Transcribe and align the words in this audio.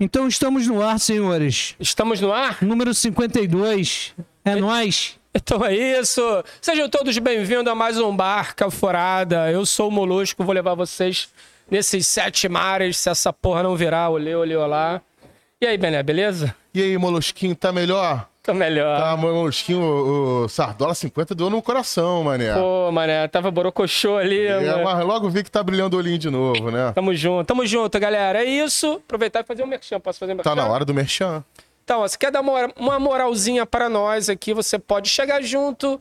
Então 0.00 0.26
estamos 0.26 0.66
no 0.66 0.82
ar, 0.82 0.98
senhores. 0.98 1.74
Estamos 1.78 2.18
no 2.18 2.32
ar? 2.32 2.62
Número 2.62 2.94
52. 2.94 4.14
É 4.42 4.54
nós. 4.54 5.20
Então 5.34 5.62
é 5.62 5.74
isso. 5.74 6.22
Sejam 6.62 6.88
todos 6.88 7.18
bem-vindos 7.18 7.70
a 7.70 7.74
mais 7.74 7.98
um 7.98 8.16
Barca 8.16 8.70
Forada. 8.70 9.50
Eu 9.50 9.66
sou 9.66 9.88
o 9.88 9.92
Molusco, 9.92 10.42
vou 10.42 10.54
levar 10.54 10.74
vocês 10.74 11.28
nesses 11.70 12.06
sete 12.06 12.48
mares, 12.48 12.96
se 12.96 13.10
essa 13.10 13.30
porra 13.30 13.62
não 13.62 13.76
virar, 13.76 14.08
olê, 14.08 14.34
olê, 14.34 14.56
olá. 14.56 15.02
E 15.60 15.66
aí, 15.66 15.76
Bené, 15.76 16.02
beleza? 16.02 16.56
E 16.72 16.80
aí, 16.80 16.96
Molusquinho, 16.96 17.54
tá 17.54 17.70
melhor? 17.70 18.26
Tô 18.44 18.52
melhor. 18.52 19.00
Tá, 19.00 19.16
Molusquinho, 19.16 19.80
o, 19.80 20.44
o 20.44 20.48
Sardola 20.50 20.94
50 20.94 21.34
deu 21.34 21.48
no 21.48 21.62
coração, 21.62 22.22
mané. 22.22 22.52
Pô, 22.52 22.92
mané, 22.92 23.26
tava 23.26 23.50
borocochô 23.50 24.18
ali. 24.18 24.44
É, 24.44 24.60
mano. 24.60 24.84
mas 24.84 25.06
logo 25.06 25.30
vi 25.30 25.42
que 25.42 25.50
tá 25.50 25.62
brilhando 25.62 25.96
o 25.96 25.98
olhinho 25.98 26.18
de 26.18 26.28
novo, 26.28 26.70
né? 26.70 26.92
Tamo 26.94 27.14
junto, 27.14 27.46
tamo 27.46 27.64
junto, 27.64 27.98
galera. 27.98 28.44
É 28.44 28.44
isso. 28.44 29.00
Aproveitar 29.06 29.40
e 29.40 29.44
fazer 29.44 29.62
um 29.62 29.66
merchan. 29.66 29.98
Posso 29.98 30.18
fazer 30.18 30.32
um 30.32 30.36
merchan? 30.36 30.50
Tá 30.50 30.54
na 30.54 30.68
hora 30.68 30.84
do 30.84 30.92
merchan. 30.92 31.42
Então, 31.82 32.00
ó, 32.00 32.06
se 32.08 32.18
quer 32.18 32.30
dar 32.30 32.42
uma, 32.42 32.70
uma 32.76 32.98
moralzinha 32.98 33.64
para 33.64 33.88
nós 33.88 34.28
aqui, 34.28 34.52
você 34.52 34.78
pode 34.78 35.08
chegar 35.08 35.42
junto 35.42 35.98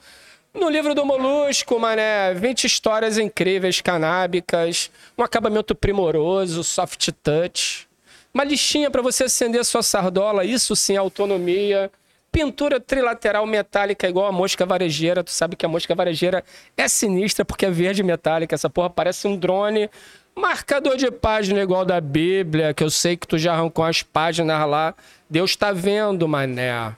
no 0.54 0.70
livro 0.70 0.94
do 0.94 1.06
Molusco, 1.06 1.80
mané. 1.80 2.34
20 2.34 2.66
histórias 2.66 3.18
incríveis, 3.18 3.80
canábicas, 3.80 4.92
um 5.18 5.23
acabamento 5.23 5.73
primoroso, 5.73 6.62
soft 6.62 7.10
touch. 7.23 7.88
Uma 8.34 8.44
listinha 8.44 8.92
para 8.92 9.02
você 9.02 9.23
acender 9.23 9.64
sua 9.64 9.82
sardola, 9.82 10.44
isso 10.44 10.76
sim, 10.76 10.96
é 10.96 10.98
autonomia. 10.98 11.90
Pintura 12.34 12.80
trilateral 12.80 13.46
metálica 13.46 14.10
igual 14.10 14.26
a 14.26 14.32
mosca 14.32 14.66
varejeira. 14.66 15.23
Tu 15.23 15.30
sabe 15.30 15.55
que 15.55 15.68
a 15.68 15.70
mosca 15.70 15.94
varejeira 15.94 16.44
é 16.76 16.88
sinistra 16.88 17.46
porque 17.46 17.68
é 17.68 17.70
verde 17.70 18.02
metálica. 18.02 18.56
Essa 18.56 18.72
porra 18.72 18.90
parece 18.90 19.28
um 19.28 19.38
drone. 19.38 19.88
Marcador 20.36 20.98
de 20.98 21.12
página 21.12 21.62
igual 21.62 21.86
da 21.86 22.02
Bíblia, 22.02 22.73
que 22.73 22.84
eu 22.84 22.90
sei 22.90 23.16
que 23.16 23.28
tu 23.28 23.38
já 23.38 23.54
arrancou 23.54 23.86
as 23.86 24.02
páginas 24.02 24.68
lá. 24.68 24.96
Deus 25.30 25.56
tá 25.56 25.72
vendo, 25.72 26.28
mané. 26.28 26.96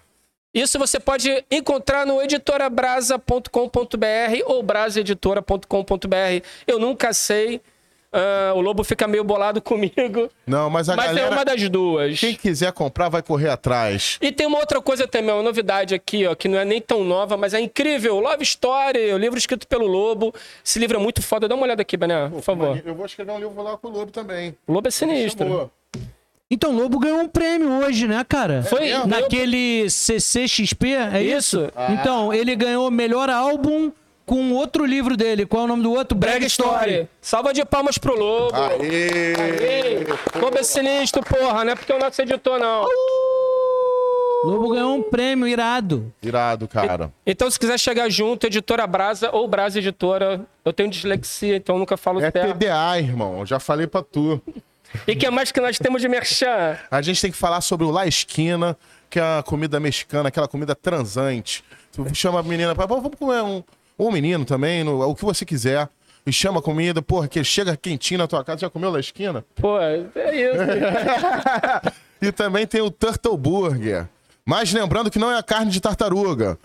Isso 0.53 0.79
você 0.79 1.01
pode 1.01 1.43
encontrar 1.51 2.05
no 2.05 2.21
editorabrasa.com.br 2.21 3.49
ou 4.45 4.63
brasaeditora.com.br. 4.63 6.45
Eu 6.65 6.79
nunca 6.79 7.13
sei. 7.13 7.59
Ah, 8.17 8.53
o 8.55 8.61
Lobo 8.61 8.81
fica 8.81 9.05
meio 9.07 9.25
bolado 9.25 9.61
comigo. 9.61 10.29
Não, 10.47 10.69
mas 10.69 10.87
a 10.87 10.95
mas 10.95 11.07
galera... 11.07 11.27
é 11.27 11.29
uma 11.29 11.43
das 11.43 11.69
duas. 11.69 12.17
Quem 12.17 12.33
quiser 12.33 12.71
comprar 12.71 13.09
vai 13.09 13.21
correr 13.21 13.49
atrás. 13.49 14.17
E 14.21 14.31
tem 14.31 14.47
uma 14.47 14.57
outra 14.57 14.81
coisa 14.81 15.05
também, 15.05 15.33
uma 15.33 15.43
novidade 15.43 15.93
aqui, 15.93 16.25
ó, 16.25 16.33
que 16.33 16.47
não 16.47 16.57
é 16.57 16.63
nem 16.63 16.79
tão 16.79 17.03
nova, 17.03 17.35
mas 17.35 17.53
é 17.53 17.59
incrível. 17.59 18.17
Love 18.21 18.43
Story, 18.43 19.11
o 19.11 19.17
livro 19.17 19.37
escrito 19.37 19.67
pelo 19.67 19.85
Lobo. 19.85 20.33
Esse 20.63 20.79
livro 20.79 20.95
é 20.97 20.99
muito 20.99 21.21
foda. 21.21 21.45
Dá 21.45 21.55
uma 21.55 21.65
olhada 21.65 21.81
aqui, 21.81 21.97
Bené, 21.97 22.29
por 22.29 22.41
favor. 22.41 22.81
Eu 22.85 22.95
vou 22.95 23.05
escrever 23.05 23.33
um 23.33 23.39
livro 23.39 23.61
lá 23.61 23.75
com 23.75 23.89
o 23.89 23.91
Lobo 23.91 24.11
também. 24.13 24.55
O 24.65 24.71
Lobo 24.71 24.87
é 24.87 24.91
sinistro. 24.91 25.69
Então, 26.49 26.71
o 26.71 26.79
Lobo 26.79 26.99
ganhou 26.99 27.19
um 27.19 27.27
prêmio 27.27 27.69
hoje, 27.83 28.07
né, 28.07 28.23
cara? 28.23 28.63
Foi 28.63 28.81
mesmo? 28.81 29.07
Naquele 29.07 29.89
CCXP, 29.89 30.93
é 30.93 31.21
isso? 31.21 31.65
Isso. 31.65 31.71
Então, 31.89 32.33
ele 32.33 32.55
ganhou 32.55 32.87
o 32.87 32.91
melhor 32.91 33.29
álbum 33.29 33.91
com 34.25 34.51
outro 34.53 34.85
livro 34.85 35.15
dele. 35.15 35.45
Qual 35.45 35.61
é 35.61 35.65
o 35.65 35.67
nome 35.67 35.83
do 35.83 35.91
outro? 35.91 36.17
Brag 36.17 36.43
Story. 36.45 37.07
Salva 37.21 37.53
de 37.53 37.63
palmas 37.63 37.97
pro 37.97 38.17
Lobo. 38.17 38.55
Aê! 38.55 39.33
Ei, 39.33 40.07
Lobo 40.39 40.57
é 40.57 40.63
sinistro, 40.63 41.21
porra. 41.23 41.63
Não 41.63 41.73
é 41.73 41.75
porque 41.75 41.91
é 41.91 41.95
o 41.95 41.99
nosso 41.99 42.21
editor, 42.21 42.59
não. 42.59 42.85
Lobo 44.43 44.69
ganhou 44.69 44.95
um 44.95 45.01
prêmio 45.03 45.47
irado. 45.47 46.13
Irado, 46.21 46.67
cara. 46.67 47.11
Então, 47.25 47.49
se 47.49 47.59
quiser 47.59 47.79
chegar 47.79 48.09
junto, 48.09 48.45
Editora 48.45 48.85
Brasa 48.85 49.31
ou 49.31 49.47
Brasa 49.47 49.79
Editora. 49.79 50.41
Eu 50.63 50.71
tenho 50.71 50.89
dislexia, 50.89 51.55
então 51.55 51.75
eu 51.75 51.79
nunca 51.79 51.97
falo 51.97 52.19
É 52.23 52.29
certo. 52.31 52.53
TDA, 52.53 52.99
irmão. 52.99 53.45
Já 53.45 53.59
falei 53.59 53.87
pra 53.87 54.03
tu. 54.03 54.39
E 55.07 55.13
o 55.13 55.17
que 55.17 55.29
mais 55.31 55.51
que 55.51 55.59
nós 55.59 55.77
temos 55.79 55.99
de 56.01 56.07
merchan? 56.07 56.77
A 56.91 57.01
gente 57.01 57.19
tem 57.19 57.31
que 57.31 57.37
falar 57.37 57.61
sobre 57.61 57.85
o 57.85 57.91
La 57.91 58.05
Esquina, 58.07 58.77
que 59.09 59.19
é 59.19 59.23
a 59.39 59.43
comida 59.43 59.79
mexicana, 59.79 60.29
aquela 60.29 60.47
comida 60.47 60.75
transante. 60.75 61.63
Tu 61.91 62.13
chama 62.13 62.39
a 62.39 62.43
menina 62.43 62.75
pra. 62.75 62.85
Vamos 62.85 63.11
comer 63.17 63.41
um. 63.41 63.63
Ou 63.97 64.11
menino 64.11 64.43
também, 64.45 64.83
no- 64.83 65.01
o 65.07 65.15
que 65.15 65.23
você 65.25 65.45
quiser. 65.45 65.87
E 66.27 66.31
chama 66.33 66.59
a 66.59 66.61
comida, 66.61 67.01
porra, 67.03 67.27
que 67.27 67.43
chega 67.43 67.77
quentinho 67.77 68.17
na 68.17 68.27
tua 68.27 68.43
casa. 68.43 68.61
Já 68.61 68.69
comeu 68.69 68.89
La 68.91 68.99
Esquina? 68.99 69.45
Pô, 69.55 69.79
é 69.79 69.97
isso. 69.99 70.11
E 72.21 72.31
também 72.31 72.65
tem 72.65 72.81
o 72.81 72.89
Turtle 72.89 73.37
Burger. 73.37 74.07
Mas 74.45 74.71
lembrando 74.73 75.11
que 75.11 75.19
não 75.19 75.31
é 75.31 75.37
a 75.37 75.43
carne 75.43 75.69
de 75.71 75.79
tartaruga. 75.79 76.57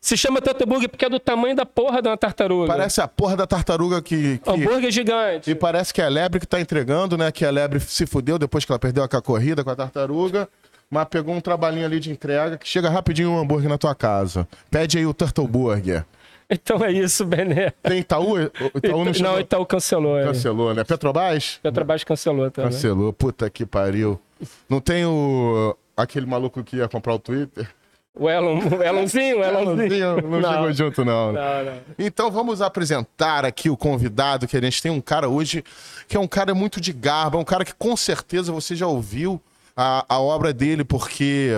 Se 0.00 0.16
chama 0.16 0.40
Turtle 0.40 0.88
porque 0.88 1.04
é 1.06 1.08
do 1.10 1.18
tamanho 1.18 1.56
da 1.56 1.66
porra 1.66 2.00
uma 2.00 2.16
tartaruga. 2.16 2.68
Parece 2.68 3.00
a 3.00 3.08
porra 3.08 3.36
da 3.36 3.46
tartaruga 3.46 4.00
que. 4.00 4.38
que- 4.38 4.50
Hambúrguer 4.50 4.90
gigante. 4.92 5.50
E 5.50 5.54
parece 5.54 5.92
que 5.92 6.00
é 6.00 6.04
a 6.04 6.08
lebre 6.08 6.38
que 6.38 6.46
tá 6.46 6.60
entregando, 6.60 7.16
né? 7.16 7.32
Que 7.32 7.44
a 7.44 7.50
lebre 7.50 7.80
se 7.80 8.06
fudeu 8.06 8.38
depois 8.38 8.64
que 8.64 8.70
ela 8.70 8.78
perdeu 8.78 9.02
a 9.02 9.08
corrida 9.08 9.64
com 9.64 9.70
a 9.70 9.76
tartaruga. 9.76 10.48
Mas 10.90 11.06
pegou 11.08 11.34
um 11.34 11.40
trabalhinho 11.40 11.84
ali 11.84 11.98
de 11.98 12.10
entrega 12.12 12.56
que 12.56 12.68
chega 12.68 12.88
rapidinho 12.88 13.30
um 13.30 13.38
hambúrguer 13.38 13.68
na 13.68 13.76
tua 13.76 13.94
casa. 13.94 14.46
Pede 14.70 14.98
aí 14.98 15.04
o 15.06 15.12
Turtle 15.12 15.48
Burger. 15.48 16.04
Então 16.50 16.82
é 16.82 16.90
isso, 16.90 17.26
Bené. 17.26 17.70
Tem 17.82 17.98
Itaú? 17.98 18.38
Itaú 18.40 18.98
não, 18.98 19.04
não, 19.06 19.14
chegou. 19.14 19.40
Itaú 19.40 19.66
cancelou. 19.66 20.18
é. 20.18 20.24
Cancelou, 20.24 20.74
né? 20.74 20.82
Petrobras? 20.82 21.60
Petrobras 21.62 22.04
cancelou 22.04 22.50
também. 22.50 22.70
Cancelou. 22.70 23.12
Puta 23.12 23.50
que 23.50 23.66
pariu. 23.66 24.18
Não 24.68 24.80
tem 24.80 25.04
o... 25.04 25.76
Aquele 25.96 26.24
maluco 26.26 26.62
que 26.64 26.76
ia 26.76 26.88
comprar 26.88 27.14
o 27.14 27.18
Twitter? 27.18 27.68
O 28.14 28.28
Elon, 28.30 28.60
o 28.60 28.82
Elonzinho, 28.82 29.40
o 29.40 29.44
Elonzinho. 29.44 30.22
Não, 30.22 30.40
Não. 30.40 30.52
chegou 30.52 30.72
junto, 30.72 31.04
não. 31.04 31.32
Não, 31.32 31.64
não. 31.64 31.72
Então 31.98 32.30
vamos 32.30 32.62
apresentar 32.62 33.44
aqui 33.44 33.68
o 33.68 33.76
convidado 33.76 34.46
que 34.48 34.56
a 34.56 34.60
gente 34.60 34.80
tem 34.82 34.90
um 34.90 35.00
cara 35.00 35.28
hoje 35.28 35.62
que 36.08 36.16
é 36.16 36.20
um 36.20 36.26
cara 36.26 36.54
muito 36.54 36.80
de 36.80 36.92
garba, 36.92 37.36
um 37.38 37.44
cara 37.44 37.64
que 37.64 37.74
com 37.74 37.96
certeza 37.96 38.50
você 38.52 38.74
já 38.74 38.86
ouviu 38.86 39.40
a, 39.76 40.04
a 40.08 40.18
obra 40.18 40.52
dele, 40.52 40.82
porque 40.82 41.50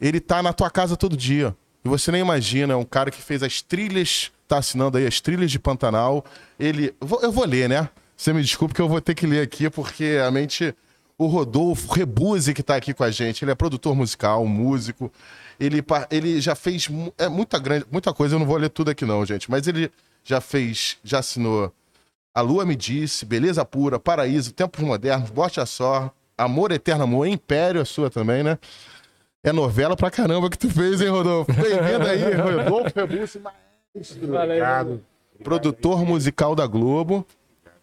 ele 0.00 0.18
tá 0.20 0.42
na 0.42 0.52
tua 0.52 0.70
casa 0.70 0.96
todo 0.96 1.16
dia. 1.16 1.54
E 1.84 1.88
você 1.88 2.12
nem 2.12 2.20
imagina, 2.20 2.74
é 2.74 2.76
um 2.76 2.84
cara 2.84 3.10
que 3.10 3.20
fez 3.20 3.42
as 3.42 3.60
trilhas, 3.60 4.30
tá 4.46 4.58
assinando 4.58 4.98
aí 4.98 5.06
as 5.06 5.20
trilhas 5.20 5.50
de 5.50 5.58
Pantanal. 5.58 6.24
Ele. 6.58 6.94
Eu 7.00 7.32
vou 7.32 7.44
ler, 7.44 7.68
né? 7.68 7.88
Você 8.16 8.32
me 8.32 8.42
desculpe 8.42 8.74
que 8.74 8.80
eu 8.80 8.88
vou 8.88 9.00
ter 9.00 9.14
que 9.14 9.26
ler 9.26 9.42
aqui, 9.42 9.68
porque 9.68 10.18
a 10.24 10.30
mente. 10.30 10.74
O 11.18 11.26
Rodolfo 11.26 11.92
Rebuse, 11.92 12.52
que 12.52 12.64
tá 12.64 12.74
aqui 12.74 12.92
com 12.92 13.04
a 13.04 13.10
gente, 13.10 13.44
ele 13.44 13.52
é 13.52 13.54
produtor 13.54 13.94
musical, 13.94 14.44
músico. 14.44 15.12
Ele, 15.60 15.84
ele 16.10 16.40
já 16.40 16.56
fez 16.56 16.88
é, 17.16 17.28
muita, 17.28 17.60
grande, 17.60 17.86
muita 17.92 18.12
coisa, 18.12 18.34
eu 18.34 18.40
não 18.40 18.46
vou 18.46 18.56
ler 18.56 18.70
tudo 18.70 18.90
aqui, 18.90 19.04
não, 19.04 19.24
gente. 19.24 19.48
Mas 19.48 19.68
ele 19.68 19.92
já 20.24 20.40
fez, 20.40 20.96
já 21.04 21.20
assinou 21.20 21.72
A 22.34 22.40
Lua 22.40 22.64
Me 22.64 22.74
Disse, 22.74 23.24
Beleza 23.24 23.64
Pura, 23.64 24.00
Paraíso, 24.00 24.52
Tempos 24.52 24.80
Modernos, 24.80 25.30
Bote 25.30 25.60
a 25.60 25.66
Só, 25.66 26.12
Amor 26.36 26.72
Eterno 26.72 27.04
Amor, 27.04 27.28
Império 27.28 27.80
é 27.80 27.84
sua 27.84 28.10
também, 28.10 28.42
né? 28.42 28.58
É 29.44 29.52
novela 29.52 29.96
pra 29.96 30.08
caramba 30.08 30.48
que 30.48 30.56
tu 30.56 30.70
fez, 30.70 31.00
hein, 31.00 31.08
Rodolfo? 31.08 31.52
Bem-vindo 31.52 32.06
aí, 32.06 32.22
Rodolfo 32.64 32.92
Rebuse, 32.94 33.40
maestro. 33.40 34.28
Valeu. 34.28 35.02
Produtor 35.42 36.04
musical 36.06 36.54
da 36.54 36.64
Globo, 36.64 37.26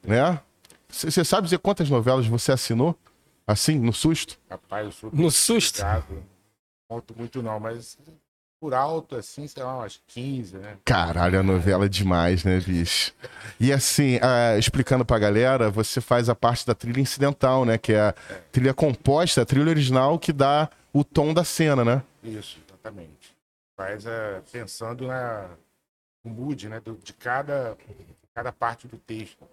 né? 0.01 0.39
Você 0.87 1.25
sabe 1.25 1.43
dizer 1.43 1.59
quantas 1.59 1.89
novelas 1.89 2.25
você 2.25 2.53
assinou? 2.53 2.95
Assim, 3.45 3.77
no 3.77 3.91
susto? 3.91 4.39
Rapaz, 4.49 4.85
eu 4.85 4.91
sou 4.93 5.09
No 5.11 5.29
susto. 5.29 5.81
Não 5.83 6.03
conto 6.87 7.13
muito 7.17 7.43
não, 7.43 7.59
mas 7.59 7.97
por 8.61 8.73
alto, 8.73 9.17
assim, 9.17 9.45
sei 9.45 9.61
lá, 9.61 9.79
umas 9.79 9.99
15, 10.07 10.57
né? 10.57 10.77
Caralho, 10.85 11.41
a 11.41 11.43
novela 11.43 11.85
é 11.85 11.89
demais, 11.89 12.45
né, 12.45 12.59
bicho? 12.61 13.11
E 13.59 13.73
assim, 13.73 14.17
ah, 14.21 14.57
explicando 14.57 15.03
pra 15.03 15.19
galera, 15.19 15.69
você 15.69 15.99
faz 15.99 16.29
a 16.29 16.35
parte 16.35 16.65
da 16.65 16.73
trilha 16.73 17.01
incidental, 17.01 17.65
né? 17.65 17.77
Que 17.77 17.93
é 17.93 17.99
a 17.99 18.15
trilha 18.49 18.73
composta, 18.73 19.41
a 19.41 19.45
trilha 19.45 19.69
original 19.69 20.17
que 20.17 20.31
dá 20.31 20.69
o 20.93 21.03
tom 21.03 21.33
da 21.33 21.43
cena, 21.43 21.83
né? 21.85 22.03
Isso, 22.23 22.57
exatamente. 22.67 23.35
Faz 23.77 24.05
é, 24.05 24.41
pensando 24.51 25.07
na, 25.07 25.49
no 26.23 26.31
mood, 26.31 26.67
né? 26.69 26.79
do- 26.79 26.99
de 27.03 27.13
cada, 27.13 27.77
cada 28.33 28.51
parte 28.51 28.87
do 28.87 28.97
texto. 28.97 29.43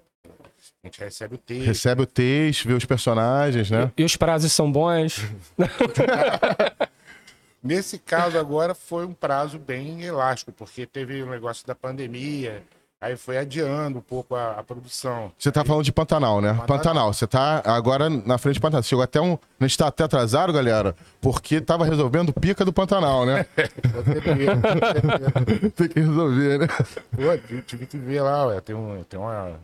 A 0.82 0.86
gente 0.86 0.98
recebe 1.00 1.34
o 1.36 1.38
texto. 1.38 1.66
Recebe 1.66 2.02
o 2.02 2.06
texto, 2.06 2.66
vê 2.66 2.74
os 2.74 2.84
personagens, 2.84 3.70
né? 3.70 3.92
E 3.96 4.04
os 4.04 4.16
prazos 4.16 4.52
são 4.52 4.70
bons. 4.70 5.20
Nesse 7.62 7.98
caso 7.98 8.38
agora 8.38 8.74
foi 8.74 9.06
um 9.06 9.14
prazo 9.14 9.58
bem 9.58 10.02
elástico, 10.02 10.52
porque 10.52 10.86
teve 10.86 11.22
o 11.22 11.30
negócio 11.30 11.66
da 11.66 11.74
pandemia, 11.74 12.62
aí 13.06 13.16
foi 13.16 13.38
adiando 13.38 13.98
um 13.98 14.02
pouco 14.02 14.34
a, 14.34 14.52
a 14.52 14.62
produção. 14.62 15.32
Você 15.38 15.50
tá 15.50 15.64
falando 15.64 15.84
de 15.84 15.92
Pantanal, 15.92 16.40
né? 16.40 16.48
Pantanal. 16.50 16.66
Pantanal. 16.66 17.12
Você 17.12 17.26
tá 17.26 17.62
agora 17.64 18.08
na 18.10 18.38
frente 18.38 18.54
de 18.54 18.60
Pantanal. 18.60 18.82
Chegou 18.82 19.02
até 19.02 19.20
um. 19.20 19.38
A 19.58 19.66
gente 19.66 19.78
tá 19.78 19.86
até 19.88 20.04
atrasado, 20.04 20.52
galera, 20.52 20.94
porque 21.20 21.60
tava 21.60 21.84
resolvendo 21.84 22.32
pica 22.32 22.64
do 22.64 22.72
Pantanal, 22.72 23.24
né? 23.26 23.46
Tem 25.76 25.88
que 25.88 26.00
resolver, 26.00 26.58
né? 26.58 26.66
Pô, 27.10 27.60
tive- 27.66 27.86
que 27.86 27.96
ver 27.98 28.20
lá, 28.22 28.46
ué, 28.46 28.60
tem, 28.60 28.74
um, 28.74 29.02
tem 29.04 29.18
uma. 29.18 29.58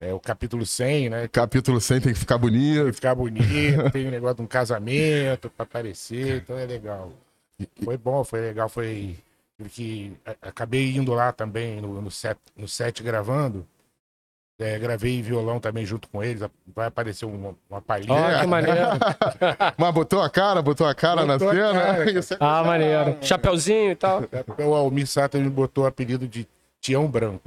É 0.00 0.14
o 0.14 0.20
capítulo 0.20 0.64
100, 0.64 1.10
né? 1.10 1.28
Capítulo 1.28 1.80
100 1.80 2.00
tem 2.00 2.12
que 2.14 2.18
ficar 2.18 2.38
Tem 2.38 2.48
que 2.48 2.56
bonito. 2.58 2.94
ficar 2.94 3.14
bonito, 3.14 3.90
tem 3.92 4.08
o 4.08 4.10
negócio 4.10 4.36
de 4.36 4.42
um 4.42 4.46
casamento 4.46 5.50
pra 5.50 5.64
aparecer, 5.64 6.36
então 6.42 6.58
é 6.58 6.64
legal. 6.64 7.12
Foi 7.84 7.98
bom, 7.98 8.24
foi 8.24 8.40
legal, 8.40 8.68
foi. 8.70 9.16
Tive 9.68 9.70
que 9.70 10.16
a- 10.26 10.48
acabei 10.48 10.94
indo 10.96 11.12
lá 11.14 11.32
também 11.32 11.80
no, 11.80 12.00
no, 12.00 12.10
set, 12.10 12.38
no 12.56 12.66
set 12.68 13.02
gravando. 13.02 13.66
É, 14.58 14.78
gravei 14.78 15.22
violão 15.22 15.58
também 15.58 15.86
junto 15.86 16.06
com 16.10 16.22
eles. 16.22 16.42
Vai 16.76 16.86
aparecer 16.88 17.24
uma, 17.24 17.54
uma 17.70 17.80
palhinha. 17.80 18.12
Ó, 18.12 18.40
que 18.40 18.46
maneiro. 18.46 18.78
Mas 19.78 19.94
botou 19.94 20.20
a 20.20 20.28
cara, 20.28 20.60
botou 20.60 20.86
a 20.86 20.94
cara 20.94 21.24
Botou 21.24 21.46
na 21.54 21.54
cena? 21.72 21.72
cara. 21.82 22.10
Isso 22.10 22.34
é 22.34 22.36
Ah, 22.40 22.62
maneiro. 22.62 23.16
Chapeuzinho 23.22 23.90
e 23.92 23.96
tal. 23.96 24.22
O 24.58 24.74
Almir 24.74 25.06
Sato 25.06 25.38
me 25.38 25.48
botou 25.48 25.84
o 25.84 25.86
apelido 25.86 26.28
de 26.28 26.46
Tião 26.78 27.06
Branco. 27.10 27.40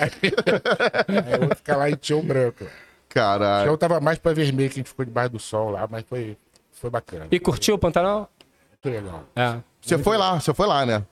aí, 0.00 0.32
aí 1.26 1.32
eu 1.40 1.46
vou 1.48 1.56
ficar 1.56 1.76
lá 1.76 1.90
em 1.90 1.96
Tião 1.96 2.22
Branco. 2.22 2.66
Caralho. 3.08 3.64
Tião 3.64 3.76
tava 3.76 4.00
mais 4.00 4.18
pra 4.18 4.32
vermelho, 4.32 4.68
que 4.70 4.76
a 4.76 4.78
gente 4.80 4.88
ficou 4.90 5.04
debaixo 5.04 5.30
do 5.30 5.38
sol 5.40 5.70
lá, 5.70 5.88
mas 5.90 6.04
foi, 6.08 6.36
foi 6.70 6.88
bacana. 6.88 7.26
E 7.32 7.40
curtiu 7.40 7.74
o 7.74 7.78
Pantanal? 7.78 8.30
Muito 8.70 8.94
legal. 8.96 9.24
É. 9.34 9.56
Você 9.80 9.98
foi 9.98 10.16
lá, 10.16 10.38
você 10.40 10.54
foi 10.54 10.68
lá, 10.68 10.86
né? 10.86 11.02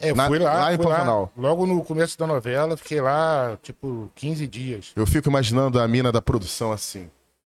É, 0.00 0.10
eu 0.10 0.16
Na- 0.16 0.26
fui 0.26 0.38
lá, 0.38 0.52
lá 0.54 0.74
em 0.74 0.76
fui 0.76 0.86
Pantanal. 0.86 1.30
logo 1.36 1.66
no 1.66 1.82
começo 1.84 2.18
da 2.18 2.26
novela, 2.26 2.76
fiquei 2.76 3.00
lá, 3.00 3.56
tipo, 3.62 4.10
15 4.14 4.46
dias. 4.46 4.92
Eu 4.96 5.06
fico 5.06 5.28
imaginando 5.28 5.80
a 5.80 5.86
mina 5.86 6.10
da 6.10 6.20
produção 6.20 6.72
assim. 6.72 7.08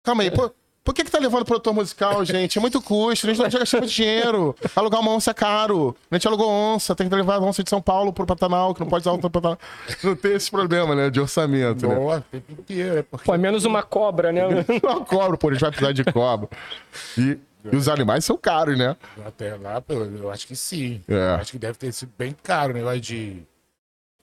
Calma 0.04 0.22
aí, 0.22 0.30
pô. 0.30 0.50
Por 0.84 0.94
que, 0.94 1.04
que 1.04 1.10
tá 1.10 1.18
levando 1.18 1.44
produtor 1.44 1.74
musical, 1.74 2.24
gente? 2.24 2.56
É 2.56 2.60
muito 2.62 2.80
custo, 2.80 3.26
a 3.26 3.28
gente 3.34 3.42
não 3.42 3.50
gasta 3.50 3.76
muito 3.78 3.92
dinheiro. 3.92 4.56
Alugar 4.74 5.00
uma 5.02 5.10
onça 5.10 5.32
é 5.32 5.34
caro. 5.34 5.94
A 6.10 6.14
gente 6.14 6.26
alugou 6.26 6.48
onça, 6.50 6.94
tem 6.96 7.06
que 7.10 7.14
levar 7.14 7.34
a 7.34 7.40
onça 7.40 7.62
de 7.62 7.68
São 7.68 7.82
Paulo 7.82 8.10
pro 8.10 8.24
Pantanal, 8.24 8.72
que 8.72 8.80
não 8.80 8.86
pode 8.88 9.02
usar 9.02 9.10
outra 9.12 9.28
pro 9.28 9.38
Pantanal. 9.42 9.58
Não 10.02 10.16
tem 10.16 10.32
esse 10.32 10.50
problema, 10.50 10.94
né? 10.94 11.10
De 11.10 11.20
orçamento, 11.20 11.86
né? 11.86 11.94
Nossa, 11.94 12.18
o 12.20 12.22
tempo 12.22 12.52
inteiro, 12.52 12.96
é 13.00 13.02
porque 13.02 13.26
Pô, 13.26 13.34
é 13.34 13.38
menos 13.38 13.66
uma 13.66 13.82
cobra, 13.82 14.32
né? 14.32 14.40
Não 14.82 15.04
cobra, 15.04 15.36
pô, 15.36 15.48
a 15.48 15.52
gente 15.52 15.60
vai 15.60 15.70
precisar 15.70 15.92
de 15.92 16.04
cobra. 16.04 16.48
E, 17.18 17.36
e 17.72 17.76
os 17.76 17.88
animais 17.88 18.24
são 18.24 18.36
caros, 18.36 18.78
né? 18.78 18.96
até 19.24 19.54
lá, 19.56 19.82
eu 20.20 20.30
acho 20.30 20.46
que 20.46 20.56
sim. 20.56 21.02
É. 21.08 21.36
Acho 21.40 21.52
que 21.52 21.58
deve 21.58 21.76
ter 21.78 21.92
sido 21.92 22.12
bem 22.18 22.34
caro 22.42 22.72
o 22.72 22.76
negócio 22.76 23.00
de. 23.00 23.42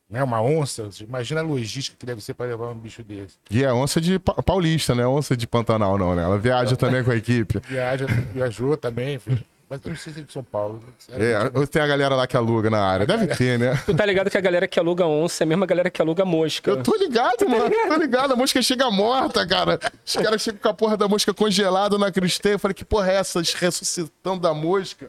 Né, 0.08 0.24
uma 0.24 0.40
onça. 0.42 0.88
Imagina 1.02 1.42
a 1.42 1.44
logística 1.44 1.98
que 2.00 2.06
deve 2.06 2.22
ser 2.22 2.36
pra 2.36 2.46
levar 2.46 2.70
um 2.70 2.76
bicho 2.78 3.04
desse. 3.04 3.38
E 3.50 3.64
é 3.64 3.74
onça 3.74 4.00
de 4.00 4.20
pa- 4.20 4.36
paulista, 4.44 4.94
né? 4.94 5.06
Onça 5.08 5.36
de 5.36 5.48
Pantanal, 5.48 5.98
não, 5.98 6.14
né? 6.14 6.22
Ela 6.24 6.38
viaja 6.38 6.76
também 6.76 7.04
com 7.04 7.10
a 7.10 7.16
equipe. 7.16 7.60
Viaja, 7.68 8.06
viajou 8.32 8.78
também, 8.78 9.18
filho. 9.18 9.44
Mas 9.70 9.82
eu 9.84 9.90
não 9.90 9.98
sei 9.98 10.14
se 10.14 10.20
é 10.20 10.24
de 10.24 10.32
São 10.32 10.44
Paulo. 10.44 10.80
É, 11.10 11.66
tem 11.66 11.82
a 11.82 11.88
galera 11.88 12.16
lá 12.16 12.28
que 12.28 12.38
aluga 12.38 12.70
na 12.70 12.84
área. 12.84 13.06
Deve 13.06 13.28
ter, 13.28 13.58
né? 13.58 13.76
Tu 13.86 13.96
tá 13.96 14.06
ligado 14.06 14.30
que 14.30 14.38
a 14.38 14.42
galera 14.42 14.68
que 14.68 14.80
aluga 14.80 15.06
onça 15.06 15.44
é 15.44 15.46
a 15.46 15.48
mesma 15.48 15.66
galera 15.66 15.90
que 15.90 16.02
aluga 16.02 16.24
mosca. 16.24 16.70
Eu 16.70 16.84
tô 16.84 16.96
ligado, 16.96 17.50
mano. 17.50 17.70
Tô 17.88 17.96
ligado. 17.96 18.34
A 18.34 18.36
mosca 18.36 18.62
chega 18.62 18.90
morta, 18.92 19.46
cara. 19.48 19.80
Os 20.06 20.16
caras 20.16 20.42
chegam 20.42 20.60
com 20.62 20.70
a 20.70 20.74
porra 20.74 20.96
da 20.96 21.08
mosca 21.08 21.34
congelada 21.34 21.98
na 21.98 22.12
cristã. 22.12 22.50
Eu 22.50 22.60
falei, 22.60 22.76
que 22.76 22.86
porra 22.86 23.12
é 23.12 23.16
essa? 23.16 23.42
Ressuscitando 23.42 24.48
a 24.48 24.54
mosca. 24.54 25.08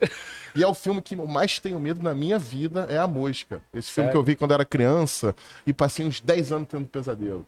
E 0.55 0.63
é 0.63 0.67
o 0.67 0.73
filme 0.73 1.03
que 1.03 1.15
eu 1.15 1.27
mais 1.27 1.59
tenho 1.59 1.79
medo 1.79 2.03
na 2.03 2.15
minha 2.15 2.39
vida, 2.39 2.87
é 2.89 2.97
A 2.97 3.07
Mosca. 3.07 3.61
Esse 3.75 3.91
filme 3.91 4.07
Sério? 4.07 4.11
que 4.13 4.17
eu 4.17 4.23
vi 4.23 4.35
quando 4.35 4.55
era 4.55 4.65
criança 4.65 5.37
e 5.67 5.73
passei 5.73 6.07
uns 6.07 6.19
10 6.19 6.53
anos 6.53 6.69
tendo 6.71 6.87
pesadelo. 6.87 7.47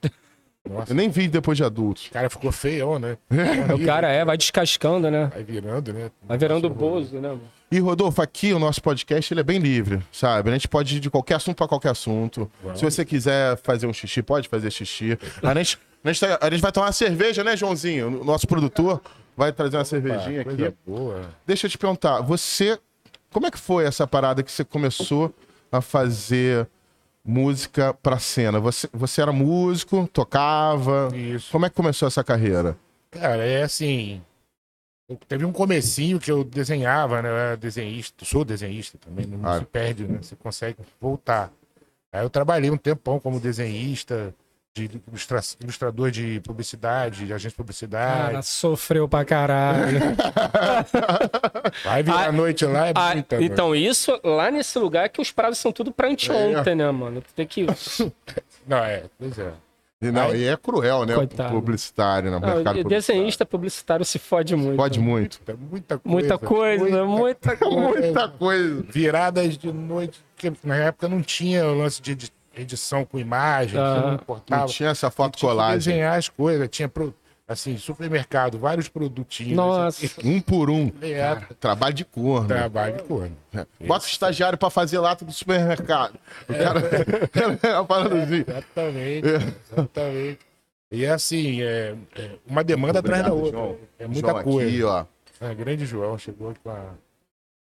Nossa. 0.69 0.93
Eu 0.93 0.97
nem 0.97 1.09
vi 1.09 1.29
depois 1.29 1.57
de 1.57 1.65
adultos. 1.65 2.07
O 2.07 2.11
cara 2.11 2.29
ficou 2.31 2.53
feião, 2.53 2.99
né? 2.99 3.17
O 3.75 3.85
cara 3.85 4.09
é, 4.09 4.25
vai 4.25 4.37
descascando, 4.37 5.11
né? 5.11 5.31
Vai 5.33 5.43
virando, 5.43 5.93
né? 5.93 6.11
Vai 6.23 6.37
virando 6.39 6.69
bozo, 6.71 7.19
né? 7.19 7.37
E, 7.71 7.79
Rodolfo, 7.79 8.23
aqui 8.23 8.53
o 8.53 8.59
nosso 8.59 8.83
podcast 8.83 9.33
ele 9.33 9.41
é 9.41 9.45
bem 9.45 9.59
livre, 9.59 10.01
sabe? 10.11 10.49
A 10.49 10.53
gente 10.55 10.67
pode 10.69 10.97
ir 10.97 11.01
de 11.01 11.11
qualquer 11.11 11.35
assunto 11.35 11.57
para 11.57 11.69
qualquer 11.69 11.91
assunto. 11.91 12.51
Se 12.75 12.83
você 12.83 13.05
quiser 13.05 13.57
fazer 13.59 13.87
um 13.87 13.93
xixi, 13.93 14.23
pode 14.23 14.49
fazer 14.49 14.71
xixi. 14.71 15.19
A 15.43 15.55
gente, 15.55 15.79
a 16.03 16.09
gente, 16.13 16.21
tá- 16.21 16.39
a 16.41 16.51
gente 16.51 16.61
vai 16.63 16.73
tomar 16.73 16.87
uma 16.87 16.93
cerveja, 16.93 17.45
né, 17.45 17.57
Joãozinho? 17.57 18.23
O 18.23 18.25
nosso 18.25 18.47
produtor 18.47 19.03
vai 19.37 19.53
trazer 19.53 19.77
uma 19.77 19.85
cervejinha 19.85 20.41
aqui. 20.41 20.57
Coisa 20.57 20.75
boa. 20.87 21.21
Deixa 21.47 21.67
eu 21.67 21.71
te 21.71 21.77
perguntar, 21.79 22.21
você. 22.23 22.79
Como 23.31 23.47
é 23.47 23.51
que 23.51 23.59
foi 23.59 23.85
essa 23.85 24.07
parada 24.07 24.43
que 24.43 24.51
você 24.51 24.65
começou 24.65 25.35
a 25.71 25.83
fazer 25.83 26.67
música 27.29 27.93
pra 27.93 28.19
cena? 28.19 28.59
Você, 28.59 28.89
você 28.93 29.21
era 29.21 29.31
músico, 29.33 30.09
tocava? 30.11 31.11
Isso. 31.15 31.53
Como 31.53 31.67
é 31.67 31.69
que 31.71 31.77
começou 31.77 32.09
essa 32.09 32.25
carreira? 32.25 32.77
Cara, 33.11 33.45
é 33.45 33.63
assim. 33.63 34.23
Teve 35.27 35.45
um 35.45 35.53
comecinho 35.53 36.19
que 36.19 36.31
eu 36.31 36.43
desenhava, 36.45 37.21
né? 37.23 37.29
Eu 37.29 37.37
era 37.37 37.57
desenhista, 37.57 38.25
sou 38.25 38.45
desenhista 38.45 38.99
também, 38.99 39.27
não 39.27 39.47
Ah. 39.49 39.59
se 39.59 39.65
perde, 39.67 40.05
né? 40.07 40.19
Você 40.23 40.37
consegue 40.37 40.77
voltar. 41.01 41.51
Aí 42.13 42.23
eu 42.25 42.31
trabalhei 42.31 42.71
um 42.71 42.77
tempão 42.77 43.19
como 43.21 43.39
desenhista, 43.41 44.35
de 44.87 45.01
ilustra- 45.09 45.41
ilustrador 45.61 46.11
de 46.11 46.41
publicidade, 46.41 47.27
de 47.27 47.33
agente 47.33 47.51
de 47.53 47.57
publicidade. 47.57 48.27
Cara, 48.27 48.43
sofreu 48.43 49.09
pra 49.09 49.25
caralho. 49.25 49.99
Vai 51.85 52.03
virar 52.03 52.17
Ah, 52.19 52.29
a 52.29 52.33
noite 52.33 52.65
lá, 52.65 52.89
é 52.89 52.93
Ah, 52.95 53.13
muita 53.15 53.37
noite. 53.37 53.53
então, 53.53 53.75
isso 53.75 54.19
lá 54.25 54.51
nesse 54.51 54.79
lugar 54.79 55.05
é 55.07 55.09
que 55.09 55.21
os 55.21 55.31
prazos 55.33 55.59
são 55.59 55.73
tudo 55.73 55.93
pra 55.93 56.09
anteontem, 56.09 56.75
né, 56.75 56.91
mano? 56.91 57.21
Tu 57.21 57.33
tem 57.35 57.47
que. 57.47 57.67
Não, 58.67 58.79
é, 58.79 59.05
pois 59.19 59.39
é. 59.39 59.53
E, 60.01 60.13
não, 60.13 60.33
e 60.33 60.45
é 60.47 60.57
cruel, 60.57 61.05
né? 61.05 61.13
Coitado. 61.17 61.49
O 61.57 61.61
publicitário, 61.61 62.31
né? 62.31 62.37
O 62.37 62.41
Não, 62.41 62.49
publicitário. 62.49 62.85
desenhista 62.85 63.45
publicitário 63.45 64.05
se 64.05 64.17
fode 64.17 64.55
muito. 64.55 64.77
Pode 64.77 65.01
muito. 65.01 65.41
Muita, 65.73 66.01
muita 66.05 66.39
coisa. 66.39 66.85
Muita 66.85 66.97
coisa, 66.97 67.05
muita 67.05 67.57
coisa. 67.59 68.01
Muita 68.07 68.29
coisa. 68.29 68.85
Viradas 68.89 69.59
de 69.59 69.73
noite, 69.73 70.25
porque 70.37 70.53
na 70.63 70.77
época 70.77 71.09
não 71.09 71.21
tinha 71.21 71.67
o 71.67 71.77
lance 71.77 72.01
de 72.01 72.13
edi- 72.13 72.33
edição 72.61 73.05
com 73.05 73.19
imagem, 73.19 73.79
Ah. 73.81 73.95
não 74.01 74.07
Não 74.09 74.15
importava. 74.15 74.67
tinha 74.67 74.91
essa 74.91 75.11
foto 75.11 75.37
Tinha 75.39 75.51
colagem. 75.51 75.79
desenhar 75.79 76.19
as 76.19 76.29
coisas, 76.29 76.69
tinha 76.69 76.89
pro- 76.89 77.15
assim, 77.47 77.79
supermercado, 77.79 78.59
vários 78.59 78.89
produtinhos. 78.89 79.57
Nossa. 79.57 80.05
assim, 80.05 80.21
Um 80.23 80.41
por 80.41 80.69
um. 80.69 80.93
é, 81.01 81.35
Trabalho 81.59 81.95
de 81.95 82.05
corno. 82.05 82.47
trabalho 82.49 82.97
de 82.99 83.03
corno. 83.05 83.37
Bota 83.81 84.05
o 84.05 84.09
estagiário 84.09 84.59
pra 84.59 84.69
fazer 84.71 84.99
lata 84.99 85.25
do 85.25 85.33
supermercado. 85.33 86.15
O 86.49 86.53
cara. 86.55 86.81
É 87.63 87.75
uma 87.75 87.85
parada 87.85 88.23
assim. 88.23 88.45
Exatamente, 88.47 89.29
exatamente. 89.73 90.39
E 90.91 91.05
é 91.05 91.11
assim, 91.11 91.63
é, 91.63 91.95
é 92.17 92.31
uma 92.47 92.65
demanda 92.65 92.99
atrás 93.01 93.23
da 93.23 93.33
outra. 93.33 93.53
João. 93.53 93.77
É 93.99 94.07
muita 94.07 94.31
João 94.31 94.43
coisa. 94.43 94.69
aqui, 94.71 94.83
ó. 94.83 95.05
É, 95.41 95.55
grande 95.55 95.87
João 95.87 96.19
chegou 96.19 96.55
com 96.63 96.71
a. 96.71 96.95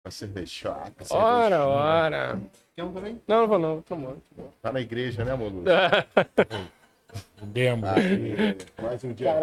A 0.05 0.11
cervejada. 0.11 0.93
Ora, 1.11 1.67
ora. 1.67 2.39
Quer 2.77 2.85
um 2.85 2.93
também? 2.93 3.19
Não, 3.27 3.41
não 3.41 3.49
vou 3.49 3.59
não, 3.59 3.81
tomou. 3.81 4.23
Tá 4.61 4.71
na 4.71 4.83
igreja, 4.83 5.25
né, 5.25 5.35
Molu? 5.35 5.65
Demo. 7.41 7.87
Mais 8.83 9.03
um 9.03 9.15
dia. 9.15 9.35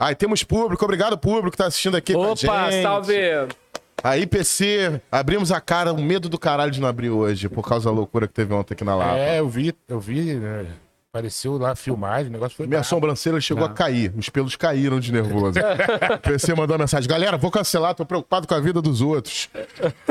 Aí 0.00 0.14
temos 0.14 0.42
público, 0.42 0.82
obrigado 0.82 1.18
público 1.18 1.50
que 1.50 1.58
tá 1.58 1.66
assistindo 1.66 1.98
aqui 1.98 2.14
com 2.14 2.24
a 2.24 2.30
Opa, 2.30 2.70
gente. 2.70 2.82
salve! 2.82 3.14
Aí, 4.02 4.26
PC, 4.26 5.02
abrimos 5.12 5.52
a 5.52 5.60
cara, 5.60 5.92
o 5.92 6.00
medo 6.00 6.30
do 6.30 6.38
caralho 6.38 6.70
de 6.70 6.80
não 6.80 6.88
abrir 6.88 7.10
hoje, 7.10 7.46
por 7.46 7.68
causa 7.68 7.90
da 7.90 7.94
loucura 7.94 8.26
que 8.26 8.32
teve 8.32 8.54
ontem 8.54 8.72
aqui 8.72 8.84
na 8.84 8.96
Lapa. 8.96 9.18
É, 9.18 9.40
eu 9.40 9.48
vi, 9.48 9.74
eu 9.86 10.00
vi, 10.00 10.34
né? 10.34 10.66
Apareceu 11.14 11.56
lá 11.56 11.70
a 11.70 11.76
filmagem, 11.76 12.26
o 12.28 12.32
negócio 12.32 12.56
foi. 12.56 12.66
Minha 12.66 12.78
brabo. 12.80 12.88
sobrancelha 12.88 13.40
chegou 13.40 13.64
a 13.64 13.68
cair, 13.68 14.12
os 14.16 14.28
pelos 14.28 14.56
caíram 14.56 14.98
de 14.98 15.12
nervoso. 15.12 15.60
o 16.12 16.18
PC 16.18 16.56
mandou 16.56 16.74
uma 16.74 16.82
mensagem: 16.82 17.08
galera, 17.08 17.36
vou 17.36 17.52
cancelar, 17.52 17.94
tô 17.94 18.04
preocupado 18.04 18.48
com 18.48 18.54
a 18.54 18.58
vida 18.58 18.82
dos 18.82 19.00
outros. 19.00 19.48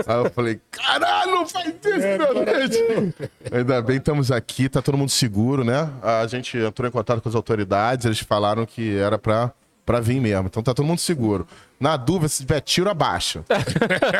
Aí 0.07 0.15
eu 0.23 0.29
falei: 0.31 0.61
caralho, 0.71 1.31
não 1.31 1.45
faz 1.45 1.67
isso, 1.67 1.83
meu 1.83 2.45
Deus. 2.45 3.13
Ainda 3.51 3.81
bem, 3.81 3.97
estamos 3.97 4.31
aqui, 4.31 4.69
tá 4.69 4.81
todo 4.81 4.97
mundo 4.97 5.09
seguro, 5.09 5.65
né? 5.65 5.89
A 6.01 6.25
gente 6.25 6.57
entrou 6.57 6.87
em 6.87 6.91
contato 6.91 7.19
com 7.21 7.27
as 7.27 7.35
autoridades, 7.35 8.05
eles 8.05 8.19
falaram 8.21 8.65
que 8.65 8.95
era 8.97 9.17
pra, 9.17 9.51
pra 9.85 9.99
vir 9.99 10.21
mesmo. 10.21 10.45
Então 10.47 10.63
tá 10.63 10.73
todo 10.73 10.85
mundo 10.85 10.99
seguro. 10.99 11.45
Na 11.81 11.97
dúvida, 11.97 12.29
se 12.29 12.43
tiver 12.43 12.61
tiro, 12.61 12.89
abaixa. 12.89 13.43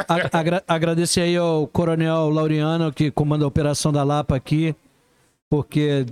A- 0.06 0.38
agra- 0.38 0.64
agradecer 0.68 1.22
aí 1.22 1.38
ao 1.38 1.66
Coronel 1.66 2.30
Laureano, 2.30 2.92
que 2.92 3.10
comanda 3.10 3.46
a 3.46 3.48
operação 3.48 3.90
da 3.94 4.04
Lapa 4.04 4.36
aqui, 4.36 4.76
porque 5.50 6.06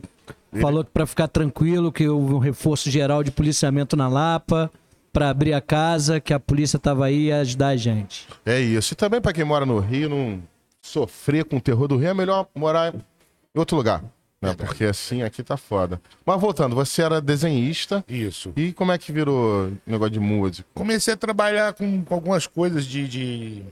falou 0.59 0.83
que 0.83 0.91
para 0.91 1.05
ficar 1.05 1.27
tranquilo, 1.27 1.91
que 1.91 2.07
houve 2.07 2.33
um 2.33 2.39
reforço 2.39 2.89
geral 2.89 3.23
de 3.23 3.31
policiamento 3.31 3.95
na 3.95 4.07
Lapa, 4.07 4.71
para 5.13 5.29
abrir 5.29 5.53
a 5.53 5.61
casa, 5.61 6.19
que 6.19 6.33
a 6.33 6.39
polícia 6.39 6.79
tava 6.79 7.05
aí 7.05 7.27
e 7.27 7.31
ajudar 7.31 7.69
a 7.69 7.77
gente. 7.77 8.27
É 8.45 8.59
isso. 8.59 8.93
E 8.93 8.95
também 8.95 9.21
pra 9.21 9.33
quem 9.33 9.43
mora 9.43 9.65
no 9.65 9.79
Rio, 9.79 10.09
não 10.09 10.41
sofrer 10.81 11.45
com 11.45 11.57
o 11.57 11.61
terror 11.61 11.87
do 11.87 11.97
Rio, 11.97 12.09
é 12.09 12.13
melhor 12.13 12.47
morar 12.55 12.93
em 12.93 13.59
outro 13.59 13.77
lugar. 13.77 14.03
Né? 14.41 14.55
Porque 14.55 14.85
assim 14.85 15.21
aqui 15.21 15.43
tá 15.43 15.55
foda. 15.55 16.01
Mas 16.25 16.41
voltando, 16.41 16.75
você 16.75 17.03
era 17.03 17.21
desenhista. 17.21 18.03
Isso. 18.07 18.51
E 18.55 18.73
como 18.73 18.91
é 18.91 18.97
que 18.97 19.11
virou 19.11 19.71
negócio 19.85 20.13
de 20.13 20.19
música? 20.19 20.67
Comecei 20.73 21.13
a 21.13 21.17
trabalhar 21.17 21.73
com, 21.73 22.03
com 22.03 22.15
algumas 22.15 22.47
coisas 22.47 22.85
de, 22.85 23.07
de, 23.07 23.63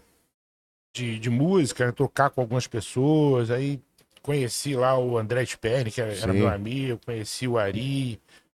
de, 0.93 1.19
de 1.19 1.29
música, 1.29 1.91
tocar 1.91 2.29
com 2.29 2.41
algumas 2.41 2.67
pessoas. 2.67 3.49
Aí 3.49 3.81
conheci 4.21 4.75
lá 4.75 4.97
o 4.97 5.17
André 5.17 5.45
Sperni, 5.45 5.91
que 5.91 6.01
era, 6.01 6.33
meu 6.33 6.47
amigo, 6.49 6.99
conheci 7.05 7.47
o 7.47 7.57
Ari. 7.57 8.19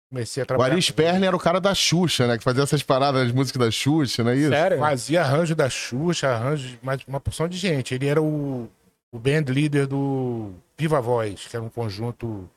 Comecei 0.09 0.41
a 0.41 0.43
O 0.43 0.47
trabalhar. 0.47 0.73
Ari 0.73 0.81
Sperner 0.81 1.27
era 1.27 1.35
o 1.35 1.39
cara 1.39 1.59
da 1.61 1.73
Xuxa, 1.75 2.25
né? 2.25 2.37
Que 2.37 2.43
fazia 2.43 2.63
essas 2.63 2.81
paradas, 2.81 3.27
as 3.27 3.31
músicas 3.31 3.59
da 3.63 3.69
Xuxa, 3.71 4.23
não 4.23 4.31
é 4.31 4.35
isso? 4.37 4.49
Sério? 4.49 4.79
Fazia 4.79 5.21
arranjo 5.21 5.53
da 5.55 5.69
Xuxa, 5.69 6.29
arranjo 6.29 6.67
de 6.67 6.79
mais 6.81 6.99
uma 7.07 7.19
porção 7.19 7.47
de 7.47 7.57
gente. 7.57 7.93
Ele 7.93 8.07
era 8.07 8.19
o, 8.19 8.67
o 9.11 9.19
band 9.19 9.45
leader 9.49 9.85
do 9.85 10.51
Viva 10.75 10.99
Voz, 10.99 11.45
que 11.47 11.55
era 11.55 11.63
um 11.63 11.69
conjunto 11.69 12.49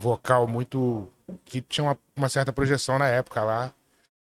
vocal 0.00 0.46
muito. 0.46 1.08
que 1.44 1.60
tinha 1.60 1.84
uma, 1.84 1.98
uma 2.16 2.28
certa 2.28 2.52
projeção 2.52 2.96
na 2.98 3.08
época 3.08 3.42
lá. 3.42 3.72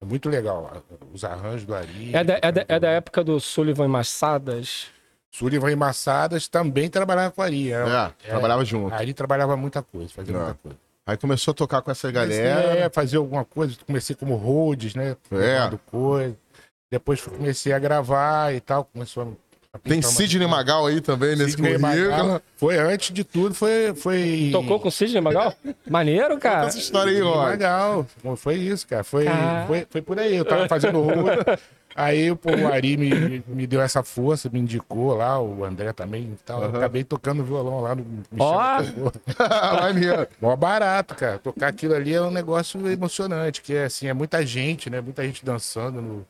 Muito 0.05 0.29
legal. 0.31 0.83
Os 1.12 1.25
arranjos 1.25 1.65
do 1.67 1.75
Ari. 1.75 2.15
É 2.15 2.23
da, 2.25 2.39
é, 2.41 2.53
da, 2.53 2.65
é 2.69 2.79
da 2.81 2.89
época 2.91 3.23
do 3.25 3.39
Sullivan 3.41 3.89
Massadas. 3.89 4.87
Sullivan 5.31 5.71
e 5.71 5.77
Massadas 5.77 6.49
também 6.49 6.89
trabalhava 6.91 7.31
com 7.31 7.41
a 7.43 7.45
Ari. 7.45 7.71
É, 7.73 7.77
Era- 7.77 8.15
trabalhava 8.27 8.65
junto. 8.65 8.93
A 8.95 8.99
Ari 8.99 9.15
trabalhava 9.15 9.57
muita 9.57 9.83
coisa, 9.83 10.09
fazia 10.15 10.35
É. 10.35 10.39
muita 10.39 10.55
coisa. 10.55 10.77
Aí 11.07 11.17
começou 11.17 11.53
a 11.53 11.55
tocar 11.55 11.83
com 11.83 11.91
essa 11.91 12.13
Comecei, 12.13 12.43
galera. 12.45 12.79
É, 12.79 12.91
fazer 12.91 13.17
alguma 13.17 13.45
coisa. 13.45 13.75
Comecei 13.87 14.15
como 14.15 14.37
Rhodes, 14.37 14.95
né? 14.95 15.17
É. 15.33 15.71
coisa. 15.91 16.37
Depois 16.91 17.21
comecei 17.21 17.73
a 17.73 17.79
gravar 17.79 18.55
e 18.55 18.61
tal. 18.61 18.85
Começou 18.85 19.23
a. 19.23 19.79
Tem 19.85 19.99
uma- 19.99 20.03
Sidney 20.03 20.49
Magal 20.49 20.87
aí 20.87 21.01
também 21.01 21.37
nesse 21.37 21.53
Sidney 21.53 21.79
currículo. 21.79 22.11
Magal. 22.11 22.43
Foi 22.57 22.77
antes 22.77 23.13
de 23.15 23.23
tudo, 23.23 23.55
foi. 23.55 23.95
foi... 23.95 24.49
Tocou 24.51 24.81
com 24.81 24.89
o 24.89 24.91
Sidney 24.91 25.21
Magal? 25.21 25.55
Maneiro, 25.89 26.37
cara. 26.39 26.67
Essa 26.67 26.79
história 26.79 27.13
aí, 27.13 27.23
ó. 27.23 27.37
Magal. 27.45 28.07
Foi 28.37 28.57
isso, 28.57 28.85
cara. 28.87 29.05
Foi, 29.05 29.25
Cara. 29.27 29.67
foi, 29.69 29.87
foi 29.89 30.03
por 30.03 30.19
aí. 30.19 30.35
Eu 30.37 30.45
tava 30.45 30.69
fazendo 30.69 30.99
rua. 31.03 31.59
Aí 31.95 32.35
pô, 32.37 32.51
o 32.51 32.73
Ari 32.73 32.97
me, 32.97 33.43
me 33.47 33.67
deu 33.67 33.81
essa 33.81 34.03
força, 34.03 34.49
me 34.49 34.61
indicou 34.61 35.15
lá, 35.17 35.41
o 35.41 35.65
André 35.65 35.93
também 35.93 36.23
e 36.23 36.37
tal. 36.45 36.63
Eu 36.63 36.69
acabei 36.71 37.05
tocando 37.05 37.45
violão 37.45 37.81
lá 37.81 37.95
no 37.95 38.05
Ó. 38.39 38.79
Maneiro. 39.81 40.29
Mó 40.41 40.55
barato, 40.57 41.15
cara. 41.15 41.39
Tocar 41.39 41.69
aquilo 41.69 41.95
ali 41.95 42.15
é 42.15 42.23
um 42.23 42.31
negócio 42.31 42.87
emocionante, 42.89 43.61
que 43.63 43.75
é 43.75 43.85
assim, 43.85 44.07
é 44.07 44.13
muita 44.13 44.45
gente, 44.47 44.89
né? 44.89 45.01
Muita 45.01 45.25
gente 45.25 45.45
dançando 45.45 46.01
no. 46.01 46.27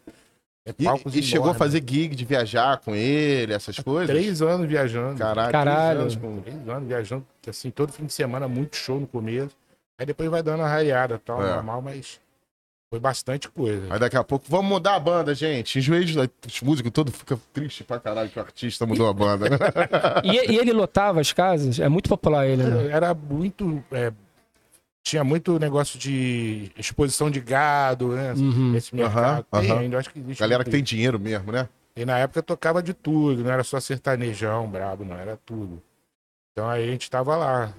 É 0.66 0.74
E, 0.78 1.18
e 1.18 1.22
chegou 1.22 1.50
a 1.50 1.54
fazer 1.54 1.82
gig 1.86 2.14
de 2.14 2.24
viajar 2.24 2.78
com 2.78 2.94
ele, 2.94 3.52
essas 3.52 3.78
coisas? 3.78 4.14
Três 4.14 4.42
anos 4.42 4.66
viajando. 4.68 5.18
Caralho. 5.18 5.52
Caralho. 5.52 6.00
três 6.00 6.16
anos 6.22 6.42
Três 6.42 6.68
anos 6.68 6.88
viajando, 6.88 7.26
assim, 7.48 7.70
todo 7.70 7.92
fim 7.92 8.04
de 8.04 8.12
semana, 8.12 8.46
muito 8.46 8.76
show 8.76 9.00
no 9.00 9.06
começo. 9.06 9.56
Aí 9.98 10.06
depois 10.06 10.30
vai 10.30 10.42
dando 10.42 10.62
a 10.62 10.68
rareada 10.68 11.14
e 11.14 11.18
tal, 11.18 11.42
É. 11.42 11.54
normal, 11.54 11.82
mas 11.82 12.20
foi 12.90 12.98
bastante 12.98 13.48
coisa. 13.48 13.86
Aí 13.88 14.00
daqui 14.00 14.16
a 14.16 14.24
pouco, 14.24 14.44
vamos 14.48 14.68
mudar 14.68 14.96
a 14.96 15.00
banda, 15.00 15.32
gente. 15.32 15.78
Enjoei 15.78 16.04
de... 16.04 16.18
Os 16.18 16.60
músicos 16.60 16.90
todos 16.90 17.14
ficam 17.14 17.40
tristes 17.52 17.86
pra 17.86 18.00
caralho 18.00 18.28
que 18.28 18.36
o 18.38 18.42
artista 18.42 18.84
mudou 18.84 19.08
a 19.08 19.12
banda. 19.14 19.48
né? 19.48 19.56
E, 20.24 20.52
e 20.52 20.58
ele 20.58 20.72
lotava 20.72 21.20
as 21.20 21.32
casas? 21.32 21.78
É 21.78 21.88
muito 21.88 22.08
popular 22.08 22.46
ele, 22.48 22.64
né? 22.64 22.88
Era 22.90 23.14
muito. 23.14 23.82
é, 23.92 24.12
tinha 25.04 25.22
muito 25.22 25.56
negócio 25.60 25.98
de 26.00 26.72
exposição 26.76 27.30
de 27.30 27.40
gado, 27.40 28.08
né? 28.08 28.32
Uhum. 28.34 28.74
Esse 28.74 28.92
mercado. 28.94 29.46
Aham, 29.52 29.60
Tem 29.62 29.70
aham. 29.70 29.80
ainda, 29.80 29.98
acho 29.98 30.10
que 30.10 30.18
existe. 30.18 30.40
Galera 30.40 30.64
que 30.64 30.70
tem 30.70 30.82
dinheiro 30.82 31.18
mesmo, 31.18 31.52
né? 31.52 31.68
E 31.94 32.04
na 32.04 32.18
época 32.18 32.42
tocava 32.42 32.82
de 32.82 32.92
tudo, 32.92 33.44
não 33.44 33.52
era 33.52 33.62
só 33.62 33.78
sertanejão, 33.78 34.68
brabo, 34.68 35.04
não, 35.04 35.16
era 35.16 35.38
tudo. 35.46 35.80
Então 36.52 36.68
aí 36.68 36.88
a 36.88 36.90
gente 36.90 37.08
tava 37.08 37.36
lá. 37.36 37.72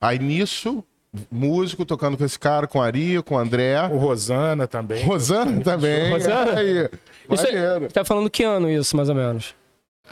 Aí 0.00 0.18
nisso, 0.18 0.84
músico 1.30 1.84
tocando 1.84 2.16
com 2.16 2.24
esse 2.24 2.38
cara, 2.38 2.66
com 2.66 2.80
a 2.80 2.86
Ari, 2.86 3.22
com 3.22 3.34
o 3.34 3.38
André. 3.38 3.80
O 3.90 3.96
Rosana 3.98 4.66
também. 4.66 5.04
Rosana 5.04 5.60
também. 5.64 6.10
Rosana? 6.10 6.58
Aí. 6.58 6.88
Isso 7.30 7.46
é-. 7.46 7.88
Tá 7.88 8.04
falando 8.04 8.30
que 8.30 8.42
ano 8.42 8.70
isso, 8.70 8.96
mais 8.96 9.08
ou 9.08 9.14
menos? 9.14 9.54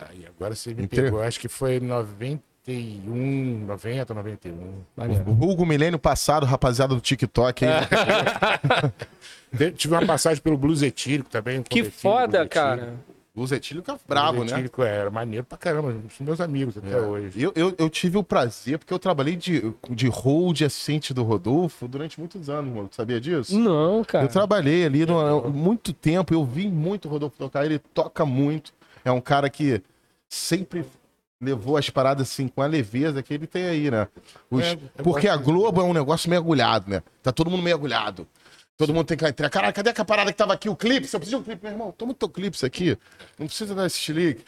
Aí 0.00 0.26
agora 0.26 0.54
você 0.54 0.72
me 0.74 0.84
Inteiro. 0.84 1.06
pegou, 1.06 1.22
acho 1.22 1.38
que 1.40 1.48
foi 1.48 1.80
91, 1.80 3.64
90, 3.66 4.14
91. 4.14 4.72
Maneiro. 4.96 5.24
O 5.30 5.32
Hugo 5.50 5.66
Milênio 5.66 5.98
passado, 5.98 6.46
rapaziada 6.46 6.94
do 6.94 7.00
TikTok 7.00 7.64
aí. 7.66 7.72
Te- 9.56 9.72
Tive 9.72 9.94
uma 9.94 10.06
passagem 10.06 10.42
pelo 10.42 10.56
Blues 10.56 10.80
Etílico 10.82 11.28
também. 11.28 11.58
um 11.58 11.62
Que 11.62 11.84
foda, 11.84 12.46
cara. 12.46 12.94
O 13.42 13.46
Zetílio 13.46 13.82
fica 13.82 13.92
Etílico. 13.92 14.08
brabo, 14.08 14.44
né? 14.44 14.52
Etílico, 14.52 14.82
é, 14.82 14.96
Era 14.98 15.10
maneiro 15.10 15.44
pra 15.46 15.56
caramba, 15.56 15.92
são 16.16 16.26
meus 16.26 16.40
amigos 16.40 16.76
até 16.76 17.00
hoje. 17.00 17.40
Eu, 17.42 17.52
eu, 17.56 17.74
eu 17.78 17.88
tive 17.88 18.18
o 18.18 18.22
prazer, 18.22 18.78
porque 18.78 18.92
eu 18.92 18.98
trabalhei 18.98 19.36
de, 19.36 19.72
de 19.90 20.08
hold 20.08 20.60
assistente 20.62 21.14
do 21.14 21.22
Rodolfo 21.22 21.88
durante 21.88 22.18
muitos 22.20 22.50
anos, 22.50 22.74
mano. 22.74 22.88
Tu 22.88 22.96
sabia 22.96 23.20
disso? 23.20 23.58
Não, 23.58 24.04
cara. 24.04 24.24
Eu 24.24 24.28
trabalhei 24.28 24.84
ali 24.84 25.06
no, 25.06 25.48
muito 25.48 25.92
tempo, 25.92 26.34
eu 26.34 26.44
vi 26.44 26.68
muito 26.68 27.06
o 27.08 27.10
Rodolfo 27.10 27.36
tocar, 27.38 27.64
ele 27.64 27.78
toca 27.78 28.24
muito. 28.26 28.72
É 29.04 29.10
um 29.10 29.20
cara 29.20 29.48
que 29.48 29.82
sempre 30.28 30.84
levou 31.40 31.76
as 31.78 31.88
paradas 31.88 32.28
assim 32.30 32.46
com 32.48 32.60
a 32.60 32.66
leveza 32.66 33.22
que 33.22 33.32
ele 33.32 33.46
tem 33.46 33.64
aí, 33.64 33.90
né? 33.90 34.06
Os- 34.50 34.62
É, 34.62 34.72
eu 34.98 35.02
porque 35.02 35.26
a 35.26 35.36
Globo 35.38 35.80
é 35.80 35.84
um 35.84 35.94
negócio 35.94 36.28
meio 36.28 36.42
agulhado, 36.42 36.90
né? 36.90 37.02
Tá 37.22 37.32
todo 37.32 37.50
mundo 37.50 37.62
meio 37.62 37.74
agulhado. 37.76 38.26
Todo 38.80 38.94
mundo 38.94 39.04
tem 39.04 39.14
que 39.18 39.26
entrar. 39.26 39.50
Caralho, 39.50 39.74
cadê 39.74 39.90
aquela 39.90 40.06
parada 40.06 40.32
que 40.32 40.38
tava 40.38 40.54
aqui? 40.54 40.66
O 40.66 40.74
clipe? 40.74 41.06
Se 41.06 41.14
eu 41.14 41.20
preciso 41.20 41.36
de 41.36 41.42
um 41.42 41.44
clipe, 41.44 41.62
meu 41.62 41.70
irmão, 41.70 41.92
toma 41.92 42.12
o 42.12 42.14
teu 42.14 42.30
clipe 42.30 42.56
isso 42.56 42.64
aqui. 42.64 42.96
Não 43.38 43.46
precisa 43.46 43.74
dar 43.74 43.86
esse 43.86 43.98
chilique. 43.98 44.42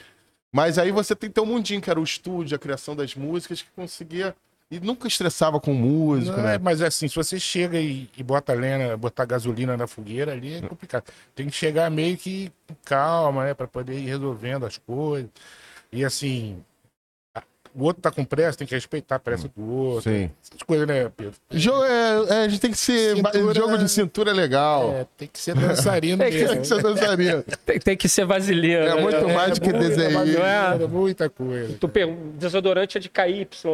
Mas 0.51 0.79
aí 0.79 0.91
você 0.91 1.15
tem 1.15 1.29
teu 1.31 1.45
mundinho, 1.45 1.83
que 1.83 1.91
era 1.91 2.01
o 2.01 2.03
estúdio, 2.03 2.57
a 2.57 2.59
criação 2.59 2.97
das 2.97 3.15
músicas, 3.15 3.61
que 3.61 3.69
conseguia. 3.77 4.35
E 4.71 4.81
nunca 4.81 5.07
estressava 5.07 5.61
com 5.61 5.75
músico, 5.75 6.35
Não, 6.39 6.45
né? 6.45 6.55
é, 6.55 6.59
mas 6.59 6.81
assim, 6.81 7.07
se 7.07 7.15
você 7.15 7.39
chega 7.39 7.79
e, 7.79 8.09
e 8.17 8.23
bota 8.23 8.55
lenha, 8.55 8.97
botar 8.97 9.27
gasolina 9.27 9.77
na 9.77 9.87
fogueira 9.87 10.33
ali, 10.33 10.55
é 10.55 10.63
complicado. 10.63 11.05
Tem 11.35 11.47
que 11.47 11.53
chegar 11.55 11.91
meio 11.91 12.17
que 12.17 12.51
com 12.67 12.75
calma, 12.87 13.45
né? 13.45 13.53
Pra 13.53 13.67
poder 13.69 13.99
ir 13.99 14.07
resolvendo 14.07 14.65
as 14.65 14.79
coisas. 14.79 15.29
E 15.93 16.03
assim, 16.03 16.65
a- 16.72 16.72
o 17.75 17.85
outro 17.85 18.03
tá 18.03 18.11
com 18.11 18.25
pressa, 18.25 18.59
tem 18.59 18.67
que 18.67 18.75
respeitar 18.75 19.17
a 19.17 19.19
pressa 19.19 19.49
do 19.57 19.71
outro. 19.73 20.11
Sim. 20.11 20.31
Essas 20.43 20.63
coisas, 20.63 20.87
né, 20.87 21.11
Pedro? 21.17 21.35
Jogo 21.51 21.85
é, 21.85 22.25
é, 22.29 22.45
a 22.45 22.49
gente 22.49 22.61
tem 22.61 22.71
que 22.71 22.77
ser. 22.79 23.17
Cintura- 23.17 23.55
Jogo 23.55 23.79
de 23.79 23.89
cintura 23.89 24.31
é 24.31 24.35
legal. 24.35 24.91
É, 24.93 25.07
tem 25.17 25.29
que 25.33 25.39
ser 25.39 25.55
dançarino 25.55 26.23
É 26.23 26.31
que- 26.31 26.45
Tem 26.47 26.61
que 26.61 26.67
ser 26.67 26.83
dançarino. 26.83 27.45
Tem, 27.65 27.79
tem 27.81 27.97
que 27.97 28.09
ser 28.09 28.25
vaselina. 28.25 28.85
É 28.85 28.95
né? 28.97 29.01
muito 29.03 29.29
mais 29.31 29.59
do 29.59 29.61
que 29.61 29.73
desenho. 29.73 30.19
Muita 30.89 31.29
coisa. 31.31 31.77
Tu 31.79 31.89
per... 31.89 32.09
Desodorante 32.39 32.99
é 32.99 33.01
de 33.01 33.09
KY, 33.09 33.23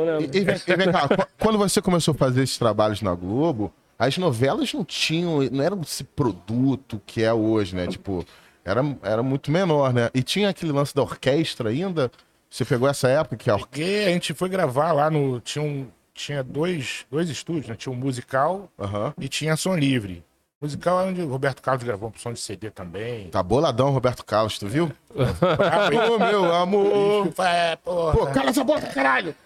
né? 0.04 0.18
E, 0.32 0.38
e 0.38 0.40
vem, 0.40 0.56
e 0.66 0.76
vem 0.76 0.92
cá, 0.92 1.08
qu- 1.08 1.26
quando 1.38 1.58
você 1.58 1.80
começou 1.80 2.12
a 2.12 2.16
fazer 2.16 2.42
esses 2.42 2.58
trabalhos 2.58 3.02
na 3.02 3.14
Globo, 3.14 3.72
as 3.98 4.16
novelas 4.18 4.72
não 4.72 4.84
tinham, 4.84 5.40
não 5.50 5.62
era 5.64 5.76
esse 5.82 6.04
produto 6.04 7.00
que 7.06 7.22
é 7.22 7.32
hoje, 7.32 7.74
né? 7.74 7.86
Tipo, 7.86 8.24
era, 8.64 8.84
era 9.02 9.22
muito 9.22 9.50
menor, 9.50 9.92
né? 9.92 10.10
E 10.14 10.22
tinha 10.22 10.50
aquele 10.50 10.72
lance 10.72 10.94
da 10.94 11.02
orquestra 11.02 11.70
ainda. 11.70 12.10
Você 12.50 12.64
pegou 12.64 12.88
essa 12.88 13.08
época 13.08 13.36
que 13.36 13.50
a. 13.50 13.58
Porque 13.58 14.04
a 14.06 14.10
gente 14.10 14.32
foi 14.34 14.48
gravar 14.48 14.92
lá 14.92 15.10
no. 15.10 15.40
Tinha, 15.40 15.64
um, 15.64 15.86
tinha 16.14 16.42
dois, 16.42 17.04
dois 17.10 17.28
estúdios, 17.28 17.68
né? 17.68 17.74
Tinha 17.76 17.92
um 17.92 17.96
musical 17.96 18.70
Aham. 18.78 19.14
e 19.18 19.28
tinha 19.28 19.56
som 19.56 19.76
livre. 19.76 20.24
Musical 20.60 21.00
é 21.02 21.04
onde 21.04 21.22
o 21.22 21.28
Roberto 21.28 21.62
Carlos 21.62 21.84
gravou 21.84 22.12
um 22.12 22.18
som 22.18 22.32
de 22.32 22.40
CD 22.40 22.68
também. 22.68 23.28
Tá 23.28 23.40
boladão, 23.44 23.90
Roberto 23.90 24.24
Carlos, 24.24 24.58
tu 24.58 24.66
viu? 24.66 24.90
Ô, 25.14 26.18
meu 26.18 26.52
amor! 26.52 27.32
É, 27.38 27.76
porra. 27.76 28.12
Pô, 28.12 28.26
cala 28.26 28.50
essa 28.50 28.64
boca, 28.64 28.86
caralho! 28.88 29.36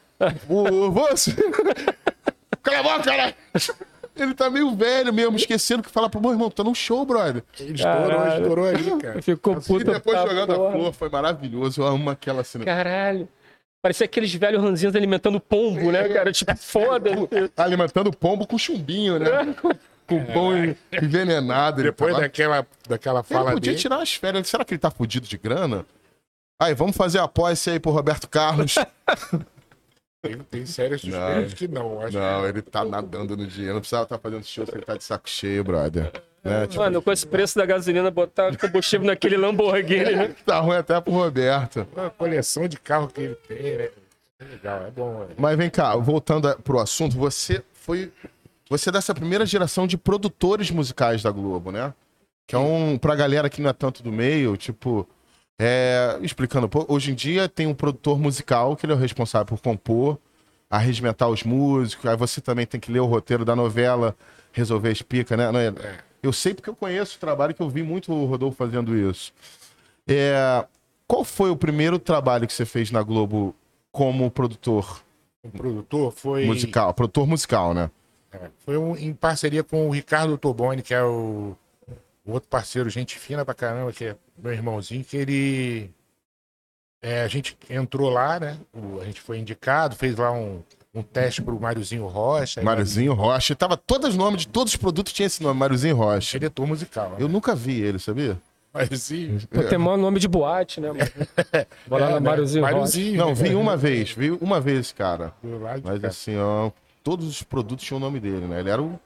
O, 0.48 0.90
você! 0.90 1.34
cala 2.62 2.78
a 2.78 2.82
boca, 2.82 3.02
caralho! 3.02 3.34
Ele 4.14 4.34
tá 4.34 4.50
meio 4.50 4.74
velho 4.76 5.12
mesmo, 5.12 5.36
esquecendo 5.36 5.82
que 5.82 5.88
fala 5.90 6.08
pro 6.10 6.20
meu 6.20 6.32
irmão, 6.32 6.50
tá 6.50 6.62
num 6.62 6.74
show, 6.74 7.04
brother. 7.06 7.42
Ele 7.58 7.72
estourou, 7.74 8.26
estourou 8.28 8.66
ali, 8.68 8.96
cara. 9.00 9.22
Ficou 9.22 9.54
E 9.58 9.60
puto. 9.62 9.84
depois 9.84 10.18
tá, 10.18 10.26
jogando 10.28 10.54
porra. 10.54 10.68
a 10.68 10.72
flor, 10.72 10.92
foi 10.92 11.08
maravilhoso. 11.08 11.80
Eu 11.82 11.86
amo 11.86 12.10
aquela 12.10 12.44
cena. 12.44 12.64
Caralho. 12.64 13.28
Parecia 13.80 14.04
aqueles 14.04 14.32
velhos 14.34 14.62
ranzinhos 14.62 14.94
alimentando 14.94 15.40
pombo, 15.40 15.90
né, 15.90 16.08
cara? 16.08 16.30
Tipo, 16.30 16.54
foda. 16.56 17.10
alimentando 17.56 18.12
pombo 18.12 18.46
com 18.46 18.56
chumbinho, 18.58 19.18
né? 19.18 19.28
Com, 20.06 20.22
pão 20.26 20.50
envenenado. 21.00 21.80
Ele 21.80 21.88
Depois 21.90 22.12
lá. 22.12 22.20
daquela, 22.20 22.66
daquela 22.88 23.20
Ele 23.20 23.28
fala 23.28 23.52
podia 23.52 23.70
dele. 23.72 23.80
tirar 23.80 24.02
as 24.02 24.12
férias. 24.14 24.48
Será 24.48 24.64
que 24.64 24.74
ele 24.74 24.78
tá 24.80 24.90
fudido 24.90 25.26
de 25.28 25.38
grana? 25.38 25.86
Aí, 26.60 26.74
vamos 26.74 26.96
fazer 26.96 27.18
a 27.20 27.28
posse 27.28 27.70
aí 27.70 27.80
pro 27.80 27.92
Roberto 27.92 28.28
Carlos. 28.28 28.74
Tem, 30.22 30.38
tem 30.38 30.64
sérias 30.66 31.00
suspeitas 31.00 31.52
que 31.54 31.66
não. 31.66 32.00
Acho 32.00 32.16
Não, 32.16 32.46
ele 32.48 32.62
tá 32.62 32.84
nadando 32.84 33.36
no 33.36 33.44
dinheiro. 33.44 33.74
Não 33.74 33.80
precisava 33.80 34.04
estar 34.04 34.18
fazendo 34.18 34.44
show 34.44 34.64
se 34.64 34.72
ele 34.72 34.84
tá 34.84 34.96
de 34.96 35.02
saco 35.02 35.28
cheio, 35.28 35.64
brother. 35.64 36.12
Né? 36.44 36.66
Tipo, 36.68 36.80
Mano, 36.82 37.02
com 37.02 37.10
esse 37.10 37.26
preço 37.26 37.58
da 37.58 37.66
gasolina, 37.66 38.08
botar 38.08 38.56
combustível 38.56 39.06
naquele 39.08 39.36
Lamborghini, 39.36 40.14
né? 40.14 40.34
tá 40.46 40.60
ruim 40.60 40.76
até 40.76 41.00
pro 41.00 41.12
Roberto. 41.12 41.84
que 41.92 42.00
a 42.00 42.08
coleção 42.10 42.68
de 42.68 42.78
carro 42.78 43.08
que 43.08 43.20
ele 43.20 43.34
tem, 43.34 43.76
né? 43.78 43.88
É 44.38 44.44
legal, 44.44 44.82
é 44.86 44.90
bom. 44.92 45.26
é. 45.28 45.34
Mas 45.36 45.56
vem 45.58 45.68
cá, 45.70 45.96
voltando 45.96 46.48
a- 46.48 46.54
pro 46.56 46.78
assunto, 46.78 47.16
você 47.16 47.62
foi. 47.72 48.12
Você 48.70 48.90
é 48.90 48.92
dessa 48.92 49.12
primeira 49.14 49.44
geração 49.44 49.86
de 49.88 49.98
produtores 49.98 50.70
musicais 50.70 51.22
da 51.22 51.30
Globo, 51.32 51.72
né? 51.72 51.92
Que 52.46 52.54
é 52.54 52.58
um. 52.58 52.96
Pra 52.96 53.16
galera 53.16 53.50
que 53.50 53.60
não 53.60 53.70
é 53.70 53.72
tanto 53.72 54.04
do 54.04 54.12
meio, 54.12 54.56
tipo. 54.56 55.06
É, 55.58 56.18
explicando, 56.22 56.68
hoje 56.88 57.12
em 57.12 57.14
dia 57.14 57.48
tem 57.48 57.66
um 57.66 57.74
produtor 57.74 58.18
musical 58.18 58.74
que 58.76 58.84
ele 58.86 58.92
é 58.92 58.96
o 58.96 58.98
responsável 58.98 59.46
por 59.46 59.60
compor, 59.60 60.18
arregimentar 60.68 61.28
os 61.28 61.44
músicos, 61.44 62.06
aí 62.06 62.16
você 62.16 62.40
também 62.40 62.66
tem 62.66 62.80
que 62.80 62.90
ler 62.90 63.00
o 63.00 63.06
roteiro 63.06 63.44
da 63.44 63.54
novela, 63.54 64.16
resolver 64.52 64.90
as 64.90 65.02
picas, 65.02 65.36
né? 65.38 65.50
Não 65.52 65.60
é- 65.60 65.72
Eu 66.22 66.32
sei 66.32 66.54
porque 66.54 66.70
eu 66.70 66.74
conheço 66.76 67.16
o 67.16 67.20
trabalho, 67.20 67.52
que 67.54 67.60
eu 67.60 67.68
vi 67.68 67.82
muito 67.82 68.12
o 68.12 68.24
Rodolfo 68.26 68.56
fazendo 68.56 68.96
isso. 68.96 69.32
É, 70.08 70.64
qual 71.06 71.24
foi 71.24 71.50
o 71.50 71.56
primeiro 71.56 71.98
trabalho 71.98 72.46
que 72.46 72.52
você 72.52 72.64
fez 72.64 72.90
na 72.90 73.02
Globo 73.02 73.54
como 73.90 74.30
produtor? 74.30 75.02
O 75.42 75.50
produtor 75.50 76.12
foi. 76.12 76.44
Musical, 76.46 76.94
produtor 76.94 77.26
musical, 77.26 77.74
né? 77.74 77.90
é, 78.32 78.48
foi 78.64 78.78
um- 78.78 78.96
em 78.96 79.12
parceria 79.12 79.62
com 79.62 79.88
o 79.88 79.90
Ricardo 79.90 80.38
Toboni, 80.38 80.80
que 80.80 80.94
é 80.94 81.02
o, 81.02 81.54
o 82.24 82.32
outro 82.32 82.48
parceiro, 82.48 82.88
gente 82.90 83.18
fina 83.18 83.44
pra 83.44 83.54
caramba, 83.54 83.92
que 83.92 84.04
é 84.06 84.16
meu 84.38 84.52
irmãozinho, 84.52 85.04
que 85.04 85.16
ele. 85.16 85.90
é, 87.02 87.22
a 87.22 87.28
gente 87.28 87.56
entrou 87.68 88.08
lá, 88.10 88.38
né? 88.38 88.56
o- 88.72 89.00
a 89.00 89.04
gente 89.04 89.20
foi 89.20 89.38
indicado, 89.38 89.96
fez 89.96 90.16
lá 90.16 90.30
um, 90.30 90.62
um 90.94 91.02
teste 91.02 91.42
pro 91.42 91.58
Máriozinho 91.58 92.06
Rocha. 92.06 92.62
Máriozinho 92.62 93.12
Rocha. 93.14 93.56
Tava 93.56 93.76
todos 93.76 94.10
os 94.10 94.16
nomes 94.16 94.42
de 94.42 94.48
todos 94.48 94.72
os 94.72 94.76
produtos 94.76 95.12
tinha 95.12 95.26
esse 95.26 95.42
nome, 95.42 95.58
Máriozinho 95.58 95.96
Rocha. 95.96 96.38
Diretor 96.38 96.66
musical. 96.66 97.10
né? 97.10 97.16
Eu 97.18 97.28
nunca 97.28 97.54
vi 97.56 97.80
ele, 97.80 97.98
sabia? 97.98 98.38
Máriozinho. 98.72 99.40
Pô, 99.48 99.62
tem 99.64 99.76
maior 99.78 99.98
nome 99.98 100.18
de 100.20 100.28
boate, 100.28 100.80
né? 100.80 100.88
mano? 100.92 101.00
Vou 101.86 101.98
lá 101.98 102.06
É, 102.06 102.08
na 102.14 102.20
né? 102.20 102.30
Máriozinho 102.30 102.64
Rocha. 102.64 103.00
Não, 103.16 103.34
vi 103.34 103.54
uma 103.54 103.76
vez, 103.76 104.12
vi 104.12 104.30
uma 104.30 104.60
vez, 104.60 104.92
cara. 104.92 105.32
Lado 105.42 105.80
de 105.82 105.86
Mas 105.88 106.00
cá. 106.00 106.08
assim, 106.08 106.36
ó, 106.38 106.70
todos 107.02 107.26
os 107.26 107.42
produtos 107.42 107.84
tinham 107.84 107.98
o 107.98 108.00
nome 108.00 108.20
dele, 108.20 108.46
né? 108.46 108.60
Ele 108.60 108.70
era 108.70 108.80
o. 108.80 108.98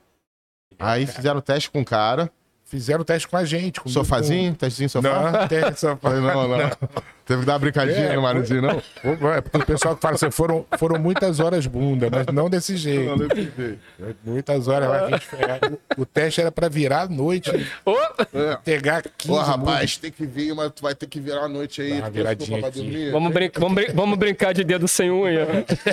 Aí 0.79 1.07
fizeram 1.07 1.39
o 1.39 1.43
teste 1.43 1.71
com 1.71 1.81
o 1.81 1.85
cara. 1.85 2.31
Fizeram 2.67 3.03
o 3.03 3.05
teste 3.05 3.29
com 3.29 3.37
a 3.37 3.45
gente. 3.45 3.81
Com, 3.81 3.89
Sofazinho? 3.89 4.55
Testezinho 4.55 4.91
Com... 4.91 5.03
sofá? 5.03 5.31
Não, 5.31 5.47
teste 5.49 5.81
sofá. 5.81 5.97
Falei, 5.97 6.21
não, 6.21 6.49
não. 6.49 6.71
Teve 7.27 7.41
que 7.41 7.47
dar 7.47 7.55
uma 7.55 7.59
brincadinha 7.59 7.97
É, 8.07 8.15
no 8.15 8.23
Maruzinho, 8.23 8.63
não? 8.63 8.81
É 9.35 9.41
porque 9.41 9.57
o 9.59 9.67
pessoal 9.67 9.97
que 9.97 10.01
fala 10.03 10.15
assim, 10.15 10.31
foram, 10.31 10.65
foram 10.79 10.97
muitas 10.99 11.41
horas 11.41 11.67
bunda, 11.67 12.09
mas 12.11 12.27
não 12.33 12.49
desse 12.49 12.77
jeito. 12.77 13.05
Não, 13.17 13.19
desse 13.19 13.53
jeito. 13.57 13.79
Muitas 14.25 14.69
horas 14.69 15.11
gente. 15.11 15.27
O, 15.99 16.07
teste 16.07 16.41
era 16.41 16.53
pra 16.53 16.69
virar 16.69 17.03
à 17.03 17.09
noite, 17.09 17.51
Ô, 17.85 17.97
É. 18.33 18.57
pegar 18.65 19.03
15 19.03 19.27
Pô, 19.27 19.41
rapaz, 19.41 19.97
tem 19.97 20.13
que 20.13 20.25
vir, 20.25 20.55
mas 20.55 20.71
tu 20.71 20.83
vai 20.83 20.95
ter 20.95 21.07
que 21.09 21.19
virar 21.19 21.43
a 21.43 21.49
noite 21.49 21.83
aí. 21.83 21.95
Dá 21.95 22.05
uma 22.05 22.11
viradinha 22.11 22.59
pra 22.61 22.69
aqui. 22.69 22.79
dormir? 22.81 23.11
vamos, 23.11 23.33
brin 23.33 23.51
vamos, 23.59 23.75
brin 23.75 23.87
vamos 23.93 24.19
brincar 24.19 24.55
de 24.55 24.63
dedo 24.63 24.87
sem 24.87 25.11
unha. 25.11 25.47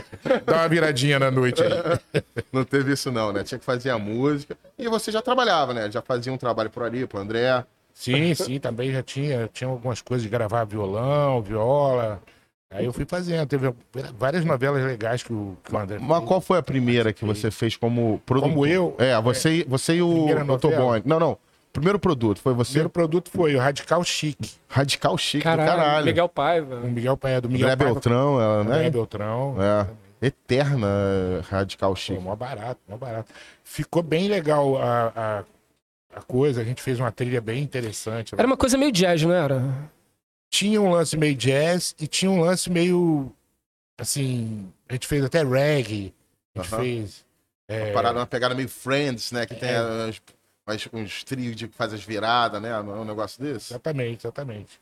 Dá 0.45 0.57
uma 0.57 0.67
viradinha 0.69 1.17
na 1.17 1.31
noite 1.31 1.63
aí. 1.63 2.21
Não 2.53 2.63
teve 2.63 2.93
isso 2.93 3.11
não, 3.11 3.33
né? 3.33 3.43
Tinha 3.43 3.57
que 3.57 3.65
fazer 3.65 3.89
a 3.89 3.97
música. 3.97 4.55
E 4.77 4.87
você 4.87 5.11
já 5.11 5.21
trabalhava, 5.21 5.73
né? 5.73 5.89
Já 5.89 6.01
fazia 6.01 6.31
um 6.31 6.37
trabalho 6.37 6.69
por 6.69 6.83
ali, 6.83 7.07
pro 7.07 7.19
André. 7.19 7.63
Sim, 7.93 8.33
sim, 8.33 8.59
também 8.59 8.91
já 8.91 9.03
tinha. 9.03 9.49
Tinha 9.53 9.69
algumas 9.69 10.01
coisas 10.01 10.23
de 10.23 10.29
gravar 10.29 10.63
violão, 10.65 11.41
viola. 11.41 12.21
Aí 12.71 12.85
eu 12.85 12.91
fui 12.93 13.05
fazendo. 13.05 13.45
Teve 13.47 13.71
várias 14.17 14.43
novelas 14.43 14.83
legais 14.83 15.21
que 15.21 15.31
o, 15.31 15.55
que 15.63 15.73
o 15.73 15.77
André 15.77 15.99
Mas 16.01 16.17
fez. 16.17 16.27
qual 16.27 16.41
foi 16.41 16.57
a 16.57 16.63
primeira 16.63 17.13
que 17.13 17.23
você 17.23 17.51
fez 17.51 17.75
como 17.77 18.19
produtor? 18.25 18.49
Como 18.51 18.65
eu? 18.65 18.95
É, 18.97 19.19
você, 19.21 19.57
e- 19.57 19.63
você 19.63 19.95
e 19.95 20.01
o 20.01 20.25
Dr. 20.57 20.75
Bond. 20.75 21.03
Não, 21.07 21.19
não. 21.19 21.37
Primeiro 21.71 21.97
produto 21.99 22.39
foi 22.39 22.53
O 22.53 22.55
você. 22.55 22.71
primeiro 22.71 22.89
produto 22.89 23.29
foi 23.31 23.55
o 23.55 23.59
Radical 23.59 24.03
Chique, 24.03 24.51
Radical 24.67 25.17
Chique 25.17 25.43
Caralho, 25.43 25.71
do 25.71 25.75
caralho. 25.75 26.05
Miguel 26.05 26.29
Paiva. 26.29 26.75
o 26.77 26.87
Miguel 26.91 27.17
Paia 27.17 27.41
do 27.41 27.49
Miguel 27.49 27.65
André 27.67 27.75
Paiva, 27.77 27.93
Beltrão, 27.93 28.39
ela, 28.41 28.53
André 28.61 28.77
né? 28.83 28.89
Beltrão. 28.91 29.55
É. 29.59 29.87
Eterna 30.27 30.87
Radical 31.49 31.91
Pô, 31.91 31.95
Chique. 31.95 32.19
mó 32.19 32.35
barato, 32.35 32.79
mó 32.87 32.95
barato. 32.97 33.31
Ficou 33.63 34.01
bem 34.03 34.27
legal 34.27 34.77
a, 34.81 35.11
a, 35.15 35.43
a 36.15 36.21
coisa, 36.21 36.61
a 36.61 36.63
gente 36.63 36.81
fez 36.81 36.99
uma 36.99 37.11
trilha 37.11 37.41
bem 37.41 37.61
interessante. 37.63 38.33
Era 38.37 38.45
uma 38.47 38.57
coisa 38.57 38.77
meio 38.77 38.91
jazz, 38.91 39.21
não 39.23 39.33
era? 39.33 39.61
Tinha 40.49 40.79
um 40.81 40.91
lance 40.91 41.17
meio 41.17 41.35
jazz 41.35 41.95
e 41.99 42.07
tinha 42.07 42.29
um 42.29 42.39
lance 42.41 42.69
meio. 42.69 43.31
Assim. 43.97 44.71
A 44.89 44.93
gente 44.93 45.07
fez 45.07 45.23
até 45.23 45.43
reggae. 45.43 46.13
A 46.55 46.61
gente 46.61 46.75
fez. 46.75 47.25
é, 47.67 47.91
Parada, 47.91 48.19
uma 48.19 48.27
pegada 48.27 48.53
meio 48.53 48.69
Friends, 48.69 49.31
né? 49.31 49.45
Que 49.45 49.55
tem 49.55 49.69
É. 49.69 49.77
as- 49.77 50.21
as- 50.67 50.87
uns 50.93 51.23
trios 51.23 51.55
de 51.55 51.67
que 51.67 51.75
faz 51.75 51.93
as 51.93 52.03
viradas, 52.03 52.61
né? 52.61 52.69
Não 52.83 52.95
é 52.95 52.99
um 52.99 53.05
negócio 53.05 53.41
desse? 53.41 53.73
Exatamente, 53.73 54.25
exatamente. 54.27 54.79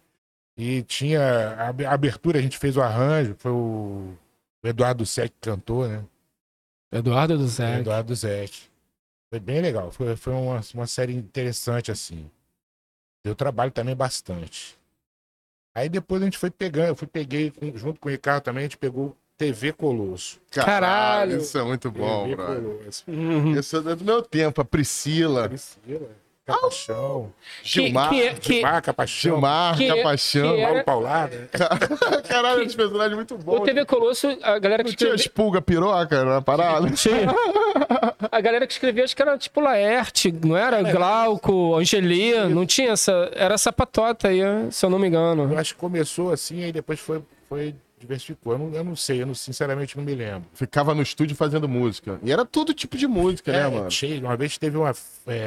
E 0.57 0.81
tinha. 0.83 1.21
A 1.57 1.69
ab- 1.69 1.85
a 1.85 1.93
abertura, 1.93 2.39
a 2.39 2.41
gente 2.41 2.57
fez 2.57 2.75
o 2.75 2.81
arranjo, 2.81 3.35
foi 3.37 3.51
o, 3.51 4.13
o 4.63 4.67
Eduardo 4.67 5.05
Sec 5.05 5.29
que 5.31 5.49
cantou, 5.49 5.87
né? 5.87 6.03
Eduardo 6.91 7.37
do 7.37 7.47
Zé. 7.47 7.79
Eduardo 7.79 8.13
Zec. 8.13 8.69
Foi 9.31 9.39
bem 9.39 9.61
legal. 9.61 9.91
Foi, 9.91 10.15
foi 10.17 10.33
uma, 10.33 10.61
uma 10.73 10.85
série 10.87 11.13
interessante, 11.15 11.89
assim. 11.89 12.29
Deu 13.23 13.33
trabalho 13.33 13.71
também 13.71 13.95
bastante. 13.95 14.77
Aí 15.73 15.87
depois 15.87 16.21
a 16.21 16.25
gente 16.25 16.37
foi 16.37 16.51
pegando, 16.51 16.89
eu 16.89 16.95
fui 16.95 17.07
peguei 17.07 17.49
com- 17.49 17.75
junto 17.77 17.99
com 17.99 18.09
o 18.09 18.11
Ricardo 18.11 18.43
também, 18.43 18.61
a 18.61 18.63
gente 18.65 18.77
pegou 18.77 19.15
TV 19.37 19.71
Colosso. 19.71 20.39
Caralho! 20.51 21.37
Isso 21.37 21.57
é 21.57 21.63
muito 21.63 21.89
bom, 21.89 22.23
TV 22.25 22.35
brother. 22.35 22.61
Colosso. 22.77 23.03
Uhum. 23.07 23.57
Isso 23.57 23.77
é 23.77 23.95
do 23.95 24.03
meu 24.03 24.21
tempo. 24.21 24.59
A 24.59 24.65
Priscila, 24.65 25.47
Priscila, 25.47 26.09
Capachão, 26.45 27.31
Gilmar, 27.63 28.09
Que, 28.09 28.29
que, 28.31 28.39
que, 28.39 28.53
Gilmar 28.55 28.81
Capachão, 28.81 29.31
Gilmar, 29.31 29.77
que- 29.77 29.87
Capaixão. 29.87 30.55
que 30.55 30.61
é- 30.61 30.65
Paulo 30.65 30.83
Paulada. 30.83 31.49
Caralho, 32.27 32.63
esse 32.63 32.75
personagem 32.75 33.15
muito 33.15 33.37
bom. 33.37 33.57
o 33.57 33.59
TV 33.61 33.85
Colosso, 33.85 34.27
a 34.41 34.57
galera 34.57 34.83
que 34.83 34.89
Não 34.89 34.95
tinha 34.95 35.13
espulga 35.13 35.61
piroca 35.61 36.25
na 36.25 36.41
parada? 36.41 36.89
Tinha. 36.91 37.27
A 38.31 38.41
galera 38.41 38.65
que 38.65 38.73
escrevia, 38.73 39.03
acho 39.03 39.15
que 39.15 39.21
era 39.21 39.37
tipo 39.37 39.61
Laerte, 39.61 40.31
não 40.43 40.57
era? 40.57 40.81
Glauco, 40.81 41.75
Angelina, 41.75 42.49
não 42.49 42.65
tinha 42.65 42.91
essa... 42.91 43.29
Era 43.35 43.53
essa 43.53 43.71
patota 43.71 44.27
aí, 44.29 44.39
se 44.71 44.83
eu 44.85 44.89
não 44.89 44.97
me 44.97 45.07
engano. 45.07 45.51
Eu 45.53 45.57
acho 45.59 45.75
que 45.75 45.79
começou 45.79 46.31
assim, 46.31 46.63
aí 46.63 46.71
depois 46.71 46.99
foi, 46.99 47.21
foi 47.47 47.75
diversificou. 48.01 48.53
Eu 48.53 48.59
não, 48.59 48.73
eu 48.73 48.83
não 48.83 48.95
sei, 48.95 49.21
eu 49.21 49.25
não, 49.25 49.33
sinceramente 49.33 49.95
não 49.95 50.03
me 50.03 50.13
lembro. 50.13 50.43
Ficava 50.53 50.93
no 50.93 51.01
estúdio 51.01 51.35
fazendo 51.35 51.69
música. 51.69 52.19
E 52.23 52.31
era 52.31 52.43
todo 52.43 52.73
tipo 52.73 52.97
de 52.97 53.07
música, 53.07 53.51
né, 53.51 53.59
É, 53.59 53.67
mano? 53.69 53.89
cheio. 53.91 54.21
Uma 54.25 54.35
vez 54.35 54.57
teve 54.57 54.77
um 54.77 54.83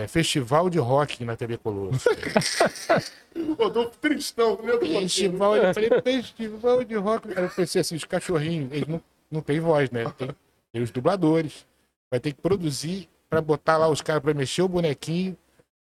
festival 0.09 0.71
de 0.71 0.79
rock 0.79 1.23
na 1.25 1.37
TV 1.37 1.59
Colosso. 1.59 2.09
Rodolfo 3.59 3.99
Tristão, 3.99 4.59
meu 4.63 4.79
festival, 4.81 5.57
eu 5.57 5.75
falei, 5.75 5.91
festival 6.03 6.85
de 6.85 6.95
rock. 6.95 7.29
Eu 7.37 7.51
pensei 7.51 7.81
assim, 7.81 7.97
os 7.97 8.05
cachorrinhos, 8.05 8.73
eles 8.73 8.87
não, 8.89 9.03
não 9.31 9.41
têm 9.41 9.59
voz, 9.61 9.91
né? 9.91 10.05
Tem, 10.17 10.29
tem 10.73 10.83
os 10.83 10.91
dubladores. 10.91 11.67
Vai 12.11 12.21
ter 12.21 12.33
que 12.33 12.41
produzir 12.41 13.09
pra 13.29 13.41
botar 13.41 13.77
lá 13.77 13.89
os 13.89 14.01
caras 14.01 14.23
pra 14.23 14.33
mexer 14.33 14.63
o 14.63 14.69
bonequinho, 14.69 15.37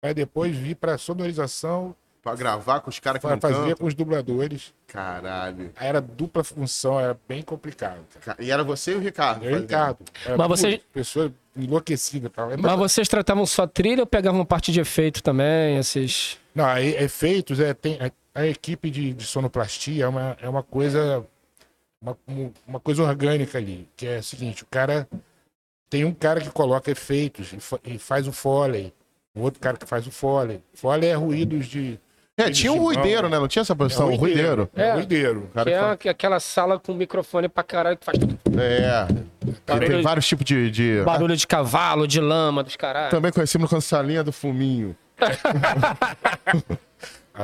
pra 0.01 0.11
depois 0.13 0.55
vir 0.55 0.75
pra 0.75 0.97
sonorização, 0.97 1.95
Pra 2.25 2.33
gravar 2.33 2.79
com 2.79 2.89
os 2.89 2.97
caras 2.97 3.21
que 3.21 3.27
não 3.27 3.39
fazer 3.39 3.53
cantam. 3.53 3.75
com 3.77 3.85
os 3.85 3.93
dubladores. 3.93 4.73
Caralho. 4.87 5.71
Aí 5.75 5.87
era 5.87 6.01
dupla 6.01 6.43
função, 6.43 6.99
era 6.99 7.15
bem 7.29 7.43
complicado. 7.43 7.99
cara. 8.19 8.43
E 8.43 8.49
era 8.49 8.63
você 8.63 8.93
e 8.93 8.95
o 8.95 8.99
Ricardo. 8.99 9.43
Eu 9.43 9.49
e 9.49 9.53
fazendo. 9.53 9.61
Ricardo. 9.69 9.97
Era 10.25 10.35
Mas 10.35 10.47
você- 10.47 10.81
Pessoa 10.91 11.31
enlouquecida. 11.55 12.27
Tal. 12.31 12.51
É 12.51 12.57
Mas 12.57 12.79
vocês 12.79 13.07
tratavam 13.07 13.45
só 13.45 13.67
trilha 13.67 14.01
ou 14.01 14.07
pegavam 14.07 14.43
parte 14.43 14.71
de 14.71 14.79
efeito 14.79 15.21
também, 15.21 15.77
esses... 15.77 16.39
Não, 16.55 16.65
aí, 16.65 16.95
efeitos, 16.95 17.59
é, 17.59 17.75
tem, 17.75 17.99
a, 18.01 18.11
a 18.41 18.47
equipe 18.47 18.89
de, 18.89 19.13
de 19.13 19.23
sonoplastia 19.23 20.05
é 20.05 20.07
uma, 20.07 20.35
é 20.41 20.49
uma 20.49 20.63
coisa 20.63 21.23
uma, 22.01 22.17
um- 22.27 22.51
uma 22.67 22.79
coisa 22.79 23.03
orgânica 23.03 23.59
ali, 23.59 23.87
que 23.95 24.07
é 24.07 24.17
o 24.17 24.23
seguinte, 24.23 24.63
o 24.63 24.67
cara 24.71 25.07
tem 25.91 26.03
um 26.03 26.11
cara 26.13 26.41
que 26.41 26.49
coloca 26.49 26.89
efeitos 26.89 27.53
e, 27.53 27.59
fa- 27.59 27.79
e 27.83 27.99
faz 27.99 28.27
o 28.27 28.31
foley, 28.31 28.91
um 29.35 29.41
outro 29.43 29.59
cara 29.59 29.77
que 29.77 29.85
faz 29.85 30.07
o 30.07 30.11
foley. 30.11 30.59
Foley 30.73 31.09
é 31.09 31.13
ruídos 31.13 31.67
de 31.67 31.99
É, 32.37 32.49
tinha 32.51 32.73
um 32.73 32.77
ruideiro, 32.79 33.29
né? 33.29 33.39
Não 33.39 33.47
tinha 33.47 33.61
essa 33.61 33.73
profissão? 33.75 34.09
um 34.11 34.15
ruideiro. 34.15 34.69
É, 34.75 34.89
É. 34.89 34.93
ruideiro. 34.93 35.49
Cara 35.53 35.65
Que 35.65 35.71
que 35.71 35.77
fala- 35.79 35.91
é 35.91 35.93
aqu- 35.93 36.09
aquela 36.09 36.39
sala 36.41 36.77
com 36.79 36.93
microfone 36.93 37.47
pra 37.47 37.63
caralho 37.63 37.95
que 37.97 38.03
faz 38.05 38.17
É. 38.57 39.07
Que 39.79 39.87
tem 39.87 40.01
vários 40.01 40.27
tipos 40.27 40.43
de. 40.45 40.69
de... 40.69 41.01
barulho 41.05 41.35
de 41.37 41.47
cavalo, 41.47 42.05
de 42.05 42.19
lama, 42.19 42.61
dos 42.61 42.75
caralho. 42.75 43.09
Também 43.09 43.31
conhecido 43.31 43.65
como 43.69 43.81
salinha 43.81 44.21
do 44.23 44.33
fuminho. 44.33 44.95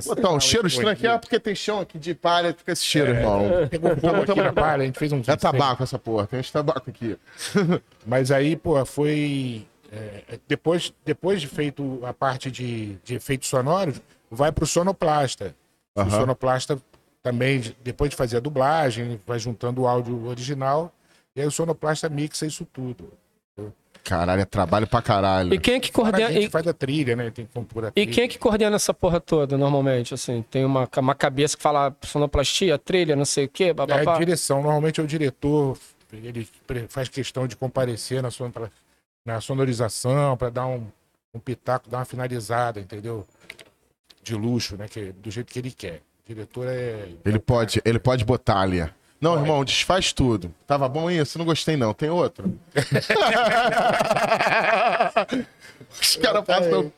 Botar 0.05 0.29
um 0.29 0.39
cheiro 0.39 0.67
estranho 0.67 0.89
aqui, 0.89 1.05
ah, 1.05 1.19
porque 1.19 1.37
tem 1.39 1.53
chão 1.53 1.81
aqui 1.81 1.99
de 1.99 2.13
palha, 2.15 2.53
fica 2.57 2.71
esse 2.71 2.83
cheiro, 2.83 3.11
irmão. 3.11 3.67
Pegou 3.69 3.95
fogo 3.97 4.21
aqui 4.21 4.41
na 4.41 4.53
palha, 4.53 4.83
a 4.83 4.85
gente 4.85 4.97
fez 4.97 5.11
um 5.11 5.21
É 5.27 5.35
tabaco 5.35 5.83
essa 5.83 5.99
porra, 5.99 6.25
tem 6.27 6.39
esse 6.39 6.51
tabaco 6.51 6.89
aqui. 6.89 7.17
Mas 8.07 8.31
aí, 8.31 8.55
pô, 8.55 8.83
foi. 8.85 9.65
é, 9.91 10.37
depois, 10.47 10.93
depois 11.05 11.41
de 11.41 11.47
feito 11.47 11.99
a 12.05 12.13
parte 12.13 12.49
de, 12.49 12.95
de 13.03 13.15
efeitos 13.15 13.49
sonoros, 13.49 14.01
vai 14.31 14.51
pro 14.51 14.65
sonoplasta. 14.65 15.53
O 15.95 15.99
Aham. 16.01 16.09
sonoplasta 16.09 16.81
também, 17.21 17.75
depois 17.83 18.09
de 18.09 18.15
fazer 18.15 18.37
a 18.37 18.39
dublagem, 18.39 19.19
vai 19.27 19.37
juntando 19.37 19.81
o 19.81 19.87
áudio 19.87 20.25
original, 20.25 20.91
e 21.35 21.41
aí 21.41 21.45
o 21.47 21.51
sonoplasta 21.51 22.09
mixa 22.09 22.45
isso 22.45 22.65
tudo. 22.65 23.11
Caralho, 24.03 24.41
é 24.41 24.45
trabalho 24.45 24.87
pra 24.87 24.99
caralho. 24.99 25.53
E 25.53 25.59
quem 25.59 25.75
é 25.75 25.79
que 25.79 25.91
Fora 25.91 26.07
a 26.07 26.11
coordena... 26.11 26.33
gente 26.33 26.47
E, 26.47 26.49
faz 26.49 26.65
a 26.65 26.73
trilha, 26.73 27.15
né? 27.15 27.29
Tem 27.29 27.45
que 27.45 27.53
compor 27.53 27.85
a 27.85 27.89
e 27.89 27.91
trilha. 27.91 28.11
quem 28.11 28.23
é 28.23 28.27
que 28.27 28.39
coordena 28.39 28.75
essa 28.75 28.91
porra 28.95 29.19
toda, 29.21 29.55
normalmente, 29.59 30.11
assim? 30.15 30.41
Tem 30.49 30.65
uma, 30.65 30.89
uma 30.97 31.13
cabeça 31.13 31.55
que 31.55 31.61
fala 31.61 31.95
sonoplastia, 32.01 32.79
trilha, 32.79 33.15
não 33.15 33.25
sei 33.25 33.45
o 33.45 33.49
quê, 33.49 33.65
É 33.65 33.69
a 33.69 33.73
bababá. 33.75 34.17
direção. 34.17 34.63
Normalmente 34.63 34.99
é 34.99 35.03
o 35.03 35.07
diretor, 35.07 35.77
ele 36.11 36.47
faz 36.89 37.09
questão 37.09 37.45
de 37.45 37.55
comparecer 37.55 38.23
na, 38.23 38.31
son- 38.31 38.49
pra- 38.49 38.71
na 39.23 39.39
sonorização 39.39 40.35
para 40.35 40.49
dar 40.49 40.65
um, 40.65 40.87
um 41.31 41.39
pitaco, 41.39 41.87
dar 41.87 41.99
uma 41.99 42.05
finalizada, 42.05 42.79
entendeu? 42.79 43.27
De 44.23 44.35
luxo, 44.35 44.77
né? 44.77 44.87
Que, 44.87 45.11
do 45.11 45.31
jeito 45.31 45.51
que 45.51 45.59
ele 45.59 45.71
quer. 45.71 46.01
O 46.23 46.27
diretor 46.27 46.67
é. 46.67 47.09
Ele 47.25 47.39
pode, 47.39 47.81
ele 47.83 47.99
pode 47.99 48.23
botar 48.23 48.61
ali. 48.61 48.87
Não, 49.21 49.39
irmão, 49.39 49.63
desfaz 49.63 50.11
tudo. 50.11 50.51
Tava 50.65 50.89
bom 50.89 51.11
isso? 51.11 51.37
Não 51.37 51.45
gostei, 51.45 51.77
não. 51.77 51.93
Tem 51.93 52.09
outro? 52.09 52.57
Os 56.01 56.15
caras 56.15 56.43
passam 56.43 56.91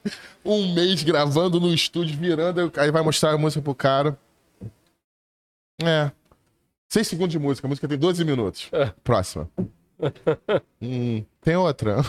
um 0.45 0.73
mês 0.73 1.03
gravando 1.03 1.59
no 1.59 1.73
estúdio, 1.73 2.17
virando, 2.17 2.71
aí 2.77 2.91
vai 2.91 3.01
mostrar 3.01 3.31
a 3.31 3.37
música 3.37 3.61
pro 3.61 3.75
cara. 3.75 4.17
É. 5.83 6.09
Seis 6.87 7.07
segundos 7.07 7.33
de 7.33 7.39
música. 7.39 7.67
A 7.67 7.69
música 7.69 7.89
tem 7.89 7.97
12 7.97 8.23
minutos. 8.23 8.71
Próxima. 9.03 9.49
Hum, 10.81 11.23
tem 11.41 11.55
outra. 11.55 11.97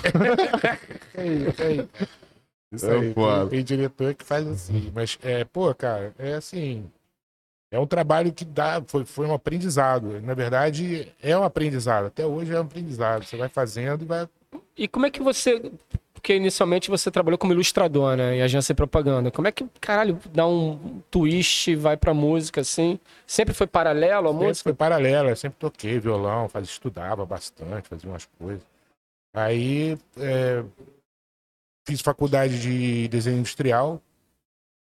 Isso, 2.75 2.91
é 2.91 2.99
aí, 2.99 3.15
foda. 3.15 3.41
tem, 3.43 3.49
tem 3.51 3.65
diretor 3.65 4.15
que 4.15 4.25
faz 4.25 4.47
assim. 4.47 4.91
Mas, 4.95 5.19
é, 5.23 5.45
pô, 5.45 5.75
cara, 5.75 6.13
é 6.19 6.35
assim. 6.35 6.91
É 7.71 7.79
um 7.79 7.87
trabalho 7.87 8.33
que 8.33 8.45
dá, 8.45 8.83
foi, 8.87 9.05
foi 9.05 9.27
um 9.27 9.35
aprendizado. 9.35 10.21
Na 10.21 10.35
verdade, 10.35 11.13
é 11.21 11.37
um 11.37 11.43
aprendizado. 11.43 12.07
Até 12.07 12.25
hoje 12.25 12.53
é 12.55 12.59
um 12.59 12.63
aprendizado. 12.63 13.25
Você 13.25 13.37
vai 13.37 13.49
fazendo 13.49 14.03
e 14.03 14.07
vai. 14.07 14.29
E 14.77 14.87
como 14.87 15.07
é 15.07 15.11
que 15.11 15.21
você. 15.23 15.73
Porque 16.13 16.37
inicialmente 16.37 16.89
você 16.89 17.11
trabalhou 17.11 17.37
como 17.37 17.53
ilustrador, 17.53 18.17
né? 18.17 18.37
Em 18.37 18.43
agência 18.43 18.73
de 18.73 18.77
propaganda. 18.77 19.31
Como 19.31 19.47
é 19.49 19.53
que, 19.53 19.67
caralho, 19.81 20.19
dá 20.33 20.47
um 20.47 21.03
twist 21.11 21.71
e 21.71 21.75
vai 21.77 21.97
pra 21.99 22.15
música, 22.15 22.61
assim? 22.63 22.99
Sempre 23.27 23.53
foi 23.53 23.67
paralelo 23.67 24.29
a 24.29 24.33
Sempre 24.33 24.47
música? 24.47 24.63
foi 24.71 24.75
paralelo, 24.75 25.29
eu 25.31 25.37
sempre 25.37 25.59
toquei 25.59 25.99
violão, 25.99 26.49
faz, 26.49 26.67
estudava 26.69 27.27
bastante, 27.27 27.89
fazia 27.89 28.09
umas 28.09 28.27
coisas. 28.39 28.63
Aí 29.35 29.99
é, 30.17 30.63
fiz 31.85 32.01
faculdade 32.01 32.59
de 32.61 33.09
desenho 33.09 33.39
industrial. 33.39 34.03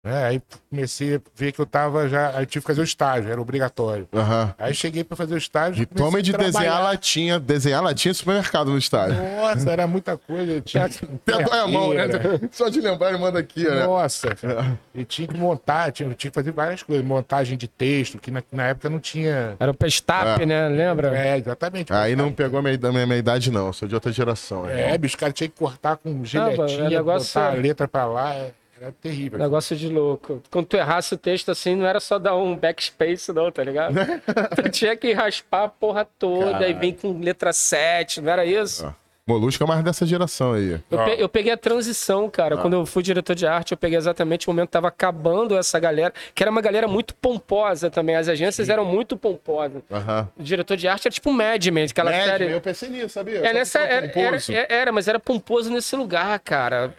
Né? 0.02 0.24
Aí 0.26 0.42
comecei 0.70 1.16
a 1.16 1.22
ver 1.36 1.52
que 1.52 1.60
eu 1.60 1.66
tava 1.66 2.08
já. 2.08 2.30
Aí 2.38 2.46
tive 2.46 2.64
que 2.64 2.68
fazer 2.68 2.80
o 2.80 2.84
estágio, 2.84 3.30
era 3.30 3.42
obrigatório. 3.42 4.08
Aham. 4.14 4.54
Aí 4.58 4.74
cheguei 4.74 5.04
pra 5.04 5.18
fazer 5.18 5.34
o 5.34 5.38
estágio. 5.38 5.76
Diploma 5.76 6.20
a 6.20 6.22
de 6.22 6.32
desenhar 6.32 6.82
latinha. 6.82 7.38
Desenhar 7.38 7.84
latinha 7.84 8.14
supermercado 8.14 8.72
no 8.72 8.78
estádio. 8.78 9.18
Nossa, 9.22 9.70
era 9.70 9.86
muita 9.88 10.18
coisa. 10.18 10.54
Eu 10.54 10.62
tinha 10.62 10.86
Até 11.30 11.44
dói 11.44 11.60
a 11.60 11.68
mão, 11.68 11.94
né? 11.94 12.06
Só 12.52 12.70
de 12.70 12.80
lembrar, 12.80 13.10
ele 13.10 13.18
manda 13.18 13.40
aqui, 13.40 13.64
né? 13.64 13.86
Nossa, 13.86 14.30
e 14.96 15.04
tinha 15.04 15.28
que 15.28 15.38
montar, 15.38 15.92
tinha, 15.92 16.08
tinha 16.14 16.32
que 16.32 16.36
fazer 16.36 16.52
várias 16.52 16.82
coisas, 16.82 17.06
montagem 17.06 17.58
de 17.58 17.68
texto, 17.68 18.18
que 18.20 18.32
na, 18.32 18.42
na 18.52 18.68
época 18.68 18.90
não 18.90 19.00
tinha. 19.00 19.56
Era 19.60 19.72
o 19.72 19.74
Pestap, 19.74 20.42
É. 20.42 20.46
né? 20.46 20.70
Lembra? 20.70 21.18
É, 21.18 21.38
exatamente. 21.38 21.92
Aí 21.92 22.16
não 22.16 22.32
pegou 22.32 22.60
a 22.60 22.62
minha, 22.62 22.78
da 22.78 22.92
minha, 22.92 23.06
minha 23.06 23.20
idade, 23.20 23.52
não. 23.52 23.68
Eu 23.68 23.74
sou 23.74 23.88
de 23.88 23.96
outra 23.96 24.12
geração. 24.14 24.68
É, 24.70 24.98
bicho, 24.98 25.16
os 25.16 25.20
caras 25.20 25.34
tinham 25.36 25.50
que 25.50 25.58
cortar 25.58 25.98
com 25.98 26.22
é 26.22 26.26
giletinha, 26.26 26.90
negócio 26.90 27.28
botar 27.28 27.48
a 27.48 27.50
sério. 27.50 27.62
letra 27.62 27.88
pra 27.88 28.06
lá, 28.06 28.34
é- 28.34 28.52
era 28.82 28.92
terrível. 28.92 29.38
Negócio 29.40 29.76
de 29.76 29.90
louco. 29.90 30.42
Quando 30.50 30.68
tu 30.68 30.78
errasse 30.78 31.14
o 31.14 31.18
texto 31.18 31.50
assim, 31.52 31.76
não 31.76 31.86
era 31.86 32.00
só 32.00 32.18
dar 32.20 32.36
um 32.36 32.56
backspace, 32.56 33.32
não, 33.34 33.52
tá 33.52 33.64
ligado? 33.64 33.94
tu 34.56 34.70
tinha 34.70 34.96
que 34.96 35.12
raspar 35.14 35.64
a 35.66 35.70
porra 35.70 36.08
toda 36.18 36.68
e 36.68 36.74
vem 36.74 36.94
com 36.94 37.20
letra 37.20 37.52
7, 37.54 38.22
não 38.22 38.32
era 38.32 38.46
isso? 38.46 38.86
Ah. 38.86 38.96
Molusco 39.28 39.64
é 39.64 39.68
mais 39.68 39.84
dessa 39.84 40.08
geração 40.08 40.54
aí. 40.54 40.80
Eu, 40.90 40.98
pe- 41.06 41.16
eu 41.20 41.30
peguei 41.30 41.52
a 41.52 41.58
transição, 41.58 42.28
cara. 42.32 42.58
Quando 42.58 42.74
eu 42.74 42.84
fui 42.84 43.04
diretor 43.04 43.36
de 43.36 43.46
arte, 43.46 43.74
eu 43.74 43.78
peguei 43.78 43.96
exatamente 43.96 44.48
o 44.48 44.52
momento 44.52 44.70
que 44.70 44.72
tava 44.74 44.88
acabando 44.88 45.56
essa 45.56 45.78
galera, 45.80 46.12
que 46.34 46.42
era 46.42 46.50
uma 46.50 46.62
galera 46.62 46.88
muito 46.88 47.14
pomposa 47.14 47.92
também. 47.92 48.16
As 48.16 48.28
agências 48.28 48.70
eram 48.70 48.84
muito 48.86 49.16
pomposas. 49.16 49.84
O 50.36 50.42
diretor 50.42 50.76
de 50.76 50.88
arte 50.88 51.08
era 51.08 51.14
tipo 51.14 51.32
Mad 51.32 51.64
Men, 51.68 51.86
aquela 51.86 52.12
série. 52.12 52.52
Eu 52.52 52.60
pensei 52.60 52.90
nisso, 52.90 53.10
sabia? 53.10 53.38
É, 53.46 53.54
nessa, 53.54 53.78
era, 53.82 54.08
era, 54.08 54.10
pomposo. 54.10 54.52
era, 54.52 54.92
mas 54.92 55.08
era 55.08 55.20
pomposo 55.20 55.70
nesse 55.70 55.96
lugar, 55.96 56.40
cara. 56.40 56.96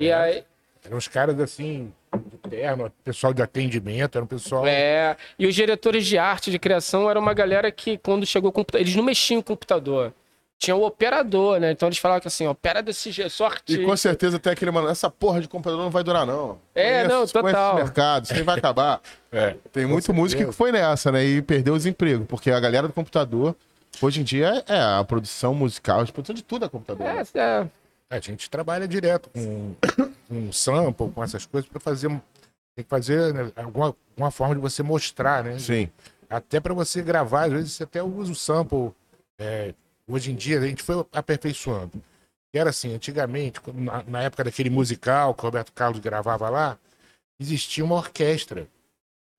E 0.00 0.10
aí. 0.10 0.44
Eram 0.88 0.96
uns 0.96 1.06
caras 1.06 1.38
assim, 1.38 1.92
de 2.16 2.48
terno, 2.48 2.90
pessoal 3.04 3.34
de 3.34 3.42
atendimento, 3.42 4.16
era 4.16 4.24
um 4.24 4.26
pessoal. 4.26 4.66
É, 4.66 5.18
e 5.38 5.46
os 5.46 5.54
diretores 5.54 6.06
de 6.06 6.16
arte, 6.16 6.50
de 6.50 6.58
criação, 6.58 7.10
era 7.10 7.20
uma 7.20 7.34
galera 7.34 7.70
que, 7.70 7.98
quando 7.98 8.24
chegou 8.24 8.48
o 8.48 8.52
computador, 8.52 8.80
eles 8.80 8.96
não 8.96 9.04
mexiam 9.04 9.42
com 9.42 9.52
o 9.52 9.56
computador. 9.56 10.14
Tinha 10.58 10.74
o 10.74 10.82
operador, 10.84 11.60
né? 11.60 11.70
Então 11.72 11.88
eles 11.88 11.98
falavam 11.98 12.22
que 12.22 12.26
assim, 12.26 12.46
opera 12.46 12.82
desse 12.82 13.10
jeito, 13.12 13.30
só 13.30 13.50
E 13.68 13.84
com 13.84 13.96
certeza 13.98 14.38
tem 14.38 14.50
aquele 14.50 14.70
mano, 14.70 14.88
essa 14.88 15.10
porra 15.10 15.42
de 15.42 15.46
computador 15.46 15.78
não 15.78 15.90
vai 15.90 16.02
durar, 16.02 16.26
não. 16.26 16.58
É, 16.74 17.02
não, 17.02 17.18
conhece 17.18 17.32
total. 17.34 17.74
esse 17.74 17.84
mercado, 17.84 18.24
isso 18.24 18.34
aí 18.34 18.42
vai 18.42 18.58
acabar. 18.58 19.00
É. 19.30 19.56
Tem 19.70 19.84
muito 19.84 20.10
músico 20.14 20.42
que 20.42 20.52
foi 20.52 20.72
nessa, 20.72 21.12
né? 21.12 21.22
E 21.22 21.42
perdeu 21.42 21.74
os 21.74 21.84
empregos, 21.84 22.26
porque 22.26 22.50
a 22.50 22.58
galera 22.58 22.86
do 22.88 22.94
computador, 22.94 23.54
hoje 24.00 24.22
em 24.22 24.24
dia, 24.24 24.64
é 24.66 24.80
a 24.80 25.04
produção 25.04 25.52
musical, 25.52 26.00
a 26.00 26.06
produção 26.06 26.34
de 26.34 26.42
tudo 26.42 26.64
é 26.64 26.68
computador. 26.70 27.06
né? 27.06 27.22
É, 27.34 27.38
é. 27.38 27.66
A 28.10 28.18
gente 28.20 28.48
trabalha 28.48 28.88
direto 28.88 29.28
com, 29.30 29.74
com 30.28 30.52
sample, 30.52 31.10
com 31.10 31.22
essas 31.22 31.44
coisas, 31.46 31.68
para 31.68 31.80
fazer. 31.80 32.08
um- 32.08 32.20
Tem 32.74 32.84
que 32.84 32.88
fazer 32.88 33.34
né, 33.34 33.52
alguma, 33.56 33.86
alguma 34.12 34.30
forma 34.30 34.54
de 34.54 34.60
você 34.60 34.82
mostrar, 34.82 35.42
né? 35.44 35.58
Sim. 35.58 35.90
Até 36.30 36.60
para 36.60 36.72
você 36.72 37.02
gravar, 37.02 37.44
às 37.46 37.52
vezes 37.52 37.72
você 37.72 37.82
até 37.84 38.02
usa 38.02 38.30
o 38.32 38.34
sample. 38.36 38.92
é, 39.40 39.74
hoje 40.08 40.30
em 40.32 40.34
dia, 40.36 40.58
a 40.60 40.66
gente 40.66 40.82
foi 40.82 41.04
aperfeiçoando. 41.12 42.02
E 42.54 42.58
Era 42.58 42.70
assim, 42.70 42.94
antigamente, 42.94 43.60
na, 43.74 44.02
na 44.04 44.22
época 44.22 44.44
daquele 44.44 44.70
musical 44.70 45.34
que 45.34 45.40
o 45.42 45.44
Roberto 45.44 45.72
Carlos 45.72 46.00
gravava 46.00 46.48
lá, 46.48 46.78
existia 47.40 47.84
uma 47.84 47.96
orquestra. 47.96 48.66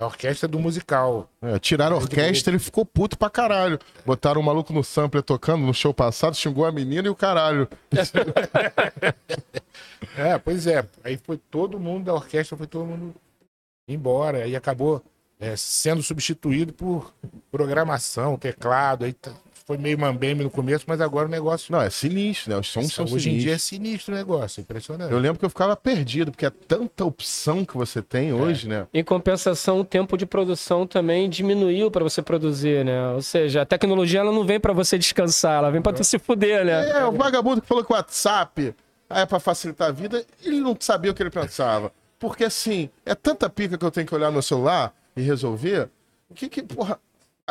A 0.02 0.06
orquestra 0.06 0.48
do 0.48 0.58
musical. 0.60 1.30
É, 1.42 1.60
tiraram 1.60 1.98
a 1.98 2.00
orquestra, 2.00 2.52
ele 2.52 2.60
ficou 2.60 2.86
puto 2.86 3.18
pra 3.18 3.30
caralho. 3.30 3.78
Botaram 4.06 4.40
o 4.40 4.44
maluco 4.44 4.72
no 4.72 4.82
sampler 4.82 5.22
tocando 5.22 5.66
no 5.66 5.74
show 5.74 5.94
passado, 5.94 6.38
xingou 6.38 6.66
a 6.66 6.72
menina 6.72 7.08
e 7.08 7.12
o 7.12 7.16
caralho. 7.16 7.68
É, 10.18 10.38
pois 10.38 10.66
é. 10.66 10.86
Aí 11.04 11.18
foi 11.18 11.38
todo 11.38 11.80
mundo 11.80 12.06
da 12.06 12.14
orquestra, 12.14 12.58
foi 12.58 12.68
todo 12.68 12.86
mundo 12.86 13.14
embora. 13.88 14.44
Aí 14.44 14.56
acabou 14.56 15.04
é, 15.40 15.56
sendo 15.56 16.02
substituído 16.02 16.74
por 16.74 17.14
programação, 17.52 18.38
teclado. 18.38 19.06
Aí 19.06 19.14
tá- 19.14 19.34
foi 19.70 19.78
meio 19.78 20.00
mambeme 20.00 20.44
no 20.44 20.50
começo, 20.50 20.84
mas 20.88 21.00
agora 21.00 21.28
o 21.28 21.30
negócio. 21.30 21.72
Não, 21.72 21.80
é 21.80 21.92
sinistro, 21.92 22.52
né? 22.52 22.58
Os 22.58 22.70
sons 22.70 22.92
são 22.92 23.06
hoje 23.06 23.30
em 23.30 23.38
dia 23.38 23.54
é 23.54 23.58
sinistros. 23.60 23.64
sinistro 23.64 24.16
o 24.16 24.18
negócio, 24.18 24.60
é 24.60 24.62
impressionante. 24.64 25.12
Eu 25.12 25.20
lembro 25.20 25.38
que 25.38 25.46
eu 25.46 25.50
ficava 25.50 25.76
perdido, 25.76 26.32
porque 26.32 26.48
é 26.48 26.50
tanta 26.50 27.06
opção 27.06 27.64
que 27.64 27.78
você 27.78 28.02
tem 28.02 28.34
hoje, 28.34 28.68
né? 28.68 28.88
Em 28.92 29.04
compensação, 29.04 29.80
o 29.80 29.86
tempo 29.86 30.18
de 30.18 30.26
produção 30.26 30.88
também 30.88 31.30
diminuiu 31.30 31.92
para 31.92 32.04
você 32.04 32.20
produzir, 32.20 32.84
né? 32.84 33.12
Ou 33.12 33.22
seja, 33.22 33.62
a 33.62 33.66
tecnologia 33.66 34.22
ela 34.22 34.32
não 34.32 34.44
vem 34.44 34.60
para 34.60 34.74
você 34.74 34.98
descansar, 34.98 35.60
ela 35.60 35.70
vem 35.70 35.84
para 35.84 35.94
tu 35.94 36.04
se 36.04 36.18
fuder, 36.18 36.66
né? 36.66 36.90
É, 36.90 37.06
o 37.06 37.12
vagabundo 37.12 37.62
que 37.62 37.68
falou 37.68 37.84
que 37.84 37.94
o 37.94 37.96
WhatsApp 37.96 38.74
aí 39.08 39.22
é 39.22 39.26
pra 39.28 39.40
facilitar 39.40 39.90
a 39.90 39.92
vida, 39.92 40.26
ele 40.44 40.60
não 40.62 40.76
sabia 40.80 41.12
o 41.12 41.14
que 41.14 41.22
ele 41.22 41.30
pensava. 41.30 41.92
Porque 42.18 42.44
assim, 42.44 42.90
é 43.06 43.14
tanta 43.14 43.48
pica 43.48 43.78
que 43.78 43.86
eu 43.86 43.92
tenho 43.92 44.08
que 44.08 44.16
olhar 44.16 44.32
no 44.32 44.42
celular 44.42 44.96
e 45.16 45.22
resolver. 45.22 45.90
O 46.28 46.34
que 46.34 46.50
que, 46.50 46.64
porra. 46.64 47.00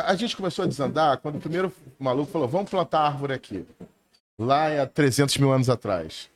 A 0.05 0.15
gente 0.15 0.35
começou 0.35 0.63
a 0.65 0.67
desandar 0.67 1.17
quando 1.17 1.35
o 1.35 1.39
primeiro 1.39 1.71
maluco 1.99 2.31
falou: 2.31 2.47
vamos 2.47 2.69
plantar 2.69 3.01
árvore 3.01 3.33
aqui. 3.33 3.65
Lá 4.37 4.83
há 4.83 4.85
300 4.87 5.37
mil 5.37 5.51
anos 5.51 5.69
atrás. 5.69 6.29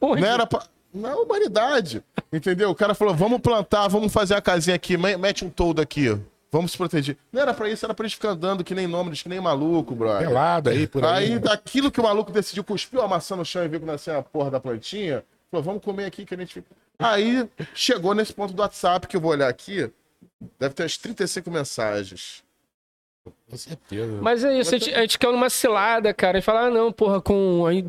Onde? 0.00 0.22
Não 0.22 0.28
era 0.28 0.46
pra. 0.46 0.62
Na 0.94 1.14
humanidade. 1.16 2.02
Entendeu? 2.32 2.70
O 2.70 2.74
cara 2.74 2.94
falou: 2.94 3.14
vamos 3.14 3.40
plantar, 3.40 3.88
vamos 3.88 4.12
fazer 4.12 4.34
a 4.34 4.40
casinha 4.40 4.76
aqui, 4.76 4.96
me- 4.96 5.16
mete 5.16 5.44
um 5.44 5.50
toldo 5.50 5.80
aqui. 5.82 6.18
Vamos 6.50 6.70
se 6.72 6.78
proteger. 6.78 7.18
Não 7.32 7.42
era 7.42 7.52
pra 7.52 7.68
isso, 7.68 7.84
era 7.84 7.92
pra 7.92 8.06
gente 8.06 8.16
ficar 8.16 8.30
andando 8.30 8.64
que 8.64 8.74
nem 8.74 8.86
nômades, 8.86 9.20
que 9.22 9.28
nem 9.28 9.40
maluco, 9.40 9.94
brother. 9.94 10.28
Pelado 10.28 10.70
aí 10.70 10.86
por 10.86 11.04
aí. 11.04 11.32
Aí, 11.32 11.38
daquilo 11.38 11.90
que 11.90 12.00
o 12.00 12.04
maluco 12.04 12.32
decidiu, 12.32 12.64
cuspiu 12.64 13.02
a 13.02 13.08
maçã 13.08 13.36
no 13.36 13.44
chão 13.44 13.64
e 13.64 13.68
viu 13.68 13.80
que 13.80 13.84
nasceu 13.84 14.16
a 14.16 14.22
porra 14.22 14.50
da 14.52 14.60
plantinha, 14.60 15.22
falou, 15.50 15.62
vamos 15.64 15.82
comer 15.84 16.06
aqui 16.06 16.24
que 16.24 16.34
a 16.34 16.38
gente... 16.38 16.64
Aí, 16.98 17.46
chegou 17.74 18.14
nesse 18.14 18.32
ponto 18.32 18.54
do 18.54 18.62
WhatsApp, 18.62 19.06
que 19.06 19.16
eu 19.16 19.20
vou 19.20 19.32
olhar 19.32 19.48
aqui, 19.48 19.90
deve 20.58 20.72
ter 20.72 20.84
umas 20.84 20.96
35 20.96 21.50
mensagens. 21.50 22.42
Com 23.50 23.56
certeza. 23.56 24.18
Mas 24.20 24.44
é 24.44 24.58
isso, 24.58 24.74
a 24.74 24.78
gente, 24.78 24.94
a 24.94 25.00
gente 25.00 25.18
quer 25.18 25.28
uma 25.28 25.48
cilada, 25.50 26.12
cara. 26.14 26.38
A 26.38 26.40
gente 26.40 26.44
fala, 26.46 26.60
ah, 26.66 26.70
não, 26.70 26.92
porra, 26.92 27.20
com. 27.20 27.66
aí, 27.66 27.84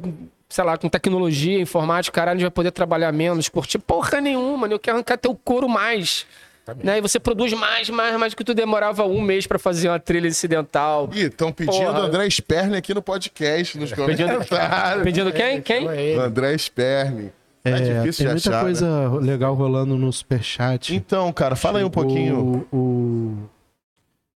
Sei 0.50 0.64
lá, 0.64 0.78
com 0.78 0.88
tecnologia, 0.88 1.60
informática, 1.60 2.16
caralho, 2.16 2.38
a 2.38 2.40
gente 2.40 2.46
vai 2.46 2.52
poder 2.52 2.72
trabalhar 2.72 3.12
menos, 3.12 3.50
curtir 3.50 3.80
porra 3.80 4.22
nenhuma, 4.22 4.66
né? 4.66 4.76
Eu 4.76 4.80
quero 4.80 4.96
arrancar 4.96 5.18
teu 5.18 5.36
couro 5.36 5.68
mais. 5.68 6.26
Né? 6.84 7.00
E 7.00 7.02
você 7.02 7.20
produz 7.20 7.52
mais, 7.54 7.90
mais, 7.90 8.16
mais 8.18 8.34
do 8.34 8.38
que 8.38 8.44
tu 8.46 8.54
demorava 8.54 9.06
um 9.06 9.20
mês 9.22 9.46
pra 9.46 9.60
fazer 9.60 9.90
uma 9.90 10.00
trilha 10.00 10.28
incidental. 10.28 11.10
Ih, 11.14 11.24
estão 11.24 11.52
pedindo 11.52 11.86
Porra. 11.88 12.00
André 12.00 12.30
Sperling 12.30 12.78
aqui 12.78 12.94
no 12.94 13.02
podcast, 13.02 13.78
nos 13.78 13.92
Pedindo, 13.92 14.30
comentários. 14.34 15.04
pedindo 15.04 15.32
quem? 15.34 15.62
Quem? 15.62 15.86
Ele. 15.88 16.20
André 16.20 16.58
Sperling. 16.58 17.30
É, 17.66 17.70
É, 17.72 17.74
difícil 18.02 18.26
tem 18.26 18.28
de 18.28 18.32
muita 18.34 18.50
achar, 18.50 18.58
né? 18.58 18.62
coisa 18.64 19.10
legal 19.20 19.54
rolando 19.54 19.98
no 19.98 20.12
superchat. 20.14 20.96
Então, 20.96 21.32
cara, 21.34 21.58
fala 21.58 21.80
aí 21.80 21.84
um 21.86 21.90
pouquinho. 21.90 22.66
O, 22.72 22.78
o- 22.78 23.50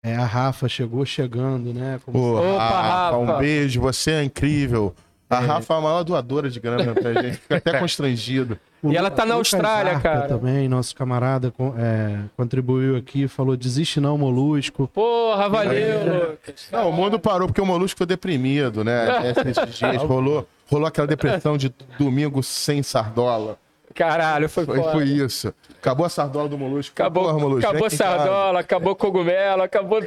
é, 0.03 0.17
a 0.17 0.25
Rafa 0.25 0.69
chegou 0.69 1.05
chegando, 1.05 1.75
né? 1.75 2.01
Como 2.05 2.19
Pô, 2.19 2.39
Opa, 2.39 2.81
Rafa, 2.81 3.17
um 3.19 3.39
beijo, 3.39 3.81
você 3.81 4.13
é 4.13 4.23
incrível. 4.25 4.95
A 5.29 5.39
Rafa 5.39 5.75
é 5.75 5.77
a 5.77 5.81
maior 5.81 6.03
doadora 6.03 6.51
de 6.51 6.59
grana 6.59 6.93
pra 6.93 7.23
gente, 7.23 7.37
fica 7.37 7.57
até 7.59 7.79
constrangido. 7.79 8.59
O 8.83 8.91
E 8.91 8.97
ela 8.97 9.11
tá 9.11 9.25
na 9.25 9.37
Lucas 9.37 9.55
Austrália, 9.55 9.93
Arca 9.93 10.03
cara. 10.03 10.29
Também, 10.29 10.69
nosso 10.69 10.97
camarada 10.97 11.53
é, 11.79 12.19
contribuiu 12.37 12.97
aqui, 12.97 13.29
falou: 13.29 13.57
desiste 13.57 14.01
não, 14.01 14.19
Molusco. 14.19 14.89
Porra, 14.89 15.49
valeu, 15.49 16.31
Lucas. 16.31 16.69
Não, 16.73 16.89
o 16.89 16.93
mundo 16.93 17.21
parou 17.21 17.47
porque 17.47 17.61
o 17.61 17.67
Molusco 17.67 17.91
ficou 17.91 18.07
deprimido, 18.07 18.83
né? 18.83 19.07
Esses 19.31 19.79
dias 19.79 20.03
rolou, 20.03 20.49
rolou 20.69 20.89
aquela 20.89 21.07
depressão 21.07 21.57
de 21.57 21.73
domingo 21.97 22.43
sem 22.43 22.83
sardola. 22.83 23.57
Caralho, 23.95 24.49
foi, 24.49 24.65
Foi, 24.65 24.79
foda. 24.79 24.93
foi 24.93 25.05
isso. 25.05 25.53
Acabou 25.79 26.07
a 26.07 26.09
sardola 26.09 26.49
do 26.49 26.57
Molusco. 26.57 26.93
Acabou, 26.95 27.25
Porra, 27.25 27.39
Molusco, 27.39 27.69
acabou 27.69 27.85
casa. 27.91 27.97
sardola, 27.97 28.61
acabou 28.61 28.95
cogumelo, 28.97 29.63
acabou. 29.63 30.01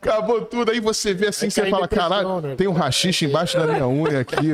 Acabou 0.00 0.44
tudo. 0.44 0.70
Aí 0.70 0.80
você 0.80 1.14
vê 1.14 1.28
assim, 1.28 1.46
Aí 1.46 1.50
você 1.50 1.70
fala, 1.70 1.88
caralho, 1.88 2.40
né? 2.40 2.54
tem 2.56 2.66
um 2.66 2.72
rachixe 2.72 3.24
embaixo 3.26 3.56
da 3.58 3.66
minha 3.66 3.86
unha 3.86 4.20
aqui. 4.20 4.52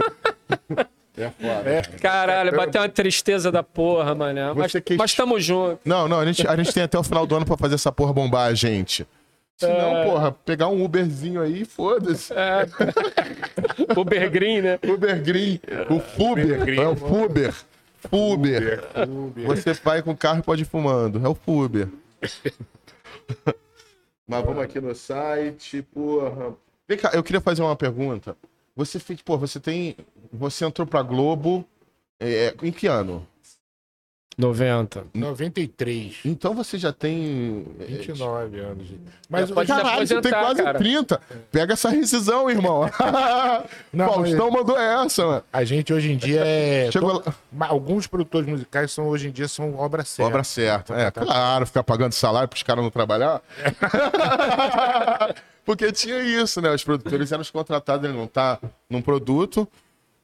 É 1.16 1.30
foda. 1.30 1.82
Caralho, 2.00 2.56
bateu 2.56 2.80
uma 2.80 2.88
tristeza 2.88 3.52
da 3.52 3.62
porra, 3.62 4.14
mané. 4.14 4.52
Mas, 4.54 4.72
que- 4.72 4.96
mas 4.96 5.14
tamo 5.14 5.38
junto. 5.38 5.78
Não, 5.84 6.08
não, 6.08 6.20
a 6.20 6.24
gente, 6.26 6.46
a 6.46 6.56
gente 6.56 6.72
tem 6.72 6.82
até 6.82 6.98
o 6.98 7.02
final 7.02 7.26
do 7.26 7.34
ano 7.36 7.44
pra 7.44 7.56
fazer 7.56 7.74
essa 7.74 7.92
porra 7.92 8.12
bombar 8.12 8.46
a 8.48 8.54
gente. 8.54 9.06
Se 9.66 9.72
não, 9.72 9.96
É. 9.96 10.04
porra, 10.04 10.32
pegar 10.32 10.68
um 10.68 10.84
Uberzinho 10.84 11.40
aí, 11.42 11.64
foda-se. 11.64 12.32
É. 12.32 12.66
Uber 13.98 14.30
Green, 14.30 14.60
né? 14.62 14.78
Uber 14.86 15.22
Green, 15.22 15.60
o 15.90 16.00
Fuber, 16.00 16.68
é 16.78 16.86
o 16.88 16.96
Fuber. 16.96 17.54
Fuber. 18.08 18.84
Você 19.46 19.72
vai 19.74 20.02
com 20.02 20.10
o 20.12 20.16
carro 20.16 20.40
e 20.40 20.42
pode 20.42 20.62
ir 20.62 20.66
fumando. 20.66 21.24
É 21.24 21.28
o 21.28 21.34
Fuber. 21.34 21.88
Mas 24.26 24.44
vamos 24.44 24.62
aqui 24.62 24.80
no 24.80 24.94
site, 24.94 25.82
porra. 25.82 26.54
Vem 26.88 26.98
cá, 26.98 27.10
eu 27.14 27.22
queria 27.22 27.40
fazer 27.40 27.62
uma 27.62 27.76
pergunta. 27.76 28.36
Você 28.74 28.98
fez, 28.98 29.20
pô, 29.22 29.36
você 29.36 29.60
tem. 29.60 29.96
Você 30.32 30.64
entrou 30.64 30.86
pra 30.86 31.02
Globo. 31.02 31.64
é, 32.18 32.54
em 32.62 32.70
que 32.72 32.86
ano? 32.86 33.26
90. 34.38 35.04
93. 35.14 36.20
Então 36.24 36.54
você 36.54 36.78
já 36.78 36.92
tem. 36.92 37.66
29 37.78 38.60
anos. 38.60 38.88
Mas 39.28 39.48
Já 39.48 39.54
pode 39.54 39.68
Caralho, 39.68 40.06
você 40.06 40.20
tem 40.20 40.32
quase 40.32 40.62
cara. 40.62 40.78
30. 40.78 41.20
Pega 41.50 41.72
essa 41.74 41.90
rescisão, 41.90 42.50
irmão. 42.50 42.88
Não, 43.92 44.14
Faustão 44.14 44.50
mandou 44.50 44.78
essa, 44.78 45.24
mano. 45.26 45.44
a 45.52 45.64
gente 45.64 45.92
hoje 45.92 46.12
em 46.12 46.16
dia 46.16 46.42
é. 46.44 46.90
Chegou 46.90 47.20
to- 47.20 47.34
Ma- 47.52 47.68
Alguns 47.68 48.06
produtores 48.06 48.48
musicais 48.48 48.90
são 48.90 49.06
hoje 49.08 49.28
em 49.28 49.30
dia 49.30 49.48
são 49.48 49.74
obra 49.76 50.04
certa. 50.04 50.28
Obra 50.30 50.44
certa. 50.44 50.94
É, 50.94 51.10
claro, 51.10 51.66
ficar 51.66 51.82
pagando 51.82 52.12
salário 52.12 52.48
pros 52.48 52.62
caras 52.62 52.82
não 52.82 52.90
trabalhar. 52.90 53.42
Porque 55.64 55.92
tinha 55.92 56.20
isso, 56.20 56.60
né? 56.60 56.70
Os 56.74 56.82
produtores 56.82 57.30
eram 57.30 57.42
os 57.42 57.50
contratados, 57.50 58.08
ele 58.08 58.18
não 58.18 58.26
tá 58.26 58.58
num 58.90 59.00
produto, 59.00 59.68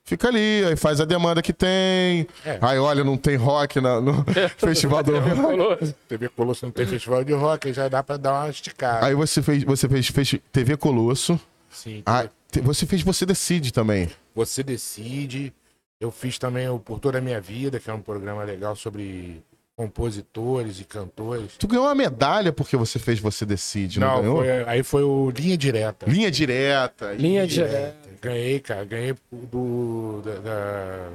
fica 0.09 0.29
ali, 0.29 0.64
aí 0.64 0.77
faz 0.77 1.01
a 1.01 1.05
demanda 1.05 1.40
que 1.42 1.53
tem. 1.53 2.27
É. 2.44 2.59
Aí, 2.61 2.79
olha, 2.79 3.05
não 3.05 3.16
tem 3.16 3.37
rock 3.37 3.81
na- 3.81 4.01
no 4.01 4.25
festival 4.59 5.03
do 5.03 5.12
rock. 5.18 5.94
TV 6.09 6.29
Colosso 6.31 6.64
não 6.66 6.73
tem 6.73 6.87
festival 6.87 7.23
de 7.25 7.33
rock, 7.33 7.68
aí 7.68 7.75
já 7.75 7.88
dá 7.88 8.03
pra 8.03 8.16
dar 8.16 8.33
uma 8.44 8.51
esticada. 8.51 9.07
Aí 9.07 9.14
você 9.14 9.42
fez, 9.42 9.62
você 9.62 9.88
fez, 9.88 10.09
fez 10.09 10.35
TV 10.53 10.77
Colosso. 10.77 11.38
Sim. 11.71 12.03
Ah, 12.07 12.27
te- 12.51 12.61
você 12.61 12.87
fez 12.87 13.03
Você 13.03 13.25
Decide 13.27 13.73
também. 13.73 14.09
Você 14.35 14.62
decide. 14.62 15.53
Eu 16.01 16.11
fiz 16.11 16.38
também 16.38 16.68
o 16.68 16.79
Por 16.79 16.99
Toda 17.01 17.18
a 17.18 17.21
Minha 17.21 17.40
Vida, 17.40 17.79
que 17.81 17.90
é 17.90 17.92
um 17.92 18.01
programa 18.01 18.42
legal 18.44 18.75
sobre 18.77 19.42
compositores 19.77 20.81
e 20.81 20.85
cantores. 20.85 21.53
Tu 21.59 21.66
ganhou 21.68 21.85
uma 21.87 21.94
medalha 21.94 22.53
porque 22.53 22.77
você 22.77 22.99
fez 22.99 23.18
Você 23.21 23.44
Decide, 23.47 23.99
não, 24.01 24.09
Não, 24.16 24.21
ganhou? 24.23 24.37
foi- 24.38 24.64
aí 24.64 24.83
foi 24.83 25.03
o 25.03 25.31
Linha 25.31 25.57
Direta. 25.57 26.07
Linha 26.09 26.31
direta. 26.31 27.12
Linha 27.12 27.47
direta. 27.47 28.08
Ganhei, 28.20 28.61
cara. 28.61 28.85
Ganhei 28.85 29.14
do. 29.33 30.22
Da. 30.24 30.35
da, 30.40 31.11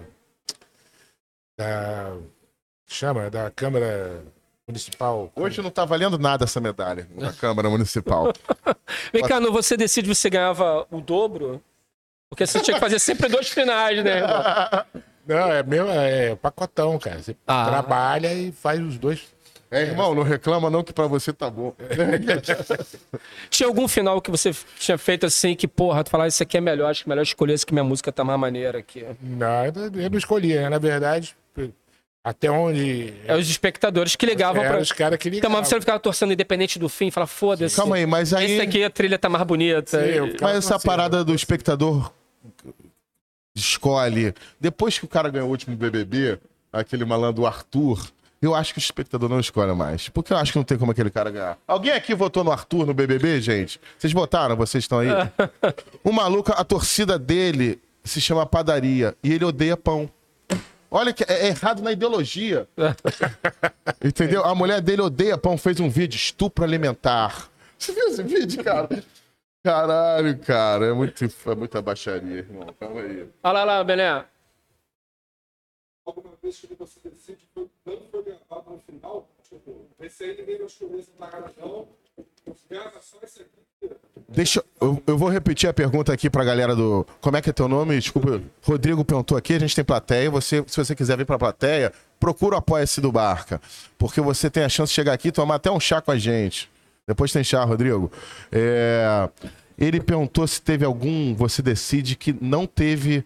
da- 1.57 2.17
chama, 2.87 3.29
da 3.29 3.49
Câmara 3.51 4.21
Municipal. 4.67 5.31
Hoje 5.35 5.61
não 5.61 5.69
tá 5.69 5.83
valendo 5.85 6.17
nada 6.17 6.45
essa 6.45 6.59
medalha 6.61 7.07
na 7.15 7.33
Câmara 7.33 7.69
Municipal. 7.69 8.31
Vem 9.11 9.23
cá, 9.23 9.39
no 9.39 9.51
você 9.51 9.75
decide 9.75 10.07
você 10.07 10.29
ganhava 10.29 10.87
o 10.91 11.01
dobro? 11.01 11.61
Porque 12.29 12.45
você 12.47 12.59
tinha 12.61 12.75
que 12.75 12.79
fazer 12.79 12.99
sempre 12.99 13.29
dois 13.29 13.49
finais, 13.49 14.03
né, 14.03 14.17
irmão? 14.17 14.85
Não, 15.25 15.51
é 15.51 15.63
meu, 15.63 15.89
é 15.89 16.35
pacotão, 16.35 16.99
cara. 16.99 17.21
Você 17.21 17.35
Ah. 17.47 17.65
trabalha 17.65 18.33
e 18.33 18.51
faz 18.51 18.79
os 18.81 18.97
dois. 18.97 19.32
É, 19.73 19.81
irmão, 19.83 20.13
não 20.13 20.21
reclama 20.21 20.69
não 20.69 20.83
que 20.83 20.93
pra 20.93 21.07
você 21.07 21.33
tá 21.33 21.49
bom. 21.49 21.73
Tinha 23.49 23.67
algum 23.67 23.87
final 23.87 24.21
que 24.21 24.29
você 24.29 24.51
tinha 24.79 24.97
feito 24.97 25.25
assim 25.25 25.55
que, 25.55 25.67
porra, 25.67 26.03
tu 26.03 26.09
falava, 26.11 26.27
isso 26.27 26.43
aqui 26.43 26.57
é 26.57 26.61
melhor, 26.61 26.89
acho 26.91 27.03
que 27.03 27.09
é 27.09 27.11
melhor 27.11 27.23
escolher 27.23 27.53
esse 27.53 27.65
que 27.65 27.73
minha 27.73 27.83
música 27.83 28.11
tá 28.11 28.23
mais 28.23 28.39
maneira 28.39 28.77
aqui. 28.79 29.03
Não, 29.21 29.65
eu 29.65 30.09
não 30.11 30.17
escolhi, 30.17 30.53
né? 30.55 30.69
Na 30.69 30.77
verdade, 30.77 31.35
até 32.23 32.51
onde. 32.51 33.13
É 33.25 33.35
os 33.35 33.49
espectadores 33.49 34.15
que 34.15 34.25
ligavam 34.25 34.61
pra. 34.63 34.79
os 34.79 34.91
caras 34.91 35.17
que 35.17 35.27
Então, 35.29 35.37
ligavam. 35.37 35.57
mas 35.59 35.67
você 35.67 35.79
ficava 35.79 35.99
torcendo 35.99 36.33
independente 36.33 36.77
do 36.77 36.87
fim, 36.87 37.09
fala, 37.09 37.25
foda-se. 37.27 37.75
Calma 37.75 37.95
aí, 37.95 38.05
mas 38.05 38.31
aí. 38.33 38.51
Esse 38.51 38.61
aqui 38.61 38.83
a 38.83 38.89
trilha 38.91 39.17
tá 39.17 39.27
mais 39.27 39.43
bonita. 39.43 39.99
Sim, 40.03 40.09
eu 40.11 40.25
Mas 40.39 40.57
essa 40.57 40.73
torcendo. 40.73 40.87
parada 40.87 41.23
do 41.23 41.33
espectador 41.33 42.11
escolhe. 43.55 44.33
Depois 44.59 44.97
que 44.97 45.05
o 45.05 45.07
cara 45.07 45.29
ganhou 45.29 45.47
o 45.47 45.51
último 45.51 45.75
BBB, 45.75 46.39
aquele 46.71 47.05
malandro 47.05 47.45
Arthur, 47.45 48.09
eu 48.45 48.55
acho 48.55 48.73
que 48.73 48.79
o 48.79 48.81
espectador 48.81 49.29
não 49.29 49.39
escolhe 49.39 49.73
mais. 49.73 50.09
Porque 50.09 50.33
eu 50.33 50.37
acho 50.37 50.51
que 50.51 50.57
não 50.57 50.65
tem 50.65 50.77
como 50.77 50.91
aquele 50.91 51.09
cara 51.09 51.31
ganhar. 51.31 51.57
Alguém 51.67 51.93
aqui 51.93 52.13
votou 52.13 52.43
no 52.43 52.51
Arthur 52.51 52.85
no 52.85 52.93
BBB, 52.93 53.39
gente? 53.41 53.79
Vocês 53.97 54.11
votaram? 54.11 54.55
Vocês 54.55 54.83
estão 54.83 54.99
aí? 54.99 55.09
o 56.03 56.11
maluco, 56.11 56.51
a 56.51 56.63
torcida 56.63 57.17
dele 57.17 57.81
se 58.03 58.19
chama 58.19 58.45
padaria 58.45 59.15
e 59.23 59.31
ele 59.33 59.45
odeia 59.45 59.77
pão. 59.77 60.09
Olha 60.91 61.11
que 61.13 61.23
é 61.23 61.47
errado 61.47 61.81
na 61.81 61.91
ideologia. 61.91 62.67
Entendeu? 64.03 64.43
A 64.43 64.53
mulher 64.53 64.81
dele 64.81 65.01
odeia 65.01 65.37
pão, 65.37 65.57
fez 65.57 65.79
um 65.79 65.89
vídeo, 65.89 66.17
estupro 66.17 66.63
alimentar. 66.63 67.49
Você 67.77 67.91
viu 67.93 68.07
esse 68.07 68.23
vídeo, 68.23 68.63
cara? 68.63 68.89
Caralho, 69.63 70.37
cara, 70.39 70.87
é, 70.87 70.93
muito, 70.93 71.23
é 71.23 71.55
muita 71.55 71.81
baixaria, 71.81 72.39
irmão. 72.39 72.67
Calma 72.77 72.99
aí. 72.99 73.27
Olha 73.41 73.63
lá, 73.63 73.81
lá, 73.81 74.25
alguma 76.05 76.35
vez 76.41 76.59
que 76.59 76.75
você 76.75 76.99
decide 77.09 77.47
que 77.53 77.59
não 77.59 77.69
foi 78.11 78.23
gravado 78.23 78.71
no 78.71 78.79
final, 78.79 79.27
tipo, 79.41 79.87
esse 80.05 80.23
aí 80.23 80.37
ninguém 80.37 80.65
escolher 80.65 80.99
essa 80.99 81.11
parada 81.17 81.51
não, 81.59 81.87
grava 82.69 82.99
só 83.01 83.17
esse 83.23 83.41
aqui. 83.41 83.63
Deixa 84.29 84.63
eu, 84.81 85.01
eu 85.05 85.17
vou 85.17 85.29
repetir 85.29 85.69
a 85.69 85.73
pergunta 85.73 86.11
aqui 86.11 86.29
pra 86.29 86.43
galera 86.43 86.75
do. 86.75 87.05
Como 87.21 87.37
é 87.37 87.41
que 87.41 87.49
é 87.49 87.53
teu 87.53 87.67
nome? 87.67 87.99
Desculpa. 87.99 88.41
Rodrigo 88.63 89.05
perguntou 89.05 89.37
aqui, 89.37 89.53
a 89.53 89.59
gente 89.59 89.75
tem 89.75 89.83
plateia. 89.83 90.29
Você, 90.31 90.63
se 90.65 90.77
você 90.77 90.95
quiser 90.95 91.17
vir 91.17 91.25
pra 91.25 91.37
plateia, 91.37 91.91
procura 92.19 92.55
o 92.55 92.57
Apoia-se 92.57 92.99
do 92.99 93.11
Barca. 93.11 93.61
Porque 93.97 94.19
você 94.21 94.49
tem 94.49 94.63
a 94.63 94.69
chance 94.69 94.89
de 94.89 94.95
chegar 94.95 95.13
aqui 95.13 95.27
e 95.27 95.31
tomar 95.31 95.55
até 95.55 95.69
um 95.69 95.79
chá 95.79 96.01
com 96.01 96.11
a 96.11 96.17
gente. 96.17 96.69
Depois 97.05 97.31
tem 97.31 97.43
chá, 97.43 97.63
Rodrigo. 97.63 98.11
É, 98.51 99.29
ele 99.77 99.99
perguntou 99.99 100.47
se 100.47 100.61
teve 100.61 100.83
algum. 100.83 101.35
Você 101.35 101.61
decide 101.61 102.15
que 102.15 102.35
não 102.41 102.65
teve 102.65 103.23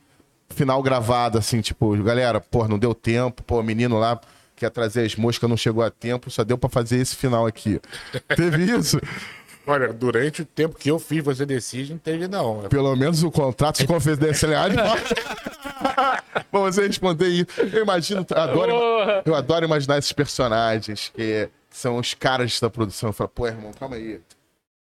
final 0.49 0.81
gravado, 0.81 1.37
assim, 1.37 1.61
tipo, 1.61 1.95
galera, 2.03 2.41
pô, 2.41 2.67
não 2.67 2.79
deu 2.79 2.95
tempo, 2.95 3.43
pô, 3.43 3.61
menino 3.61 3.99
lá 3.99 4.19
quer 4.57 4.69
trazer 4.69 5.05
as 5.05 5.15
moscas, 5.15 5.49
não 5.49 5.57
chegou 5.57 5.83
a 5.83 5.89
tempo, 5.89 6.29
só 6.29 6.43
deu 6.43 6.57
pra 6.57 6.69
fazer 6.69 6.97
esse 6.97 7.15
final 7.15 7.45
aqui. 7.45 7.79
teve 8.35 8.63
isso? 8.63 8.99
Olha, 9.65 9.91
durante 9.91 10.43
o 10.43 10.45
tempo 10.45 10.77
que 10.77 10.89
eu 10.89 10.97
fiz 10.97 11.21
Você 11.25 11.45
Decide, 11.45 11.91
não 11.91 11.99
teve, 11.99 12.25
não. 12.25 12.61
Pelo 12.69 12.95
menos 12.95 13.21
o 13.21 13.29
contrato 13.29 13.79
de 13.79 13.85
confidencialidade. 13.85 14.77
pra 16.49 16.59
você 16.59 16.87
responder 16.87 17.27
isso. 17.27 17.61
Eu 17.61 17.83
imagino, 17.83 18.25
eu 18.29 18.37
adoro, 18.37 18.73
eu 19.25 19.35
adoro 19.35 19.65
imaginar 19.65 19.97
esses 19.97 20.11
personagens 20.11 21.11
que 21.13 21.49
são 21.69 21.97
os 21.97 22.13
caras 22.13 22.59
da 22.59 22.69
produção. 22.69 23.09
Eu 23.09 23.13
falo, 23.13 23.29
pô, 23.29 23.47
irmão, 23.47 23.71
calma 23.77 23.95
aí. 23.95 24.19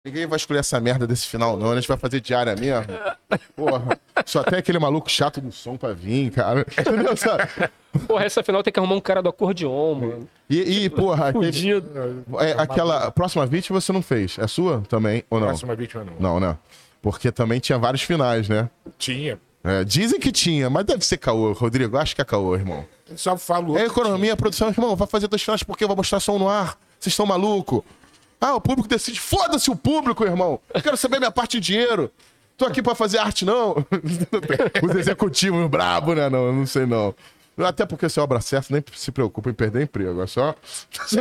Ninguém 0.05 0.27
vai 0.27 0.37
escolher 0.37 0.61
essa 0.61 0.79
merda 0.79 1.07
desse 1.07 1.27
final, 1.27 1.57
não. 1.57 1.73
A 1.73 1.75
gente 1.77 1.89
vai 1.89 1.97
fazer 1.97 2.21
diária 2.21 2.55
mesmo. 2.55 2.85
Porra. 3.57 3.99
Só 4.27 4.43
tem 4.43 4.59
aquele 4.59 4.79
maluco 4.79 5.11
chato 5.11 5.41
do 5.41 5.51
som 5.51 5.79
pra 5.79 5.95
vir, 5.95 6.31
cara. 6.31 6.67
Entendeu? 6.79 7.17
Sabe? 7.17 7.45
Porra, 8.07 8.25
essa 8.25 8.43
final 8.43 8.63
tem 8.63 8.71
que 8.71 8.79
arrumar 8.79 8.97
um 8.97 9.01
cara 9.01 9.23
do 9.23 9.31
acordeon, 9.31 9.95
mano. 9.95 10.29
E, 10.51 10.85
e 10.85 10.91
porra, 10.91 11.29
aquele- 11.31 11.83
é, 12.39 12.53
aquela 12.59 13.11
próxima 13.13 13.47
vítima 13.47 13.81
você 13.81 13.93
não 13.93 14.03
fez. 14.03 14.39
É 14.39 14.47
sua 14.47 14.83
também 14.91 15.25
ou 15.31 15.41
não? 15.41 15.47
Próxima 15.49 15.75
vítima, 15.75 16.05
não. 16.05 16.35
Não, 16.35 16.41
né? 16.41 16.59
Porque 17.01 17.33
também 17.33 17.59
tinha 17.59 17.79
vários 17.79 18.03
finais, 18.03 18.47
né? 18.47 18.69
Tinha. 18.99 19.39
É, 19.63 19.85
dizem 19.85 20.21
que 20.21 20.31
tinha, 20.31 20.69
mas 20.69 20.85
deve 20.85 21.03
ser 21.07 21.17
caô, 21.17 21.53
Rodrigo. 21.55 21.97
Acho 21.97 22.15
que 22.15 22.21
é 22.21 22.25
caô, 22.27 22.55
irmão. 22.55 22.85
Só 23.17 23.39
falo. 23.39 23.79
É 23.79 23.87
economia, 23.87 24.37
produção, 24.37 24.69
irmão, 24.69 24.95
vai 24.95 25.09
fazer 25.09 25.29
dois 25.29 25.43
finais 25.43 25.63
porque 25.63 25.87
vai 25.87 25.97
mostrar 25.97 26.21
som 26.21 26.39
no 26.39 26.47
ar. 26.47 26.77
Vocês 27.01 27.13
estão 27.15 27.25
maluco? 27.25 27.83
Ah, 28.47 28.57
o 28.57 28.61
público 28.61 28.87
decide. 28.87 29.19
Foda-se 29.19 29.71
o 29.71 29.77
público, 29.77 30.23
irmão. 30.23 30.61
Eu 30.75 30.83
quero 30.83 30.99
saber 30.99 31.19
minha 31.19 31.31
parte 31.31 31.59
de 31.59 31.73
dinheiro. 31.73 32.11
Tô 32.59 32.67
aqui 32.67 32.83
pra 32.83 32.95
fazer 32.95 33.17
arte, 33.19 33.43
não. 33.45 33.73
Os 34.83 34.95
executivos 34.97 35.67
brabo, 35.71 36.13
né? 36.15 36.29
Não, 36.29 36.47
eu 36.49 36.53
não 36.53 36.67
sei, 36.67 36.85
não. 36.85 37.15
Até 37.57 37.87
porque 37.87 38.07
se 38.09 38.19
é 38.19 38.23
obra 38.23 38.41
certa, 38.43 38.67
nem 38.71 38.85
se 38.95 39.11
preocupa 39.11 39.49
em 39.49 39.55
perder 39.55 39.85
emprego. 39.85 40.21
É 40.23 40.27
só. 40.27 40.55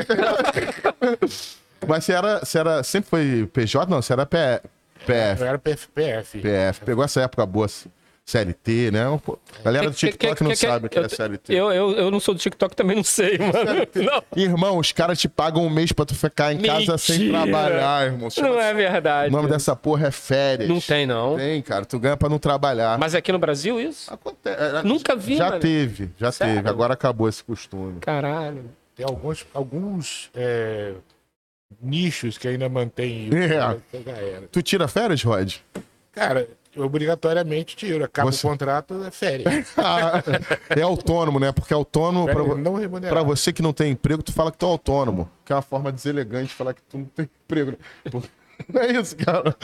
Mas 1.88 2.06
você 2.06 2.14
era, 2.14 2.40
você 2.40 2.58
era. 2.60 2.84
Sempre 2.84 3.10
foi 3.10 3.50
PJ? 3.54 3.90
Não, 3.90 4.02
você 4.02 4.14
era 4.14 4.26
P- 4.26 4.62
PF. 5.06 5.42
Eu 5.42 5.48
era 5.48 5.60
PFPF. 5.60 6.40
PF. 6.40 6.82
Pegou 6.86 7.04
essa 7.04 7.22
época 7.22 7.46
boa. 7.46 7.68
CLT, 8.26 8.92
né? 8.92 9.20
Pô, 9.26 9.38
Galera 9.66 9.90
do 9.90 9.96
TikTok 9.96 10.44
não 10.44 10.56
sabe 10.56 10.88
o 10.88 10.90
que 10.90 10.98
é 10.98 11.10
CLT. 11.10 11.54
Eu, 11.54 11.72
eu, 11.72 11.92
eu 11.92 12.10
não 12.12 12.20
sou 12.22 12.34
do 12.34 12.40
TikTok, 12.40 12.74
também 12.76 12.96
não 12.96 13.04
sei, 13.04 13.38
mano. 13.38 13.54
Não, 13.96 14.24
Irmão, 14.42 14.78
os 14.78 14.92
caras 14.94 15.20
te 15.20 15.28
pagam 15.28 15.66
um 15.66 15.70
mês 15.70 15.92
pra 15.92 16.06
tu 16.06 16.16
ficar 16.16 16.54
em 16.54 16.60
casa 16.62 16.98
sem 16.98 17.20
Mentira. 17.20 17.42
trabalhar, 17.44 18.06
irmão. 18.06 18.30
não 18.38 18.60
é 18.60 18.74
verdade. 18.74 19.30
O 19.30 19.32
nome 19.38 19.50
dessa 19.50 19.76
porra 19.76 20.08
é 20.08 20.12
férias. 20.12 20.70
Não 20.70 20.80
tem, 20.80 21.06
não. 21.06 21.36
Tem, 21.36 21.62
cara. 21.62 21.84
Tu 21.86 22.00
ganha 22.00 22.16
pra 22.16 22.30
não 22.30 22.40
trabalhar. 22.40 22.98
Mas 22.98 23.14
é 23.14 23.18
aqui 23.18 23.32
no 23.32 23.40
Brasil 23.40 23.80
isso? 23.80 24.14
Acontece. 24.14 24.84
Nunca 24.86 25.16
vi, 25.16 25.36
Já 25.36 25.50
mano. 25.50 25.60
teve, 25.60 26.10
já 26.18 26.32
Sério? 26.32 26.56
teve. 26.56 26.70
Agora 26.70 26.94
acabou 26.94 27.28
esse 27.28 27.44
costume. 27.44 28.00
Caralho. 28.00 28.66
Tem 28.96 29.06
alguns, 29.06 29.46
alguns 29.54 30.30
é, 30.34 30.94
nichos 31.82 32.38
que 32.38 32.48
ainda 32.48 32.70
mantém. 32.70 33.30
É. 33.34 34.44
Tu 34.52 34.62
tira 34.62 34.88
férias, 34.88 35.22
Rod? 35.24 35.56
Cara, 36.14 36.48
obrigatoriamente 36.78 37.76
tiro. 37.76 38.04
Acaba 38.04 38.32
Você- 38.32 38.46
o 38.46 38.50
contrato, 38.50 39.04
é 39.04 39.12
férias. 39.12 39.68
Ah, 39.78 40.24
é 40.70 40.82
autônomo, 40.82 41.40
né? 41.40 41.52
Porque 41.52 41.74
autônomo, 41.74 42.26
remunerado. 42.78 43.26
você 43.26 43.52
que 43.54 43.62
não 43.62 43.74
tem 43.74 43.92
emprego, 43.92 44.24
tu 44.24 44.32
fala 44.34 44.52
que 44.52 44.58
tu 44.58 44.66
é 44.66 44.70
autônomo. 44.70 45.30
Que 45.46 45.54
é 45.54 45.56
uma 45.56 45.62
forma 45.62 45.92
deselegante 45.92 46.48
de 46.50 46.54
falar 46.54 46.74
que 46.74 46.82
tu 46.84 46.98
não 46.98 47.06
tem 47.06 47.30
emprego. 47.46 47.72
né? 47.72 47.78
Não 48.72 48.82
é 48.82 48.92
isso, 48.92 49.16
cara. 49.18 49.56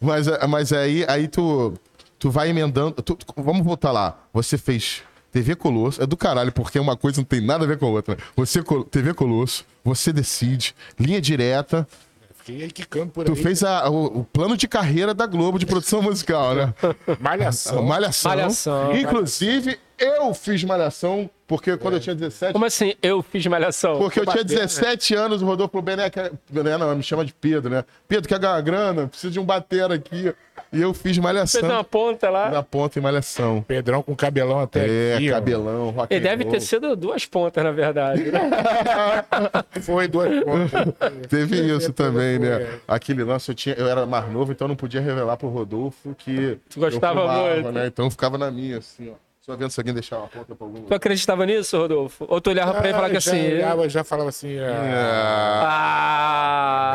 Mas, 0.00 0.28
é- 0.28 0.46
mas 0.46 0.72
aí, 0.72 1.04
aí 1.08 1.28
tu, 1.28 1.74
tu 2.18 2.30
vai 2.30 2.48
emendando. 2.50 2.92
tu- 3.02 3.18
vamos 3.36 3.64
voltar 3.64 3.92
lá. 3.92 4.18
Você 4.32 4.56
fez 4.58 5.02
TV 5.32 5.54
Colosso. 5.56 6.02
É 6.02 6.06
do 6.06 6.16
caralho, 6.16 6.52
porque 6.52 6.78
uma 6.78 6.96
coisa 6.96 7.18
não 7.20 7.24
tem 7.24 7.40
nada 7.40 7.64
a 7.64 7.66
ver 7.68 7.78
com 7.78 7.86
a 7.86 7.90
outra. 7.90 8.16
Você, 8.36 8.62
TV 8.90 9.12
Colosso, 9.14 9.64
você 9.84 10.12
decide, 10.12 10.74
linha 10.98 11.20
direta. 11.20 11.86
Fiquei 12.44 12.64
aí 12.64 12.70
quicando 12.70 13.10
por 13.10 13.24
Tu 13.24 13.32
aí. 13.32 13.42
fez 13.42 13.62
a- 13.64 13.88
o, 13.88 14.18
o 14.20 14.24
plano 14.24 14.54
de 14.54 14.68
carreira 14.68 15.14
da 15.14 15.24
Globo 15.26 15.58
de 15.58 15.64
produção 15.64 16.02
musical, 16.02 16.54
né? 16.54 16.74
Malhação. 17.18 17.80
Malhação. 17.82 18.30
Malhação. 18.30 18.94
Inclusive, 18.94 19.78
eu 19.98 20.34
fiz 20.34 20.62
Malhação 20.62 21.30
Porque 21.46 21.74
quando 21.78 21.94
eu 21.94 22.00
tinha 22.00 22.14
17. 22.14 22.52
Como 22.52 22.66
assim 22.66 22.94
eu 23.00 23.22
fiz 23.22 23.46
malhação? 23.46 23.96
Porque 23.96 24.20
eu 24.20 24.24
tinha 24.24 24.36
bater, 24.36 24.56
né? 24.56 24.60
17 24.66 25.14
anos, 25.14 25.40
o 25.40 25.46
Rodolfo 25.46 25.80
Bené, 25.80 26.10
quer... 26.10 26.32
Bené 26.50 26.76
não, 26.76 26.94
me 26.94 27.02
chama 27.02 27.24
de 27.24 27.32
Pedro, 27.32 27.70
né? 27.70 27.82
Pedro, 28.06 28.28
quer 28.28 28.38
ganhar 28.38 28.60
grana? 28.60 29.06
Precisa 29.06 29.32
de 29.32 29.40
um 29.40 29.44
batera 29.44 29.94
aqui. 29.94 30.34
E 30.74 30.80
eu 30.80 30.92
fiz 30.92 31.16
malhação. 31.18 31.60
Fez 31.60 31.72
uma 31.72 31.84
ponta 31.84 32.28
lá. 32.28 32.50
Na 32.50 32.62
ponta 32.62 32.98
em 32.98 33.02
malhação. 33.02 33.62
Pedrão 33.62 34.02
com 34.02 34.14
cabelão 34.14 34.60
até 34.60 34.86
É, 34.86 35.14
aqui, 35.14 35.30
cabelão, 35.30 35.90
rock 35.90 36.12
Ele 36.12 36.20
deve 36.20 36.44
ter 36.44 36.60
sido 36.60 36.96
duas 36.96 37.24
pontas, 37.26 37.62
na 37.62 37.70
verdade. 37.70 38.24
né? 38.24 38.50
Foi 39.82 40.08
duas 40.08 40.42
pontas. 40.42 40.94
Teve 41.28 41.60
isso 41.74 41.92
também, 41.92 42.38
foi, 42.38 42.48
né? 42.48 42.62
é. 42.62 42.78
Aquele 42.88 43.22
lance, 43.24 43.50
eu, 43.50 43.54
tinha, 43.54 43.74
eu 43.76 43.88
era 43.88 44.04
mais 44.06 44.30
novo, 44.30 44.52
então 44.52 44.66
eu 44.66 44.70
não 44.70 44.76
podia 44.76 45.00
revelar 45.00 45.36
pro 45.36 45.48
Rodolfo 45.48 46.14
que. 46.16 46.58
Tu 46.68 46.80
gostava 46.80 47.20
eu 47.20 47.26
fumava, 47.26 47.54
muito. 47.54 47.72
Né? 47.72 47.86
Então 47.86 48.04
eu 48.06 48.10
ficava 48.10 48.36
na 48.36 48.50
minha, 48.50 48.78
assim, 48.78 49.10
ó. 49.10 49.23
Só 49.44 49.54
vendo 49.56 49.70
se 49.70 49.78
alguém 49.78 49.92
deixar 49.92 50.18
uma 50.18 50.28
ponta 50.28 50.54
pra 50.54 50.66
algum 50.66 50.82
Tu 50.84 50.94
acreditava 50.94 51.44
nisso, 51.44 51.76
Rodolfo? 51.76 52.24
Ou 52.28 52.40
tu 52.40 52.48
olhava 52.48 52.72
pra 52.72 52.80
ele 52.84 52.88
e 52.88 52.92
falava 52.94 53.12
que 53.14 53.20
já, 53.20 53.30
assim... 53.32 53.52
olhava, 53.52 53.88
já 53.90 54.02
falava 54.04 54.28
assim, 54.30 54.58
ah, 54.58 55.62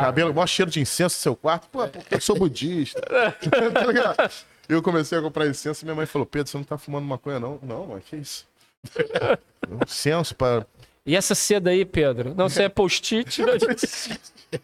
Cabelo, 0.06 0.34
maior 0.34 0.46
cheiro 0.48 0.70
de 0.70 0.80
incenso 0.80 1.16
no 1.16 1.20
seu 1.22 1.36
quarto. 1.36 1.68
Pô, 1.70 1.86
porque 1.86 2.14
eu 2.16 2.20
sou 2.20 2.36
budista. 2.36 3.00
Tá 3.72 3.86
ligado? 3.86 4.32
eu 4.68 4.82
comecei 4.82 5.18
a 5.18 5.22
comprar 5.22 5.46
incenso 5.46 5.82
e 5.82 5.84
minha 5.84 5.94
mãe 5.94 6.06
falou: 6.06 6.26
Pedro, 6.26 6.50
você 6.50 6.56
não 6.56 6.64
tá 6.64 6.76
fumando 6.78 7.04
maconha, 7.04 7.38
não? 7.40 7.58
Não, 7.62 7.86
mãe, 7.86 8.00
que 8.04 8.16
isso? 8.16 8.46
Incenso 9.86 10.34
pra. 10.34 10.64
E 11.06 11.14
essa 11.16 11.34
seda 11.34 11.70
aí, 11.70 11.84
Pedro? 11.84 12.34
Não, 12.36 12.48
você 12.48 12.64
é 12.64 12.68
post-it? 12.68 13.42
né? 13.44 13.52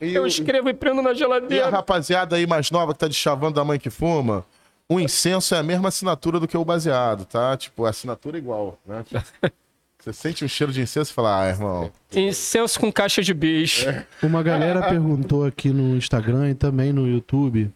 Eu 0.00 0.24
o- 0.24 0.26
escrevo 0.26 0.68
e 0.68 0.74
prendo 0.74 1.00
na 1.02 1.10
e 1.10 1.12
a 1.12 1.14
geladeira. 1.14 1.68
rapaziada 1.68 2.36
aí 2.36 2.46
mais 2.46 2.70
nova 2.70 2.92
que 2.92 2.98
tá 2.98 3.06
de 3.08 3.14
chavando 3.14 3.54
da 3.54 3.64
mãe 3.64 3.78
que 3.78 3.90
fuma, 3.90 4.44
o 4.88 4.98
incenso 4.98 5.54
é 5.54 5.58
a 5.58 5.62
mesma 5.62 5.88
assinatura 5.88 6.40
do 6.40 6.48
que 6.48 6.56
o 6.56 6.64
baseado, 6.64 7.24
tá? 7.24 7.56
Tipo, 7.56 7.84
a 7.84 7.90
assinatura 7.90 8.38
é 8.38 8.40
igual, 8.40 8.78
né? 8.86 9.04
Você 10.00 10.12
sente 10.12 10.44
um 10.44 10.48
cheiro 10.48 10.72
de 10.72 10.80
incenso 10.80 11.10
e 11.10 11.14
fala, 11.14 11.42
ah, 11.42 11.48
irmão. 11.48 11.92
Incenso 12.12 12.78
com 12.78 12.90
caixa 12.90 13.20
de 13.20 13.34
bicho. 13.34 13.86
Uma 14.22 14.42
galera 14.44 14.88
perguntou 14.88 15.44
aqui 15.44 15.70
no 15.70 15.96
Instagram 15.96 16.50
e 16.50 16.54
também 16.54 16.92
no 16.92 17.06
YouTube 17.06 17.70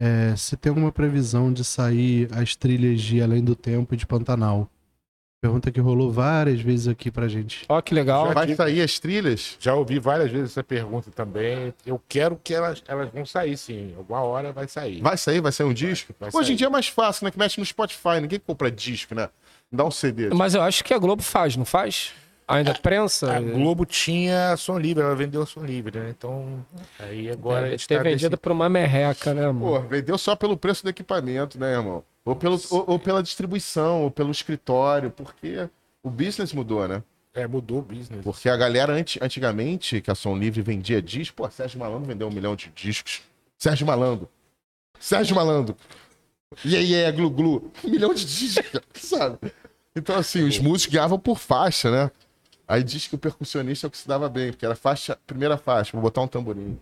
é, 0.00 0.34
se 0.36 0.56
tem 0.56 0.70
alguma 0.70 0.90
previsão 0.90 1.52
de 1.52 1.64
sair 1.64 2.28
as 2.32 2.56
trilhas 2.56 3.00
de 3.00 3.20
Além 3.20 3.44
do 3.44 3.54
Tempo 3.54 3.94
e 3.94 3.96
de 3.96 4.06
Pantanal. 4.06 4.70
Pergunta 5.40 5.70
que 5.70 5.78
rolou 5.80 6.10
várias 6.10 6.60
vezes 6.60 6.88
aqui 6.88 7.12
pra 7.12 7.28
gente. 7.28 7.64
Ó, 7.68 7.80
que 7.80 7.94
legal. 7.94 8.34
Vai 8.34 8.52
sair 8.56 8.82
as 8.82 8.98
trilhas? 8.98 9.56
já 9.60 9.72
ouvi 9.72 10.00
várias 10.00 10.32
vezes 10.32 10.50
essa 10.50 10.64
pergunta 10.64 11.12
também. 11.12 11.72
Eu 11.86 12.02
quero 12.08 12.40
que 12.42 12.52
elas, 12.52 12.82
elas 12.88 13.08
vão 13.10 13.24
sair, 13.24 13.56
sim. 13.56 13.94
Alguma 13.96 14.20
hora 14.22 14.52
vai 14.52 14.66
sair. 14.66 15.00
Vai 15.00 15.16
sair, 15.16 15.40
vai 15.40 15.52
sair 15.52 15.66
um 15.66 15.72
disco? 15.72 16.12
vai 16.18 16.30
Hoje 16.30 16.38
em 16.38 16.44
sair. 16.46 16.56
dia 16.56 16.66
é 16.66 16.70
mais 16.70 16.88
fácil, 16.88 17.24
né? 17.24 17.30
Que 17.30 17.38
mexe 17.38 17.60
no 17.60 17.64
Spotify, 17.66 18.20
ninguém 18.20 18.40
compra 18.44 18.68
disco, 18.68 19.14
né? 19.14 19.28
Dá 19.70 19.84
um 19.84 19.92
CD. 19.92 20.30
Mas 20.30 20.54
eu 20.54 20.62
acho 20.62 20.82
que 20.82 20.92
a 20.92 20.98
Globo 20.98 21.22
faz, 21.22 21.56
não 21.56 21.64
faz? 21.64 22.12
Ainda 22.48 22.74
prensa? 22.74 23.30
A 23.36 23.40
Globo 23.40 23.84
tinha 23.84 24.56
som 24.56 24.78
livre, 24.78 25.04
ela 25.04 25.14
vendeu 25.14 25.44
som 25.46 25.60
livre, 25.62 26.00
né? 26.00 26.14
Então, 26.16 26.64
aí 26.98 27.30
agora 27.30 27.58
a 27.58 27.62
Deve 27.62 27.70
gente 27.76 27.86
ter 27.86 27.96
tá 27.98 28.02
vendido 28.02 28.38
por 28.38 28.50
uma 28.50 28.68
merreca, 28.70 29.34
né, 29.34 29.42
Pô, 29.42 29.48
amor? 29.50 29.86
vendeu 29.86 30.16
só 30.16 30.34
pelo 30.34 30.56
preço 30.56 30.82
do 30.82 30.88
equipamento, 30.88 31.60
né, 31.60 31.74
irmão? 31.74 32.02
Ou, 32.28 32.38
ou, 32.70 32.84
ou 32.92 32.98
pela 32.98 33.22
distribuição, 33.22 34.02
ou 34.02 34.10
pelo 34.10 34.30
escritório, 34.30 35.10
porque 35.10 35.68
o 36.02 36.10
business 36.10 36.52
mudou, 36.52 36.86
né? 36.86 37.02
É, 37.34 37.46
mudou 37.46 37.78
o 37.78 37.82
business. 37.82 38.22
Porque 38.22 38.48
a 38.48 38.56
galera 38.56 38.92
anti- 38.92 39.18
antigamente, 39.22 40.00
que 40.00 40.10
a 40.10 40.14
Som 40.14 40.36
Livre 40.36 40.60
vendia 40.60 41.00
disco, 41.00 41.36
pô, 41.36 41.50
Sérgio 41.50 41.78
Malandro 41.78 42.06
vendeu 42.06 42.26
um 42.28 42.30
milhão 42.32 42.56
de 42.56 42.70
discos. 42.74 43.22
Sérgio 43.56 43.86
Malandro. 43.86 44.28
Sérgio 44.98 45.36
Malandro. 45.36 45.76
E 46.64 46.76
aí, 46.76 46.94
é, 46.94 47.12
glu 47.12 47.30
glu. 47.30 47.70
Um 47.84 47.90
milhão 47.90 48.12
de 48.12 48.24
discos, 48.24 48.80
sabe? 48.94 49.38
Então, 49.94 50.16
assim, 50.16 50.42
os 50.42 50.58
músicos 50.58 50.94
ganhavam 50.94 51.18
por 51.18 51.38
faixa, 51.38 51.90
né? 51.90 52.10
Aí 52.66 52.82
diz 52.82 53.06
que 53.06 53.14
o 53.14 53.18
percussionista 53.18 53.86
é 53.86 53.88
o 53.88 53.90
que 53.90 53.98
se 53.98 54.06
dava 54.08 54.28
bem, 54.28 54.50
porque 54.50 54.64
era 54.66 54.74
faixa, 54.76 55.18
primeira 55.26 55.56
faixa, 55.56 55.92
vou 55.92 56.02
botar 56.02 56.20
um 56.22 56.28
tamborim. 56.28 56.78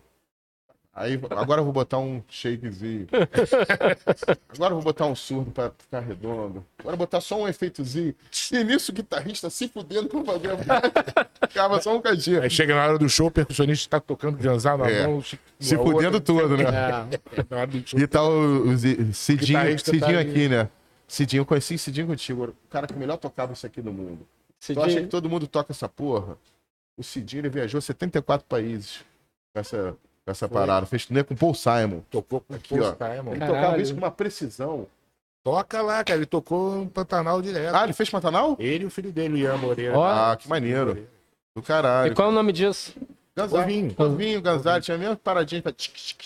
Aí, 0.98 1.20
agora 1.32 1.60
eu 1.60 1.64
vou 1.64 1.74
botar 1.74 1.98
um 1.98 2.22
shakezinho. 2.26 3.06
Agora 4.48 4.72
eu 4.72 4.76
vou 4.76 4.82
botar 4.82 5.04
um 5.04 5.14
surdo 5.14 5.50
pra 5.50 5.70
ficar 5.76 6.00
redondo. 6.00 6.64
Agora 6.78 6.94
eu 6.94 6.96
vou 6.96 7.06
botar 7.06 7.20
só 7.20 7.38
um 7.42 7.46
efeitozinho. 7.46 8.14
E 8.50 8.64
nisso 8.64 8.92
o 8.92 8.94
guitarrista 8.94 9.50
se 9.50 9.68
fudendo 9.68 10.08
pra 10.08 10.24
fazer 10.24 10.50
a 10.52 11.46
Ficava 11.48 11.82
só 11.82 11.94
um 11.94 12.00
cadinho. 12.00 12.40
Aí 12.42 12.48
chega 12.48 12.74
na 12.74 12.82
hora 12.86 12.98
do 12.98 13.08
show, 13.10 13.26
o 13.26 13.30
percussionista 13.30 13.90
tá 13.90 14.00
tocando 14.00 14.42
Janzar 14.42 14.78
na 14.78 14.88
É. 14.90 15.06
mão. 15.06 15.22
Se 15.22 15.76
fudendo 15.76 16.18
todo, 16.18 16.56
né? 16.56 16.64
É. 16.64 17.44
Na 17.50 17.56
hora 17.58 17.66
do 17.66 17.86
show. 17.86 18.00
E 18.00 18.06
tal 18.06 18.30
o, 18.30 18.68
o 18.70 18.76
Zi- 18.76 19.12
Cidinho, 19.12 19.78
Cidinho 19.78 20.00
tá 20.00 20.06
ali. 20.08 20.16
aqui, 20.18 20.48
né? 20.48 20.68
Cidinho, 21.06 21.42
eu 21.42 21.46
conheci 21.46 21.76
Cidinho 21.76 22.06
contigo. 22.06 22.44
O 22.44 22.68
cara 22.70 22.86
que 22.86 22.94
melhor 22.94 23.18
tocava 23.18 23.52
isso 23.52 23.66
aqui 23.66 23.82
no 23.82 23.92
mundo. 23.92 24.26
Tu 24.66 24.80
acha 24.82 25.02
que 25.02 25.08
todo 25.08 25.28
mundo 25.28 25.46
toca 25.46 25.72
essa 25.72 25.88
porra? 25.90 26.38
O 26.96 27.02
Cidinho 27.02 27.42
ele 27.42 27.50
viajou 27.50 27.82
74 27.82 28.46
países 28.48 29.04
com 29.52 29.60
essa, 29.60 29.94
com 30.26 30.30
essa 30.32 30.48
parada. 30.48 30.84
Fez 30.86 31.06
turnê 31.06 31.22
com 31.22 31.34
Paul 31.36 31.54
Simon. 31.54 32.00
Tocou 32.10 32.40
com 32.40 32.54
Aqui, 32.54 32.74
o 32.74 32.82
ó. 32.82 32.92
Simon. 32.92 33.30
Ele 33.30 33.38
Caralho. 33.40 33.54
tocava 33.60 33.80
isso 33.80 33.94
com 33.94 33.98
uma 34.00 34.10
precisão. 34.10 34.86
Toca 35.44 35.80
lá, 35.80 36.02
cara. 36.02 36.18
Ele 36.18 36.26
tocou 36.26 36.82
em 36.82 36.88
Pantanal 36.88 37.40
direto. 37.40 37.74
Ah, 37.74 37.84
ele 37.84 37.92
fez 37.92 38.10
Pantanal? 38.10 38.56
Ele 38.58 38.84
e 38.84 38.86
o 38.86 38.90
filho 38.90 39.12
dele, 39.12 39.34
o 39.34 39.38
Ian 39.38 39.56
Moreira. 39.56 39.96
Ó. 39.96 40.04
Ah, 40.04 40.36
que 40.36 40.48
maneiro. 40.48 41.06
Do 41.54 41.62
caralho. 41.62 42.12
E 42.12 42.14
qual 42.14 42.28
é 42.28 42.30
o 42.32 42.34
nome 42.34 42.52
disso? 42.52 42.92
Ganzar. 43.36 43.62
Ovinho. 43.62 43.94
Ovinho, 43.96 44.42
Ganzar. 44.42 44.80
Tinha 44.80 44.96
a 44.96 44.98
mesma 44.98 45.14
paradinha. 45.16 45.62
pra. 45.62 45.72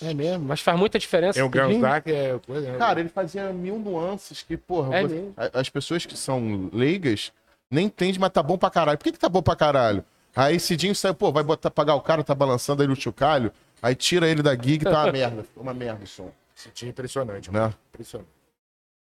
É 0.02 0.14
mesmo, 0.14 0.46
mas 0.46 0.60
faz 0.60 0.78
muita 0.78 0.98
diferença. 0.98 1.38
É 1.38 1.44
o. 1.44 1.48
Ganzar 1.50 2.00
que 2.00 2.10
é 2.10 2.38
coisa. 2.46 2.72
né? 2.72 2.78
Cara, 2.78 3.00
ele 3.00 3.10
fazia 3.10 3.52
mil 3.52 3.78
nuances 3.78 4.42
que, 4.42 4.56
porra, 4.56 4.96
É 4.96 5.02
você- 5.02 5.30
as 5.52 5.68
pessoas 5.68 6.06
que 6.06 6.16
são 6.16 6.70
leigas 6.72 7.30
nem 7.70 7.86
entendem, 7.86 8.18
mas 8.18 8.30
tá 8.30 8.42
bom 8.42 8.56
pra 8.56 8.70
caralho. 8.70 8.96
Por 8.96 9.04
que, 9.04 9.12
que 9.12 9.18
tá 9.18 9.28
bom 9.28 9.42
pra 9.42 9.54
caralho? 9.54 10.02
Aí 10.34 10.58
Cidinho 10.60 10.94
saiu, 10.94 11.14
pô, 11.14 11.30
vai 11.32 11.42
botar, 11.42 11.70
pagar 11.70 11.94
o 11.96 12.00
cara, 12.00 12.22
tá 12.24 12.34
balançando 12.34 12.82
aí 12.82 12.88
no 12.88 12.94
chocalho, 12.96 13.52
aí 13.82 13.94
tira 13.94 14.28
ele 14.28 14.42
da 14.42 14.54
gig, 14.54 14.84
tá 14.84 15.04
uma 15.04 15.12
merda. 15.12 15.46
Uma 15.56 15.74
merda 15.74 16.04
o 16.04 16.06
som, 16.06 16.30
é 16.82 16.86
impressionante, 16.86 17.50
né? 17.50 17.72
impressionante. 17.92 18.30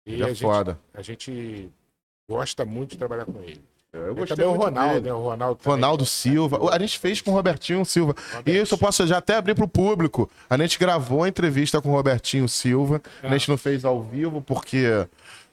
E 0.07 0.15
Ele 0.15 0.25
a 0.25 0.27
é 0.27 0.29
gente, 0.31 0.41
foda. 0.43 0.79
a 0.95 1.03
gente 1.03 1.71
gosta 2.29 2.65
muito 2.65 2.91
de 2.93 2.99
trabalhar 2.99 3.25
com 3.27 3.41
ele. 3.43 3.63
Eu 3.93 4.13
E 4.13 4.15
gostei 4.15 4.37
também 4.37 4.47
o 4.47 4.51
muito 4.51 4.63
Ronaldo, 4.65 5.01
né? 5.01 5.13
O 5.13 5.19
Ronaldo, 5.21 5.61
também. 5.61 5.75
Ronaldo 5.77 6.07
Silva. 6.07 6.71
A 6.73 6.79
gente 6.79 6.99
fez 6.99 7.21
com 7.21 7.33
o 7.33 7.35
Robertinho 7.35 7.85
Silva. 7.85 8.15
E 8.47 8.57
isso 8.57 8.75
eu 8.75 8.79
posso 8.79 9.05
já 9.07 9.19
até 9.19 9.35
abrir 9.35 9.55
pro 9.57 9.67
público. 9.67 10.31
A 10.49 10.57
gente 10.57 10.79
gravou 10.79 11.25
a 11.25 11.29
entrevista 11.29 11.83
com 11.83 11.89
o 11.89 11.93
Robertinho 11.93 12.49
Silva. 12.49 13.03
A 13.23 13.29
gente 13.29 13.49
não 13.49 13.59
fez 13.59 13.85
ao 13.85 14.01
vivo 14.01 14.41
porque, 14.41 14.85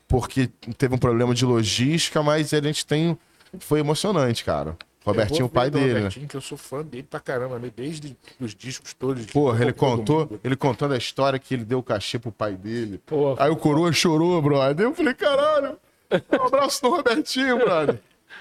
porque 0.08 0.48
teve 0.78 0.94
um 0.94 1.00
problema 1.00 1.34
de 1.34 1.46
logística, 1.46 2.22
mas 2.22 2.54
a 2.54 2.62
gente 2.62 2.86
tem. 2.86 3.18
Foi 3.60 3.80
emocionante, 3.80 4.44
cara. 4.46 4.78
Robertinho, 5.12 5.46
o 5.46 5.50
pai 5.50 5.70
dele, 5.70 5.86
né? 5.94 5.94
Robertinho, 6.00 6.28
que 6.28 6.38
eu 6.38 6.42
sou 6.42 6.58
fã 6.58 6.84
dele 6.84 7.08
pra 7.10 7.20
caramba, 7.20 7.60
né? 7.60 7.72
desde 7.76 8.16
os 8.40 8.54
discos 8.54 8.94
todos. 8.94 9.26
de 9.26 9.32
Porra, 9.32 9.64
ele 9.64 9.74
contou, 9.74 10.40
ele 10.44 10.56
contando 10.56 10.94
a 10.94 10.98
história 10.98 11.38
que 11.40 11.54
ele 11.54 11.66
deu 11.66 11.80
o 11.80 11.84
cachê 11.84 12.20
pro 12.20 12.32
pai 12.32 12.56
dele. 12.56 13.02
Pô, 13.06 13.36
Aí 13.40 13.50
o 13.50 13.56
coroa 13.56 13.92
chorou, 13.92 14.42
brother. 14.42 14.86
Eu 14.86 14.94
falei, 14.94 15.14
caralho, 15.14 15.78
um 16.12 16.46
abraço 16.46 16.82
do 16.82 16.90
Robertinho, 16.90 17.58
brother. 17.58 18.00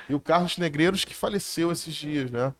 E 0.08 0.14
o 0.14 0.20
Carlos 0.20 0.56
Negreiros 0.58 1.04
que 1.04 1.14
faleceu 1.14 1.72
esses 1.72 1.94
dias, 1.94 2.30
né? 2.30 2.52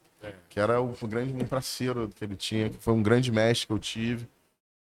Que 0.48 0.58
era 0.58 0.80
o, 0.80 0.94
grande 1.06 1.44
parceiro 1.44 2.10
que 2.14 2.24
ele 2.24 2.34
tinha, 2.34 2.70
que 2.70 2.78
foi 2.78 2.92
um 2.94 3.02
grande 3.02 3.30
mestre 3.30 3.66
que 3.66 3.72
eu 3.72 3.78
tive. 3.78 4.28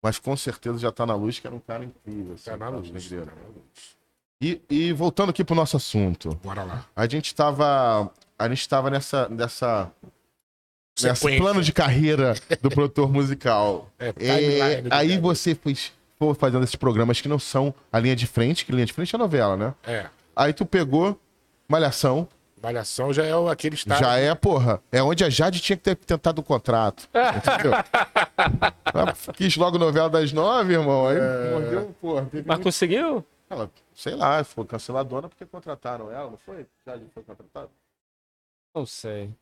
Mas 0.01 0.19
com 0.19 0.37
certeza 0.37 0.77
já 0.77 0.91
tá 0.91 1.05
na 1.05 1.15
luz, 1.15 1.39
que 1.39 1.47
era 1.47 1.55
um 1.55 1.59
cara 1.59 1.83
incrível. 1.83 2.35
assim, 2.35 2.51
Tá 2.51 2.57
na 2.57 2.69
luz, 2.69 2.91
Negreiros. 2.91 3.27
tá 3.27 3.35
na 3.35 3.47
luz. 3.47 3.95
E, 4.41 4.61
e 4.69 4.93
voltando 4.93 5.29
aqui 5.31 5.43
pro 5.43 5.55
nosso 5.55 5.75
assunto. 5.77 6.39
Bora 6.43 6.63
lá. 6.63 6.85
A 6.95 7.07
gente 7.07 7.33
tava. 7.33 8.11
A 8.37 8.47
gente 8.49 8.67
tava 8.67 8.89
nessa. 8.89 9.27
nessa 9.29 9.91
Nesse 11.01 11.37
plano 11.37 11.61
de 11.61 11.73
carreira 11.73 12.35
do 12.61 12.69
produtor 12.69 13.11
musical. 13.11 13.89
É, 13.99 14.13
É, 14.17 14.83
aí 14.91 15.17
você 15.17 15.53
fez, 15.53 15.91
foi 16.17 16.33
fazendo 16.35 16.63
esses 16.63 16.77
programas 16.77 17.19
que 17.19 17.27
não 17.27 17.37
são 17.37 17.73
a 17.91 17.99
linha 17.99 18.15
de 18.15 18.25
frente, 18.25 18.65
que 18.65 18.71
linha 18.71 18.85
de 18.85 18.93
frente 18.93 19.13
é 19.13 19.17
novela, 19.17 19.57
né? 19.57 19.73
É. 19.85 20.05
Aí 20.33 20.53
tu 20.53 20.65
pegou 20.65 21.19
Malhação, 21.67 22.25
Malhação 22.63 23.11
já 23.13 23.25
é 23.25 23.33
aquele 23.51 23.75
estado. 23.75 23.99
já 23.99 24.15
é, 24.17 24.33
porra, 24.33 24.81
é 24.89 25.03
onde 25.03 25.23
a 25.25 25.29
Jade 25.29 25.59
tinha 25.59 25.75
que 25.75 25.83
ter 25.83 25.95
tentado 25.97 26.39
o 26.39 26.43
contrato. 26.43 27.09
Entendeu? 27.13 27.73
Quis 29.33 29.55
logo 29.57 29.77
novela 29.77 30.09
das 30.09 30.31
nove, 30.31 30.73
irmão. 30.73 31.07
Aí 31.07 31.17
mordeu, 31.51 31.95
porra. 31.99 32.21
teve 32.25 32.43
mas 32.47 32.55
muito- 32.57 32.63
conseguiu? 32.63 33.25
Ela, 33.49 33.69
sei 33.93 34.15
lá, 34.15 34.43
foi 34.45 34.65
canceladona 34.65 35.27
porque 35.29 35.45
contrataram 35.45 36.09
ela, 36.11 36.31
não 36.31 36.37
foi? 36.37 36.65
Jade 36.87 37.03
foi 37.13 37.21
contratada? 37.23 37.69
Não 38.75 38.85
sei. 38.85 39.33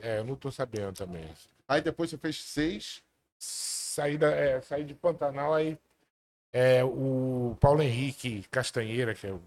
É, 0.00 0.18
eu 0.18 0.24
não 0.24 0.34
tô 0.34 0.50
sabendo 0.50 0.92
também. 0.92 1.32
Aí 1.68 1.80
depois 1.80 2.10
você 2.10 2.18
fez 2.18 2.42
seis. 2.42 3.02
Saí, 3.38 4.18
da, 4.18 4.30
é, 4.30 4.60
saí 4.60 4.84
de 4.84 4.94
Pantanal, 4.94 5.54
aí 5.54 5.78
é, 6.52 6.84
o 6.84 7.56
Paulo 7.60 7.82
Henrique 7.82 8.42
Castanheira, 8.50 9.14
que 9.14 9.26
é 9.26 9.32
o 9.32 9.40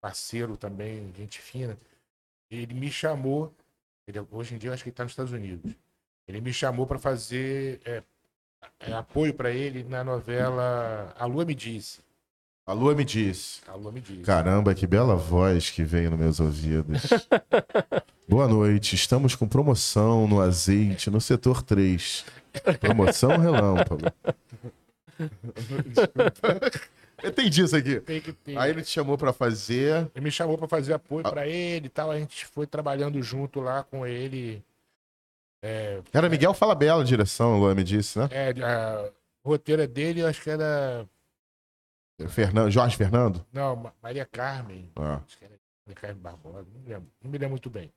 parceiro 0.00 0.56
também, 0.56 1.12
gente 1.16 1.40
fina, 1.40 1.76
ele 2.50 2.74
me 2.74 2.90
chamou, 2.92 3.52
ele- 4.06 4.20
hoje 4.30 4.54
em 4.54 4.58
dia 4.58 4.70
eu 4.70 4.74
acho 4.74 4.84
que 4.84 4.90
ele 4.90 4.94
está 4.94 5.04
nos 5.04 5.12
Estados 5.12 5.32
Unidos, 5.32 5.74
ele 6.28 6.40
me 6.40 6.52
chamou 6.52 6.86
para 6.86 6.98
fazer 6.98 7.80
é, 7.84 8.02
é, 8.80 8.92
apoio 8.92 9.34
para 9.34 9.50
ele 9.50 9.82
na 9.84 10.04
novela 10.04 11.14
A 11.18 11.26
Lua 11.26 11.44
Me 11.44 11.54
Disse. 11.54 12.00
A 12.66 12.72
Lua 12.72 12.94
me 12.94 13.04
disse. 13.04 13.60
A 13.66 13.74
Lua 13.74 13.90
me 13.90 14.00
diz. 14.00 14.24
Caramba, 14.24 14.74
que 14.74 14.86
bela 14.86 15.16
voz 15.16 15.70
que 15.70 15.82
veio 15.82 16.10
nos 16.10 16.18
meus 16.20 16.40
ouvidos. 16.40 17.02
Boa 18.28 18.46
noite. 18.46 18.94
Estamos 18.94 19.34
com 19.34 19.48
promoção 19.48 20.28
no 20.28 20.40
azeite 20.40 21.10
no 21.10 21.20
setor 21.20 21.62
3. 21.62 22.24
Promoção 22.80 23.36
relâmpago. 23.38 24.02
Entendi 27.22 27.62
isso 27.62 27.76
aqui. 27.76 28.00
Aí 28.56 28.70
ele 28.70 28.82
te 28.82 28.90
chamou 28.90 29.18
pra 29.18 29.32
fazer. 29.32 30.08
Ele 30.14 30.24
me 30.24 30.30
chamou 30.30 30.56
pra 30.56 30.68
fazer 30.68 30.92
apoio 30.94 31.26
Ah. 31.26 31.30
pra 31.30 31.46
ele 31.48 31.86
e 31.86 31.90
tal. 31.90 32.10
A 32.10 32.18
gente 32.18 32.46
foi 32.46 32.66
trabalhando 32.66 33.20
junto 33.22 33.60
lá 33.60 33.82
com 33.82 34.06
ele. 34.06 34.62
É, 35.62 36.00
Era 36.12 36.28
Miguel 36.28 36.54
Falabella 36.54 37.02
a 37.02 37.04
direção, 37.04 37.54
a 37.54 37.58
Lua 37.58 37.74
me 37.74 37.84
disse, 37.84 38.18
né? 38.18 38.28
é, 38.30 38.54
a 38.64 39.10
roteira 39.44 39.86
dele, 39.86 40.20
eu 40.20 40.26
acho 40.28 40.40
que 40.42 40.48
era. 40.48 41.04
Fernando, 42.28 42.70
Jorge 42.70 42.96
Fernando? 42.96 43.44
Não, 43.52 43.76
Ma- 43.76 43.92
Maria 44.02 44.26
Carmen. 44.26 44.90
Ah. 44.96 45.20
Acho 45.26 45.38
que 45.38 45.44
era 45.44 45.54
Maria 45.86 46.00
Carmen 46.00 46.22
Barbosa. 46.22 46.66
Não 46.72 46.80
me 46.80 46.88
lembro, 46.88 47.08
não 47.22 47.30
me 47.30 47.38
lembro 47.38 47.50
muito 47.50 47.70
bem. 47.70 47.92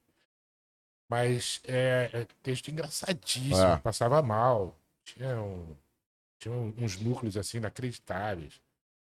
Mas 1.10 1.62
é, 1.68 2.10
é 2.14 2.28
texto 2.42 2.70
engraçadíssimo. 2.70 3.58
É. 3.58 3.78
Passava 3.78 4.22
mal. 4.22 4.76
Tinha, 5.06 5.36
um- 5.40 5.76
tinha 6.40 6.54
uns 6.56 7.00
núcleos 7.00 7.38
assim 7.38 7.58
inacreditáveis. 7.58 8.60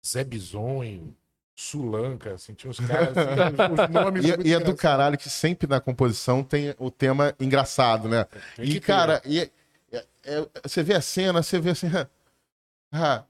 Zé 0.05 0.23
Bisonho, 0.23 1.15
Sulanca, 1.55 2.35
assim, 2.35 2.53
tinha 2.53 2.69
uns 2.69 2.79
caras. 2.79 3.09
Assim, 3.17 3.17
os 3.83 3.89
nomes 3.89 4.23
E, 4.25 4.27
muito 4.27 4.47
e 4.47 4.53
é 4.53 4.59
do 4.59 4.75
caralho 4.75 5.17
que 5.17 5.29
sempre 5.29 5.67
na 5.67 5.81
composição 5.81 6.43
tem 6.43 6.73
o 6.77 6.89
tema 6.91 7.33
engraçado, 7.39 8.07
né? 8.07 8.25
E, 8.59 8.79
cara, 8.79 9.21
e, 9.25 9.39
é- 9.41 9.51
é- 9.91 10.05
é- 10.23 10.47
você 10.63 10.83
vê 10.83 10.93
a 10.93 11.01
cena, 11.01 11.41
você 11.43 11.59
vê 11.59 11.71
assim. 11.71 11.87
ah, 12.91 13.23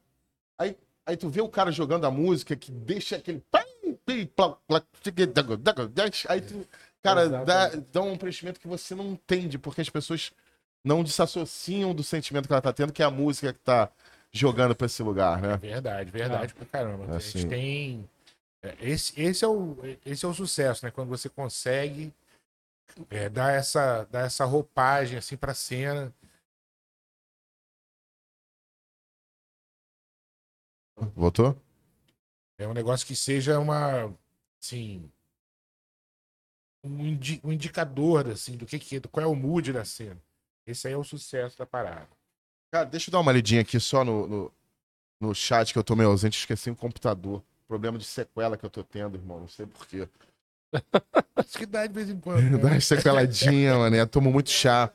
aí, 1.07 1.17
tu 1.17 1.29
vê 1.29 1.41
o 1.41 1.49
cara 1.49 1.71
jogando 1.71 2.05
a 2.05 2.11
música 2.11 2.55
que 2.55 2.71
deixa 2.71 3.15
aquele. 3.15 3.43
Aí 6.29 6.41
tu, 6.41 6.67
cara, 7.01 7.27
dá, 7.45 7.69
dá 7.91 8.01
um 8.01 8.17
preenchimento 8.17 8.59
que 8.59 8.67
você 8.67 8.93
não 8.93 9.11
entende, 9.13 9.57
porque 9.57 9.81
as 9.81 9.89
pessoas 9.89 10.31
não 10.83 11.03
desassociam 11.03 11.93
do 11.93 12.03
sentimento 12.03 12.47
que 12.47 12.53
ela 12.53 12.61
tá 12.61 12.71
tendo, 12.73 12.93
que 12.93 13.01
é 13.01 13.05
a 13.05 13.11
música 13.11 13.51
que 13.53 13.59
tá 13.59 13.89
jogando 14.31 14.75
pra 14.75 14.85
esse 14.85 15.01
lugar, 15.01 15.41
né? 15.41 15.57
Verdade, 15.57 16.11
verdade 16.11 16.53
pra 16.53 16.65
caramba. 16.65 17.13
A 17.13 17.17
Assim. 17.17 17.39
gente 17.39 17.47
tem. 17.49 18.09
é, 18.61 18.75
Esse, 18.81 19.19
esse, 19.19 19.43
é 19.43 19.47
o, 19.47 19.77
esse 20.05 20.25
é 20.25 20.27
o 20.27 20.33
sucesso, 20.33 20.85
né? 20.85 20.91
Quando 20.91 21.09
você 21.09 21.27
consegue 21.29 22.13
é, 23.09 23.29
dar, 23.29 23.53
essa, 23.53 24.05
dar 24.11 24.25
essa 24.25 24.45
roupagem 24.45 25.17
assim 25.17 25.35
pra 25.35 25.53
cena. 25.53 26.13
Voltou? 31.15 31.55
É 32.59 32.67
um 32.67 32.73
negócio 32.73 33.05
que 33.05 33.15
seja 33.15 33.59
uma. 33.59 34.13
Assim. 34.61 35.09
Um, 36.83 37.05
indi- 37.05 37.41
um 37.43 37.51
indicador 37.51 38.27
assim, 38.29 38.55
do 38.55 38.65
que, 38.65 38.79
que 38.79 38.99
qual 39.01 39.23
é 39.23 39.27
o 39.27 39.35
mood 39.35 39.73
da 39.73 39.83
cena. 39.83 40.17
Esse 40.65 40.87
aí 40.87 40.93
é 40.93 40.97
o 40.97 41.03
sucesso 41.03 41.57
da 41.57 41.65
parada. 41.65 42.07
Cara, 42.71 42.85
deixa 42.85 43.09
eu 43.09 43.11
dar 43.11 43.19
uma 43.19 43.31
lidinha 43.31 43.61
aqui 43.61 43.79
só 43.79 44.03
no, 44.03 44.27
no, 44.27 44.53
no 45.19 45.35
chat 45.35 45.71
que 45.73 45.79
eu 45.79 45.83
tô 45.83 45.95
meio 45.95 46.09
ausente, 46.09 46.37
esqueci 46.37 46.69
o 46.69 46.75
computador. 46.75 47.43
Problema 47.67 47.97
de 47.97 48.05
sequela 48.05 48.57
que 48.57 48.65
eu 48.65 48.69
tô 48.69 48.83
tendo, 48.83 49.17
irmão, 49.17 49.41
não 49.41 49.47
sei 49.47 49.65
porquê. 49.65 50.07
Acho 51.35 51.57
que 51.57 51.65
dá 51.65 51.85
de 51.85 51.93
vez 51.93 52.09
em 52.09 52.19
quando. 52.19 52.43
né? 52.43 52.57
Dá 52.57 52.69
uma 52.69 52.81
sequeladinha, 52.81 53.77
mané. 53.77 54.05
Tomo 54.05 54.31
muito 54.31 54.49
chá. 54.49 54.91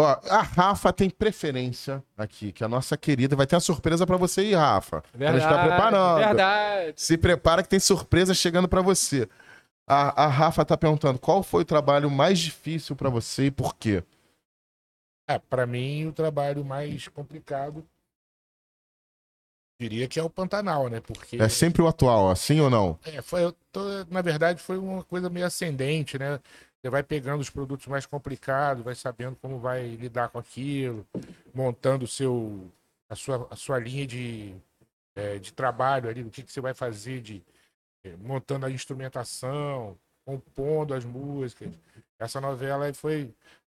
Ó, 0.00 0.04
a 0.30 0.42
Rafa 0.42 0.92
tem 0.92 1.10
preferência 1.10 2.04
aqui, 2.16 2.52
que 2.52 2.62
a 2.62 2.68
nossa 2.68 2.96
querida 2.96 3.34
vai 3.34 3.48
ter 3.48 3.56
uma 3.56 3.60
surpresa 3.60 4.06
pra 4.06 4.16
você 4.16 4.42
aí, 4.42 4.54
Rafa. 4.54 5.02
a 5.12 5.32
gente 5.32 5.42
tá 5.42 5.66
preparando. 5.66 6.18
Verdade. 6.24 7.00
Se 7.00 7.18
prepara 7.18 7.64
que 7.64 7.68
tem 7.68 7.80
surpresa 7.80 8.32
chegando 8.32 8.68
pra 8.68 8.80
você. 8.80 9.28
A, 9.88 10.24
a 10.24 10.26
Rafa 10.28 10.64
tá 10.64 10.76
perguntando 10.76 11.18
qual 11.18 11.42
foi 11.42 11.62
o 11.62 11.66
trabalho 11.66 12.08
mais 12.10 12.38
difícil 12.38 12.94
pra 12.94 13.10
você 13.10 13.46
e 13.46 13.50
por 13.50 13.74
quê? 13.74 14.04
É, 15.28 15.38
para 15.38 15.66
mim, 15.66 16.06
o 16.06 16.12
trabalho 16.12 16.64
mais 16.64 17.08
complicado 17.08 17.84
diria 19.80 20.06
que 20.08 20.18
é 20.18 20.22
o 20.22 20.30
Pantanal, 20.30 20.88
né? 20.88 21.00
Porque 21.00 21.36
É 21.42 21.48
sempre 21.48 21.82
o 21.82 21.88
atual, 21.88 22.30
assim 22.30 22.60
ou 22.60 22.70
não? 22.70 22.98
é, 23.04 23.20
foi, 23.22 23.52
tô- 23.72 24.04
na 24.10 24.22
verdade 24.22 24.60
foi 24.62 24.76
uma 24.78 25.02
coisa 25.04 25.28
meio 25.30 25.46
ascendente, 25.46 26.18
né? 26.18 26.38
Você 26.88 26.90
vai 26.90 27.02
pegando 27.02 27.42
os 27.42 27.50
produtos 27.50 27.86
mais 27.86 28.06
complicados, 28.06 28.82
vai 28.82 28.94
sabendo 28.94 29.36
como 29.42 29.58
vai 29.58 29.86
lidar 29.88 30.30
com 30.30 30.38
aquilo, 30.38 31.06
montando 31.52 32.06
o 32.06 32.08
seu 32.08 32.66
a 33.10 33.14
sua, 33.14 33.46
a 33.50 33.56
sua 33.56 33.78
linha 33.78 34.06
de, 34.06 34.54
é, 35.14 35.38
de 35.38 35.52
trabalho 35.52 36.08
ali, 36.08 36.22
do 36.22 36.30
que, 36.30 36.42
que 36.42 36.50
você 36.50 36.62
vai 36.62 36.72
fazer 36.72 37.20
de 37.20 37.42
é, 38.06 38.14
montando 38.16 38.64
a 38.64 38.70
instrumentação, 38.70 39.98
compondo 40.24 40.94
as 40.94 41.04
músicas. 41.04 41.68
Essa 42.18 42.40
novela 42.40 42.90
foi 42.94 43.34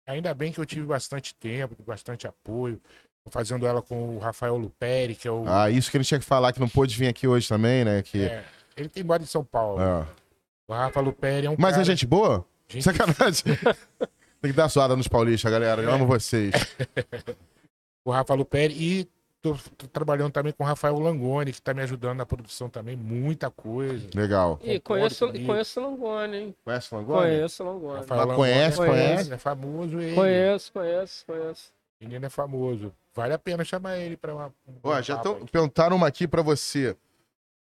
ainda 0.07 0.33
bem 0.33 0.53
que 0.53 0.61
eu 0.61 0.67
tive 0.67 0.87
bastante 0.87 1.35
tempo, 1.35 1.75
bastante 1.85 2.29
apoio, 2.29 2.81
fazendo 3.29 3.67
ela 3.67 3.83
com 3.83 4.17
o 4.17 4.19
Rafael 4.21 4.57
Luperi, 4.57 5.17
que 5.17 5.27
é 5.27 5.33
o 5.33 5.49
Ah, 5.49 5.69
isso 5.69 5.91
que 5.91 5.97
ele 5.97 6.05
tinha 6.05 6.21
que 6.21 6.27
falar, 6.27 6.53
que 6.53 6.61
não 6.61 6.69
pôde 6.69 6.97
vir 6.97 7.09
aqui 7.09 7.27
hoje 7.27 7.49
também, 7.49 7.85
né? 7.85 8.03
Que... 8.03 8.23
é, 8.23 8.45
ele 8.77 8.89
tem 8.89 9.03
mora 9.03 9.21
em 9.21 9.27
São 9.27 9.45
Paulo. 9.45 9.83
É. 9.83 10.07
O 10.69 10.73
Rafa 10.73 11.01
Luperi 11.01 11.49
é 11.49 11.51
um 11.51 11.57
Mas 11.59 11.73
cara, 11.73 11.83
é 11.83 11.85
gente 11.85 12.07
boa? 12.07 12.47
Gente 12.71 12.83
Sacanagem. 12.85 13.45
Tem 14.41 14.51
que 14.51 14.57
dar 14.57 14.69
zoada 14.69 14.97
nos 14.97 15.07
paulistas, 15.09 15.51
galera. 15.51 15.83
Eu 15.83 15.93
amo 15.93 16.07
vocês. 16.07 16.53
o 18.05 18.11
Rafa 18.11 18.33
Luperi 18.35 18.73
e 18.75 19.09
tô, 19.43 19.55
tô 19.77 19.87
trabalhando 19.87 20.33
também 20.33 20.53
com 20.53 20.65
o 20.65 20.67
Rafael 20.67 20.99
Langoni, 20.99 21.53
que 21.53 21.61
tá 21.61 21.75
me 21.75 21.83
ajudando 21.83 22.19
na 22.19 22.27
produção 22.27 22.69
também, 22.69 22.97
muita 22.97 23.51
coisa. 23.51 24.09
Legal. 24.15 24.59
E 24.63 24.81
conheço, 24.81 25.27
comigo. 25.27 25.47
conheço 25.47 25.81
o 25.81 25.83
Langoni, 25.91 26.37
hein? 26.37 26.55
Conhece 26.65 26.95
o 26.95 26.97
Langoni? 26.97 27.21
Conheço 27.21 27.63
o 27.63 27.67
Langoni. 27.67 28.01
Rafael 28.01 28.35
conhece, 28.35 28.81
Langoni 28.81 28.99
é- 28.99 29.09
conhece? 29.09 29.33
É 29.33 29.37
famoso 29.39 30.01
ele. 30.01 30.15
Conheço, 30.15 30.73
conheço, 30.73 31.27
conheço. 31.27 31.73
O 32.01 32.05
menino 32.05 32.25
é 32.27 32.31
famoso. 32.31 32.93
Vale 33.15 33.35
a 33.35 33.39
pena 33.39 33.65
chamar 33.65 33.99
ele 33.99 34.17
pra 34.17 34.35
uma. 34.35 34.47
um 34.67 34.75
Ó, 34.83 35.03
já 35.03 35.19
tão, 35.19 35.45
perguntaram 35.47 35.97
uma 35.97 36.07
aqui 36.07 36.27
pra 36.27 36.41
você. 36.41 36.97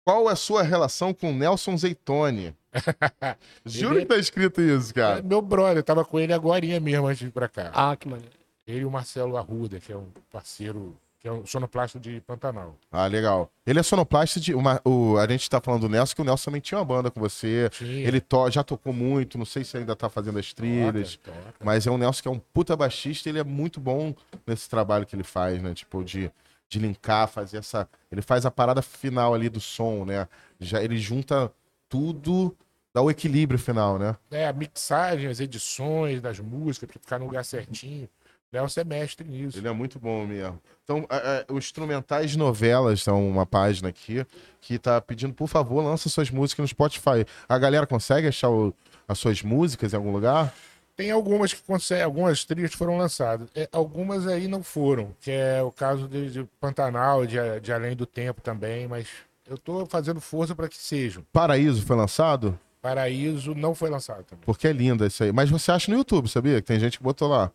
Qual 0.09 0.27
é 0.31 0.33
a 0.33 0.37
sua 0.37 0.63
relação 0.63 1.13
com 1.13 1.35
Nelson 1.35 1.77
Zeitone? 1.77 2.55
Juro 3.67 3.97
Ele- 3.97 4.01
que 4.01 4.07
tá 4.07 4.17
escrito 4.17 4.59
isso, 4.63 4.93
É 4.93 4.95
cara. 4.95 5.23
meu 5.23 5.43
brother, 5.43 5.77
eu 5.77 5.83
tava 5.83 6.03
com 6.03 6.19
ele 6.19 6.33
agora 6.33 6.65
mesmo 6.81 7.07
antes 7.07 7.19
de 7.19 7.27
ir 7.27 7.31
pra 7.31 7.47
cá. 7.47 7.71
Ah, 7.75 7.95
que 7.95 8.09
maneiro. 8.09 8.33
Ele 8.67 8.81
e 8.81 8.85
o 8.87 8.91
Marcelo 8.91 9.37
Arruda, 9.37 9.79
que 9.79 9.93
é 9.93 9.97
um 9.99 10.07
parceiro, 10.33 10.97
que 11.21 11.29
é 11.29 11.33
um 11.33 11.45
sonoplasta 11.45 12.01
de 12.01 12.23
Pantanal. 12.23 12.75
Ah, 12.91 13.07
legal. 13.07 13.51
Ele 13.67 13.81
é 13.81 13.83
sonoplasta 13.83 14.41
de. 14.41 14.55
Uma, 14.55 14.81
o, 14.83 15.19
a 15.19 15.29
gente 15.29 15.51
tá 15.51 15.61
falando 15.61 15.83
do 15.83 15.89
Nelson, 15.91 16.15
que 16.15 16.23
o 16.23 16.25
Nelson 16.25 16.45
também 16.47 16.61
tinha 16.63 16.79
uma 16.79 16.87
banda 16.87 17.11
com 17.11 17.21
você. 17.21 17.69
Tinha. 17.69 18.09
Ele 18.09 18.19
to, 18.19 18.51
já 18.51 18.65
tocou 18.65 18.95
muito, 18.95 19.37
não 19.37 19.45
sei 19.45 19.63
se 19.63 19.77
ainda 19.77 19.95
tá 19.95 20.09
fazendo 20.09 20.39
as 20.39 20.55
trilhas. 20.55 21.17
Toca, 21.17 21.37
toca. 21.39 21.55
Mas 21.63 21.87
é 21.87 21.91
um 21.91 21.99
Nelson 21.99 22.23
que 22.23 22.29
é 22.29 22.31
um 22.31 22.39
puta 22.39 22.75
baixista 22.75 23.29
e 23.29 23.33
ele 23.33 23.41
é 23.41 23.45
muito 23.45 23.79
bom 23.79 24.15
nesse 24.47 24.71
trabalho 24.71 25.05
que 25.05 25.15
ele 25.15 25.23
faz, 25.25 25.63
né? 25.63 25.75
Tipo, 25.75 26.03
de, 26.03 26.31
de 26.69 26.79
linkar, 26.79 27.29
fazer 27.29 27.59
essa. 27.59 27.89
Ele 28.11 28.23
faz 28.23 28.45
a 28.45 28.51
parada 28.51 28.83
final 28.83 29.35
ali 29.35 29.49
do 29.49 29.61
som, 29.61 30.05
né? 30.05 30.29
Já, 30.61 30.83
ele 30.83 30.99
junta 30.99 31.51
tudo, 31.89 32.55
dá 32.93 33.01
o 33.01 33.11
equilíbrio 33.11 33.59
final, 33.59 33.99
né? 33.99 34.17
É, 34.31 34.47
a 34.47 34.53
mixagem, 34.53 35.29
as 35.29 35.41
edições 35.41 36.21
das 36.21 36.39
músicas, 36.39 36.89
pra 36.91 37.01
ficar 37.01 37.19
no 37.19 37.25
lugar 37.27 37.45
certinho. 37.45 38.09
Léo, 38.51 38.67
você 38.67 38.81
é 38.81 38.85
mestre 38.85 39.29
nisso. 39.29 39.59
Ele 39.59 39.69
é 39.69 39.73
muito 39.73 39.99
bom 39.99 40.27
mesmo. 40.27 40.59
Então, 40.83 41.07
os 41.51 41.65
Instrumentais 41.67 42.31
de 42.31 42.39
Novelas 42.39 43.03
são 43.03 43.29
uma 43.29 43.45
página 43.45 43.91
aqui 43.91 44.25
que 44.61 44.79
tá 44.79 44.99
pedindo, 45.03 45.35
por 45.35 45.49
favor, 45.49 45.83
lança 45.85 46.09
suas 46.09 46.31
músicas 46.31 46.63
no 46.65 46.69
Spotify. 46.69 47.27
A 47.47 47.59
galera 47.59 47.87
consegue 47.87 48.27
achar 48.27 48.49
o- 48.49 48.75
as 49.07 49.19
suas 49.19 49.43
músicas 49.43 49.93
em 49.93 49.97
algum 49.97 50.11
lugar? 50.13 50.55
Tem 50.99 51.13
algumas 51.13 51.55
que 51.55 51.63
conseguem, 51.63 52.03
algumas 52.03 52.45
trilhas 52.45 52.75
foram 52.75 52.99
lançadas. 52.99 53.49
É, 53.55 53.69
algumas 53.71 54.27
aí 54.27 54.49
não 54.49 54.65
foram, 54.65 55.15
que 55.21 55.31
é 55.31 55.63
o 55.63 55.71
caso 55.71 56.09
de, 56.09 56.29
de 56.29 56.45
Pantanal, 56.61 57.25
de, 57.25 57.37
de 57.63 57.73
Além 57.73 57.95
do 57.95 58.05
Tempo 58.05 58.41
também, 58.43 58.89
mas 58.89 59.07
eu 59.49 59.57
tô 59.57 59.87
fazendo 59.87 60.21
força 60.21 60.57
para 60.57 60.67
que 60.69 60.77
sejam. 60.77 61.25
Paraíso 61.33 61.87
foi 61.87 61.95
lançado? 61.95 62.59
Paraíso 62.83 63.55
não 63.55 63.77
foi 63.77 63.89
lançado 63.91 64.25
também. 64.25 64.43
Porque 64.45 64.67
é 64.67 64.73
linda 64.73 65.07
isso 65.07 65.23
aí. 65.23 65.31
Mas 65.31 65.49
você 65.49 65.71
acha 65.71 65.89
no 65.89 65.97
YouTube, 65.97 66.29
sabia? 66.29 66.61
Que 66.61 66.67
tem 66.67 66.81
gente 66.81 66.99
que 66.99 67.05
botou 67.05 67.29
lá. 67.29 67.53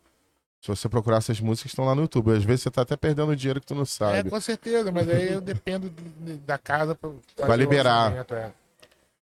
Se 0.62 0.68
você 0.68 0.88
procurar 0.88 1.18
essas 1.18 1.38
músicas, 1.38 1.72
estão 1.72 1.84
lá 1.84 1.94
no 1.94 2.00
YouTube. 2.00 2.30
Às 2.34 2.44
vezes 2.44 2.62
você 2.62 2.70
tá 2.70 2.80
até 2.80 2.96
perdendo 2.96 3.36
dinheiro 3.36 3.60
que 3.60 3.66
tu 3.66 3.74
não 3.74 3.82
É, 3.82 3.84
sabe. 3.84 4.30
com 4.30 4.40
certeza, 4.40 4.90
mas 4.90 5.06
aí 5.06 5.34
eu 5.34 5.42
dependo 5.42 5.90
de- 5.90 6.38
da 6.38 6.56
casa 6.56 6.94
para 6.94 7.10
Pra 7.36 7.56
liberar. 7.56 8.24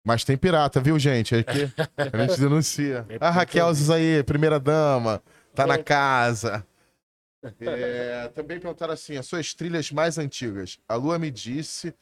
Mas 0.05 0.25
tem 0.25 0.37
pirata, 0.37 0.81
viu, 0.81 0.99
gente? 0.99 1.35
É 1.35 1.43
que 1.43 1.71
a 1.97 2.27
gente 2.27 2.39
denuncia. 2.41 3.07
A 3.21 3.31
Raquel 3.31 3.73
diz 3.73 3.91
aí, 3.91 4.23
primeira 4.23 4.59
dama, 4.59 5.23
tá 5.55 5.67
na 5.67 5.79
casa. 5.79 6.65
É, 7.61 8.29
também 8.35 8.59
perguntaram 8.59 8.93
assim: 8.93 9.17
as 9.17 9.25
suas 9.25 9.55
trilhas 9.55 9.93
mais 9.93 10.19
antigas. 10.19 10.77
A 10.89 10.97
Lua 10.97 11.21
me 11.21 11.31
disse, 11.31 11.95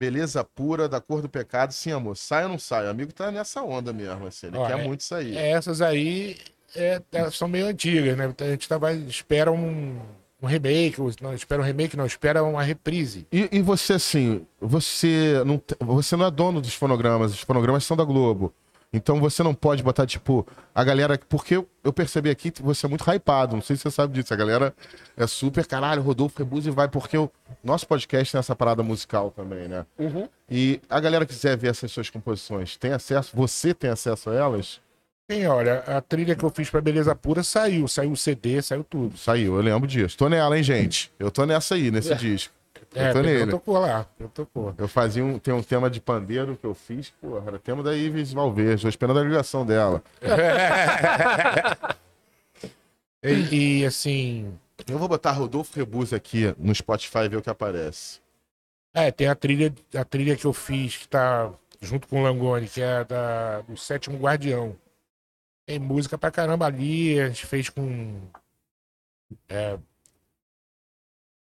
beleza 0.00 0.42
pura, 0.42 0.88
da 0.88 1.00
cor 1.00 1.22
do 1.22 1.28
pecado. 1.28 1.72
Sim, 1.72 1.92
amor, 1.92 2.16
sai 2.16 2.42
ou 2.42 2.48
não 2.48 2.58
sai? 2.58 2.86
O 2.86 2.90
amigo 2.90 3.12
tá 3.12 3.30
nessa 3.30 3.62
onda 3.62 3.92
mesmo, 3.92 4.26
assim. 4.26 4.48
Ele 4.48 4.56
Ó, 4.58 4.66
quer 4.66 4.80
é- 4.80 4.84
muito 4.84 5.04
sair. 5.04 5.36
Essas 5.36 5.80
aí 5.80 6.36
é, 6.74 7.00
são 7.30 7.46
meio 7.46 7.66
antigas, 7.66 8.16
né? 8.16 8.34
A 8.40 8.44
gente 8.50 8.68
tá, 8.68 8.76
vai, 8.76 8.96
espera 8.96 9.52
um, 9.52 10.00
um 10.42 10.46
remake, 10.46 11.00
não 11.20 11.32
espera 11.32 11.62
um 11.62 11.64
remake, 11.64 11.96
não, 11.96 12.04
espera 12.04 12.42
uma 12.42 12.62
reprise. 12.62 13.26
E, 13.32 13.48
e 13.52 13.62
você, 13.62 13.94
assim, 13.94 14.44
você 14.60 15.42
não, 15.46 15.62
você 15.80 16.16
não 16.16 16.26
é 16.26 16.30
dono 16.30 16.60
dos 16.60 16.74
fonogramas, 16.74 17.32
os 17.32 17.40
fonogramas 17.40 17.84
são 17.84 17.96
da 17.96 18.04
Globo. 18.04 18.52
Então 18.92 19.18
você 19.18 19.42
não 19.42 19.54
pode 19.54 19.82
botar, 19.82 20.06
tipo, 20.06 20.46
a 20.74 20.84
galera. 20.84 21.18
Porque 21.28 21.56
eu, 21.56 21.92
percebi 21.94 22.28
aqui 22.28 22.50
que 22.50 22.62
você 22.62 22.84
é 22.84 22.88
muito 22.88 23.08
hypado, 23.10 23.54
não 23.54 23.62
sei 23.62 23.74
se 23.74 23.82
você 23.82 23.90
sabe 23.90 24.12
disso. 24.12 24.34
A 24.34 24.36
galera 24.36 24.74
é 25.16 25.26
super, 25.26 25.64
caralho, 25.66 26.02
Rodolfo 26.02 26.38
Rebus 26.38 26.66
e 26.66 26.70
vai, 26.70 26.88
porque 26.88 27.16
o 27.16 27.30
nosso 27.64 27.86
podcast 27.86 28.30
tem 28.30 28.38
essa 28.38 28.54
parada 28.54 28.82
musical 28.82 29.30
também, 29.30 29.66
né? 29.66 29.86
E 30.50 30.78
a 30.90 31.00
galera 31.00 31.24
quiser 31.24 31.56
ver 31.56 31.68
essas 31.68 31.90
suas 31.90 32.10
composições, 32.10 32.76
tem 32.76 32.92
acesso? 32.92 33.34
Você 33.34 33.72
tem 33.72 33.88
acesso 33.88 34.28
a 34.28 34.34
elas? 34.34 34.78
Tem, 35.28 35.46
olha, 35.46 35.78
a 35.80 36.00
trilha 36.00 36.34
que 36.36 36.44
eu 36.44 36.50
fiz 36.50 36.68
pra 36.68 36.80
Beleza 36.80 37.14
Pura 37.14 37.42
saiu, 37.42 37.86
saiu 37.88 38.12
o 38.12 38.16
CD, 38.16 38.60
saiu 38.60 38.84
tudo. 38.84 39.16
Saiu, 39.16 39.54
eu 39.56 39.62
lembro 39.62 39.86
disso. 39.88 40.16
Tô 40.18 40.28
nela, 40.28 40.56
hein, 40.56 40.62
gente? 40.62 41.10
Eu 41.18 41.30
tô 41.30 41.46
nessa 41.46 41.74
aí, 41.74 41.90
nesse 41.90 42.14
disco. 42.16 42.52
Eu 42.94 43.02
É, 43.02 43.12
tô 43.12 43.18
eu 43.20 43.22
nele. 43.24 43.50
tocou 43.50 43.78
lá, 43.78 44.04
eu 44.20 44.28
tocou. 44.28 44.74
Eu 44.76 44.86
fazia 44.86 45.24
um. 45.24 45.38
Tem 45.38 45.54
um 45.54 45.62
tema 45.62 45.88
de 45.88 45.98
pandeiro 46.00 46.56
que 46.60 46.66
eu 46.66 46.74
fiz, 46.74 47.08
porra, 47.20 47.44
era 47.46 47.58
tema 47.58 47.82
da 47.82 47.96
Ives 47.96 48.32
Valverde, 48.32 48.82
tô 48.82 48.88
esperando 48.88 49.20
a 49.20 49.24
ligação 49.24 49.64
dela. 49.64 50.02
E, 53.24 53.82
e, 53.82 53.86
assim, 53.86 54.52
Eu 54.88 54.98
vou 54.98 55.06
botar 55.06 55.30
Rodolfo 55.30 55.78
Rebus 55.78 56.12
aqui 56.12 56.52
no 56.58 56.74
Spotify 56.74 57.18
e 57.18 57.28
ver 57.28 57.36
o 57.36 57.42
que 57.42 57.48
aparece. 57.48 58.18
é, 58.92 59.12
tem 59.12 59.28
a 59.28 59.34
trilha, 59.36 59.72
a 59.94 60.04
trilha 60.04 60.34
que 60.36 60.44
eu 60.44 60.52
fiz 60.52 60.96
que 60.96 61.06
tá 61.08 61.48
junto 61.80 62.08
com 62.08 62.18
o 62.20 62.22
Langoni, 62.24 62.66
que 62.66 62.82
é 62.82 63.04
da, 63.04 63.60
do 63.60 63.76
Sétimo 63.76 64.18
Guardião. 64.18 64.74
Tem 65.72 65.78
música 65.78 66.18
pra 66.18 66.30
caramba 66.30 66.66
ali, 66.66 67.18
a 67.18 67.28
gente 67.28 67.46
fez 67.46 67.70
com 67.70 68.20
é, 69.48 69.78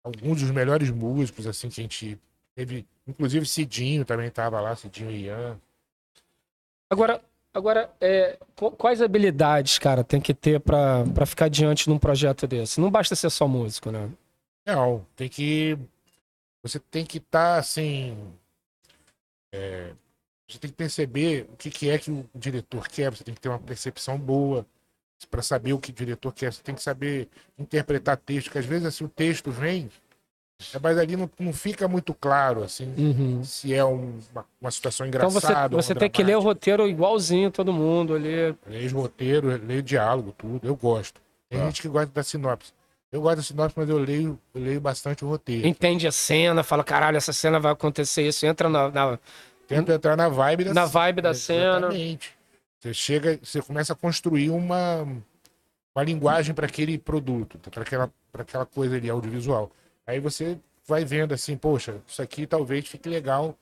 alguns 0.05 0.43
dos 0.43 0.51
melhores 0.51 0.91
músicos, 0.91 1.47
assim, 1.47 1.71
que 1.71 1.81
a 1.81 1.85
gente 1.85 2.21
teve. 2.55 2.87
Inclusive 3.07 3.47
Cidinho 3.47 4.05
também 4.05 4.31
tava 4.31 4.61
lá, 4.61 4.77
Cidinho 4.77 5.11
e 5.11 5.25
Ian. 5.25 5.59
Agora, 6.91 7.23
agora 7.55 7.91
é, 8.03 8.39
qu- 8.55 8.73
quais 8.73 9.01
habilidades, 9.01 9.79
cara, 9.79 10.05
tem 10.05 10.21
que 10.21 10.35
ter 10.35 10.61
pra, 10.61 11.07
pra 11.15 11.25
ficar 11.25 11.49
diante 11.49 11.85
de 11.87 11.91
um 11.91 11.99
projeto 11.99 12.47
desse? 12.47 12.83
Não 12.83 12.91
basta 12.91 13.17
ser 13.17 13.31
só 13.31 13.49
músico, 13.49 13.91
né? 13.91 14.11
Não, 14.67 15.07
tem 15.17 15.31
que. 15.31 15.79
Você 16.63 16.79
tem 16.79 17.07
que 17.07 17.17
estar 17.17 17.57
assim. 17.57 18.15
é, 19.55 19.95
você 20.49 20.59
tem 20.59 20.71
que 20.71 20.77
perceber 20.77 21.47
o 21.53 21.57
que, 21.57 21.71
que 21.71 21.91
é 21.91 21.99
que 21.99 22.11
o 22.11 22.25
diretor 22.35 22.89
quer, 22.89 23.11
você 23.15 23.23
tem 23.23 23.35
que 23.35 23.41
ter 23.41 23.49
uma 23.51 23.59
percepção 23.59 24.19
boa 24.19 24.65
para 25.31 25.43
saber 25.43 25.73
o 25.73 25.79
que 25.79 25.91
o 25.91 25.93
diretor 25.93 26.33
quer. 26.33 26.53
Você 26.53 26.63
tem 26.63 26.75
que 26.75 26.83
saber 26.83 27.29
interpretar 27.59 28.17
texto, 28.17 28.47
porque 28.47 28.59
às 28.59 28.65
vezes 28.65 28.87
assim, 28.87 29.05
o 29.05 29.09
texto 29.09 29.51
vem, 29.51 29.91
é, 30.73 30.79
mas 30.81 30.97
ali 30.97 31.17
não, 31.17 31.29
não 31.39 31.53
fica 31.53 31.87
muito 31.87 32.15
claro 32.15 32.63
assim, 32.65 33.43
se 33.45 33.75
é 33.75 33.85
um- 33.85 34.19
uma, 34.33 34.45
uma 34.61 34.71
situação 34.71 35.07
Então 35.07 35.29
você, 35.29 35.39
engraçada. 35.47 35.77
você 35.77 35.95
tem 35.95 36.09
que 36.09 36.23
ler 36.23 36.37
o 36.37 36.41
roteiro 36.41 36.89
igualzinho 36.89 37.51
todo 37.51 37.73
mundo 37.73 38.15
ali. 38.15 38.55
Leio 38.67 38.95
roteiro, 38.97 39.49
leio 39.67 39.83
diálogo, 39.83 40.33
tudo. 40.37 40.67
Eu 40.67 40.75
gosto. 40.77 41.21
Tem 41.51 41.61
Ah. 41.61 41.65
gente 41.67 41.83
que 41.83 41.89
gosta 41.89 42.11
da 42.13 42.23
sinopse. 42.23 42.73
Eu 43.11 43.23
gosto 43.23 43.37
da 43.39 43.43
sinopse, 43.43 43.75
mas 43.77 43.89
eu 43.89 43.99
leio, 43.99 44.39
eu 44.55 44.61
leio 44.61 44.81
bastante 44.81 45.25
o 45.25 45.29
roteiro. 45.29 45.67
Entende 45.67 46.07
a 46.07 46.13
cena, 46.13 46.63
fala, 46.63 46.85
caralho, 46.85 47.17
essa 47.17 47.33
cena 47.33 47.59
vai 47.59 47.73
acontecer 47.73 48.27
isso, 48.27 48.45
entra 48.47 48.69
na. 48.69 48.91
na- 48.91 49.19
Tento 49.69 49.93
entrar 49.93 50.17
na 50.17 50.31
vibe 50.31 50.65
da 50.65 50.75
Na 50.75 50.87
vibe 50.87 51.21
da 51.21 51.35
cena. 51.35 51.77
Exatamente. 51.77 52.37
Você 52.81 52.95
chega, 52.95 53.39
você 53.43 53.61
começa 53.61 53.93
a 53.93 53.97
construir 53.97 54.49
uma, 54.51 55.03
uma 55.95 56.03
linguagem 56.03 56.55
para 56.55 56.67
aquele 56.67 56.97
produto, 56.97 57.59
para 57.71 57.83
aquela, 57.83 58.11
pra 58.33 58.43
aquela 58.43 58.65
coisa 58.65 58.97
ali, 58.97 59.11
audiovisual. 59.11 59.71
Aí 60.07 60.19
você 60.21 60.59
vai 60.87 61.05
vendo 61.05 61.35
assim, 61.35 61.57
poxa, 61.57 62.01
isso 62.07 62.23
aqui 62.23 62.47
talvez 62.47 62.89
fique 62.89 63.11
legal, 63.11 63.55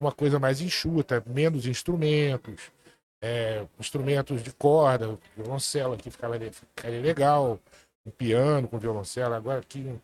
uma 0.00 0.12
coisa 0.12 0.38
mais 0.38 0.60
enxuta, 0.60 1.24
menos 1.26 1.66
instrumentos, 1.66 2.70
é, 3.20 3.66
instrumentos 3.80 4.44
de 4.44 4.52
corda, 4.52 5.18
violoncelo 5.36 5.94
aqui 5.94 6.08
ficaria, 6.08 6.52
ficaria 6.52 7.00
legal, 7.00 7.58
um 8.06 8.10
piano 8.12 8.68
com 8.68 8.78
violoncelo, 8.78 9.34
agora 9.34 9.58
aqui, 9.58 9.98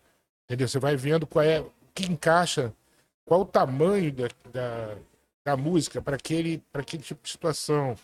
entendeu? 0.44 0.66
Você 0.66 0.80
vai 0.80 0.96
vendo 0.96 1.28
qual 1.28 1.44
é, 1.44 1.60
o 1.60 1.70
que 1.94 2.10
encaixa, 2.10 2.72
qual 3.24 3.42
o 3.42 3.46
tamanho 3.46 4.10
da, 4.10 4.28
da, 4.52 4.96
da 5.44 5.56
música 5.56 6.00
para 6.00 6.16
aquele, 6.16 6.62
para 6.72 6.80
aquele 6.82 7.02
tipo 7.02 7.20
de 7.22 7.30
situação. 7.30 7.94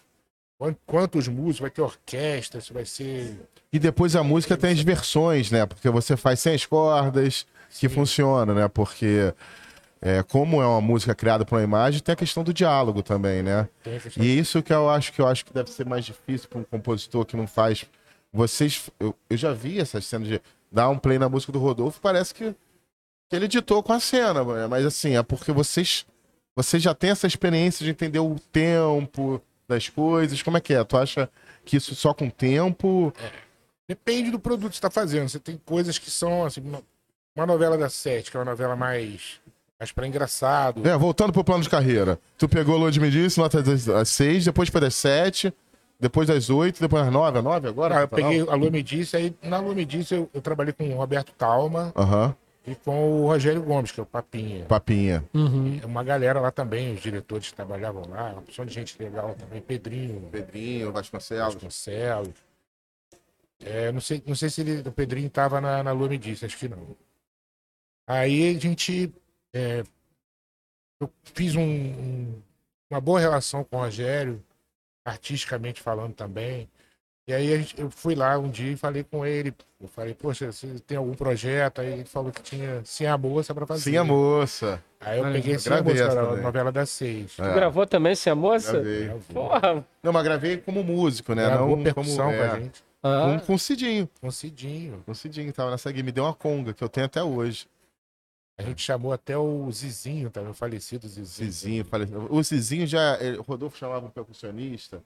Quan- 0.59 0.77
Quantos 0.87 1.27
músicos, 1.27 1.61
vai 1.61 1.71
ter 1.71 1.81
orquestra, 1.81 2.61
se 2.61 2.73
vai 2.73 2.85
ser. 2.85 3.41
E 3.73 3.79
depois 3.79 4.15
a 4.15 4.23
música 4.23 4.57
tem 4.57 4.73
as 4.73 4.81
versões, 4.81 5.51
né? 5.51 5.65
Porque 5.65 5.89
você 5.89 6.17
faz 6.17 6.41
sem 6.41 6.55
as 6.55 6.67
cordas, 6.67 7.47
que 7.71 7.89
funciona, 7.89 8.53
né? 8.53 8.69
Porque 8.69 9.33
é, 10.03 10.23
como 10.23 10.61
é 10.61 10.67
uma 10.67 10.81
música 10.81 11.15
criada 11.15 11.45
por 11.47 11.55
uma 11.57 11.65
imagem, 11.65 12.01
tem 12.01 12.13
a 12.13 12.17
questão 12.17 12.45
do 12.45 12.53
diálogo 12.53 13.03
também, 13.03 13.43
né? 13.43 13.69
E 14.23 14.39
isso 14.39 14.63
que 14.63 14.73
eu 14.73 14.91
acho 14.91 15.13
que 15.13 15.21
eu 15.23 15.27
acho 15.27 15.45
que 15.47 15.53
deve 15.55 15.71
ser 15.71 15.87
mais 15.87 16.05
difícil 16.05 16.49
para 16.49 16.59
um 16.59 16.65
compositor 16.65 17.25
que 17.25 17.37
não 17.37 17.47
faz. 17.47 17.87
Vocês, 18.33 18.91
eu, 19.01 19.15
eu 19.31 19.37
já 19.37 19.53
vi 19.53 19.81
essas 19.81 20.05
cenas 20.05 20.29
de 20.29 20.41
dar 20.71 20.89
um 20.91 20.99
play 20.99 21.19
na 21.19 21.29
música 21.29 21.51
do 21.53 21.59
Rodolfo, 21.59 22.01
parece 22.01 22.35
que, 22.35 22.55
que 23.29 23.37
ele 23.37 23.47
editou 23.47 23.83
com 23.83 23.93
a 23.93 23.99
cena, 24.01 24.45
mas 24.69 24.85
assim, 24.85 25.17
é 25.17 25.23
porque 25.23 25.51
vocês 25.53 26.05
vocês 26.57 26.83
já 26.83 26.95
têm 26.95 27.11
essa 27.11 27.27
experiência 27.27 27.85
de 27.85 27.91
entender 27.91 28.19
o 28.19 28.37
tempo 28.53 29.41
das 29.69 29.89
coisas. 29.89 30.43
Como 30.43 30.57
é 30.57 30.61
que 30.61 30.75
é? 30.75 30.83
Tu 30.85 30.97
acha 30.97 31.29
que 31.65 31.77
isso 31.77 31.95
só 31.95 32.13
com 32.13 32.27
o 32.27 32.31
tempo? 32.31 33.13
Depende 33.89 34.31
do 34.31 34.39
produto 34.39 34.71
que 34.71 34.77
você 34.77 34.79
está 34.79 34.91
fazendo. 34.91 35.29
Você 35.29 35.39
tem 35.39 35.61
coisas 35.65 35.99
que 35.99 36.11
são 36.11 36.45
assim, 36.45 36.63
uma, 37.35 37.47
novela 37.47 37.79
das 37.79 37.95
sete, 37.95 38.31
que 38.31 38.37
é 38.37 38.41
uma 38.41 38.47
novela 38.47 38.77
mais, 38.77 39.41
mais 39.79 39.91
para 39.93 40.07
engraçado. 40.07 40.87
É, 40.87 40.97
voltando 40.97 41.33
pro 41.33 41.45
plano 41.45 41.63
de 41.63 41.69
carreira. 41.69 42.19
Tu 42.37 42.49
pegou 42.49 42.77
Lua 42.77 42.91
de 42.91 43.01
Medici, 43.01 43.39
nota 43.39 43.63
das, 43.63 43.85
das 43.85 44.09
seis, 44.09 44.45
depois 44.45 44.69
foi 44.69 44.81
das 44.81 44.95
sete, 44.95 45.53
depois 45.99 46.29
das 46.29 46.51
oito, 46.51 46.81
depois 46.81 47.05
das 47.05 47.13
nove. 47.13 47.39
É 47.39 47.43
nove 47.43 47.69
agora? 47.69 47.99
Ah, 47.99 48.01
eu 48.03 48.09
peguei 48.09 48.41
a 48.41 48.55
Lua 48.55 48.71
Me 48.71 48.83
Disse, 48.83 49.17
aí 49.17 49.35
na 49.43 49.59
Lua 49.59 49.75
Me 49.75 49.85
Disse 49.85 50.15
eu, 50.15 50.31
eu 50.33 50.41
trabalhei 50.41 50.73
com 50.73 50.89
o 50.89 50.97
Roberto 50.97 51.33
Talma 51.33 51.93
Aham, 51.97 52.35
e 52.71 52.75
com 52.77 53.23
o 53.23 53.27
Rogério 53.27 53.63
Gomes, 53.63 53.91
que 53.91 53.99
é 54.01 54.03
o 54.03 54.07
Papinha. 54.07 54.65
papinha. 54.67 55.25
É 55.83 55.87
Uma 55.87 56.05
galera 56.05 56.41
lá 56.41 56.51
também, 56.51 56.95
os 56.95 57.01
diretores 57.01 57.49
que 57.49 57.55
trabalhavam 57.55 58.09
lá, 58.09 58.31
uma 58.31 58.39
opção 58.41 58.65
de 58.65 58.73
gente 58.73 58.97
legal 59.03 59.35
também, 59.35 59.61
Pedrinho, 59.61 60.29
Pedrinho, 60.31 60.93
Vasconcelos. 60.93 61.55
Vasconcelos. 61.55 62.35
É, 63.63 63.91
não, 63.93 64.01
sei, 64.01 64.23
não 64.27 64.35
sei 64.35 64.49
se 64.49 64.61
ele- 64.61 64.89
o 64.89 64.93
Pedrinho 64.93 65.27
estava 65.27 65.61
na, 65.61 65.83
na 65.83 65.93
Lua 65.93 66.09
Me 66.09 66.17
Disse, 66.19 66.45
acho 66.47 66.57
que 66.57 66.69
não. 66.69 66.97
Aí 68.07 68.57
a 68.57 68.59
gente. 68.59 69.13
é, 69.53 69.83
eu 71.01 71.11
fiz 71.35 71.55
um- 71.57 71.61
um- 71.63 72.43
uma 72.91 73.01
boa 73.01 73.19
relação 73.21 73.65
com 73.65 73.77
o 73.77 73.81
Rogério, 73.81 74.43
artisticamente 75.05 75.81
falando 75.83 76.15
também. 76.15 76.69
E 77.31 77.33
aí 77.33 77.55
a 77.55 77.59
gente- 77.59 77.81
eu 77.81 77.89
fui 77.93 78.17
lá 78.17 78.37
um 78.37 78.51
dia 78.51 78.73
e 78.73 78.77
falei 78.77 79.05
com 79.05 79.25
ele. 79.25 79.55
Eu 79.81 79.87
falei, 79.87 80.15
poxa, 80.15 80.51
você 80.51 80.67
tem 80.85 80.99
algum 80.99 81.15
projeto? 81.15 81.81
Aí 81.81 81.93
ele 81.93 82.05
falou 82.05 82.33
que 82.33 82.43
tinha 82.43 82.81
Sim 82.85 83.07
a 83.07 83.17
Moça 83.17 83.55
para 83.55 83.65
fazer. 83.67 83.83
Sim, 83.89 83.97
a 83.99 84.03
moça. 84.03 84.83
Aí 85.01 85.19
eu 85.21 85.25
Olha, 85.25 85.35
peguei 85.35 85.57
Sim 85.57 85.69
a 85.69 85.73
gravei 85.81 85.93
Moça, 85.95 86.09
cara, 86.09 86.21
a 86.33 86.37
novela 86.43 86.73
das 86.73 86.91
seis. 86.91 87.39
É. 87.39 87.55
Gravou 87.55 87.87
também 87.87 88.17
sem 88.17 88.33
a 88.33 88.35
moça? 88.35 88.73
Gravei. 88.73 89.11
Porra. 89.33 89.87
Não, 90.03 90.13
mas 90.13 90.25
gravei 90.25 90.57
como 90.57 90.83
músico, 90.83 91.33
né? 91.33 91.45
Gravou 91.47 91.77
Não 91.77 91.85
percussão 91.85 92.27
como. 92.27 92.37
com 92.37 92.43
É, 92.45 92.49
a 92.51 92.59
gente. 92.59 92.83
Ah, 93.01 93.39
com, 93.41 93.47
com 93.47 93.55
o 93.55 93.59
Cidinho. 93.61 94.09
Com 94.21 94.27
o 94.27 94.33
Cidinho. 94.33 95.03
Com 95.07 95.13
o 95.13 95.15
Cidinho 95.15 95.53
tava 95.53 95.71
nessa 95.71 95.93
guia. 95.93 96.03
Me 96.03 96.11
deu 96.11 96.25
uma 96.25 96.35
conga, 96.35 96.75
que 96.75 96.83
eu 96.83 96.89
tenho 96.89 97.07
até 97.07 97.23
hoje. 97.23 97.69
A 98.59 98.63
gente 98.63 98.83
chamou 98.83 99.13
até 99.13 99.39
o 99.39 99.71
Zizinho, 99.71 100.31
também, 100.31 100.51
o 100.51 100.55
falecido 100.55 101.07
Zizinho. 101.07 101.27
Cizinho, 101.53 101.85
falei. 101.85 102.09
O 102.29 102.43
Cizinho 102.43 102.89
já. 102.89 103.17
O 103.39 103.43
Rodolfo 103.43 103.79
chamava 103.79 104.05
um 104.05 104.11
percussionista. 104.11 105.01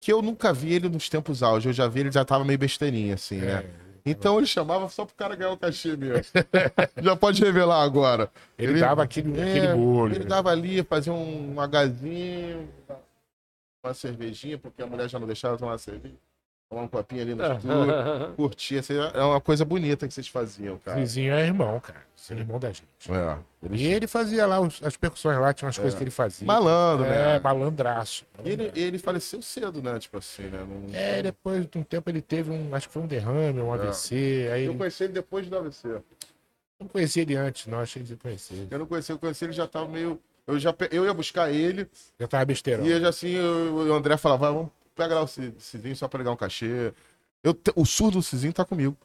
Que 0.00 0.12
eu 0.12 0.22
nunca 0.22 0.52
vi 0.52 0.72
ele 0.74 0.88
nos 0.88 1.08
tempos 1.08 1.42
auge. 1.42 1.68
Eu 1.68 1.72
já 1.72 1.88
vi 1.88 2.00
ele 2.00 2.12
já 2.12 2.24
tava 2.24 2.44
meio 2.44 2.58
besteirinha, 2.58 3.14
assim, 3.14 3.38
né? 3.38 3.64
É, 3.64 3.86
Então 4.04 4.38
ele 4.38 4.46
chamava 4.46 4.88
só 4.88 5.04
pro 5.04 5.14
cara 5.14 5.34
ganhar 5.34 5.50
o 5.52 5.56
cachê 5.56 5.96
mesmo. 5.96 6.24
já 7.02 7.16
pode 7.16 7.42
revelar 7.42 7.82
agora. 7.82 8.30
ele, 8.58 8.72
Ele- 8.72 8.80
dava 8.80 9.02
aquele, 9.02 9.32
aquele 9.32 9.66
É, 9.66 9.74
molho. 9.74 10.14
Ele 10.14 10.24
né? 10.24 10.30
dava 10.30 10.50
ali, 10.50 10.82
fazia 10.84 11.12
um 11.12 11.58
agazinho, 11.60 12.68
uma 13.82 13.94
cervejinha, 13.94 14.58
porque 14.58 14.82
a 14.82 14.86
mulher 14.86 15.08
já 15.08 15.18
não 15.18 15.26
deixava 15.26 15.56
tomar 15.58 15.78
cerveja. 15.78 16.14
Tomar 16.68 16.82
um 16.82 16.88
copinho 16.88 17.22
ali 17.22 17.32
no 17.34 17.44
estúdio, 17.44 18.34
curtia. 18.36 18.80
assim, 18.80 18.94
É 19.14 19.22
uma 19.22 19.40
coisa 19.40 19.64
bonita 19.64 20.08
que 20.08 20.12
vocês 20.12 20.26
faziam, 20.26 20.78
cara. 20.78 20.98
Zizinho 20.98 21.32
é 21.32 21.46
irmão, 21.46 21.78
cara. 21.78 22.00
Esse 22.18 22.32
é 22.32 22.36
irmão 22.36 22.58
da 22.58 22.68
gente. 22.68 22.82
É. 23.08 23.38
E 23.70 23.86
ele 23.86 24.08
fazia 24.08 24.44
lá 24.46 24.58
os- 24.58 24.82
as 24.82 24.96
percussões 24.96 25.38
lá, 25.38 25.52
tinha 25.54 25.66
umas 25.68 25.76
coisas 25.78 25.94
que 25.96 26.02
ele 26.02 26.10
fazia. 26.10 26.44
Malandro, 26.44 27.04
É, 27.06 27.34
né? 27.34 27.38
malandraço. 27.40 28.24
E 28.44 28.50
ele, 28.50 28.72
ele 28.74 28.98
faleceu 28.98 29.40
cedo, 29.42 29.80
né? 29.80 29.96
Tipo 30.00 30.18
assim, 30.18 30.42
né? 30.44 30.66
Não- 30.68 30.92
É, 30.92 31.22
depois 31.22 31.64
de 31.68 31.78
um 31.78 31.84
tempo 31.84 32.10
ele 32.10 32.20
teve 32.20 32.50
um, 32.50 32.74
acho 32.74 32.88
que 32.88 32.92
foi 32.94 33.02
um 33.02 33.06
derrame, 33.06 33.60
um 33.60 33.72
AVC. 33.72 34.14
Aí 34.52 34.64
Eu 34.64 34.70
ele, 34.72 34.78
conheci 34.78 35.04
ele 35.04 35.12
depois 35.12 35.46
do 35.48 35.56
AVC. 35.56 35.88
não 36.80 36.88
conhecia 36.88 37.22
ele 37.22 37.36
antes, 37.36 37.68
não, 37.68 37.78
achei 37.78 38.02
de 38.02 38.16
conhecer. 38.16 38.66
Eu 38.68 38.78
não 38.80 38.86
conheci, 38.86 39.12
eu 39.12 39.18
conheci 39.20 39.44
ele 39.44 39.52
já 39.52 39.68
tava 39.68 39.86
meio. 39.86 40.20
Eu, 40.48 40.58
já, 40.60 40.72
pe- 40.72 40.88
eu 40.92 41.04
ia 41.04 41.12
buscar 41.14 41.50
ele, 41.50 41.88
Já 42.20 42.26
tava 42.28 42.44
besteirão. 42.44 42.84
e 42.86 42.90
eu 42.90 43.00
já 43.00 43.08
assim, 43.08 43.30
eu- 43.30 43.74
o 43.88 43.92
André 43.92 44.16
falava, 44.16 44.52
vamos 44.52 44.68
pegar 44.96 45.14
lá 45.14 45.22
o 45.22 45.28
Ci- 45.28 45.54
Cizinho 45.58 45.94
só 45.94 46.08
pra 46.08 46.18
ligar 46.18 46.32
um 46.32 46.36
cachê. 46.36 46.92
Eu, 47.44 47.54
te- 47.54 47.72
o 47.76 47.84
surdo 47.84 48.18
do 48.18 48.22
Cizinho 48.22 48.52
tá 48.52 48.64
comigo. 48.64 48.96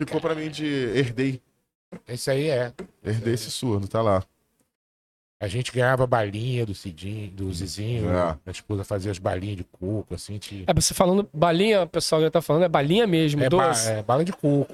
Ficou 0.00 0.20
pra 0.20 0.34
mim 0.34 0.48
de 0.50 0.64
herdei. 0.66 1.40
Esse 2.06 2.30
aí 2.30 2.48
é. 2.50 2.72
Herdei 3.04 3.34
esse 3.34 3.50
surdo, 3.50 3.88
tá 3.88 4.02
lá. 4.02 4.22
A 5.40 5.48
gente 5.48 5.70
ganhava 5.72 6.06
balinha 6.06 6.64
do 6.64 6.74
Cidinho, 6.74 7.30
do 7.30 7.52
Zizinho. 7.52 8.10
É. 8.10 8.36
A 8.46 8.50
esposa 8.50 8.84
fazia 8.84 9.10
as 9.10 9.18
balinhas 9.18 9.56
de 9.58 9.64
coco, 9.64 10.14
assim. 10.14 10.38
Tinha... 10.38 10.64
É, 10.66 10.72
você 10.74 10.94
falando 10.94 11.28
balinha, 11.32 11.82
o 11.82 11.86
pessoal 11.86 12.22
já 12.22 12.30
tá 12.30 12.40
falando, 12.40 12.64
é 12.64 12.68
balinha 12.68 13.06
mesmo, 13.06 13.42
É, 13.44 13.48
ba- 13.50 13.68
doce. 13.68 13.88
é, 13.90 14.02
bala 14.02 14.24
de 14.24 14.32
coco. 14.32 14.66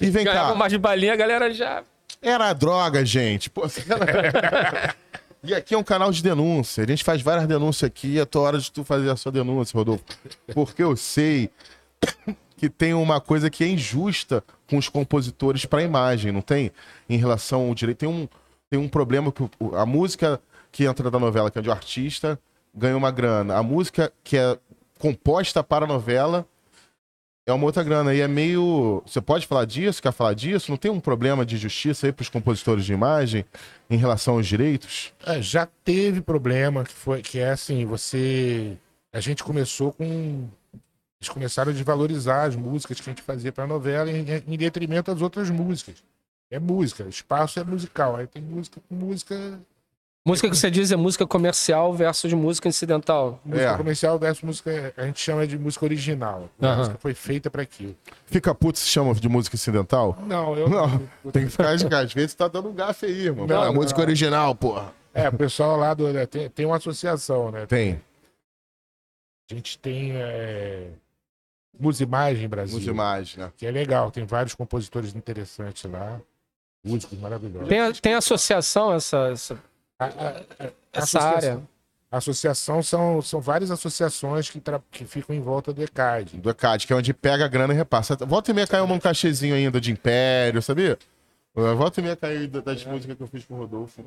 E 0.00 0.10
vem 0.10 0.24
Ganhava 0.24 0.50
cá, 0.50 0.54
mais 0.56 0.72
de 0.72 0.78
balinha, 0.78 1.12
a 1.12 1.16
galera 1.16 1.52
já... 1.54 1.84
era 2.20 2.52
droga, 2.52 3.04
gente. 3.04 3.48
Pô, 3.48 3.62
e 5.44 5.54
aqui 5.54 5.74
é 5.74 5.78
um 5.78 5.82
canal 5.82 6.12
de 6.12 6.22
denúncia. 6.22 6.84
A 6.84 6.86
gente 6.86 7.02
faz 7.02 7.20
várias 7.20 7.46
denúncias 7.46 7.88
aqui. 7.88 8.18
É 8.18 8.22
a 8.22 8.26
tua 8.26 8.42
hora 8.42 8.58
de 8.58 8.70
tu 8.70 8.84
fazer 8.84 9.10
a 9.10 9.16
sua 9.16 9.32
denúncia, 9.32 9.76
Rodolfo. 9.76 10.04
Porque 10.54 10.82
eu 10.82 10.96
sei 10.96 11.50
que 12.56 12.68
tem 12.68 12.94
uma 12.94 13.20
coisa 13.20 13.50
que 13.50 13.64
é 13.64 13.68
injusta 13.68 14.44
com 14.68 14.78
os 14.78 14.88
compositores 14.88 15.64
para 15.64 15.80
a 15.80 15.82
imagem, 15.82 16.30
não 16.30 16.42
tem? 16.42 16.70
Em 17.08 17.16
relação 17.16 17.68
ao 17.68 17.74
direito. 17.74 17.98
Tem 17.98 18.08
um, 18.08 18.28
tem 18.70 18.78
um 18.78 18.88
problema 18.88 19.32
que 19.32 19.42
a 19.74 19.84
música 19.84 20.40
que 20.70 20.84
entra 20.84 21.10
da 21.10 21.18
novela, 21.18 21.50
que 21.50 21.58
é 21.58 21.62
de 21.62 21.68
um 21.68 21.72
artista, 21.72 22.38
ganha 22.72 22.96
uma 22.96 23.10
grana. 23.10 23.56
A 23.56 23.62
música 23.62 24.12
que 24.22 24.36
é 24.36 24.56
composta 24.98 25.62
para 25.62 25.84
a 25.84 25.88
novela 25.88 26.46
é 27.46 27.52
uma 27.52 27.64
outra 27.64 27.82
grana. 27.82 28.14
E 28.14 28.20
é 28.20 28.28
meio. 28.28 29.02
Você 29.06 29.20
pode 29.20 29.46
falar 29.46 29.64
disso? 29.64 30.02
Quer 30.02 30.12
falar 30.12 30.34
disso? 30.34 30.70
Não 30.70 30.78
tem 30.78 30.90
um 30.90 31.00
problema 31.00 31.44
de 31.44 31.56
justiça 31.56 32.06
aí 32.06 32.12
para 32.12 32.22
os 32.22 32.28
compositores 32.28 32.84
de 32.84 32.92
imagem 32.92 33.44
em 33.90 33.96
relação 33.96 34.34
aos 34.34 34.46
direitos? 34.46 35.12
É, 35.24 35.40
já 35.42 35.66
teve 35.84 36.20
problema, 36.20 36.84
que, 36.84 36.92
foi, 36.92 37.22
que 37.22 37.38
é 37.38 37.50
assim, 37.50 37.84
você. 37.84 38.76
A 39.12 39.20
gente 39.20 39.42
começou 39.42 39.92
com. 39.92 40.48
Eles 41.20 41.28
começaram 41.28 41.70
a 41.70 41.74
desvalorizar 41.74 42.46
as 42.46 42.56
músicas 42.56 43.00
que 43.00 43.08
a 43.08 43.12
gente 43.12 43.22
fazia 43.22 43.52
pra 43.52 43.66
novela 43.66 44.10
em, 44.10 44.24
em 44.46 44.56
detrimento 44.56 45.12
das 45.12 45.22
outras 45.22 45.50
músicas. 45.50 46.02
É 46.50 46.58
música, 46.58 47.04
espaço 47.04 47.60
é 47.60 47.64
musical. 47.64 48.16
Aí 48.16 48.26
tem 48.26 48.42
música 48.42 48.80
com 48.88 48.94
música, 48.94 49.58
Música 50.24 50.48
que 50.48 50.56
você 50.56 50.70
diz 50.70 50.92
é 50.92 50.96
música 50.96 51.26
comercial 51.26 51.92
versus 51.92 52.32
música 52.32 52.68
incidental. 52.68 53.40
música 53.44 53.70
É. 53.72 53.76
comercial 53.76 54.18
versus 54.20 54.42
música. 54.44 54.94
A 54.96 55.04
gente 55.06 55.18
chama 55.18 55.44
de 55.48 55.58
música 55.58 55.84
original. 55.84 56.48
A 56.60 56.66
Aham. 56.66 56.76
música 56.78 56.98
foi 57.00 57.12
feita 57.12 57.50
pra 57.50 57.62
aquilo. 57.62 57.96
Fica 58.26 58.54
puto 58.54 58.78
se 58.78 58.86
chama 58.86 59.12
de 59.14 59.28
música 59.28 59.56
incidental? 59.56 60.16
Não, 60.24 60.56
eu. 60.56 60.68
Não, 60.68 60.98
tem 61.32 61.44
que 61.46 61.50
ficar 61.50 61.74
de 61.76 61.92
Às 61.92 62.12
vezes 62.12 62.34
tá 62.36 62.46
dando 62.46 62.68
um 62.68 62.72
gafe 62.72 63.06
aí, 63.06 63.26
irmão. 63.26 63.48
Não, 63.48 63.62
é 63.64 63.66
não. 63.66 63.74
música 63.74 64.00
original, 64.00 64.54
porra. 64.54 64.92
É, 65.12 65.28
o 65.28 65.32
pessoal 65.36 65.76
lá 65.76 65.92
do. 65.92 66.12
né, 66.12 66.24
Tem, 66.24 66.48
tem 66.48 66.66
uma 66.66 66.76
associação, 66.76 67.50
né? 67.50 67.66
Tem. 67.66 68.00
A 69.50 69.54
gente 69.54 69.76
tem. 69.78 70.12
É, 70.14 70.86
Musimagem 71.80 72.48
Brasil. 72.48 72.74
Música 72.74 72.92
imagem, 72.92 73.40
né? 73.40 73.52
Que 73.56 73.66
é 73.66 73.70
legal, 73.72 74.10
tem 74.12 74.24
vários 74.24 74.54
compositores 74.54 75.16
interessantes 75.16 75.90
lá. 75.90 76.20
Músicos 76.84 77.18
maravilhosos. 77.18 77.68
Tem, 77.68 77.80
a- 77.80 77.92
tem 77.92 78.14
associação 78.14 78.92
essa, 78.94 79.28
essa, 79.32 79.58
A, 80.04 80.24
a- 80.64 80.66
a- 80.66 80.70
essa 80.92 81.18
associação- 81.18 81.36
área? 81.36 81.62
Associação 82.10 82.82
são, 82.82 83.22
são 83.22 83.40
várias 83.40 83.70
associações 83.70 84.50
que, 84.50 84.60
tra- 84.60 84.82
que 84.90 85.06
ficam 85.06 85.34
em 85.34 85.40
volta 85.40 85.72
do 85.72 85.82
ECAD. 85.82 86.36
Do 86.38 86.50
ECAD, 86.50 86.86
que 86.86 86.92
é 86.92 86.96
onde 86.96 87.14
pega 87.14 87.46
a 87.46 87.48
grana 87.48 87.72
e 87.72 87.76
repassa. 87.76 88.14
Volta 88.16 88.50
e 88.50 88.54
meia 88.54 88.66
caiu 88.66 88.84
um 88.84 88.98
cachezinho 89.00 89.54
ainda 89.54 89.80
de 89.80 89.90
Império, 89.92 90.60
sabia? 90.60 90.98
Volta 91.54 92.00
e 92.00 92.02
meia 92.02 92.14
caiu 92.16 92.46
da- 92.48 92.60
das 92.60 92.84
músicas 92.84 93.16
que 93.16 93.22
eu 93.22 93.26
fiz 93.26 93.46
com 93.46 93.54
o 93.54 93.58
Rodolfo. 93.58 94.04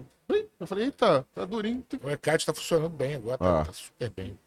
Eu 0.60 0.68
falei, 0.68 0.86
eita, 0.86 1.26
tá 1.34 1.46
durinho. 1.46 1.84
O 2.04 2.10
ECAD 2.12 2.44
está 2.44 2.54
funcionando 2.54 2.90
bem 2.90 3.16
agora, 3.16 3.38
tá, 3.40 3.62
Ah. 3.62 3.66
tá 3.66 3.74
super 3.74 4.12
bem. 4.16 4.38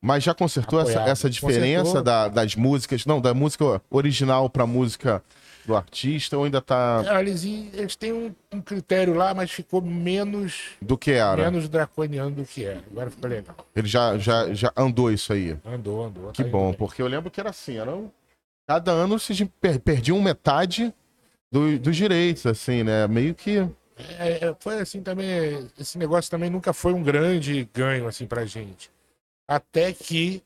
Mas 0.00 0.22
já 0.22 0.32
consertou 0.32 0.78
essa, 0.80 0.90
Apoiado. 0.90 1.08
essa 1.08 1.28
diferença 1.30 2.00
da- 2.02 2.28
das 2.28 2.54
músicas? 2.54 3.04
Não, 3.04 3.20
da 3.20 3.34
música 3.34 3.82
original 3.90 4.48
pra 4.48 4.64
música 4.64 5.20
do 5.66 5.74
artista 5.76 6.38
ou 6.38 6.44
ainda 6.44 6.60
tá 6.62 7.02
É, 7.06 7.20
Eles, 7.20 7.44
eles 7.44 7.96
têm 7.96 8.12
um, 8.12 8.34
um 8.52 8.60
critério 8.60 9.14
lá, 9.14 9.34
mas 9.34 9.50
ficou 9.50 9.82
menos, 9.82 10.70
do 10.80 10.96
que 10.96 11.10
era? 11.12 11.36
menos 11.50 11.68
draconiano 11.68 12.30
do 12.30 12.44
que 12.44 12.64
era. 12.64 12.82
Agora 12.90 13.10
ficou 13.10 13.28
legal. 13.28 13.56
Ele 13.74 13.88
já, 13.88 14.16
já, 14.16 14.52
já 14.54 14.72
andou 14.76 15.10
isso 15.10 15.32
aí. 15.32 15.56
Andou, 15.64 16.04
andou. 16.04 16.30
Que 16.32 16.44
tá 16.44 16.50
bom, 16.50 16.68
bem. 16.70 16.78
porque 16.78 17.02
eu 17.02 17.06
lembro 17.08 17.30
que 17.30 17.40
era 17.40 17.50
assim, 17.50 17.76
era 17.78 17.94
um- 17.94 18.10
cada 18.68 18.92
ano 18.92 19.18
se 19.18 19.44
per- 19.60 19.80
perdiam 19.80 20.20
metade 20.20 20.92
do- 21.50 21.78
dos 21.78 21.96
direitos, 21.96 22.46
assim, 22.46 22.82
né? 22.82 23.06
Meio 23.08 23.34
que. 23.34 23.58
É, 24.18 24.46
é, 24.48 24.56
foi 24.60 24.78
assim 24.78 25.02
também. 25.02 25.68
Esse 25.78 25.96
negócio 25.98 26.30
também 26.30 26.50
nunca 26.50 26.72
foi 26.72 26.92
um 26.92 27.02
grande 27.02 27.68
ganho 27.72 28.06
assim 28.06 28.26
pra 28.26 28.44
gente. 28.44 28.90
Até 29.48 29.92
que 29.92 30.42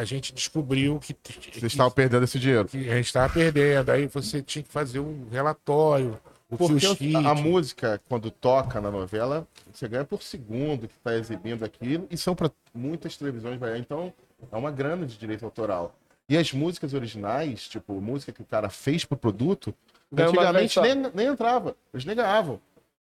a 0.00 0.04
gente 0.04 0.32
descobriu 0.32 0.98
que, 0.98 1.14
Vocês 1.52 1.72
estavam 1.72 1.90
perdendo 1.92 2.24
esse 2.24 2.38
dinheiro. 2.38 2.66
a 2.72 2.76
gente 2.96 3.06
estava 3.06 3.30
perdendo. 3.32 3.90
Aí 3.90 4.06
você 4.06 4.40
tinha 4.40 4.62
que 4.62 4.70
fazer 4.72 4.98
um 4.98 5.26
relatório, 5.30 6.18
o 6.50 6.56
Porque 6.56 6.86
o- 6.86 6.96
sheet. 6.96 7.14
a 7.16 7.34
música, 7.34 8.00
quando 8.08 8.30
toca 8.30 8.80
na 8.80 8.90
novela, 8.90 9.46
você 9.72 9.86
ganha 9.86 10.04
por 10.04 10.22
segundo 10.22 10.88
que 10.88 10.94
está 10.96 11.14
exibindo 11.14 11.62
aquilo, 11.64 12.06
e 12.10 12.16
são 12.16 12.34
para 12.34 12.50
muitas 12.74 13.16
televisões, 13.16 13.60
então 13.78 14.10
é 14.50 14.56
uma 14.56 14.70
grana 14.70 15.04
de 15.04 15.18
direito 15.18 15.44
autoral. 15.44 15.94
E 16.28 16.36
as 16.36 16.50
músicas 16.52 16.94
originais, 16.94 17.68
tipo, 17.68 18.00
música 18.00 18.32
que 18.32 18.40
o 18.40 18.44
cara 18.46 18.70
fez 18.70 19.04
pro 19.04 19.18
produto, 19.18 19.74
Ganha 20.12 20.30
uma 20.30 20.42
antigamente 20.42 20.80
nem, 20.80 20.94
nem 21.14 21.26
entrava, 21.26 21.76
eles 21.92 22.04
nem 22.06 22.16
ganhavam. 22.16 22.58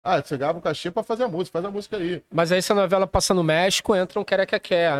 Ah, 0.09 0.23
você 0.23 0.37
ganhava 0.37 0.59
um 0.59 0.61
cachê 0.61 0.89
para 0.91 1.03
fazer 1.03 1.25
a 1.25 1.29
música, 1.29 1.59
faz 1.59 1.65
a 1.65 1.71
música 1.71 1.97
aí. 1.97 2.23
Mas 2.33 2.53
aí 2.53 2.63
se 2.63 2.71
a 2.71 2.75
novela 2.77 3.07
passa 3.07 3.35
no 3.35 3.43
México, 3.43 3.95
entra 3.97 4.21
um 4.21 4.25
quer 4.25 4.39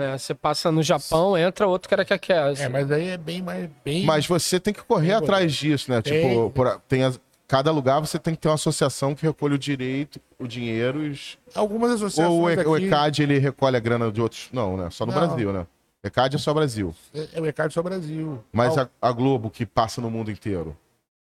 né? 0.01 0.19
Você 0.19 0.35
passa 0.35 0.73
no 0.73 0.83
Japão, 0.83 1.39
entra 1.39 1.67
outro 1.69 1.89
quer 1.89 2.19
É, 2.65 2.69
mas 2.69 2.91
aí 2.91 3.09
é 3.11 3.17
bem 3.17 3.41
mais. 3.41 3.71
Bem... 3.85 4.05
Mas 4.05 4.27
você 4.27 4.59
tem 4.59 4.75
que 4.75 4.83
correr 4.83 5.07
Tem 5.09 5.17
atrás 5.17 5.55
disso, 5.55 5.91
né? 5.93 6.03
Tem. 6.03 6.29
Tipo, 6.31 6.51
por- 6.51 6.81
tem 6.89 7.05
as- 7.05 7.21
cada 7.47 7.71
lugar 7.71 8.01
você 8.01 8.19
tem 8.19 8.35
que 8.35 8.41
ter 8.41 8.49
uma 8.49 8.55
associação 8.57 9.15
que 9.15 9.25
recolhe 9.25 9.55
o 9.55 9.59
direito, 9.59 10.21
o 10.41 10.49
dinheiro, 10.49 10.99
os- 10.99 11.39
Algumas 11.55 11.93
associações. 11.93 12.29
ou 12.29 12.43
o, 12.43 12.51
E- 12.51 12.57
o 12.67 12.75
aqui- 12.75 12.87
ECAD 12.87 13.23
ele 13.23 13.39
recolhe 13.39 13.77
a 13.77 13.81
grana 13.81 14.11
de 14.11 14.21
outros. 14.21 14.49
Não, 14.53 14.77
né? 14.77 14.89
Só 14.91 15.07
no 15.07 15.13
Não. 15.13 15.21
Brasil, 15.21 15.53
né? 15.53 15.67
ECAD 16.03 16.35
é 16.35 16.39
só 16.41 16.53
Brasil. 16.53 16.93
É, 17.15 17.29
é 17.35 17.41
o 17.41 17.47
ECAD 17.47 17.73
só 17.73 17.81
Brasil. 17.83 18.43
Mas 18.53 18.77
a, 18.77 18.89
a 19.01 19.13
Globo, 19.13 19.51
que 19.51 19.65
passa 19.65 20.01
no 20.01 20.11
mundo 20.11 20.33
inteiro. 20.33 20.77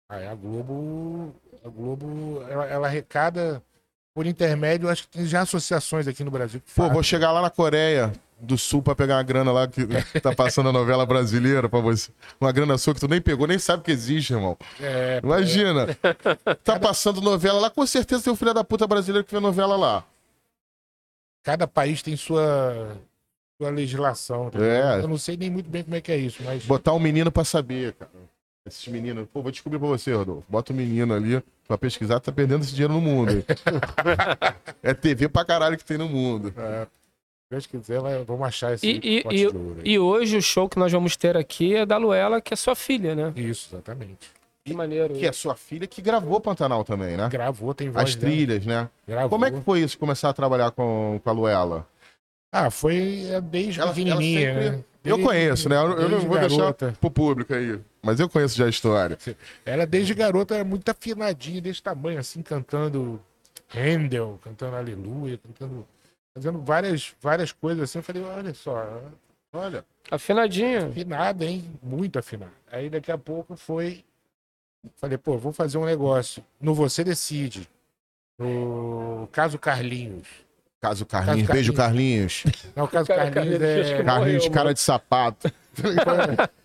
Aí 0.10 0.26
a 0.26 0.34
Globo. 0.36 1.34
A 1.66 1.70
Globo, 1.70 2.44
ela, 2.50 2.66
ela 2.66 2.88
arrecada 2.88 3.64
por 4.14 4.26
intermédio, 4.28 4.90
acho 4.90 5.04
que 5.04 5.10
tem 5.10 5.26
já 5.26 5.42
associações 5.42 6.08
aqui 6.08 6.24
no 6.24 6.32
Brasil. 6.32 6.62
Pô, 6.76 6.90
vou 6.90 7.02
chegar 7.04 7.32
lá 7.32 7.42
na 7.42 7.50
Coreia 7.50 8.14
do 8.40 8.58
Sul 8.58 8.82
pra 8.84 8.94
pegar 8.94 9.16
uma 9.16 9.24
grana 9.24 9.52
lá 9.52 9.68
que 9.68 9.86
tá 10.22 10.36
passando 10.36 10.70
a 10.70 10.72
novela 10.72 11.06
brasileira 11.06 11.68
pra 11.68 11.80
você. 11.80 12.12
Uma 12.40 12.52
grana 12.52 12.78
sua 12.78 12.94
que 12.94 13.00
tu 13.00 13.08
nem 13.08 13.22
pegou, 13.22 13.48
nem 13.48 13.58
sabe 13.58 13.84
que 13.84 13.92
existe, 13.92 14.34
irmão. 14.34 14.58
É, 14.80 15.20
Imagina. 15.24 15.88
Tá 16.64 16.80
passando 16.80 17.22
novela 17.22 17.60
lá, 17.60 17.70
com 17.70 17.86
certeza 17.88 18.24
tem 18.24 18.34
um 18.34 18.36
filho 18.36 18.54
da 18.54 18.64
puta 18.64 18.86
brasileiro 18.86 19.26
que 19.26 19.34
vê 19.34 19.40
novela 19.40 19.76
lá. 19.76 20.04
cada 21.42 21.68
país 21.68 22.02
tem 22.02 22.16
sua, 22.16 22.96
sua 23.60 23.70
legislação. 23.72 24.48
entendeu? 24.48 24.68
É. 24.70 25.00
Eu 25.00 25.08
não 25.08 25.18
sei 25.18 25.38
nem 25.38 25.50
muito 25.50 25.70
bem 25.70 25.84
como 25.84 25.96
é 25.96 26.02
que 26.02 26.12
é 26.12 26.18
isso, 26.18 26.44
mas. 26.44 26.66
Botar 26.66 26.94
um 26.94 27.00
menino 27.00 27.32
pra 27.32 27.44
saber, 27.44 27.94
cara. 27.94 28.12
Esses 28.66 28.88
meninos. 28.88 29.28
Pô, 29.32 29.42
vou 29.42 29.52
descobrir 29.52 29.78
pra 29.78 29.88
você, 29.88 30.14
Rodolfo. 30.14 30.44
Bota 30.48 30.72
um 30.72 30.76
menino 30.76 31.14
ali 31.14 31.44
pra 31.68 31.78
pesquisar, 31.78 32.20
tá 32.22 32.32
perdendo 32.32 32.62
esse 32.64 32.72
dinheiro 32.72 32.94
no 32.94 33.02
mundo. 33.02 33.44
é 34.82 34.94
TV 34.94 35.28
pra 35.28 35.44
caralho 35.44 35.78
que 35.78 35.84
tem 35.84 35.98
no 35.98 36.08
mundo. 36.08 36.54
É, 36.58 36.84
se 36.86 36.90
Deus 37.52 37.66
quiser, 37.68 38.00
vai- 38.00 38.24
vamos 38.24 38.48
achar 38.48 38.74
esse 38.74 38.88
E, 38.88 39.18
e, 39.18 39.24
pote 39.24 39.36
e, 39.36 39.40
de 39.40 39.46
ouro 39.48 39.76
aí. 39.84 39.92
e 39.92 40.00
hoje 40.00 40.38
o 40.38 40.42
show 40.42 40.70
que 40.70 40.80
nós 40.80 40.92
vamos 40.92 41.18
ter 41.18 41.36
aqui 41.36 41.76
é 41.76 41.86
da 41.86 41.98
Luela, 41.98 42.40
que 42.40 42.54
é 42.54 42.58
sua 42.58 42.74
filha, 42.76 43.14
né? 43.14 43.34
Isso, 43.36 43.76
exatamente. 43.76 44.32
Que 44.66 44.74
maneiro. 44.74 45.14
Que 45.14 45.26
é 45.26 45.32
sua 45.34 45.56
filha 45.56 45.86
que 45.86 46.02
gravou 46.02 46.40
Pantanal 46.40 46.86
também, 46.86 47.18
né? 47.18 47.28
Gravou, 47.28 47.74
tem 47.74 47.90
voz 47.90 48.12
As 48.12 48.16
dela. 48.16 48.32
trilhas, 48.32 48.66
né? 48.66 48.90
Gravou. 49.06 49.30
Como 49.30 49.44
é 49.44 49.52
que 49.52 49.60
foi 49.60 49.82
isso, 49.82 49.98
começar 49.98 50.30
a 50.30 50.34
trabalhar 50.34 50.72
com, 50.72 51.20
com 51.22 51.30
a 51.30 51.34
Luela? 51.34 51.86
Ah, 52.50 52.72
foi 52.72 53.26
é, 53.30 53.42
desde 53.42 53.82
Ela- 53.82 53.90
ela 53.90 53.96
sempre- 53.96 54.70
né? 54.70 54.84
Eu 55.04 55.18
Desde- 55.18 55.24
conheço, 55.24 55.68
né? 55.68 55.76
Eu, 55.76 56.00
eu 56.00 56.08
não 56.10 56.20
vou 56.22 56.36
garota. 56.38 56.86
deixar 56.86 56.98
pro 56.98 57.12
público 57.12 57.54
aí. 57.54 57.78
Mas 58.04 58.20
eu 58.20 58.28
conheço 58.28 58.58
já 58.58 58.66
a 58.66 58.70
história. 58.70 59.18
Ela 59.66 59.88
desde 59.88 60.14
garota 60.14 60.56
era 60.56 60.64
muito 60.66 60.90
afinadinha, 60.90 61.62
desse 61.62 61.82
tamanho, 61.82 62.20
assim, 62.20 62.42
cantando 62.42 63.20
Handel, 63.74 64.40
cantando 64.44 64.76
Aleluia, 64.76 65.40
cantando. 65.40 65.88
Fazendo 66.36 66.60
várias, 66.60 67.14
várias 67.22 67.52
coisas 67.52 67.84
assim. 67.84 68.00
Eu 68.00 68.04
falei, 68.04 68.24
olha 68.24 68.54
só, 68.54 69.02
Olha. 69.54 69.86
Afinadinha. 70.10 70.88
afinada, 70.88 71.46
hein? 71.46 71.64
Muito 71.82 72.18
afinada. 72.18 72.52
Aí 72.72 72.90
daqui 72.90 73.12
a 73.12 73.18
pouco 73.18 73.56
foi. 73.56 74.04
Falei, 74.98 75.18
pô, 75.18 75.38
vou 75.38 75.54
fazer 75.54 75.78
um 75.78 75.86
negócio. 75.86 76.44
No 76.60 76.74
Você 76.74 77.04
Decide. 77.04 77.70
No 78.38 79.30
caso 79.32 79.58
Carlinhos. 79.60 80.28
Caso 80.82 81.06
Carlinhos, 81.06 81.48
Caso 81.48 81.54
beijo 81.54 81.74
Carlinhos. 81.74 82.44
Não, 82.76 82.84
o 82.84 82.88
caso 82.88 83.08
Carlinhos 83.08 83.60
Carlinhos, 83.60 83.62
é. 83.62 84.04
Carlinhos, 84.04 84.50
cara 84.50 84.74
de 84.74 84.82
sapato. 84.82 85.50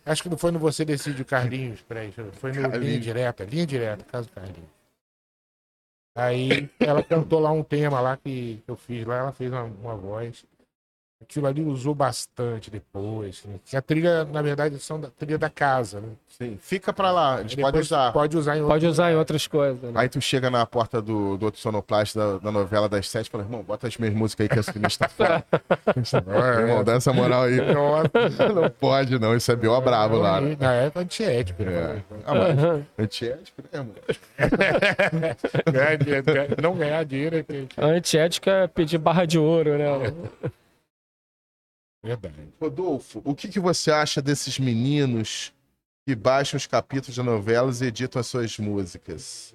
Acho 0.04 0.22
que 0.22 0.28
não 0.28 0.38
foi 0.38 0.50
no 0.50 0.58
Você 0.58 0.84
Decide 0.84 1.22
o 1.22 1.24
Carlinhos, 1.24 1.80
peraí. 1.82 2.12
Foi 2.12 2.52
no 2.52 2.62
Carlinhos. 2.62 2.86
Linha 2.86 3.00
Direta, 3.00 3.44
Linha 3.44 3.66
Direta, 3.66 4.04
caso 4.04 4.28
Carlinhos. 4.30 4.78
Aí 6.14 6.68
ela 6.80 7.02
cantou 7.02 7.38
lá 7.38 7.52
um 7.52 7.62
tema 7.62 8.00
lá 8.00 8.16
que 8.16 8.62
eu 8.66 8.76
fiz 8.76 9.06
lá, 9.06 9.18
ela 9.18 9.32
fez 9.32 9.52
uma, 9.52 9.62
uma 9.62 9.94
voz. 9.94 10.44
Aquilo 11.20 11.46
ali 11.46 11.62
usou 11.62 11.94
bastante 11.94 12.70
depois. 12.70 13.42
né? 13.44 13.56
Que 13.64 13.76
a 13.76 13.82
trilha, 13.82 14.24
na 14.24 14.40
verdade, 14.40 14.78
são 14.78 15.00
da 15.00 15.08
trilha 15.08 15.36
da 15.38 15.50
casa, 15.50 16.00
né? 16.00 16.08
Sim. 16.28 16.56
Fica 16.62 16.92
pra 16.92 17.10
lá, 17.10 17.34
a 17.34 17.42
gente 17.42 17.56
Aí 17.56 17.62
pode 17.62 17.72
depois 17.72 17.86
usar. 17.86 18.12
Pode 18.12 18.36
usar 18.36 18.56
em 18.56 18.64
Pode 18.64 18.86
usar 18.86 19.10
em 19.12 19.16
outras 19.16 19.46
coisas. 19.48 19.82
né? 19.82 19.90
Aí 19.96 20.08
tu 20.08 20.20
chega 20.20 20.48
na 20.48 20.64
porta 20.64 21.02
do, 21.02 21.36
do 21.36 21.46
outro 21.46 21.60
sonoplasta 21.60 22.34
da, 22.34 22.38
da 22.38 22.52
novela 22.52 22.88
das 22.88 23.08
sete 23.08 23.26
e 23.26 23.30
fala, 23.30 23.42
irmão, 23.42 23.62
bota 23.62 23.88
as 23.88 23.96
minhas 23.96 24.14
músicas 24.14 24.44
aí 24.44 24.48
que 24.48 24.58
essa 24.60 24.78
lista 24.78 25.08
tá 25.08 25.10
fora. 25.10 25.44
É, 25.96 26.60
irmão, 26.60 26.84
dá 26.84 26.92
essa 26.94 27.12
moral 27.12 27.42
aí. 27.42 27.58
Não 28.54 28.70
pode, 28.78 29.18
não. 29.18 29.34
Isso 29.34 29.50
é 29.50 29.56
B.O. 29.56 29.80
bravo 29.80 30.16
lá. 30.16 30.40
né? 30.40 30.56
Na 30.60 30.72
época 30.74 31.00
antiético. 31.00 31.64
né? 31.64 31.72
É. 31.72 32.02
Ah, 32.24 32.34
mas 32.34 32.84
antiético, 32.98 33.62
né, 33.62 33.68
irmão? 33.80 33.94
Não 36.62 36.76
ganhar 36.76 37.04
dinheiro 37.04 37.36
é 37.38 37.42
que- 37.42 37.66
antiética 37.80 38.50
é 38.50 38.66
pedir 38.68 38.98
barra 38.98 39.24
de 39.24 39.38
ouro, 39.38 39.76
né? 39.76 40.12
Verdade. 42.02 42.48
Rodolfo, 42.60 43.20
o 43.24 43.34
que, 43.34 43.48
que 43.48 43.60
você 43.60 43.90
acha 43.90 44.22
desses 44.22 44.58
meninos 44.58 45.52
que 46.06 46.14
baixam 46.14 46.56
os 46.56 46.66
capítulos 46.66 47.14
de 47.14 47.22
novelas 47.22 47.80
e 47.80 47.86
editam 47.86 48.20
as 48.20 48.26
suas 48.26 48.58
músicas? 48.58 49.54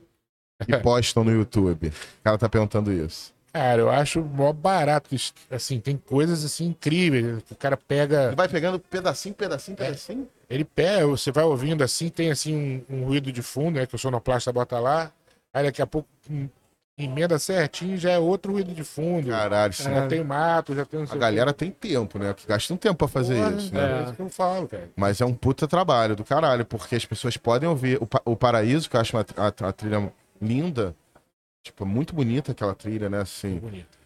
E 0.67 0.77
postam 0.79 1.23
no 1.23 1.31
YouTube. 1.31 1.87
O 1.87 2.23
cara 2.23 2.37
tá 2.37 2.49
perguntando 2.49 2.91
isso. 2.91 3.33
Cara, 3.53 3.81
eu 3.81 3.89
acho 3.89 4.21
mó 4.21 4.51
barato. 4.51 5.15
Assim, 5.51 5.79
tem 5.79 5.95
coisas 5.95 6.43
assim 6.43 6.65
incríveis. 6.65 7.43
O 7.51 7.55
cara 7.55 7.77
pega. 7.77 8.27
Ele 8.27 8.35
vai 8.35 8.49
pegando 8.49 8.79
pedacinho, 8.79 9.35
pedacinho, 9.35 9.77
pedacinho. 9.77 10.27
Ele 10.49 10.65
pega, 10.65 11.05
você 11.05 11.31
vai 11.31 11.43
ouvindo 11.43 11.83
assim, 11.83 12.09
tem 12.09 12.31
assim 12.31 12.83
um, 12.89 12.97
um 12.97 13.03
ruído 13.05 13.31
de 13.31 13.43
fundo, 13.43 13.79
né? 13.79 13.85
Que 13.85 13.95
o 13.95 13.99
sonoplasta 13.99 14.51
bota 14.51 14.79
lá. 14.79 15.11
Aí 15.53 15.63
daqui 15.65 15.83
a 15.83 15.87
pouco 15.87 16.09
emenda 16.97 17.39
certinho, 17.39 17.97
já 17.97 18.11
é 18.11 18.19
outro 18.19 18.53
ruído 18.53 18.73
de 18.73 18.83
fundo. 18.83 19.29
Caralho, 19.29 19.73
Já 19.73 20.07
tem 20.07 20.23
mato, 20.23 20.75
já 20.75 20.85
tem 20.85 21.03
A 21.09 21.15
galera 21.15 21.51
tem 21.53 21.71
tempo, 21.71 22.19
né? 22.19 22.35
Gasta 22.47 22.73
um 22.73 22.77
tempo 22.77 22.95
pra 22.95 23.07
fazer 23.07 23.35
Porra, 23.35 23.51
isso, 23.55 23.73
né? 23.73 23.99
É 23.99 24.03
isso 24.03 24.13
que 24.13 24.21
eu 24.21 24.29
falo, 24.29 24.67
cara. 24.67 24.89
Mas 24.95 25.19
é 25.19 25.25
um 25.25 25.33
puta 25.33 25.67
trabalho 25.67 26.15
do 26.15 26.23
caralho, 26.23 26.65
porque 26.65 26.95
as 26.95 27.05
pessoas 27.05 27.35
podem 27.35 27.67
ouvir 27.67 27.97
o, 28.01 28.07
o 28.31 28.35
Paraíso, 28.35 28.89
que 28.89 28.95
eu 28.95 29.01
acho 29.01 29.17
uma, 29.17 29.25
a, 29.37 29.47
a 29.47 29.71
trilha 29.71 30.11
linda. 30.41 30.95
Tipo, 31.63 31.85
muito 31.85 32.13
bonita 32.13 32.51
aquela 32.51 32.75
trilha, 32.75 33.09
né? 33.09 33.21
Assim, 33.21 33.57
Bonito. 33.57 33.97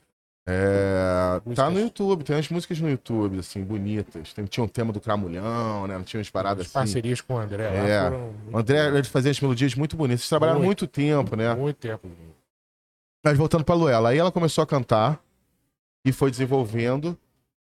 é, 0.47 1.41
tá 1.55 1.69
no 1.71 1.79
YouTube, 1.79 2.23
tem 2.23 2.35
as 2.37 2.47
músicas 2.49 2.79
no 2.79 2.87
YouTube, 2.87 3.39
assim, 3.39 3.63
bonitas. 3.63 4.31
Tem, 4.31 4.45
tinha 4.45 4.63
um 4.63 4.67
tema 4.67 4.93
do 4.93 5.01
Cramulhão, 5.01 5.87
né? 5.87 5.99
Tinha 6.05 6.19
umas 6.19 6.29
paradas 6.29 6.61
As 6.61 6.67
assim. 6.67 6.73
parcerias 6.73 7.19
com 7.19 7.33
o 7.33 7.37
André 7.39 7.63
É. 7.65 8.03
foram 8.03 8.33
O 8.53 8.57
André, 8.59 8.87
ele 8.89 9.03
fazia 9.05 9.31
as 9.31 9.41
melodias 9.41 9.73
muito 9.75 9.97
bonitas. 9.97 10.21
Eles 10.21 10.29
trabalharam 10.29 10.59
Muito. 10.59 10.81
muito 10.83 10.87
tempo, 10.87 11.35
né? 11.35 11.53
muito 11.55 11.77
tempo. 11.77 12.07
Mas 13.29 13.37
voltando 13.37 13.63
pra 13.63 13.75
Luela, 13.75 14.09
aí 14.09 14.17
ela 14.17 14.31
começou 14.31 14.63
a 14.63 14.67
cantar 14.67 15.19
e 16.05 16.11
foi 16.11 16.31
desenvolvendo 16.31 17.17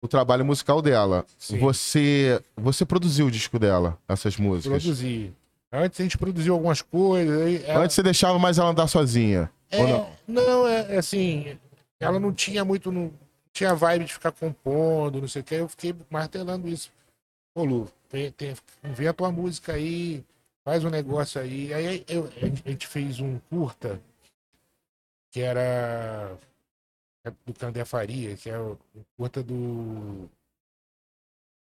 o 0.03 0.09
trabalho 0.09 0.45
musical 0.45 0.83
dela. 0.83 1.25
Sim. 1.39 1.59
Você 1.59 2.43
você 2.57 2.85
produziu 2.85 3.27
o 3.27 3.31
disco 3.31 3.59
dela, 3.59 3.99
essas 4.09 4.37
músicas. 4.37 4.83
Produzir. 4.83 5.33
Antes 5.73 6.01
a 6.01 6.03
gente 6.03 6.19
produziu 6.19 6.55
algumas 6.55 6.83
coisas. 6.83 7.65
Ela- 7.65 7.85
Antes 7.85 7.95
você 7.95 8.03
deixava 8.03 8.39
mais 8.39 8.59
ela 8.59 8.71
andar 8.71 8.87
sozinha. 8.89 9.51
É, 9.71 9.81
Ou 9.81 9.89
não? 9.89 10.11
não, 10.29 10.67
é, 10.69 10.97
é 10.97 10.99
assim, 10.99 11.57
ela 11.99 12.19
não 12.21 12.33
tinha 12.33 12.65
muito, 12.65 12.91
não 12.93 13.11
tinha 13.53 13.75
vibe 13.75 14.05
de 14.05 14.13
ficar 14.13 14.33
compondo, 14.33 15.21
não 15.21 15.29
sei 15.29 15.41
o 15.41 15.45
que, 15.45 15.55
eu 15.55 15.69
fiquei 15.69 15.95
martelando 16.11 16.69
isso. 16.69 16.91
Ô 17.55 17.65
Lu, 17.65 17.89
tem, 18.09 18.31
tem- 18.33 18.55
inventa 18.85 19.23
uma 19.23 19.33
música 19.33 19.73
aí, 19.75 20.23
faz 20.65 20.85
um 20.85 20.91
negócio 20.91 21.41
aí. 21.41 21.73
Aí 21.73 22.05
eu- 22.09 22.29
a 22.43 22.69
gente 22.71 22.87
fez 22.87 23.19
um 23.21 23.39
curta, 23.49 23.99
que 25.33 25.41
era 25.41 26.39
é 27.25 27.31
do 27.47 27.55
Candé 27.55 27.85
Faria, 27.85 28.37
que 28.37 28.51
é 28.51 28.55
curta 29.17 29.43
do 29.43 30.29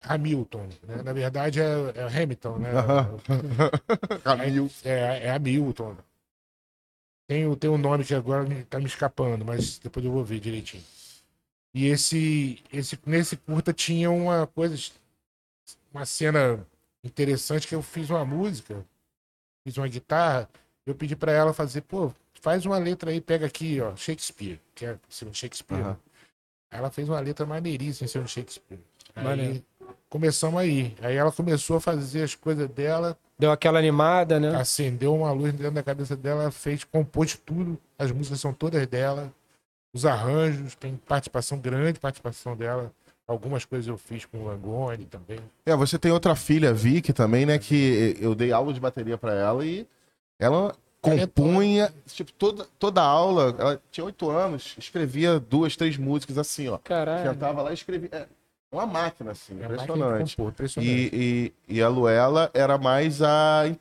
Hamilton, 0.04 0.68
né? 0.88 1.02
Na 1.04 1.14
verdade 1.14 1.60
é, 1.62 1.66
é 1.96 2.24
Hamilton, 2.24 2.58
né? 2.60 2.72
Camil. 4.24 4.70
É, 4.84 5.28
é 5.28 5.32
Hamilton. 5.32 5.96
Tem, 7.28 7.46
o- 7.48 7.56
tem 7.56 7.70
um 7.70 7.78
nome 7.78 8.04
que 8.04 8.14
agora 8.14 8.44
me, 8.44 8.64
tá 8.66 8.80
me 8.80 8.86
escapando, 8.86 9.46
mas 9.46 9.78
depois 9.80 10.06
eu 10.06 10.12
vou 10.12 10.24
ver 10.24 10.40
direitinho. 10.40 10.84
E 11.74 11.86
esse, 11.88 12.62
esse, 12.74 13.00
nesse 13.06 13.38
curta 13.38 13.72
tinha 13.72 14.12
uma 14.12 14.46
coisa, 14.48 14.76
uma 15.94 16.06
cena 16.06 16.66
interessante 17.04 17.68
que 17.68 17.76
eu 17.76 17.82
fiz 17.82 18.10
uma 18.10 18.26
música, 18.26 18.86
fiz 19.64 19.78
uma 19.78 19.88
guitarra, 19.88 20.50
eu 20.86 20.96
pedi 20.96 21.16
pra 21.16 21.32
ela 21.32 21.54
fazer, 21.54 21.82
pô, 21.82 22.14
faz 22.42 22.66
uma 22.66 22.78
letra 22.78 23.12
aí, 23.12 23.22
pega 23.22 23.46
aqui, 23.46 23.80
ó, 23.80 23.96
Shakespeare, 23.96 24.60
que 24.76 24.86
é 24.86 24.98
ser 25.08 25.26
um 25.26 25.34
Shakespeare. 25.34 25.80
Aham. 25.80 25.98
Ela 26.72 26.90
fez 26.90 27.08
uma 27.08 27.20
letra 27.20 27.46
maneiríssima 27.46 28.06
em 28.06 28.08
ser 28.10 28.20
um 28.20 28.28
Shakespeare. 28.28 28.80
Aí 29.16 29.64
começamos 30.10 30.60
aí. 30.60 30.96
Aí 31.02 31.16
ela 31.16 31.32
começou 31.32 31.78
a 31.78 31.82
fazer 31.82 32.24
as 32.24 32.36
coisas 32.36 32.68
dela, 32.70 33.18
Deu 33.38 33.52
aquela 33.52 33.80
animada, 33.80 34.40
né? 34.40 34.56
acendeu 34.56 35.16
uma 35.16 35.32
luz 35.32 35.52
dentro 35.54 35.74
da 35.74 35.84
cabeça 35.84 36.16
dela, 36.16 36.52
fez, 36.52 36.84
compôs 36.84 37.36
tudo, 37.36 37.78
as 37.98 38.12
músicas 38.12 38.40
são 38.40 38.54
todas 38.54 38.86
dela, 38.88 39.34
os 39.94 40.06
arranjos, 40.06 40.76
tem 40.76 40.96
participação, 40.96 41.58
grande 41.58 42.00
participação 42.00 42.56
dela. 42.56 42.92
Algumas 43.28 43.64
coisas 43.64 43.88
eu 43.88 43.98
fiz 43.98 44.26
com 44.26 44.40
o 44.40 44.46
Langoni 44.46 45.06
também. 45.06 45.40
É, 45.66 45.76
você 45.76 45.98
tem 45.98 46.12
outra 46.12 46.36
filha, 46.36 46.74
Vicky, 46.74 47.14
também, 47.14 47.46
né? 47.46 47.58
Que 47.58 48.18
eu 48.20 48.36
dei 48.36 48.52
aula 48.52 48.74
de 48.74 48.80
bateria 48.80 49.18
pra 49.18 49.34
ela 49.34 49.66
e 49.66 49.88
ela 50.38 50.76
compunha, 51.02 51.92
tipo, 52.08 52.32
toda, 52.34 52.68
toda 52.78 53.02
aula, 53.02 53.56
ela 53.58 53.82
tinha 53.92 54.06
oito 54.06 54.30
anos, 54.30 54.76
escrevia 54.78 55.40
duas, 55.40 55.76
três 55.76 55.98
músicas 55.98 56.38
assim, 56.38 56.68
ó. 56.70 56.78
Caralho. 56.78 57.32
Sentava 57.32 57.62
lá 57.64 57.72
e 57.72 57.74
escrevia. 57.74 58.10
É 58.14 58.28
uma 58.72 58.86
máquina, 58.86 59.32
assim, 59.32 59.60
É 59.60 59.66
impressionante. 59.66 60.36
compor, 60.38 60.52
impressionante. 60.52 61.10
E, 61.14 61.54
e, 61.68 61.76
e 61.78 61.82
a 61.82 61.90
Luela 61.90 62.50
era 62.54 62.78
mais 62.78 63.22
a 63.22 63.76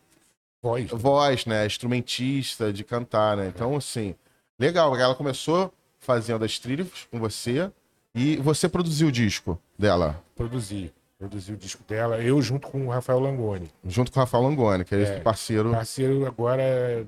Voz. 0.63 0.91
voz, 0.91 1.47
né? 1.47 1.65
Instrumentista 1.67 2.73
de 2.73 2.83
cantar, 2.83 3.37
né? 3.37 3.47
Então, 3.55 3.77
assim, 3.77 4.15
legal. 4.59 4.97
Ela 4.97 5.15
começou 5.15 5.73
fazendo 5.99 6.45
as 6.45 6.59
trilhas 6.59 6.89
com 7.11 7.21
você 7.21 7.71
e 8.15 8.37
você 8.39 8.69
produziu 8.69 9.09
o 9.09 9.13
disco 9.13 9.59
dela, 9.79 10.21
Produzi. 10.35 10.93
Produzi 11.21 11.53
o 11.53 11.57
disco 11.57 11.85
dela, 11.87 12.19
eu 12.19 12.41
junto 12.41 12.67
com 12.67 12.87
o 12.87 12.89
Rafael 12.91 13.21
Langoni. 13.21 13.71
junto 13.85 14.11
com 14.11 14.19
o 14.19 14.23
Rafael 14.23 14.43
Langoni, 14.43 14.87
que 14.87 14.95
é, 14.95 15.03
esse 15.03 15.13
É. 15.13 15.21
parceiro. 15.21 15.71
Parceiro 15.71 16.25
agora 16.27 16.63
é. 16.63 17.05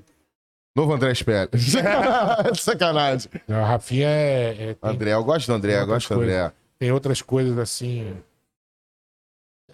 Novo 0.77 0.93
André 0.93 1.15
Spelli. 1.15 1.49
Sacanagem. 2.55 3.31
Não, 3.49 3.65
a 3.65 3.67
Rafinha 3.67 4.07
é. 4.09 4.71
é- 4.71 4.75
tem, 4.75 4.91
André, 4.91 5.15
eu 5.15 5.25
gosto 5.25 5.47
do 5.47 5.55
André, 5.55 5.81
eu 5.81 5.87
gosto 5.87 6.15
do 6.15 6.21
André. 6.21 6.53
tem 6.79 6.93
outras 6.93 7.23
coisas 7.23 7.57
assim. 7.59 8.15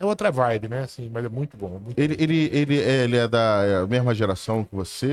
É 0.01 0.05
outra 0.07 0.31
vibe, 0.31 0.69
né? 0.69 0.81
Assim, 0.85 1.11
mas 1.13 1.25
é 1.25 1.29
muito 1.29 1.57
bom. 1.57 1.81
Muito 1.83 1.99
Ele, 1.99 2.17
ele, 2.19 2.51
ele, 2.53 2.77
ele 2.77 3.17
é 3.17 3.27
da 3.29 3.63
é 3.65 3.87
mesma 3.87 4.15
geração 4.15 4.63
que 4.65 4.75
você? 4.75 5.07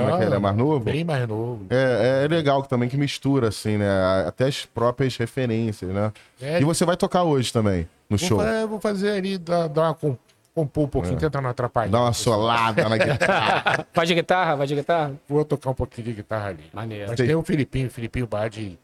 Como 0.00 0.14
é 0.14 0.18
que 0.18 0.24
ele 0.24 0.34
é 0.34 0.38
mais 0.38 0.56
novo? 0.56 0.84
Bem 0.84 1.02
mais 1.04 1.26
novo. 1.26 1.66
É, 1.70 2.24
é 2.24 2.28
legal 2.28 2.62
que 2.62 2.68
também 2.68 2.88
que 2.88 2.96
mistura, 2.96 3.48
assim, 3.48 3.76
né? 3.78 3.88
Até 4.26 4.46
as 4.46 4.64
próprias 4.64 5.16
referências, 5.16 5.90
né? 5.90 6.12
É, 6.40 6.60
E 6.60 6.64
você 6.64 6.84
vai 6.84 6.96
tocar 6.96 7.24
hoje 7.24 7.52
também, 7.52 7.88
no 8.08 8.16
vou, 8.16 8.28
show. 8.28 8.38
fa- 8.38 8.66
vou 8.66 8.80
fazer 8.80 9.10
ali, 9.10 9.38
dar, 9.38 9.66
dar 9.68 9.82
uma 9.82 9.94
com- 9.94 10.16
compor 10.54 10.84
um 10.84 10.88
pouquinho, 10.88 11.14
É. 11.16 11.18
tentar 11.20 11.40
não 11.40 11.50
atrapalhar. 11.50 11.90
Dá 11.90 12.00
uma 12.00 12.12
solada 12.12 12.88
na 12.88 12.96
guitarra. 12.96 13.86
Vai 13.94 14.06
de 14.06 14.14
guitarra? 14.14 14.56
Vai 14.56 14.66
de 14.66 14.74
guitarra? 14.74 15.12
Vou 15.28 15.44
tocar 15.44 15.70
um 15.70 15.74
pouquinho 15.74 16.06
de 16.08 16.12
guitarra 16.14 16.48
ali. 16.48 16.64
Maneiro. 16.72 17.06
Mas 17.08 17.16
Sei. 17.16 17.26
tem 17.26 17.36
o 17.36 17.42
Filipinho, 17.42 17.86
o 17.86 17.90
Filipinho 17.90 18.26
Bade 18.26 18.78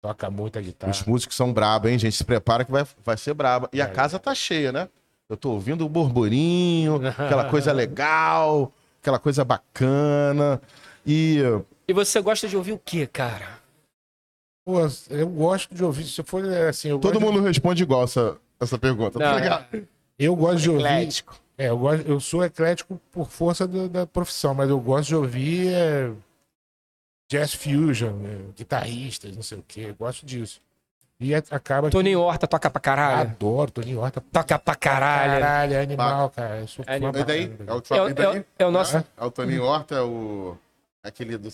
toca 0.00 0.30
muita 0.30 0.60
guitarra. 0.60 0.92
Os 0.92 1.02
músicos 1.04 1.36
são 1.36 1.52
brabos, 1.52 1.90
hein, 1.90 1.98
gente? 1.98 2.16
Se 2.16 2.24
prepara 2.24 2.64
que 2.64 2.70
vai, 2.72 2.86
vai 3.04 3.16
ser 3.16 3.34
braba. 3.34 3.68
E 3.72 3.80
a 3.82 3.86
É. 3.86 3.88
casa 3.88 4.18
tá 4.18 4.34
cheia, 4.34 4.72
né? 4.72 4.88
Eu 5.28 5.36
tô 5.36 5.50
ouvindo 5.50 5.84
o 5.84 5.88
burburinho, 5.88 7.00
aquela 7.06 7.50
coisa 7.50 7.72
legal, 7.72 8.72
aquela 9.02 9.18
coisa 9.18 9.44
bacana. 9.44 10.60
E 11.06 11.38
E 11.86 11.92
você 11.92 12.20
gosta 12.20 12.48
de 12.48 12.56
ouvir 12.56 12.72
o 12.72 12.78
quê, 12.82 13.06
cara? 13.06 13.58
Pô, 14.66 14.78
eu 15.10 15.28
gosto 15.28 15.74
de 15.74 15.82
ouvir, 15.82 16.04
se 16.04 16.22
for 16.22 16.44
assim, 16.68 16.88
eu 16.88 16.98
todo 16.98 17.20
mundo 17.20 17.40
responde 17.40 17.82
igual 17.82 18.04
essa, 18.04 18.36
essa 18.60 18.78
pergunta, 18.78 19.18
tá 19.18 19.32
Não, 19.32 19.38
ligado? 19.38 19.66
de, 19.72 19.84
eu 20.18 20.36
gosto 20.36 20.58
de 20.62 20.70
ouvir. 20.70 20.82
Eclético. 20.84 21.40
É, 21.56 21.70
eu, 21.70 21.78
gosto, 21.78 22.06
eu 22.06 22.20
sou 22.20 22.44
eclético 22.44 23.00
por 23.10 23.28
força 23.30 23.66
do- 23.66 23.88
da 23.88 24.06
profissão, 24.06 24.54
mas 24.54 24.68
eu 24.70 24.78
gosto 24.78 25.08
de 25.08 25.16
ouvir 25.16 25.68
é, 25.72 26.10
jazz 27.28 27.54
fusion, 27.54 28.12
né, 28.12 28.38
guitarristas, 28.56 29.34
não 29.36 29.42
sei 29.42 29.58
o 29.58 29.64
quê, 29.66 29.86
eu 29.90 29.94
gosto 29.94 30.24
disso. 30.24 30.60
E 31.20 31.34
é- 31.34 31.42
acaba 31.50 31.88
que 31.88 31.92
Toninho 31.92 32.20
Horta 32.20 32.46
toca 32.46 32.70
pra 32.70 32.80
caralho. 32.80 33.20
adoro 33.30 33.72
Toninho 33.72 33.98
Horta. 34.00 34.20
Toca 34.32 34.56
pra 34.56 34.74
caralho. 34.76 35.40
Caralho, 35.40 35.74
é 35.74 35.80
animal, 35.82 36.30
cara. 36.30 36.60
Eu 36.60 36.68
sou 36.68 36.84
É 36.86 36.94
animal. 36.94 37.12
E 37.16 37.24
daí? 37.24 37.42
É 37.66 37.72
o, 37.72 37.76
É, 37.96 38.02
o- 38.02 38.14
daí? 38.14 38.24
é 38.24 38.30
o- 38.40 38.44
é 38.60 38.66
o 38.66 38.70
nosso. 38.70 38.96
É 39.16 39.24
o 39.24 39.30
Toninho 39.30 39.64
Horta, 39.64 39.96
é 39.96 40.00
o. 40.02 40.56
Aquele 41.02 41.36
do. 41.36 41.50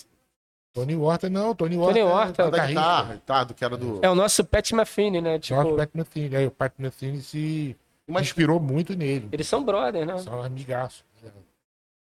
Toninho 0.75 1.01
Horta, 1.03 1.31
não, 1.31 1.55
Toninho 1.55 1.81
Horta. 1.81 1.95
Toninho 1.95 2.13
Horta 2.15 2.43
é 2.43 2.47
o 2.47 2.51
da 2.51 2.67
guitarra, 2.67 3.23
tá? 3.25 3.45
Do 3.45 3.55
que 3.55 3.65
era 3.65 3.77
do. 3.77 4.01
É 4.03 4.11
o 4.11 4.15
nosso 4.15 4.45
Pat 4.45 4.71
Metheny, 4.73 5.21
né? 5.23 5.39
Tipo, 5.39 5.57
Nossa, 5.63 5.73
o 5.73 5.77
Pat 5.79 5.91
Metheny. 5.95 6.37
Aí 6.37 6.47
o 6.47 6.51
Pat 6.51 6.73
Metheny 6.77 7.23
se 7.23 7.75
Mas 8.07 8.25
inspirou 8.27 8.61
muito 8.61 8.95
nele. 8.95 9.31
eles 9.33 9.49
são 9.49 9.65
brothers, 9.65 10.07
né? 10.07 10.19
São 10.19 10.43
amigaços. 10.43 11.03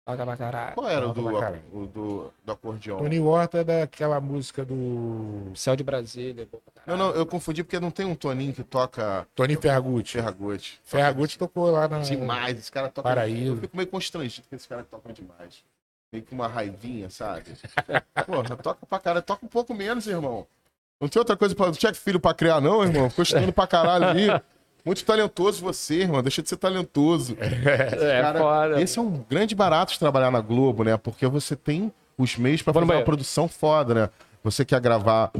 Toca 0.05 0.25
pra 0.25 0.37
caralho. 0.37 0.75
Qual 0.75 0.89
era 0.89 1.09
o 1.09 1.13
do, 1.13 1.29
o 1.73 1.87
do, 1.87 2.33
do 2.45 2.53
acordeão? 2.53 2.99
Tony 2.99 3.21
Horta 3.21 3.59
é 3.59 3.65
daquela 3.65 4.21
música 4.21 4.65
do 4.65 5.53
Céu 5.55 5.77
de 5.77 5.85
Brasília. 5.85 6.49
Não, 6.85 6.97
não, 6.97 7.11
eu 7.11 7.25
confundi 7.25 7.63
porque 7.63 7.79
não 7.79 7.91
tem 7.91 8.05
um 8.05 8.17
Toninho 8.17 8.53
que 8.53 8.65
toca 8.65 9.27
Tony 9.33 9.55
Ferragutti. 9.55 10.15
Ferragutti. 10.15 10.81
Ferragutti 10.83 11.39
tocou 11.39 11.71
lá 11.71 11.87
na. 11.87 12.01
Demais, 12.01 12.59
esse 12.59 12.73
cara 12.73 12.89
toca. 12.89 13.09
Paraíso. 13.09 13.53
Eu 13.53 13.57
fico 13.59 13.77
meio 13.77 13.89
constrangido 13.89 14.45
com 14.49 14.57
esse 14.57 14.67
cara 14.67 14.83
que 14.83 14.91
toca 14.91 15.13
demais. 15.13 15.63
Meio 16.13 16.25
com 16.25 16.35
uma 16.35 16.49
raivinha, 16.49 17.09
sabe? 17.09 17.45
Porra, 18.27 18.57
toca 18.57 18.85
pra 18.85 18.99
caralho, 18.99 19.25
toca 19.25 19.47
um 19.47 19.49
pouco 19.49 19.73
menos, 19.73 20.09
irmão. 20.09 20.47
Não 21.01 21.09
tem 21.09 21.21
outra 21.21 21.37
coisa 21.37 21.55
pra. 21.55 21.67
Não 21.67 21.73
tinha 21.73 21.95
filho 21.95 22.19
pra 22.19 22.35
criar, 22.35 22.61
não, 22.61 22.83
irmão. 22.83 23.09
Ficou 23.09 23.23
estudando 23.23 23.53
pra 23.53 23.69
caralho 23.69 24.07
ali. 24.07 24.27
Muito 24.85 25.05
talentoso 25.05 25.63
você, 25.63 26.01
irmão. 26.01 26.23
Deixa 26.23 26.43
de 26.43 26.49
ser 26.49 26.57
talentoso. 26.57 27.37
É, 27.41 28.21
Cara, 28.23 28.39
foda. 28.41 28.81
Esse 28.81 28.99
é 28.99 29.03
um 29.03 29.25
grande 29.29 29.55
barato 29.55 29.93
de 29.93 29.99
trabalhar 29.99 30.31
na 30.31 30.41
Globo, 30.41 30.83
né? 30.85 30.97
Porque 30.97 31.27
você 31.27 31.55
tem 31.55 31.93
os 32.19 32.37
meios 32.37 32.61
no 32.61 32.65
fazer 32.65 32.79
uma 32.79 32.87
banheiro. 32.87 33.05
produção 33.07 33.47
foda, 33.49 33.95
né? 33.95 34.11
Você 34.43 34.65
quer 34.65 34.81
gravar 34.81 35.31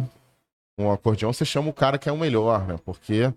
um 0.79 0.91
acordeão, 0.93 1.33
você 1.33 1.45
chama 1.45 1.69
o 1.71 1.73
cara 1.73 1.99
que 1.99 2.09
é 2.09 2.13
o 2.13 2.17
melhor, 2.17 2.67
né? 2.67 2.79
Porque. 2.85 3.33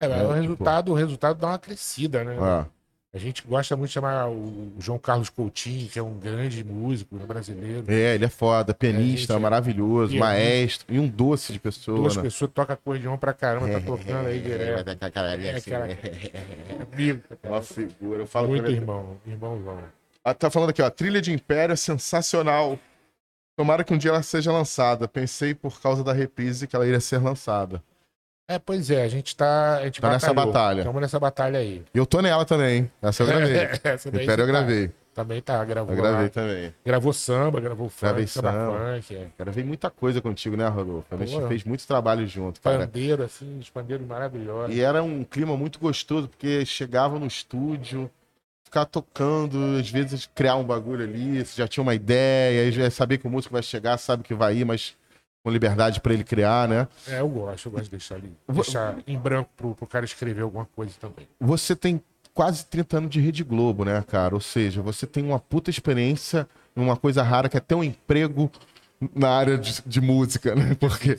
É, 0.00 0.08
mas 0.08 0.18
É, 0.18 0.22
o 0.24 0.26
tipo- 0.26 0.32
resultado, 0.40 0.90
o 0.92 0.94
resultado 0.94 1.38
dá 1.38 1.46
uma 1.48 1.58
crescida, 1.58 2.24
né? 2.24 2.36
ó, 2.38 2.64
A 3.12 3.18
gente 3.18 3.42
gosta 3.44 3.76
muito 3.76 3.88
de 3.88 3.94
chamar 3.94 4.28
o 4.30 4.72
João 4.78 4.96
Carlos 4.96 5.28
Coutinho, 5.28 5.88
que 5.88 5.98
é 5.98 6.02
um 6.02 6.16
grande 6.16 6.62
músico 6.62 7.16
né, 7.16 7.24
brasileiro. 7.26 7.84
é, 7.88 8.14
ele 8.14 8.24
é 8.24 8.28
foda, 8.28 8.72
pianista, 8.72 9.32
É, 9.32 9.36
gente, 9.36 9.42
maravilhoso, 9.42 10.12
pianista. 10.12 10.24
maestro 10.24 10.94
e 10.94 10.98
um 11.00 11.08
doce 11.08 11.52
de 11.52 11.58
pessoa, 11.58 11.98
Duas 11.98 12.16
né? 12.16 12.22
pessoas 12.22 12.50
tocam 12.54 12.72
acordeão 12.74 13.18
pra 13.18 13.32
caramba, 13.32 13.68
tá 13.68 13.80
tocando 13.80 14.28
aí 14.28 14.40
direto. 14.40 14.90
É, 14.90 15.10
caralho, 15.10 15.44
É 15.44 15.50
assim, 15.50 15.58
aquela- 15.74 15.86
né? 15.88 15.98
Amigo, 16.92 17.22
Uma 17.42 17.62
figura. 17.62 18.22
Eu 18.22 18.26
falo 18.28 18.46
muito 18.48 18.62
pra 18.62 18.70
ele- 18.70 18.80
irmão, 18.80 19.16
irmãozão. 19.26 19.82
Ah, 20.24 20.32
tá 20.32 20.48
falando 20.48 20.70
aqui, 20.70 20.80
ó. 20.80 20.88
Trilha 20.88 21.20
de 21.20 21.32
Império 21.32 21.72
é 21.72 21.76
sensacional. 21.76 22.78
Tomara 23.56 23.82
que 23.82 23.92
um 23.92 23.98
dia 23.98 24.10
ela 24.12 24.22
seja 24.22 24.52
lançada. 24.52 25.08
Pensei 25.08 25.52
por 25.52 25.80
causa 25.80 26.04
da 26.04 26.12
reprise 26.12 26.66
que 26.68 26.76
ela 26.76 26.86
iria 26.86 27.00
ser 27.00 27.18
lançada. 27.18 27.82
É, 28.50 28.58
pois 28.58 28.90
é, 28.90 29.04
a 29.04 29.08
gente 29.08 29.36
tá. 29.36 29.76
A 29.76 29.84
gente 29.84 30.00
Tá 30.00 30.10
nessa 30.10 30.34
batalha. 30.34 30.80
Estamos 30.80 31.00
nessa 31.00 31.20
batalha 31.20 31.60
aí. 31.60 31.84
E 31.94 31.98
eu 31.98 32.04
tô 32.04 32.20
nela 32.20 32.44
também. 32.44 32.90
Essa 33.00 33.22
eu 33.22 33.26
gravei. 33.30 33.68
Essa 33.84 34.10
daí 34.10 34.24
Império 34.24 34.42
eu 34.42 34.46
tá. 34.46 34.52
gravei. 34.52 34.90
Também 35.14 35.40
tá, 35.40 35.64
gravou. 35.64 35.94
Eu 35.94 36.02
gravei 36.02 36.22
lá. 36.24 36.28
também. 36.30 36.74
Gravou 36.84 37.12
samba, 37.12 37.60
gravou 37.60 37.88
funk, 37.88 38.00
Gravei 38.02 38.26
samba 38.26 38.50
samba. 38.50 38.96
funk, 38.96 39.14
é. 39.14 39.26
Gravei 39.38 39.62
muita 39.62 39.88
coisa 39.88 40.20
contigo, 40.20 40.56
né, 40.56 40.66
Rodolfo? 40.66 41.14
A 41.14 41.16
gente 41.18 41.30
Boa. 41.30 41.46
fez 41.46 41.62
muito 41.62 41.86
trabalho 41.86 42.26
junto, 42.26 42.60
cara. 42.60 42.80
Pandeiro, 42.80 43.22
assim, 43.22 43.60
os 43.60 43.70
pandeiros 43.70 44.04
maravilhosos. 44.04 44.74
E 44.74 44.80
era 44.80 45.00
um 45.00 45.22
clima 45.22 45.56
muito 45.56 45.78
gostoso, 45.78 46.26
porque 46.26 46.66
chegava 46.66 47.20
no 47.20 47.28
estúdio, 47.28 48.10
ficar 48.64 48.84
tocando, 48.84 49.78
às 49.78 49.88
vezes 49.88 50.28
criar 50.34 50.56
um 50.56 50.64
bagulho 50.64 51.04
ali, 51.04 51.44
você 51.44 51.56
já 51.56 51.68
tinha 51.68 51.82
uma 51.82 51.94
ideia, 51.94 52.62
aí 52.62 52.72
já 52.72 52.90
saber 52.90 53.18
que 53.18 53.28
o 53.28 53.30
músico 53.30 53.52
vai 53.52 53.62
chegar, 53.62 53.96
sabe 53.96 54.24
que 54.24 54.34
vai 54.34 54.56
ir, 54.56 54.64
mas 54.64 54.96
com 55.42 55.50
liberdade 55.50 56.00
pra 56.00 56.12
ele 56.12 56.24
criar, 56.24 56.68
né? 56.68 56.86
É, 57.08 57.20
eu 57.20 57.28
gosto, 57.28 57.66
eu 57.66 57.72
gosto 57.72 57.84
de 57.84 57.90
deixar 57.90 58.16
ali. 58.16 58.32
Vou- 58.46 58.62
Deixar 58.64 58.96
em 59.06 59.18
branco 59.18 59.50
pro, 59.56 59.74
pro 59.74 59.86
cara 59.86 60.04
escrever 60.04 60.42
alguma 60.42 60.66
coisa 60.66 60.92
também. 61.00 61.26
Você 61.40 61.74
tem 61.74 62.00
quase 62.34 62.64
30 62.66 62.98
anos 62.98 63.10
de 63.10 63.20
Rede 63.20 63.42
Globo, 63.42 63.84
né, 63.84 64.02
cara? 64.06 64.34
Ou 64.34 64.40
seja, 64.40 64.82
você 64.82 65.06
tem 65.06 65.24
uma 65.24 65.38
puta 65.38 65.70
experiência 65.70 66.46
em 66.76 66.80
uma 66.80 66.96
coisa 66.96 67.22
rara 67.22 67.48
que 67.48 67.56
é 67.56 67.60
ter 67.60 67.74
um 67.74 67.82
emprego 67.84 68.50
na 69.14 69.30
área 69.30 69.56
de, 69.56 69.82
de 69.86 70.00
música, 70.00 70.54
né? 70.54 70.76
Porque, 70.78 71.16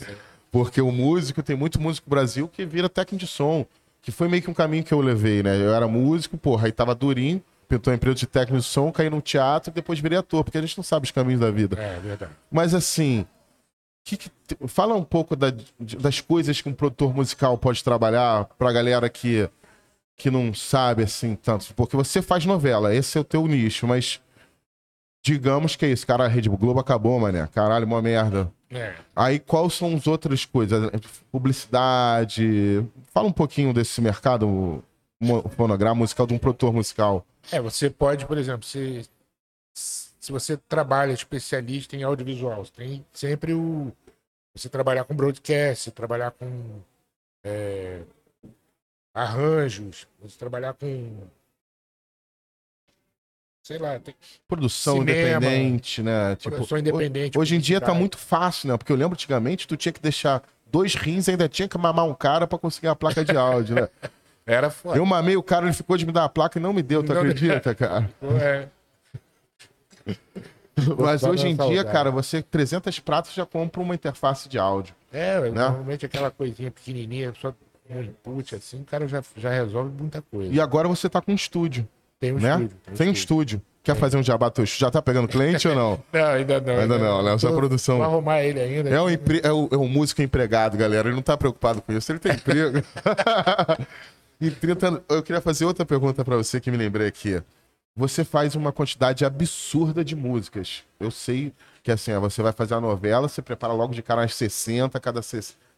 porque 0.52 0.82
o 0.82 0.92
músico, 0.92 1.42
tem 1.42 1.56
muito 1.56 1.82
músico 1.82 2.08
no 2.08 2.12
Brasil 2.12 2.48
que 2.48 2.64
vira 2.66 2.88
técnico 2.88 3.26
de 3.26 3.28
som, 3.28 3.66
que 4.04 4.12
foi 4.12 4.28
meio 4.28 4.44
que 4.44 4.50
um 4.50 4.54
caminho 4.54 4.84
que 4.84 4.94
eu 4.94 5.02
levei, 5.02 5.42
né? 5.42 5.56
Eu 5.60 5.74
era 5.74 5.88
músico, 5.88 6.38
porra, 6.38 6.68
aí 6.68 6.72
tava 6.72 6.94
durinho, 6.94 7.42
pintou 7.68 7.92
um 7.92 7.96
emprego 7.96 8.16
de 8.16 8.28
técnico 8.28 8.60
de 8.62 8.66
som, 8.68 8.92
caí 8.92 9.10
no 9.10 9.20
teatro 9.22 9.72
e 9.72 9.74
depois 9.74 10.00
virei 10.00 10.18
ator, 10.20 10.44
porque 10.44 10.58
a 10.60 10.62
gente 10.62 10.78
não 10.78 10.84
sabe 10.84 11.06
os 11.06 11.12
caminhos 11.12 11.40
da 11.42 11.50
vida. 11.50 11.76
É, 11.80 12.00
verdade. 12.00 12.32
Mas 12.52 12.74
assim, 12.76 13.26
que 14.04 14.18
que 14.18 14.32
fala 14.68 14.96
um 14.96 15.04
pouco 15.04 15.36
da- 15.36 15.54
das 16.00 16.20
coisas 16.20 16.60
que 16.62 16.68
um 16.70 16.74
produtor 16.74 17.14
musical 17.14 17.58
pode 17.58 17.84
trabalhar 17.84 18.46
pra 18.58 18.72
galera 18.72 19.10
que, 19.10 19.50
que 20.18 20.30
não 20.32 20.54
sabe 20.54 21.04
assim 21.04 21.36
tanto. 21.36 21.74
Porque 21.76 21.96
você 21.96 22.22
faz 22.22 22.46
novela, 22.46 22.94
esse 22.94 23.18
é 23.18 23.22
o 23.22 23.24
teu 23.24 23.46
nicho, 23.48 23.88
mas 23.88 24.20
digamos 25.24 25.76
que 25.76 25.86
é 25.86 25.90
isso, 25.92 26.06
cara, 26.08 26.26
a 26.26 26.28
Rede 26.28 26.50
Globo 26.50 26.80
acabou, 26.80 27.20
mané. 27.20 27.48
Caralho, 27.54 27.86
uma 27.86 28.02
merda. 28.02 28.52
É. 28.72 28.96
Aí 29.16 29.38
quais 29.40 29.74
são 29.74 29.96
as 29.96 30.08
outras 30.08 30.46
coisas? 30.46 30.90
Publicidade. 31.32 32.86
Fala 33.14 33.28
um 33.28 33.32
pouquinho 33.34 33.74
desse 33.74 34.02
mercado 34.02 34.84
fonograma 35.56 35.96
musical 35.96 36.26
de 36.26 36.34
um 36.34 36.38
produtor 36.40 36.74
musical. 36.74 37.26
É, 37.52 37.62
você 37.62 37.90
pode, 37.90 38.26
por 38.26 38.38
exemplo, 38.38 38.66
se, 38.66 39.06
se 40.22 40.32
você 40.32 40.56
trabalha 40.56 41.12
especialista 41.12 41.96
em 41.96 42.04
audiovisual, 42.04 42.64
você 42.64 42.72
tem 42.72 43.06
sempre 43.12 43.54
o. 43.54 43.92
Você 44.54 44.70
trabalhar 44.70 45.04
com 45.04 45.16
broadcast, 45.16 45.90
trabalhar 45.92 46.30
com 46.32 46.80
é, 47.44 48.02
arranjos, 49.12 50.08
você 50.22 50.38
trabalhar 50.38 50.76
com. 50.76 51.18
Sei 53.64 53.80
lá, 53.80 54.00
tem 54.00 54.14
Produção 54.48 55.00
Cinema, 55.00 55.38
independente, 55.38 56.04
né? 56.04 56.36
Tipo, 56.36 56.52
produção 56.52 56.78
independente. 56.78 57.38
Hoje 57.38 57.56
em 57.56 57.60
dia 57.60 57.82
tá 57.82 57.94
muito 57.94 58.18
fácil, 58.18 58.70
né? 58.70 58.78
Porque 58.78 58.92
eu 58.92 58.96
lembro 58.96 59.14
antigamente 59.14 59.68
tu 59.68 59.76
tinha 59.76 59.92
que 59.94 60.02
deixar 60.02 60.44
dois 60.72 60.94
rins 60.94 61.28
e 61.28 61.32
ainda 61.32 61.50
tinha 61.50 61.68
que 61.68 61.78
mamar 61.78 62.06
um 62.06 62.14
cara 62.14 62.46
pra 62.46 62.60
conseguir 62.60 62.90
a 62.90 62.96
placa 62.96 63.26
de 63.26 63.36
áudio, 63.36 63.76
né? 63.76 63.90
Era 64.46 64.70
foda. 64.70 64.98
Eu 64.98 65.06
mamei 65.06 65.36
o 65.36 65.44
cara, 65.44 65.66
ele 65.66 65.74
ficou 65.74 65.98
de 65.98 66.06
me 66.06 66.12
dar 66.12 66.26
a 66.26 66.30
placa 66.30 66.60
e 66.60 66.62
não 66.62 66.74
me 66.74 66.84
deu, 66.84 67.04
tu 67.04 67.14
Não 67.14 67.22
acredita, 67.22 67.74
cara? 67.74 68.10
É, 68.40 68.68
Mas 70.98 71.24
hoje 71.24 71.48
em 71.48 71.56
dia, 71.56 71.84
cara, 71.84 72.10
você 72.10 72.42
300 72.42 73.00
pratos 73.00 73.34
já 73.34 73.46
compra 73.46 73.82
uma 73.82 73.94
interface 73.94 74.48
de 74.50 74.58
áudio. 74.58 74.96
é 75.12 75.40
Né? 75.42 75.50
normalmente 75.52 76.06
aquela 76.06 76.32
coisinha 76.32 76.72
pequenininha, 76.72 77.34
só 77.40 77.54
um 77.90 78.02
input 78.02 78.56
assim, 78.56 78.82
o 78.82 78.86
cara 78.86 79.08
já, 79.08 79.22
já 79.36 79.50
resolve 79.50 79.92
muita 80.00 80.22
coisa. 80.22 80.52
E 80.52 80.60
agora 80.62 80.88
você 80.88 81.10
tá 81.10 81.22
com 81.22 81.34
um 81.34 81.36
estúdio, 81.36 81.88
tem 82.20 82.32
um 82.32 82.40
né? 82.40 82.52
estúdio. 82.54 82.78
Tem 82.96 83.10
um 83.10 83.12
estúdio. 83.12 83.62
Quer 83.84 83.96
fazer 83.96 84.16
um 84.16 84.22
jabá 84.24 84.50
teu? 84.52 84.64
Já 84.64 84.92
tá 84.92 85.02
pegando 85.02 85.28
cliente 85.28 85.68
ou 85.68 85.74
não? 85.76 86.00
Não, 86.14 86.26
ainda 86.28 86.62
não. 86.62 86.78
Ainda 86.78 86.98
não, 87.00 87.24
né? 87.24 87.36
Só 87.40 87.50
Tô- 87.50 87.56
produção. 87.56 87.98
Vou 87.98 88.06
arrumar 88.06 88.44
ele 88.44 88.60
ainda. 88.60 88.88
É 88.92 89.02
um, 89.02 89.10
empre- 89.10 89.42
é, 89.44 89.52
o, 89.52 89.68
é 89.72 89.76
um 89.76 89.88
músico 89.88 90.22
empregado, 90.22 90.78
galera. 90.78 91.08
Ele 91.08 91.16
não 91.16 91.24
tá 91.24 91.36
preocupado 91.36 91.82
com 91.82 91.92
isso. 91.92 92.12
Ele 92.12 92.20
tem 92.20 92.32
emprego. 92.34 92.78
e 94.40 94.52
30 94.52 94.88
anos. 94.88 95.02
Eu 95.10 95.24
queria 95.24 95.42
fazer 95.42 95.66
outra 95.66 95.84
pergunta 95.84 96.24
pra 96.24 96.38
você 96.38 96.60
que 96.60 96.70
me 96.70 96.78
lembrei 96.78 97.08
aqui. 97.08 97.42
Você 98.02 98.26
faz 98.26 98.56
uma 98.56 98.72
quantidade 98.72 99.24
absurda 99.24 100.04
de 100.04 100.16
músicas. 100.16 100.84
Eu 101.00 101.12
sei 101.12 101.54
que 101.84 101.92
assim, 101.92 102.12
você 102.18 102.42
vai 102.42 102.52
fazer 102.52 102.74
a 102.74 102.82
novela, 102.82 103.30
você 103.30 103.44
prepara 103.44 103.74
logo 103.74 103.94
de 103.94 104.02
cara 104.02 104.24
as 104.24 104.34
60, 104.34 105.00
cada 105.00 105.22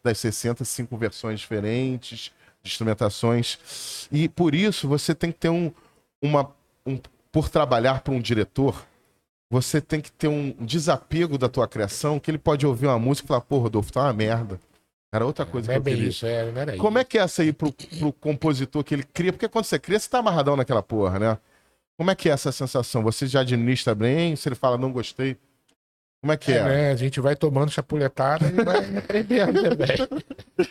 das 0.02 0.18
60, 0.18 0.64
cinco 0.64 0.96
versões 0.96 1.38
diferentes 1.40 2.32
de 2.62 2.70
instrumentações. 2.70 4.08
E 4.10 4.26
por 4.26 4.54
isso 4.54 4.88
você 4.88 5.14
tem 5.14 5.30
que 5.30 5.38
ter 5.38 5.50
um, 5.50 5.70
uma. 6.22 6.50
Um, 6.86 6.98
por 7.30 7.50
trabalhar 7.50 8.00
para 8.00 8.14
um 8.14 8.20
diretor, 8.22 8.86
você 9.50 9.78
tem 9.78 10.00
que 10.00 10.10
ter 10.10 10.28
um 10.28 10.52
desapego 10.60 11.36
da 11.36 11.50
tua 11.50 11.68
criação, 11.68 12.18
que 12.18 12.30
ele 12.30 12.38
pode 12.38 12.66
ouvir 12.66 12.86
uma 12.86 12.98
música 12.98 13.26
e 13.26 13.28
falar, 13.28 13.42
pô, 13.42 13.58
Rodolfo, 13.58 13.92
tá 13.92 14.00
uma 14.00 14.14
merda. 14.14 14.58
Era 15.12 15.26
outra 15.26 15.44
coisa 15.44 15.70
Não 15.70 15.82
que 15.82 15.90
é 15.90 15.92
eu 15.92 15.96
queria. 15.96 16.08
isso, 16.08 16.24
é, 16.24 16.50
não 16.50 16.60
era 16.62 16.76
Como 16.78 16.98
é 16.98 17.04
que 17.04 17.18
é 17.18 17.20
essa 17.20 17.42
aí 17.42 17.52
pro, 17.52 17.70
pro 17.70 18.14
compositor 18.14 18.82
que 18.82 18.94
ele 18.94 19.02
cria? 19.02 19.30
Porque 19.30 19.46
quando 19.46 19.66
você 19.66 19.78
cria, 19.78 19.98
você 19.98 20.08
tá 20.08 20.20
amarradão 20.20 20.56
naquela 20.56 20.82
porra, 20.82 21.18
né? 21.18 21.38
Como 21.96 22.10
é 22.10 22.14
que 22.14 22.28
é 22.28 22.32
essa 22.32 22.50
sensação? 22.50 23.02
Você 23.04 23.26
já 23.26 23.40
administra 23.40 23.94
bem? 23.94 24.34
Se 24.36 24.48
ele 24.48 24.56
fala, 24.56 24.76
não 24.76 24.90
gostei? 24.92 25.36
Como 26.20 26.32
é 26.32 26.36
que 26.36 26.52
É, 26.52 26.56
é? 26.56 26.64
né? 26.64 26.90
A 26.90 26.96
gente 26.96 27.20
vai 27.20 27.36
tomando 27.36 27.70
chapuletada 27.70 28.46
e 28.48 28.64
vai 28.64 28.78
aprendendo 28.98 29.62
também. 29.62 30.68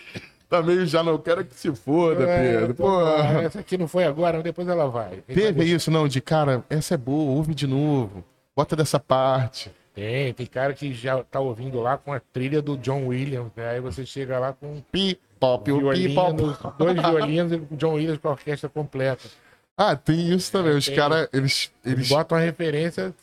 Tá 0.49 0.61
meio 0.61 0.86
já 0.86 1.01
não 1.01 1.17
quero 1.17 1.43
que 1.45 1.55
se 1.55 1.74
foda, 1.76 2.26
Pedro. 2.28 2.76
pô, 2.76 3.01
essa 3.41 3.59
aqui 3.59 3.78
não 3.78 3.88
foi 3.88 4.03
agora, 4.03 4.41
depois 4.43 4.67
ela 4.67 4.88
vai. 4.88 5.13
Ele 5.13 5.24
vai 5.28 5.36
Teve 5.53 5.63
isso, 5.65 5.89
não, 5.89 6.07
de 6.07 6.21
cara, 6.21 6.63
essa 6.69 6.93
é 6.93 6.97
boa, 6.97 7.32
ouve 7.32 7.55
de 7.55 7.65
novo. 7.65 8.24
Bota 8.55 8.76
dessa 8.76 8.99
parte. 8.99 9.71
Tem, 9.95 10.34
tem 10.34 10.45
cara 10.45 10.74
que 10.74 10.93
já 10.93 11.24
tá 11.24 11.39
ouvindo 11.39 11.80
lá 11.80 11.97
com 11.97 12.11
a 12.13 12.19
trilha 12.19 12.61
do 12.61 12.78
John 12.78 13.07
Williams, 13.07 13.51
né? 13.55 13.69
Aí 13.71 13.80
você 13.80 14.05
chega 14.05 14.38
lá 14.39 14.53
com 14.53 14.82
Pi, 14.91 15.19
pop, 15.39 15.71
o 15.71 15.76
pi, 15.76 15.82
violino, 15.82 16.15
pop. 16.55 16.74
dois 16.78 16.95
violinos 16.99 17.51
e 17.51 17.55
o 17.55 17.67
John 17.71 17.93
Williams 17.93 18.17
com 18.19 18.28
a 18.28 18.32
orquestra 18.32 18.69
completa. 18.69 19.28
Ah, 19.76 19.95
tem 19.95 20.32
isso 20.32 20.51
também. 20.51 20.76
Os 20.78 20.86
Tem. 20.86 20.95
caras, 20.95 21.28
eles, 21.34 21.71
Eles 21.84 22.07
botam 22.07 22.38
uma 22.38 22.43
referência. 22.43 23.13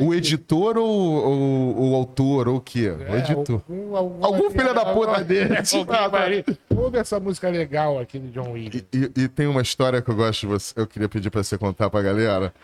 O 0.00 0.14
editor 0.14 0.78
ou 0.78 0.88
o, 0.88 1.90
o 1.90 1.94
autor 1.96 2.46
ou 2.46 2.56
o 2.56 2.60
quê? 2.60 2.90
O 2.90 3.02
É, 3.02 3.18
editor. 3.18 3.60
Algum, 3.68 3.96
algum, 3.96 4.24
Algum 4.24 4.50
filho 4.50 4.72
da 4.72 4.84
puta 4.94 5.24
dele. 5.24 5.54
Ouve 6.70 6.98
essa 6.98 7.18
música 7.18 7.48
legal 7.48 7.98
aqui 7.98 8.20
do 8.20 8.28
John 8.30 8.52
Williams. 8.52 8.84
E, 8.92 8.98
e- 8.98 9.22
e 9.24 9.28
tem 9.28 9.48
uma 9.48 9.62
história 9.62 10.00
que 10.00 10.08
eu 10.08 10.14
gosto 10.14 10.42
de 10.42 10.46
você, 10.46 10.72
eu 10.76 10.86
queria 10.86 11.08
pedir 11.08 11.28
pra 11.30 11.42
você 11.42 11.58
contar 11.58 11.90
pra 11.90 12.00
galera. 12.02 12.54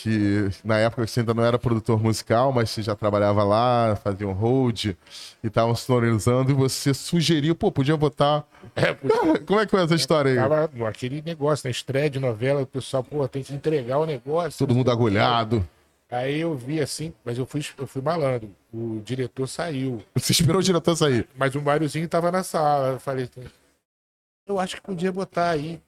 Que 0.00 0.48
na 0.62 0.78
época 0.78 1.04
você 1.04 1.18
ainda 1.18 1.34
não 1.34 1.44
era 1.44 1.58
produtor 1.58 2.00
musical, 2.00 2.52
mas 2.52 2.70
você 2.70 2.82
já 2.82 2.94
trabalhava 2.94 3.42
lá, 3.42 3.96
fazia 3.96 4.28
um 4.28 4.32
hold 4.32 4.84
e 4.84 4.96
estavam 5.42 5.74
sonorizando 5.74 6.52
e 6.52 6.54
você 6.54 6.94
sugeriu, 6.94 7.52
pô, 7.56 7.72
podia 7.72 7.96
botar. 7.96 8.44
É, 8.76 8.94
porque 8.94 9.38
Como 9.44 9.58
é 9.58 9.64
que 9.64 9.72
foi 9.72 9.82
essa 9.82 9.96
história 9.96 10.30
aí? 10.30 10.36
tava 10.36 10.88
aquele 10.88 11.20
negócio, 11.20 11.66
na 11.66 11.72
estreia 11.72 12.08
de 12.08 12.20
novela, 12.20 12.62
o 12.62 12.66
pessoal, 12.66 13.02
pô, 13.02 13.26
tem 13.26 13.42
que 13.42 13.52
entregar 13.52 13.98
o 13.98 14.06
negócio. 14.06 14.56
Todo 14.64 14.72
mundo 14.72 14.88
agulhado. 14.88 15.68
Aí 16.08 16.40
eu 16.42 16.54
vi 16.54 16.80
assim, 16.80 17.12
mas 17.24 17.36
eu 17.36 17.44
fui, 17.44 17.60
eu 17.76 17.86
fui 17.88 18.00
malandro. 18.00 18.54
O 18.72 19.02
diretor 19.04 19.48
saiu, 19.48 20.00
Você 20.14 20.30
esperou 20.30 20.60
o 20.60 20.64
diretor 20.64 20.94
sair. 20.94 21.26
mas 21.36 21.56
o 21.56 21.60
Máriozinho 21.60 22.08
tava 22.08 22.30
na 22.30 22.44
sala. 22.44 22.92
Eu 22.92 23.00
falei, 23.00 23.24
assim, 23.24 23.50
eu 24.46 24.60
acho 24.60 24.76
que 24.76 24.82
podia 24.82 25.10
botar 25.10 25.50
aí 25.50 25.80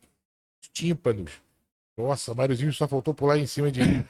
os 0.60 0.68
tímpanos. 0.68 1.30
Nossa, 1.96 2.34
Máriozinho 2.34 2.72
só 2.72 2.88
faltou 2.88 3.12
pular 3.12 3.38
em 3.38 3.46
cima 3.46 3.70
de 3.70 3.82
mim. 3.82 4.04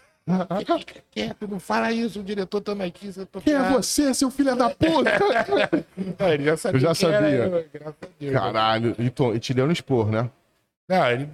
Fica 0.58 0.78
quieto, 1.10 1.48
não 1.48 1.58
fala 1.58 1.90
isso, 1.92 2.20
o 2.20 2.22
diretor 2.22 2.60
tá 2.60 2.72
aqui. 2.72 3.12
Você 3.12 3.26
tá 3.26 3.40
Quem 3.40 3.54
é 3.54 3.70
você, 3.70 4.14
seu 4.14 4.30
filho 4.30 4.54
da 4.54 4.70
puta? 4.70 5.10
Ah, 6.18 6.30
ele 6.34 6.44
já 6.44 6.56
sabia. 6.56 6.76
Eu 6.76 6.80
já 6.80 6.88
era 6.88 6.94
sabia. 6.94 7.36
eu, 7.36 7.68
graças 7.72 7.96
a 8.02 8.06
Deus. 8.18 8.32
Caralho. 8.32 8.96
E, 8.98 9.38
te 9.40 9.54
deu 9.54 9.66
no 9.66 9.72
expor, 9.72 10.10
né? 10.10 10.30
Não, 10.88 11.10
ele 11.10 11.28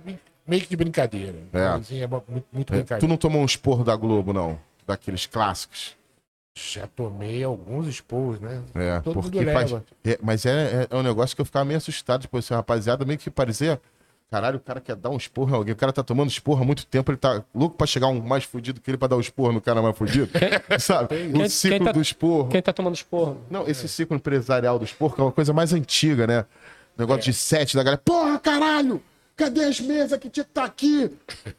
meio 0.47 0.63
que 0.63 0.69
de 0.69 0.77
brincadeira. 0.77 1.35
É. 1.53 1.69
Máriozinho 1.69 2.05
é 2.05 2.07
muito, 2.07 2.47
muito 2.53 2.67
Tu 2.69 2.73
brincadeira. 2.73 3.09
não 3.09 3.17
tomou 3.17 3.43
um 3.43 3.47
esporro 3.47 3.85
da 3.85 3.95
Globo, 3.97 4.33
não? 4.33 4.59
Daqueles 4.87 5.27
clássicos. 5.27 5.97
Já 6.55 6.87
tomei 6.87 7.45
alguns 7.45 7.87
esporros, 7.87 8.41
né? 8.41 8.63
É, 8.75 9.01
Todo 9.01 9.21
porque 9.21 9.45
faz. 9.45 9.73
é, 9.73 10.19
mas 10.23 10.47
é, 10.47 10.51
é, 10.85 10.87
é 10.89 10.97
um 10.97 11.03
negócio 11.03 11.37
que 11.37 11.43
eu 11.43 11.45
ficava 11.45 11.67
meio 11.67 11.77
assustado. 11.77 12.23
Tipo, 12.23 12.39
esse 12.39 12.55
rapaziada 12.55 13.05
meio 13.05 13.19
que 13.19 13.31
parecia. 13.31 13.79
Caralho, 14.31 14.57
o 14.57 14.61
cara 14.61 14.81
quer 14.81 14.97
dar 14.97 15.11
um 15.11 15.17
esporro 15.17 15.51
em 15.51 15.55
alguém. 15.55 15.73
O 15.73 15.77
cara 15.77 15.93
tá 15.93 16.03
tomando 16.03 16.29
esporro 16.31 16.61
há 16.63 16.67
muito 16.67 16.85
tempo, 16.85 17.11
ele 17.13 17.17
tá 17.19 17.45
louco 17.55 17.77
pra 17.77 17.87
chegar 17.87 18.09
um 18.09 18.21
mais 18.21 18.43
fudido 18.43 18.81
que 18.81 18.91
ele 18.91 18.99
pra 18.99 19.07
dar 19.07 19.17
um 19.17 19.21
esporro 19.21 19.53
no 19.53 19.61
cara 19.61 19.81
mais 19.81 19.97
fudido. 19.97 20.29
Sabe? 20.81 21.29
O 21.29 21.33
Quem- 21.35 21.49
ciclo 21.49 21.77
quem 21.79 21.87
tá- 21.87 21.93
do 21.93 22.01
esporro. 22.03 22.49
Quem 22.49 22.63
tá 22.63 22.73
tomando 22.73 22.95
esporro? 22.97 23.41
Não, 23.49 23.69
esse 23.69 23.87
ciclo 23.89 24.17
empresarial 24.17 24.79
do 24.79 24.85
esporro 24.85 25.15
que 25.15 25.21
é 25.21 25.25
uma 25.25 25.33
coisa 25.33 25.53
mais 25.53 25.73
antiga, 25.73 26.27
né? 26.27 26.45
Negócio 26.99 27.23
de 27.25 27.33
sete 27.33 27.77
da 27.77 27.83
galera. 27.85 28.03
Porra, 28.05 28.39
caralho! 28.39 29.01
Cadê 29.37 29.65
as 29.65 29.79
mesas 29.81 30.19
que 30.19 30.29
tinha 30.31 30.45
que 30.45 30.51
estar 30.51 30.65
aqui? 30.65 31.11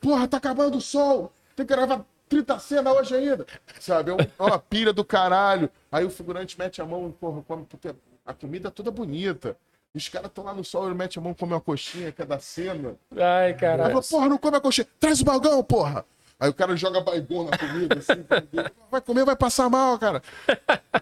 Porra, 0.01 0.27
tá 0.27 0.37
acabando 0.37 0.77
o 0.77 0.81
sol. 0.81 1.31
Tem 1.55 1.65
que 1.65 1.73
gravar 1.73 2.03
30 2.27 2.59
cenas 2.59 2.93
hoje 2.97 3.15
ainda. 3.15 3.45
Sabe? 3.79 4.11
É 4.11 4.15
é 4.37 4.43
uma 4.43 4.59
pilha 4.59 4.91
do 4.91 5.05
caralho. 5.05 5.69
Aí 5.91 6.03
o 6.03 6.09
figurante 6.09 6.57
mete 6.59 6.81
a 6.81 6.85
mão, 6.85 7.13
porra, 7.17 7.41
come, 7.47 7.65
porque 7.69 7.93
a 8.25 8.33
comida 8.33 8.67
é 8.67 8.71
toda 8.71 8.89
bonita. 8.91 9.55
Os 9.97 10.09
caras 10.09 10.27
estão 10.29 10.43
lá 10.43 10.53
no 10.53 10.63
sol, 10.63 10.85
ele 10.85 10.95
mete 10.95 11.17
a 11.17 11.21
mão, 11.21 11.33
come 11.33 11.53
uma 11.53 11.59
coxinha, 11.61 12.11
que 12.11 12.21
é 12.21 12.25
da 12.25 12.39
cena. 12.39 12.93
Ai, 13.17 13.53
caralho. 13.55 13.89
fala, 13.91 14.03
porra, 14.03 14.29
não 14.29 14.37
come 14.37 14.57
a 14.57 14.61
coxinha. 14.61 14.87
Traz 14.99 15.19
o 15.21 15.25
balgão, 15.25 15.63
porra. 15.63 16.05
Aí 16.39 16.49
o 16.49 16.53
cara 16.53 16.75
joga 16.77 17.01
baigão 17.01 17.45
na 17.45 17.57
comida, 17.57 17.97
assim. 17.97 18.23
vai 18.91 19.01
comer, 19.01 19.25
vai 19.25 19.35
passar 19.35 19.67
mal, 19.69 19.97
cara. 19.97 20.21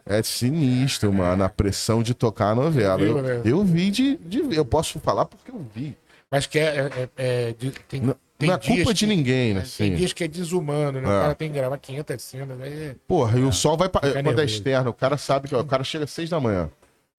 É 0.06 0.24
sinistro, 0.24 1.12
mano, 1.12 1.43
a 1.43 1.50
pressão 1.50 2.02
de 2.02 2.14
tocar 2.14 2.52
a 2.52 2.56
novela. 2.56 3.02
Eu, 3.02 3.22
né? 3.22 3.41
eu 3.43 3.64
vi 3.64 3.91
de, 3.91 4.16
de 4.18 4.56
eu 4.56 4.64
posso 4.64 4.98
falar 5.00 5.26
porque 5.26 5.52
eu 5.52 5.66
vi. 5.76 5.98
Mas 6.32 6.46
que 6.48 6.58
é. 6.58 6.89
é- 6.89 7.10
é- 7.18 7.54
de- 7.58 7.72
tem, 7.72 8.00
Não, 8.02 8.16
tem 8.38 8.48
não 8.50 8.56
é 8.56 8.60
culpa 8.60 8.93
de 8.93 9.06
que- 9.06 9.14
ninguém, 9.14 9.54
né? 9.54 9.60
Tem 9.78 9.88
Assim. 9.89 9.96
dias 9.96 10.14
que 10.14 10.24
é 10.24 10.28
desumano, 10.28 11.02
né? 11.02 11.08
É. 11.08 11.18
O 11.18 11.22
cara 11.22 11.36
tem 11.36 11.50
que 11.52 11.56
gravar 11.56 11.78
500 11.80 12.24
cenas. 12.24 12.62
Aí... 12.62 12.96
Porra, 13.06 13.38
e 13.38 13.43
o 13.43 13.52
sol 13.52 13.76
vai. 13.76 13.89
pra- 13.89 14.02
Quando 14.24 14.39
é 14.39 14.46
externo, 14.46 14.89
o 14.89 14.93
cara 14.93 15.18
sabe 15.18 15.50
que 15.50 15.56
ó, 15.56 15.60
o 15.60 15.66
cara 15.66 15.84
chega 15.84 16.06
às 16.06 16.12
seis 16.12 16.30
da 16.30 16.39
manhã. 16.39 16.70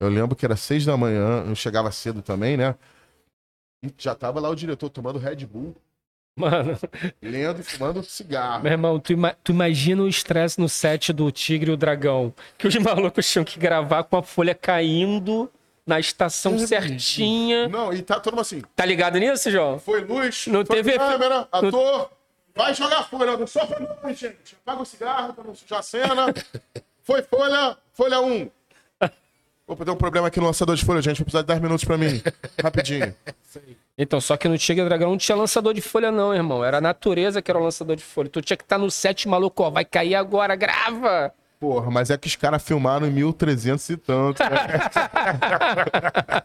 Eu 0.01 0.09
lembro 0.09 0.37
que 0.37 0.45
era 0.45 0.57
seis 0.57 0.85
da 0.85 0.97
manhã, 0.97 1.45
eu 1.47 1.55
chegava 1.55 1.91
cedo 1.91 2.21
também, 2.23 2.57
né? 2.57 2.75
E 3.83 3.91
já 3.97 4.15
tava 4.15 4.41
lá 4.41 4.49
o 4.51 4.55
diretor 4.55 4.89
tomando 4.91 5.19
Red 5.19 5.47
Bull, 5.47 5.75
Mano, 6.39 6.79
lendo 7.23 7.61
e 7.61 7.65
fumando 7.65 8.03
cigarro. 8.03 8.63
meu 8.63 8.73
irmão, 8.73 9.01
tu, 9.01 9.13
ima- 9.15 9.35
tu 9.43 9.53
imagina 9.53 10.03
o 10.03 10.09
estresse 10.09 10.61
no 10.61 10.69
set 10.69 11.11
do 11.13 11.31
Tigre 11.33 11.71
e 11.71 11.75
o 11.75 11.77
Dragão. 11.79 12.35
Que 12.59 12.67
os 12.69 12.77
malucos 12.77 13.27
tinham 13.31 13.43
que 13.45 13.59
gravar 13.59 14.05
com 14.05 14.19
a 14.19 14.23
folha 14.23 14.55
caindo 14.55 15.51
na 15.87 15.99
estação 15.99 16.59
certinha. 16.59 17.69
Não, 17.69 17.91
e 17.91 18.03
tá 18.03 18.21
todo 18.21 18.35
mundo 18.35 18.43
assim. 18.43 18.61
Tá 18.75 18.85
ligado 18.85 19.19
nisso, 19.19 19.51
João? 19.51 19.79
Foi 19.79 20.03
luz, 20.05 20.47
Não 20.49 20.67
foi 20.67 20.77
teve 20.77 20.99
câmera, 20.99 21.49
ator. 21.51 22.11
Vai 22.55 22.75
jogar 22.75 23.05
folha, 23.05 23.35
não 23.37 23.47
só 23.47 23.67
foi 23.67 23.79
luz, 24.05 24.19
gente. 24.19 24.57
Apaga 24.63 24.83
o 24.83 24.85
cigarro 24.87 25.33
pra 25.33 25.45
não 25.45 25.55
sujar 25.55 25.79
a 25.79 25.83
cena. 25.83 26.27
Foi 27.03 27.23
folha, 27.23 27.77
folha 27.93 28.21
1. 28.21 28.51
Opa, 29.69 29.85
deu 29.85 29.95
um 29.95 29.97
problema 29.97 30.29
aqui 30.29 30.39
no 30.39 30.47
lançador 30.47 30.77
de 30.77 30.85
folha, 30.85 31.03
gente. 31.03 31.17
Vou 31.19 31.25
precisar 31.25 31.43
de 31.43 31.49
10 31.49 31.61
minutos 31.61 31.85
pra 31.85 31.99
mim. 31.99 32.23
Rapidinho. 32.63 33.13
Então, 33.99 34.21
só 34.21 34.37
que 34.37 34.47
no 34.47 34.57
Tigre 34.57 34.85
Dragão 34.85 35.11
não 35.11 35.19
tinha 35.19 35.35
lançador 35.35 35.75
de 35.75 35.81
folha, 35.81 36.13
não, 36.13 36.33
irmão. 36.33 36.65
Era 36.65 36.79
a 36.79 36.81
natureza 36.81 37.43
que 37.43 37.51
era 37.51 37.59
o 37.59 37.63
lançador 37.65 37.97
de 37.97 38.05
folha. 38.05 38.29
Tu 38.29 38.41
tinha 38.43 38.57
que 38.57 38.63
estar 38.63 38.79
no 38.79 38.89
set 38.91 39.29
maluco, 39.29 39.65
ó. 39.65 39.71
Vai 39.71 39.85
cair 39.85 40.15
agora, 40.15 40.55
grava! 40.55 41.35
Porra, 41.59 41.91
mas 41.91 42.11
é 42.11 42.19
que 42.19 42.29
os 42.29 42.37
caras 42.37 42.63
filmaram 42.63 43.09
em 43.09 43.11
1300 43.11 43.91
e 43.91 43.97
tanto. 43.97 44.43
né? 44.43 44.51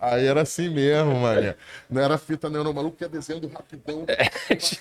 Aí 0.00 0.26
era 0.26 0.42
assim 0.42 0.70
mesmo, 0.70 1.14
mano. 1.20 1.54
Não 1.90 2.00
era 2.00 2.16
fita, 2.16 2.48
não. 2.48 2.60
Era 2.60 2.70
o 2.70 2.74
maluco 2.74 2.96
que 2.96 3.04
ia 3.04 3.08
desenhando 3.08 3.48
rapidão. 3.48 4.06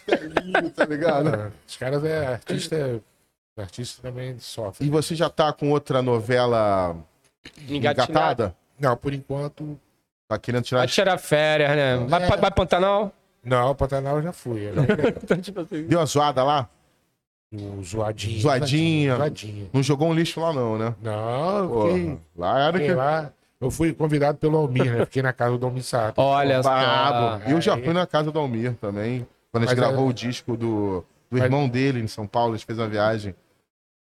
martelinho, 0.07 0.69
tá 0.69 0.85
ligado? 0.85 1.51
Os 1.67 1.75
caras 1.75 2.05
é 2.05 2.27
artista. 2.27 3.01
Artista 3.57 4.01
também 4.01 4.39
sofre. 4.39 4.87
E 4.87 4.89
você 4.89 5.13
já 5.15 5.29
tá 5.29 5.51
com 5.51 5.71
outra 5.71 6.01
novela 6.01 6.95
Engatinado. 7.69 8.11
engatada? 8.11 8.55
Não, 8.79 8.95
por 8.97 9.13
enquanto. 9.13 9.79
Tá 10.27 10.37
querendo 10.37 10.63
tirar 10.63 10.79
Vai 10.79 10.87
tirar 10.87 11.17
férias, 11.17 11.69
né? 11.75 11.97
Vai, 12.07 12.23
É. 12.23 12.37
vai, 12.37 12.51
Pantanal? 12.51 13.11
Não, 13.43 13.75
Pantanal 13.75 14.17
eu 14.17 14.23
já 14.23 14.31
fui. 14.31 14.61
Eu- 14.69 14.73
Tipo 15.41 15.61
assim. 15.61 15.83
Deu 15.87 15.99
uma 15.99 16.05
zoada 16.05 16.43
lá? 16.43 16.69
O 17.53 17.83
zoadinho. 17.83 18.39
Zoadinha. 18.39 19.15
Zoadinha. 19.17 19.67
Não 19.73 19.83
jogou 19.83 20.07
um 20.09 20.13
lixo 20.13 20.39
lá, 20.39 20.53
não, 20.53 20.77
né? 20.77 20.95
Não, 21.01 21.57
eu 21.57 21.87
fiquei, 21.87 22.19
Lá 22.37 22.59
era 22.61 22.71
fiquei 22.73 22.87
que. 22.89 22.93
lá. 22.95 23.31
Eu 23.59 23.69
fui 23.69 23.93
convidado 23.93 24.37
pelo 24.37 24.57
Almir, 24.57 24.85
né? 24.97 25.05
Fiquei 25.05 25.21
na 25.21 25.33
casa 25.33 25.57
do 25.57 25.65
Almir 25.65 25.83
Sato. 25.83 26.19
Olha 26.19 26.63
só. 26.63 26.71
Eu 27.47 27.59
já 27.61 27.75
fui 27.77 27.93
na 27.93 28.07
casa 28.07 28.31
do 28.31 28.39
Almir 28.39 28.73
também. 28.75 29.27
Quando 29.51 29.63
a 29.65 29.67
gente 29.67 29.77
Mas 29.77 29.85
gravou 29.87 30.05
é- 30.07 30.09
o 30.09 30.13
disco 30.13 30.55
do, 30.55 31.01
do 31.01 31.05
Mas- 31.31 31.43
irmão 31.43 31.67
dele 31.67 31.99
em 31.99 32.07
São 32.07 32.25
Paulo, 32.25 32.53
a 32.53 32.57
gente 32.57 32.65
fez 32.65 32.79
uma 32.79 32.87
viagem. 32.87 33.35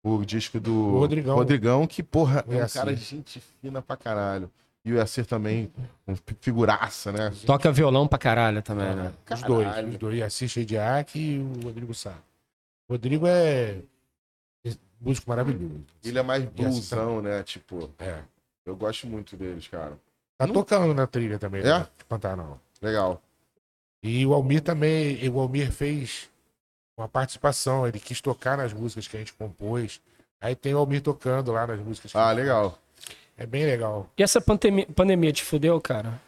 O 0.04 0.24
disco 0.24 0.58
do 0.58 0.72
O 0.74 0.98
Rodrigão. 0.98 1.36
Rodrigão, 1.36 1.86
que, 1.86 2.02
porra, 2.02 2.44
é 2.48 2.50
um 2.50 2.58
Yacir. 2.58 2.80
cara 2.80 2.96
gente 2.96 3.40
fina 3.60 3.80
pra 3.80 3.96
caralho. 3.96 4.50
E 4.84 4.92
o 4.92 4.96
Yacir 4.96 5.24
também, 5.24 5.70
um 6.08 6.16
fi- 6.16 6.36
figuraça, 6.40 7.12
né? 7.12 7.32
Toca 7.46 7.70
violão 7.70 8.08
pra 8.08 8.18
caralho 8.18 8.60
também, 8.62 8.96
né? 8.96 9.12
Os 9.32 9.42
dois, 9.42 9.68
Caralho. 9.68 9.88
os 9.90 9.96
dois. 9.96 10.22
Assis 10.22 10.56
Ediak 10.56 11.16
e 11.16 11.38
o 11.38 11.60
Rodrigo 11.66 11.94
Sá. 11.94 12.14
O 12.88 12.94
Rodrigo 12.94 13.26
é 13.28 13.76
músico 15.00 15.28
maravilhoso. 15.30 15.84
Ele 16.04 16.18
é 16.18 16.22
mais 16.22 16.42
Yacir 16.42 16.50
bluesão, 16.52 17.22
né? 17.22 17.42
Tipo, 17.44 17.88
É. 17.98 18.18
eu 18.66 18.74
gosto 18.74 19.06
muito 19.06 19.36
deles, 19.36 19.68
cara. 19.68 19.96
Tá 20.36 20.46
Não- 20.48 20.54
tocando 20.54 20.92
na 20.94 21.06
trilha 21.06 21.38
também, 21.38 21.60
É? 21.60 21.64
né? 21.78 21.86
de 21.96 22.04
Pantanal. 22.06 22.60
Legal. 22.80 23.22
E 24.02 24.26
o 24.26 24.34
Almir 24.34 24.62
também, 24.62 25.28
o 25.28 25.38
Almir 25.38 25.70
fez 25.70 26.28
uma 26.96 27.08
participação, 27.08 27.86
ele 27.86 27.98
quis 27.98 28.20
tocar 28.20 28.56
nas 28.56 28.72
músicas 28.72 29.08
que 29.08 29.16
a 29.16 29.20
gente 29.20 29.32
compôs. 29.32 30.00
Aí 30.40 30.54
tem 30.54 30.74
o 30.74 30.78
Almir 30.78 31.02
tocando 31.02 31.52
lá 31.52 31.66
nas 31.66 31.80
músicas. 31.80 32.12
que 32.12 32.18
Ah, 32.18 32.28
a 32.28 32.34
gente 32.34 32.42
legal. 32.42 32.78
É 33.36 33.46
bem 33.46 33.64
legal. 33.64 34.08
E 34.16 34.22
essa 34.22 34.40
pandemia, 34.40 34.86
pandemia 34.94 35.32
te 35.32 35.42
fudeu, 35.42 35.80
cara? 35.80 36.20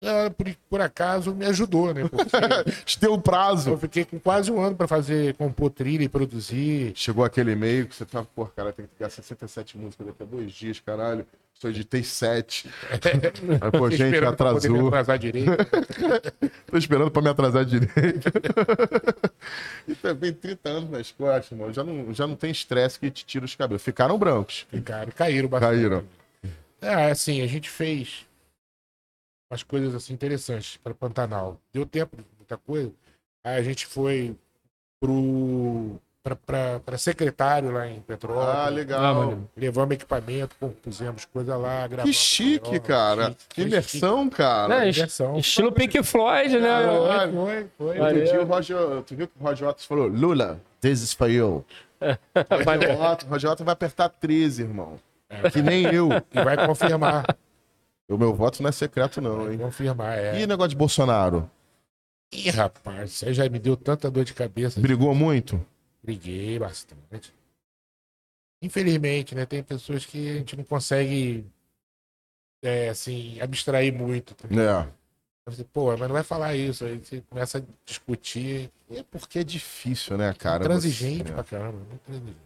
Ela, 0.00 0.30
por, 0.30 0.46
por 0.70 0.80
acaso, 0.80 1.34
me 1.34 1.44
ajudou, 1.46 1.92
né? 1.92 2.08
Porque 2.08 2.30
Te 2.84 3.00
deu 3.00 3.14
um 3.14 3.20
prazo. 3.20 3.70
eu 3.70 3.78
fiquei 3.78 4.04
com 4.04 4.18
quase 4.18 4.50
um 4.50 4.60
ano 4.60 4.76
pra 4.76 4.86
fazer, 4.86 5.34
compor 5.34 5.70
trilha 5.70 6.04
e 6.04 6.08
produzir. 6.08 6.92
Chegou 6.94 7.24
aquele 7.24 7.52
e-mail 7.52 7.88
que 7.88 7.96
você 7.96 8.04
tava, 8.04 8.26
pô, 8.34 8.46
cara, 8.46 8.72
tem 8.72 8.86
que 8.86 8.92
pegar 8.94 9.10
67 9.10 9.76
músicas 9.76 10.06
daqui 10.06 10.22
a 10.22 10.26
dois 10.26 10.52
dias, 10.52 10.78
caralho. 10.80 11.26
Só 11.60 11.68
editei 11.68 12.04
7. 12.04 12.70
Aí, 12.90 13.70
pô, 13.72 13.90
gente, 13.90 14.04
esperando 14.04 14.36
pra 14.36 14.52
poder 14.52 14.68
me 14.68 14.78
atrasou. 14.78 14.88
atrasar 14.88 15.18
direito. 15.18 15.50
Tô 16.70 16.78
esperando 16.78 17.10
pra 17.10 17.22
me 17.22 17.28
atrasar 17.28 17.64
direito. 17.64 18.30
e 19.88 19.94
também 19.96 20.32
30 20.32 20.68
anos 20.68 20.90
nas 20.90 21.10
costas, 21.10 21.58
mano. 21.58 21.72
Já 21.72 21.82
não, 21.82 22.14
já 22.14 22.26
não 22.28 22.36
tem 22.36 22.52
estresse 22.52 23.00
que 23.00 23.10
te 23.10 23.26
tira 23.26 23.44
os 23.44 23.56
cabelos. 23.56 23.82
Ficaram 23.82 24.16
brancos. 24.16 24.66
Ficaram, 24.70 25.10
caíram 25.10 25.48
bastante. 25.48 25.72
Caíram. 25.72 26.04
É, 26.80 27.10
assim, 27.10 27.42
a 27.42 27.46
gente 27.48 27.68
fez 27.68 28.24
umas 29.50 29.64
coisas 29.64 29.92
assim 29.96 30.12
interessantes 30.12 30.76
para 30.76 30.94
Pantanal. 30.94 31.60
Deu 31.72 31.84
tempo 31.84 32.16
muita 32.36 32.56
coisa. 32.56 32.92
Aí 33.42 33.56
a 33.56 33.62
gente 33.62 33.84
foi 33.84 34.36
pro 35.00 35.98
para 36.22 36.98
secretário 36.98 37.70
lá 37.70 37.86
em 37.88 38.00
Petrópolis. 38.00 38.48
Ah, 38.48 38.66
Ah, 38.66 38.68
legal. 38.68 39.14
mano. 39.14 39.48
Levamos 39.56 39.94
equipamento, 39.94 40.54
compusemos 40.60 41.24
coisa 41.24 41.56
lá, 41.56 41.82
que 41.84 41.88
gravamos. 41.88 42.16
chique, 42.16 42.64
negócio, 42.72 42.82
cara. 42.82 43.24
chique, 43.30 43.46
Que 43.48 43.62
imersão, 43.62 44.28
cara. 44.28 44.68
Né, 44.80 44.90
Imersão. 44.90 45.38
Estilo 45.38 45.72
Pink 45.72 46.02
Floyd, 46.02 46.58
né? 46.58 46.68
Chique. 46.82 47.34
Foi, 47.36 47.66
foi. 47.78 47.98
Outro 48.00 48.24
dia 48.24 48.42
o 48.42 48.44
Roger, 48.44 48.76
tu 49.06 49.14
viu 49.16 49.28
que 49.28 49.34
o 49.40 49.42
Roger 49.44 49.66
Waters 49.66 49.86
falou, 49.86 50.06
Lula, 50.06 50.60
this 50.80 51.02
is 51.02 51.12
for 51.14 51.30
you. 51.30 51.64
Roger 52.64 52.96
Waters, 52.98 53.30
Roger 53.30 53.50
Waters 53.50 53.64
vai 53.64 53.72
apertar 53.72 54.08
13, 54.08 54.62
irmão. 54.62 54.96
Que 55.52 55.62
nem 55.62 55.84
eu. 55.86 56.08
E 56.32 56.42
vai 56.44 56.66
confirmar. 56.66 57.24
O 58.08 58.16
meu 58.16 58.34
voto 58.34 58.62
não 58.62 58.68
é 58.70 58.72
secreto, 58.72 59.20
não, 59.20 59.44
Vai 59.44 59.52
hein? 59.52 59.58
confirmar, 59.58 60.16
é. 60.18 60.40
E 60.40 60.46
negócio 60.46 60.70
de 60.70 60.76
Bolsonaro? 60.76 61.50
Ih, 62.32 62.48
rapaz, 62.50 63.10
isso 63.12 63.26
aí 63.26 63.34
já 63.34 63.46
me 63.48 63.58
deu 63.58 63.76
tanta 63.76 64.10
dor 64.10 64.24
de 64.24 64.32
cabeça. 64.32 64.80
Brigou 64.80 65.14
muito? 65.14 65.62
Briguei 66.02 66.58
bastante. 66.58 67.34
Infelizmente, 68.62 69.34
né? 69.34 69.46
Tem 69.46 69.62
pessoas 69.62 70.04
que 70.04 70.30
a 70.30 70.34
gente 70.34 70.56
não 70.56 70.64
consegue, 70.64 71.44
é, 72.62 72.88
assim, 72.88 73.40
abstrair 73.40 73.92
muito. 73.92 74.34
tá? 74.34 74.48
É. 74.48 74.88
Você, 75.50 75.64
pô, 75.64 75.90
mas 75.96 76.00
não 76.08 76.12
vai 76.14 76.22
falar 76.24 76.54
isso. 76.56 76.84
Aí 76.84 76.98
você 76.98 77.20
começa 77.22 77.58
a 77.58 77.62
discutir. 77.84 78.70
É 78.90 79.02
porque 79.02 79.38
é 79.40 79.44
difícil, 79.44 80.18
né, 80.18 80.34
cara? 80.34 80.64
Transigente 80.64 81.24
Você- 81.24 81.32
pra 81.32 81.44
caramba. 81.44 81.78
Muito 81.78 82.00
transigente. 82.00 82.36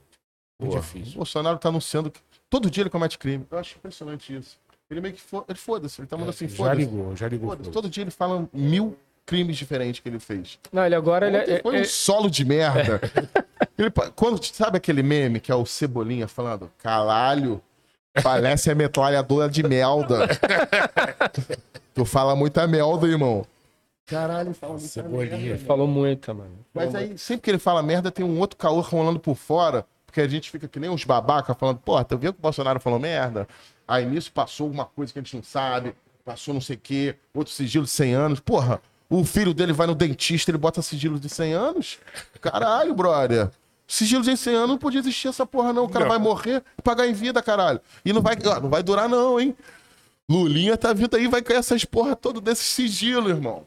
Muito 0.60 0.70
Porra, 0.74 0.80
difícil. 0.82 1.12
O 1.14 1.16
Bolsonaro 1.16 1.58
tá 1.58 1.68
anunciando 1.68 2.10
que 2.10 2.20
todo 2.48 2.70
dia 2.70 2.82
ele 2.82 2.90
comete 2.90 3.18
crime. 3.18 3.46
Eu 3.50 3.58
acho 3.58 3.76
impressionante 3.76 4.36
isso. 4.36 4.58
Ele 4.90 5.00
meio 5.00 5.14
que 5.14 5.20
fo... 5.20 5.44
ele 5.48 5.58
foda-se, 5.58 6.00
ele 6.00 6.06
tá 6.06 6.16
mandando 6.16 6.30
assim, 6.30 6.46
já 6.48 6.56
foda-se. 6.56 6.76
ligou, 6.76 7.16
já 7.16 7.26
ligou. 7.28 7.48
Foda-se. 7.50 7.70
Todo 7.70 7.88
dia 7.88 8.02
ele 8.04 8.10
fala 8.10 8.46
mil 8.52 8.96
crimes 9.26 9.56
diferentes 9.56 10.00
que 10.00 10.08
ele 10.08 10.18
fez. 10.18 10.58
Não, 10.72 10.84
ele 10.84 10.94
agora 10.94 11.26
ele, 11.26 11.38
Ontem 11.38 11.52
é, 11.54 11.62
foi 11.62 11.76
é- 11.78 11.80
um 11.80 11.84
solo 11.84 12.30
de 12.30 12.44
merda. 12.44 13.00
Ele 13.78 13.90
quando, 14.14 14.44
sabe 14.44 14.76
aquele 14.76 15.02
meme 15.02 15.40
que 15.40 15.50
é 15.50 15.54
o 15.54 15.64
Cebolinha 15.64 16.28
falando, 16.28 16.70
caralho, 16.78 17.60
parece 18.22 18.70
a 18.70 18.74
metralhadora 18.74 19.48
de 19.48 19.62
melda. 19.62 20.28
tu 21.94 22.04
fala 22.04 22.36
muita 22.36 22.66
melda, 22.66 23.06
irmão. 23.06 23.46
Caralho, 24.06 24.52
fala 24.52 24.74
muita 24.74 24.88
Cebolinha. 24.88 25.36
merda. 25.38 25.64
falou 25.64 25.86
muito, 25.86 26.34
mano. 26.34 26.58
Mas 26.74 26.94
aí, 26.94 27.16
sempre 27.16 27.42
que 27.44 27.50
ele 27.50 27.58
fala 27.58 27.82
merda, 27.82 28.10
tem 28.10 28.24
um 28.24 28.38
outro 28.38 28.58
caô 28.58 28.80
rolando 28.80 29.18
por 29.18 29.36
fora, 29.36 29.86
porque 30.06 30.20
a 30.20 30.28
gente 30.28 30.50
fica 30.50 30.68
que 30.68 30.78
nem 30.78 30.90
uns 30.90 31.04
babaca 31.04 31.54
falando, 31.54 31.78
porra, 31.78 32.04
tu 32.04 32.18
viu 32.18 32.32
que 32.32 32.38
o 32.38 32.42
Bolsonaro 32.42 32.78
falou 32.78 32.98
merda? 32.98 33.48
Aí 33.88 34.04
nisso 34.04 34.30
passou 34.32 34.66
alguma 34.66 34.84
coisa 34.84 35.12
que 35.12 35.18
a 35.18 35.22
gente 35.22 35.34
não 35.36 35.42
sabe, 35.42 35.94
passou 36.24 36.52
não 36.52 36.60
sei 36.60 36.76
o 36.76 36.80
quê, 36.80 37.16
outro 37.34 37.52
sigilo 37.52 37.84
de 37.84 37.90
100 37.90 38.12
anos. 38.14 38.40
Porra, 38.40 38.80
o 39.20 39.24
filho 39.24 39.52
dele 39.52 39.72
vai 39.72 39.86
no 39.86 39.94
dentista, 39.94 40.50
ele 40.50 40.58
bota 40.58 40.80
sigilo 40.82 41.18
de 41.20 41.28
100 41.28 41.52
anos? 41.52 41.98
Caralho, 42.40 42.94
brother. 42.94 43.50
Sigilo 43.86 44.22
de 44.22 44.36
100 44.36 44.54
anos 44.54 44.68
não 44.70 44.78
podia 44.78 45.00
existir 45.00 45.28
essa 45.28 45.44
porra, 45.44 45.72
não. 45.72 45.84
O 45.84 45.88
cara 45.88 46.04
Não. 46.06 46.10
vai 46.10 46.18
morrer 46.18 46.62
e 46.78 46.82
pagar 46.82 47.06
em 47.06 47.12
vida, 47.12 47.42
caralho. 47.42 47.80
E 48.04 48.12
não 48.12 48.22
vai, 48.22 48.36
ó, 48.46 48.60
não 48.60 48.70
vai 48.70 48.82
durar, 48.82 49.08
não, 49.08 49.38
hein? 49.38 49.54
Lulinha 50.30 50.76
tá 50.78 50.92
vindo 50.92 51.14
aí, 51.14 51.26
vai 51.28 51.42
cair 51.42 51.58
essas 51.58 51.84
porra 51.84 52.16
todas 52.16 52.40
desse 52.42 52.64
sigilo, 52.64 53.28
irmão. 53.28 53.66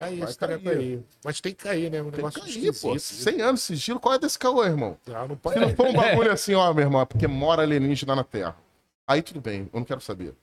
Aí, 0.00 0.18
Vai 0.18 0.34
cara 0.34 0.58
cair. 0.58 0.76
cair. 0.76 1.04
Mas 1.22 1.40
tem 1.42 1.52
que 1.54 1.62
cair, 1.62 1.90
né? 1.90 2.00
Um 2.02 2.10
Tem 2.10 2.24
que 2.30 2.40
cair, 2.40 2.80
pô. 2.80 2.96
esquisito. 2.96 3.22
100 3.22 3.42
anos 3.42 3.60
de 3.60 3.66
sigilo, 3.66 4.00
qual 4.00 4.14
é 4.14 4.18
desse 4.18 4.38
caô, 4.38 4.64
irmão? 4.64 4.96
Não, 5.06 5.28
não 5.28 5.36
pode. 5.36 5.54
Se 5.58 5.60
não 5.60 5.76
for 5.76 5.86
um 5.88 5.92
bagulho 5.94 6.32
assim, 6.32 6.54
ó, 6.54 6.72
meu 6.72 6.84
irmão, 6.84 7.02
é 7.02 7.04
porque 7.04 7.28
mora 7.28 7.62
alienígena 7.62 8.16
na 8.16 8.24
Terra. 8.24 8.56
Aí 9.06 9.20
tudo 9.22 9.40
bem, 9.42 9.68
eu 9.72 9.78
não 9.78 9.84
quero 9.84 10.00
saber. 10.00 10.34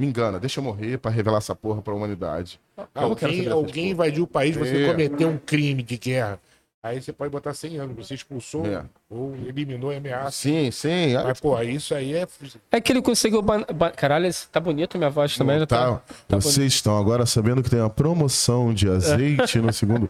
Me 0.00 0.06
engana, 0.06 0.40
deixa 0.40 0.60
eu 0.60 0.64
morrer 0.64 0.96
pra 0.96 1.10
revelar 1.10 1.36
essa 1.36 1.54
porra 1.54 1.82
pra 1.82 1.92
humanidade. 1.92 2.58
Eu 2.94 3.10
não 3.10 3.14
quero 3.14 3.32
Alguém, 3.32 3.48
alguém 3.50 3.90
invadiu 3.90 4.24
o 4.24 4.26
país, 4.26 4.56
você 4.56 4.84
É. 4.84 4.90
cometeu 4.90 5.28
um 5.28 5.36
crime 5.36 5.82
de 5.82 5.98
guerra. 5.98 6.40
Aí 6.82 7.02
você 7.02 7.12
pode 7.12 7.30
botar 7.30 7.52
100 7.52 7.76
anos. 7.76 7.94
Você 8.08 8.14
expulsou 8.14 8.64
É. 8.66 8.82
ou 9.10 9.36
eliminou 9.46 9.90
a 9.90 9.96
ameaça. 9.98 10.30
Sim, 10.30 10.70
sim. 10.70 11.12
Mas, 11.22 11.38
pô, 11.38 11.60
isso 11.60 11.94
aí 11.94 12.14
é. 12.14 12.26
É 12.72 12.80
que 12.80 12.90
ele 12.90 13.02
conseguiu. 13.02 13.42
ban- 13.42 13.66
ban- 13.74 13.90
Caralho, 13.90 14.30
tá 14.50 14.58
bonito 14.58 14.96
minha 14.96 15.10
voz 15.10 15.36
também. 15.36 15.58
né? 15.58 15.66
Tá, 15.66 16.00
tá 16.26 16.36
vocês 16.38 16.72
estão 16.72 16.96
agora 16.96 17.26
sabendo 17.26 17.62
que 17.62 17.68
tem 17.68 17.80
uma 17.80 17.90
promoção 17.90 18.72
de 18.72 18.88
azeite 18.88 19.58
no 19.58 19.70
segundo. 19.70 20.08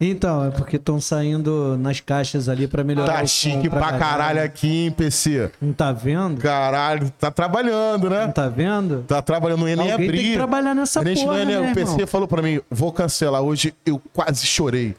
Então, 0.00 0.44
é 0.44 0.50
porque 0.52 0.76
estão 0.76 1.00
saindo 1.00 1.76
nas 1.76 1.98
caixas 1.98 2.48
ali 2.48 2.68
pra 2.68 2.84
melhorar. 2.84 3.14
Tá 3.14 3.26
chique 3.26 3.68
pra 3.68 3.98
caralho 3.98 4.40
aqui, 4.40 4.68
hein, 4.84 4.90
PC? 4.92 5.50
Não 5.60 5.72
tá 5.72 5.90
vendo? 5.90 6.40
Caralho, 6.40 7.10
tá 7.18 7.32
trabalhando, 7.32 8.08
né? 8.08 8.26
Não 8.26 8.30
tá 8.32 8.48
vendo? 8.48 9.02
Tá 9.08 9.20
trabalhando, 9.20 9.58
não 9.60 9.68
ia 9.68 9.74
nem 9.74 9.90
Alguém 9.90 10.06
tem 10.08 10.16
que 10.16 10.22
abrir. 10.26 10.34
trabalhar 10.36 10.74
nessa 10.76 11.02
porra, 11.02 11.14
não 11.26 11.38
ia 11.38 11.44
nem- 11.44 11.60
né, 11.62 11.72
o 11.72 11.74
PC 11.74 11.90
irmão? 11.94 12.06
falou 12.06 12.28
pra 12.28 12.40
mim, 12.40 12.60
vou 12.70 12.92
cancelar 12.92 13.42
hoje. 13.42 13.74
Eu 13.84 14.00
quase 14.12 14.46
chorei. 14.46 14.94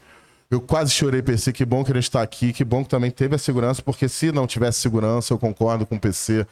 Eu 0.50 0.60
quase 0.60 0.90
chorei, 0.90 1.22
PC. 1.22 1.50
Que 1.50 1.64
bom 1.64 1.82
que 1.82 1.92
a 1.92 1.94
gente 1.94 2.10
tá 2.10 2.20
aqui. 2.20 2.52
Que 2.52 2.62
bom 2.62 2.82
que 2.84 2.90
também 2.90 3.10
teve 3.10 3.34
a 3.34 3.38
segurança, 3.38 3.80
porque 3.80 4.06
se 4.06 4.30
não 4.30 4.46
tivesse 4.46 4.80
segurança, 4.80 5.32
eu 5.32 5.38
concordo 5.38 5.86
com 5.86 5.94
o 5.94 6.00
PC. 6.00 6.46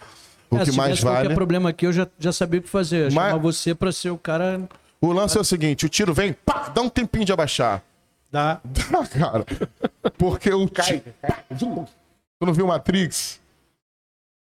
O 0.51 0.57
É, 0.57 0.61
que 0.61 0.71
se 0.71 0.77
mais 0.79 0.91
tivesse 0.97 1.03
qualquer 1.05 1.23
vale. 1.25 1.35
problema 1.35 1.69
aqui, 1.69 1.87
eu 1.87 1.93
já, 1.93 2.07
já 2.19 2.33
sabia 2.33 2.61
o 2.61 2.63
que 2.63 2.69
fazer. 2.71 3.13
Mas- 3.13 3.29
Chamar 3.33 3.37
você 3.43 3.75
pra 3.75 3.93
ser 3.93 4.09
o 4.09 4.17
cara 4.17 4.63
O 5.03 5.13
lance 5.13 5.37
é 5.37 5.41
o 5.41 5.45
seguinte: 5.45 5.85
o 5.85 5.89
tiro 5.91 6.15
vem, 6.15 6.33
pá, 6.33 6.71
dá 6.75 6.81
um 6.81 6.89
tempinho 6.89 7.27
de 7.27 7.33
abaixar. 7.33 7.83
Da. 8.31 8.61
Dá, 8.65 9.07
cara. 9.07 9.45
Porque 10.17 10.53
o 10.53 10.69
Cai. 10.69 11.03
Tu 11.59 12.47
não 12.47 12.53
viu 12.53 12.67
Matrix? 12.67 13.41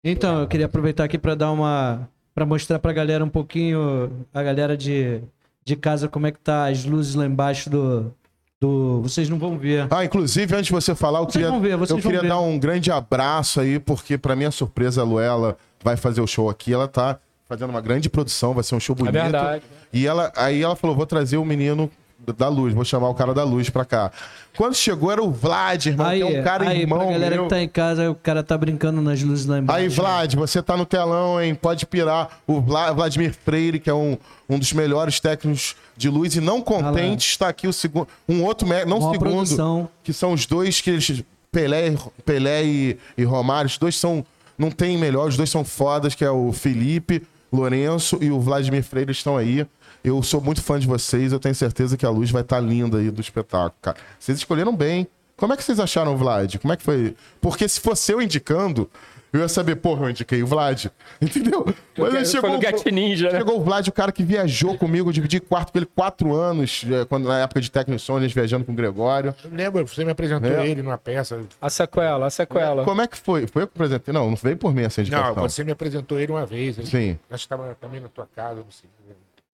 Então, 0.03 0.41
eu 0.41 0.47
queria 0.47 0.65
aproveitar 0.65 1.03
aqui 1.03 1.17
pra 1.17 1.36
dar 1.36 1.51
uma. 1.51 2.07
pra 2.34 2.45
mostrar 2.45 2.80
pra 2.80 2.93
galera 2.93 3.23
um 3.23 3.30
pouquinho, 3.30 4.11
a 4.34 4.43
galera 4.43 4.78
de, 4.78 5.21
de 5.63 5.75
casa, 5.75 6.07
como 6.07 6.28
é 6.28 6.32
que 6.32 6.39
tá 6.39 6.67
as 6.69 6.86
luzes 6.86 7.15
lá 7.15 7.25
embaixo 7.25 7.69
do. 7.69 8.13
do... 8.59 9.01
Vocês 9.01 9.30
não 9.30 9.38
vão 9.39 9.57
ver. 9.57 9.88
Ah, 9.89 10.05
inclusive, 10.05 10.53
antes 10.55 10.67
de 10.67 10.71
você 10.71 10.93
falar, 10.95 11.19
eu 11.19 11.23
Vocês 11.25 11.34
queria, 11.34 11.49
vão 11.49 11.59
ver, 11.59 11.73
eu 11.73 11.97
queria 12.01 12.23
dar 12.23 12.39
um 12.39 12.57
grande 12.59 12.91
abraço 12.91 13.59
aí, 13.59 13.80
porque 13.80 14.17
pra 14.17 14.36
minha 14.36 14.51
surpresa, 14.51 15.01
a 15.01 15.05
Luela 15.05 15.57
vai 15.84 15.97
fazer 15.97 16.21
o 16.21 16.28
show 16.28 16.49
aqui. 16.49 16.73
Ela 16.73 16.88
tá 16.88 17.19
fazendo 17.45 17.69
uma 17.69 17.82
grande 17.82 18.09
produção, 18.09 18.53
vai 18.53 18.63
ser 18.63 18.75
um 18.75 18.80
show 18.80 18.95
É 18.95 18.99
bonito. 18.99 19.13
verdade. 19.13 19.63
E 19.91 20.05
ela, 20.05 20.32
aí 20.36 20.61
ela 20.61 20.75
falou: 20.75 20.95
vou 20.95 21.05
trazer 21.05 21.38
o 21.38 21.45
menino 21.45 21.89
da 22.36 22.49
luz, 22.49 22.73
vou 22.73 22.84
chamar 22.84 23.09
o 23.09 23.13
cara 23.13 23.34
da 23.34 23.43
luz 23.43 23.69
pra 23.69 23.86
cá. 23.86 24.11
Quando 24.57 24.75
chegou 24.75 25.11
era 25.11 25.23
o 25.23 25.32
Vlad, 25.32 25.86
irmão, 25.86 26.07
Aí, 26.07 26.21
que 26.25 26.36
é 26.36 26.39
um 26.39 26.43
cara 26.43 26.69
aí 26.69 26.82
irmão 26.82 26.99
pra 26.99 27.11
galera 27.11 27.36
meu. 27.36 27.43
que 27.45 27.49
tá 27.49 27.61
em 27.61 27.69
casa, 27.69 28.09
o 28.11 28.15
cara 28.15 28.43
tá 28.43 28.57
brincando 28.57 29.01
nas 29.01 29.21
luzes 29.21 29.45
lá 29.45 29.59
embaixo. 29.59 29.80
Aí, 29.82 29.88
Vlad, 29.88 30.34
você 30.36 30.61
tá 30.61 30.75
no 30.75 30.86
telão, 30.86 31.41
hein? 31.41 31.55
Pode 31.55 31.86
pirar. 31.86 32.39
O 32.45 32.59
Vla- 32.59 32.91
Vladimir 32.91 33.34
Freire, 33.34 33.80
que 33.80 33.89
é 33.89 33.93
um, 33.93 34.17
um 34.49 34.59
dos 34.59 34.73
melhores 34.73 35.19
técnicos 35.19 35.75
de 35.95 36.09
luz, 36.09 36.36
e 36.36 36.41
não 36.41 36.61
contente, 36.61 37.28
está 37.30 37.47
aqui 37.47 37.67
o 37.67 37.73
segundo. 37.73 38.07
Um 38.28 38.43
outro, 38.43 38.67
não 38.86 38.97
o 38.97 39.01
Uma 39.01 39.11
segundo, 39.13 39.19
produção. 39.19 39.89
que 40.03 40.11
são 40.11 40.34
os 40.34 40.45
dois 40.45 40.82
que 40.82 40.89
eles. 40.89 41.23
Pelé, 41.49 41.95
Pelé 42.25 42.63
e, 42.65 42.97
e 43.17 43.23
Romário, 43.23 43.67
os 43.69 43.78
dois 43.78 43.95
são. 43.95 44.25
Não 44.57 44.69
tem 44.69 44.97
melhor, 44.97 45.30
os 45.30 45.38
dois 45.38 45.49
são 45.49 45.63
fodas, 45.63 46.13
que 46.15 46.25
é 46.25 46.30
o 46.32 46.51
Felipe 46.51 47.21
Lourenço 47.53 48.17
e 48.21 48.30
o 48.32 48.39
Vladimir 48.39 48.84
Freire 48.84 49.11
estão 49.11 49.38
aí. 49.38 49.65
Eu 50.08 50.24
sou 50.24 50.39
muito 50.39 50.62
fã 50.64 50.80
de 50.80 50.88
vocês, 50.88 51.34
eu 51.34 51.39
tenho 51.39 51.53
certeza 51.53 51.97
que 51.97 52.05
a 52.05 52.10
luz 52.10 52.32
vai 52.32 52.41
estar 52.41 52.60
linda 52.62 52.97
aí 52.97 53.12
do 53.12 53.20
espetáculo, 53.20 53.74
cara. 53.82 53.97
Vocês 54.18 54.38
escolheram 54.38 54.74
bem. 54.76 55.05
Como 55.36 55.51
é 55.53 55.58
que 55.58 55.64
vocês 55.64 55.80
acharam 55.82 56.14
o 56.14 56.18
Vlad? 56.18 56.55
Como 56.58 56.74
é 56.74 56.78
que 56.78 56.84
foi? 56.84 57.14
Porque 57.41 57.68
se 57.68 57.80
fosse 57.80 58.12
eu 58.14 58.22
indicando, 58.22 58.89
eu 59.34 59.41
ia 59.41 59.47
saber, 59.49 59.76
porra, 59.76 60.05
eu 60.05 60.10
indiquei 60.12 60.41
o 60.41 60.47
Vlad. 60.47 60.86
Entendeu? 61.22 61.66
Mas 61.97 62.16
aí 62.16 62.41
Foi 62.41 62.49
no 62.49 62.58
o- 62.58 62.62
Get 62.62 62.86
Ninja, 62.86 63.30
né? 63.32 63.38
Chegou 63.39 63.60
o 63.60 63.64
Vlad, 63.64 63.86
o 63.88 63.91
cara 63.91 64.12
que 64.14 64.24
viajou 64.24 64.78
comigo, 64.78 65.10
eu 65.10 65.14
dividi 65.14 65.39
quarto 65.41 65.74
com 65.74 65.78
ele 65.80 65.86
quatro 65.86 66.34
anos, 66.34 66.86
eh, 66.89 67.03
quando, 67.05 67.28
na 67.28 67.39
época 67.41 67.60
de 67.60 67.70
Tecno 67.70 67.99
Sonics, 67.99 68.34
viajando 68.34 68.64
com 68.66 68.72
o 68.72 68.76
Gregório. 68.76 69.36
Eu 69.43 69.51
lembro, 69.53 69.86
você 69.88 70.05
me 70.05 70.12
apresentou 70.12 70.49
É. 70.49 70.68
ele 70.70 70.82
numa 70.82 70.97
peça. 70.97 71.39
A 71.62 71.70
sequela, 71.70 72.26
a 72.28 72.30
sequela. 72.30 72.84
Como 72.86 73.01
é 73.01 73.08
que 73.08 73.18
foi? 73.18 73.45
Foi 73.45 73.64
eu 73.64 73.68
que 73.68 73.74
apresentei? 73.76 74.14
Não, 74.14 74.30
não 74.30 74.38
veio 74.38 74.55
por 74.58 74.74
mim 74.74 74.84
essa 74.84 75.01
indicação. 75.01 75.36
Não, 75.36 75.43
você 75.49 75.64
me 75.66 75.72
apresentou 75.74 76.18
ele 76.18 76.32
uma 76.32 76.45
vez. 76.45 76.78
Ele, 76.80 76.88
Sim. 76.88 77.20
Acho 77.30 77.45
que 77.47 77.53
estava 77.53 77.76
também 77.80 77.99
na 77.99 78.08
tua 78.08 78.28
casa, 78.36 78.55
não 78.55 78.72
sei. 78.72 78.89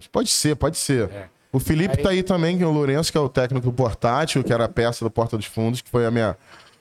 Pode 0.09 0.29
ser, 0.29 0.55
pode 0.55 0.77
ser. 0.77 1.09
É. 1.09 1.29
O 1.51 1.59
Felipe 1.59 1.97
Aí- 1.97 2.03
tá 2.03 2.09
aí 2.09 2.23
também, 2.23 2.57
que 2.57 2.63
é 2.63 2.67
o 2.67 2.71
Lourenço, 2.71 3.11
que 3.11 3.17
é 3.17 3.21
o 3.21 3.29
técnico 3.29 3.67
do 3.67 3.73
portátil, 3.73 4.43
que 4.43 4.51
era 4.51 4.65
a 4.65 4.69
peça 4.69 5.05
do 5.05 5.11
Porta 5.11 5.37
dos 5.37 5.45
Fundos, 5.45 5.81
que 5.81 5.89
foi 5.89 6.05
a 6.05 6.09
minha 6.11 6.35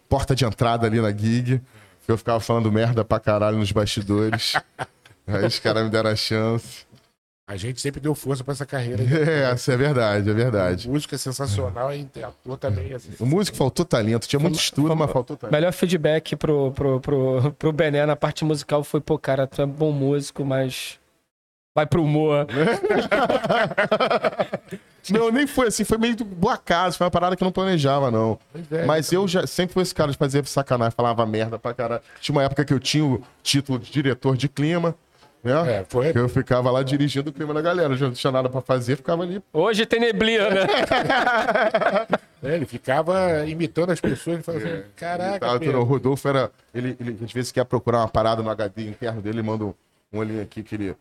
porta 0.09 0.35
de 0.35 0.45
entrada 0.45 0.87
ali 0.87 1.01
na 1.01 1.11
gig. 1.11 1.61
que 2.05 2.11
Eu 2.11 2.17
ficava 2.17 2.41
falando 2.41 2.73
merda 2.73 3.05
pra 3.05 3.21
caralho 3.21 3.59
nos 3.59 3.71
bastidores. 3.71 4.55
aí 5.27 5.45
os 5.47 5.59
caras 5.59 5.85
me 5.85 5.91
deram 5.91 6.11
a 6.11 6.17
chance. 6.17 6.87
A 7.47 7.57
gente 7.57 7.83
sempre 7.83 8.01
deu 8.01 8.15
força 8.15 8.43
pra 8.43 8.53
essa 8.53 8.65
carreira. 8.65 9.03
É, 9.53 9.55
isso 9.55 9.71
é 9.71 9.77
verdade, 9.77 10.31
é 10.31 10.33
verdade. 10.33 10.89
O 10.89 10.93
músico 10.93 11.15
é 11.15 11.19
sensacional 11.19 11.93
e 11.95 12.09
ator 12.25 12.57
também. 12.57 12.95
Assim. 12.95 13.11
O 13.19 13.27
músico 13.27 13.57
faltou 13.57 13.85
talento, 13.85 14.27
tinha 14.27 14.41
muito 14.41 14.59
estudo, 14.59 14.97
mas 14.97 15.11
faltou 15.11 15.37
talento. 15.37 15.53
Melhor 15.53 15.73
feedback 15.73 16.35
pro, 16.35 16.73
pro, 16.73 16.99
pro, 17.01 17.53
pro 17.59 17.73
Bené 17.73 18.07
na 18.07 18.17
parte 18.17 18.43
musical 18.43 18.83
foi, 18.83 19.03
pô, 19.03 19.19
cara, 19.19 19.47
tu 19.47 19.61
é 19.61 19.67
bom 19.67 19.93
músico, 19.93 20.45
mas 20.47 20.99
vai 21.75 21.87
pro 21.87 22.03
humor. 22.03 22.47
Não, 25.11 25.33
nem 25.33 25.49
foi 25.49 25.67
assim, 25.67 25.83
foi 25.83 25.99
meio 25.99 26.15
do 26.15 26.49
acaso, 26.49 26.97
foi 26.97 27.05
uma 27.05 27.11
parada 27.11 27.35
que 27.35 27.43
eu 27.43 27.45
não 27.45 27.51
planejava, 27.51 28.09
não. 28.09 28.39
É, 28.71 28.85
Mas 28.85 29.11
eu 29.11 29.27
já 29.27 29.45
sempre 29.49 29.75
fui 29.75 29.83
esse 29.83 29.93
cara 29.93 30.13
de 30.13 30.17
fazer 30.17 30.47
sacanagem, 30.47 30.93
falava 30.97 31.27
merda 31.27 31.59
pra 31.59 31.75
caralho. 31.75 32.01
Tinha 32.21 32.37
uma 32.37 32.45
época 32.45 32.65
que 32.65 32.73
eu 32.73 32.79
tinha 32.79 33.05
o 33.05 33.21
título 33.43 33.81
de 33.81 33.91
diretor 33.91 34.37
de 34.37 34.49
clima, 34.49 34.95
né? 35.43 35.79
É, 35.79 35.85
foi. 35.89 36.13
Que 36.13 36.19
eu 36.21 36.29
ficava 36.29 36.71
lá 36.71 36.85
dirigindo 36.85 37.31
o 37.31 37.33
clima 37.33 37.53
da 37.53 37.61
galera. 37.61 37.95
Eu 37.95 37.97
já 37.97 38.07
não 38.07 38.13
tinha 38.13 38.31
nada 38.31 38.49
pra 38.49 38.61
fazer, 38.61 38.95
ficava 38.97 39.25
ali. 39.25 39.43
Hoje 39.53 39.85
tem 39.87 39.99
neblina, 39.99 40.49
né? 40.51 40.67
É, 42.45 42.57
ele 42.57 42.67
ficava 42.67 43.47
imitando 43.47 43.91
as 43.91 44.01
pessoas 44.01 44.41
e 44.41 44.43
falava 44.43 44.65
assim: 44.65 44.83
caraca, 44.97 45.47
Tava, 45.47 45.61
Pedro, 45.61 45.79
o 45.81 45.85
Rodolfo 45.85 46.29
era. 46.29 46.51
Ele, 46.75 46.97
ele 46.99 47.17
às 47.25 47.33
vezes 47.33 47.53
quer 47.53 47.65
procurar 47.65 47.99
uma 47.99 48.09
parada 48.09 48.43
no 48.43 48.51
HD 48.51 48.89
interno 48.89 49.23
dele, 49.23 49.39
ele 49.39 49.47
manda 49.47 49.65
um, 49.65 49.75
um 50.13 50.19
olhinho 50.19 50.43
aqui 50.43 50.61
que 50.61 50.75
ele. 50.75 50.97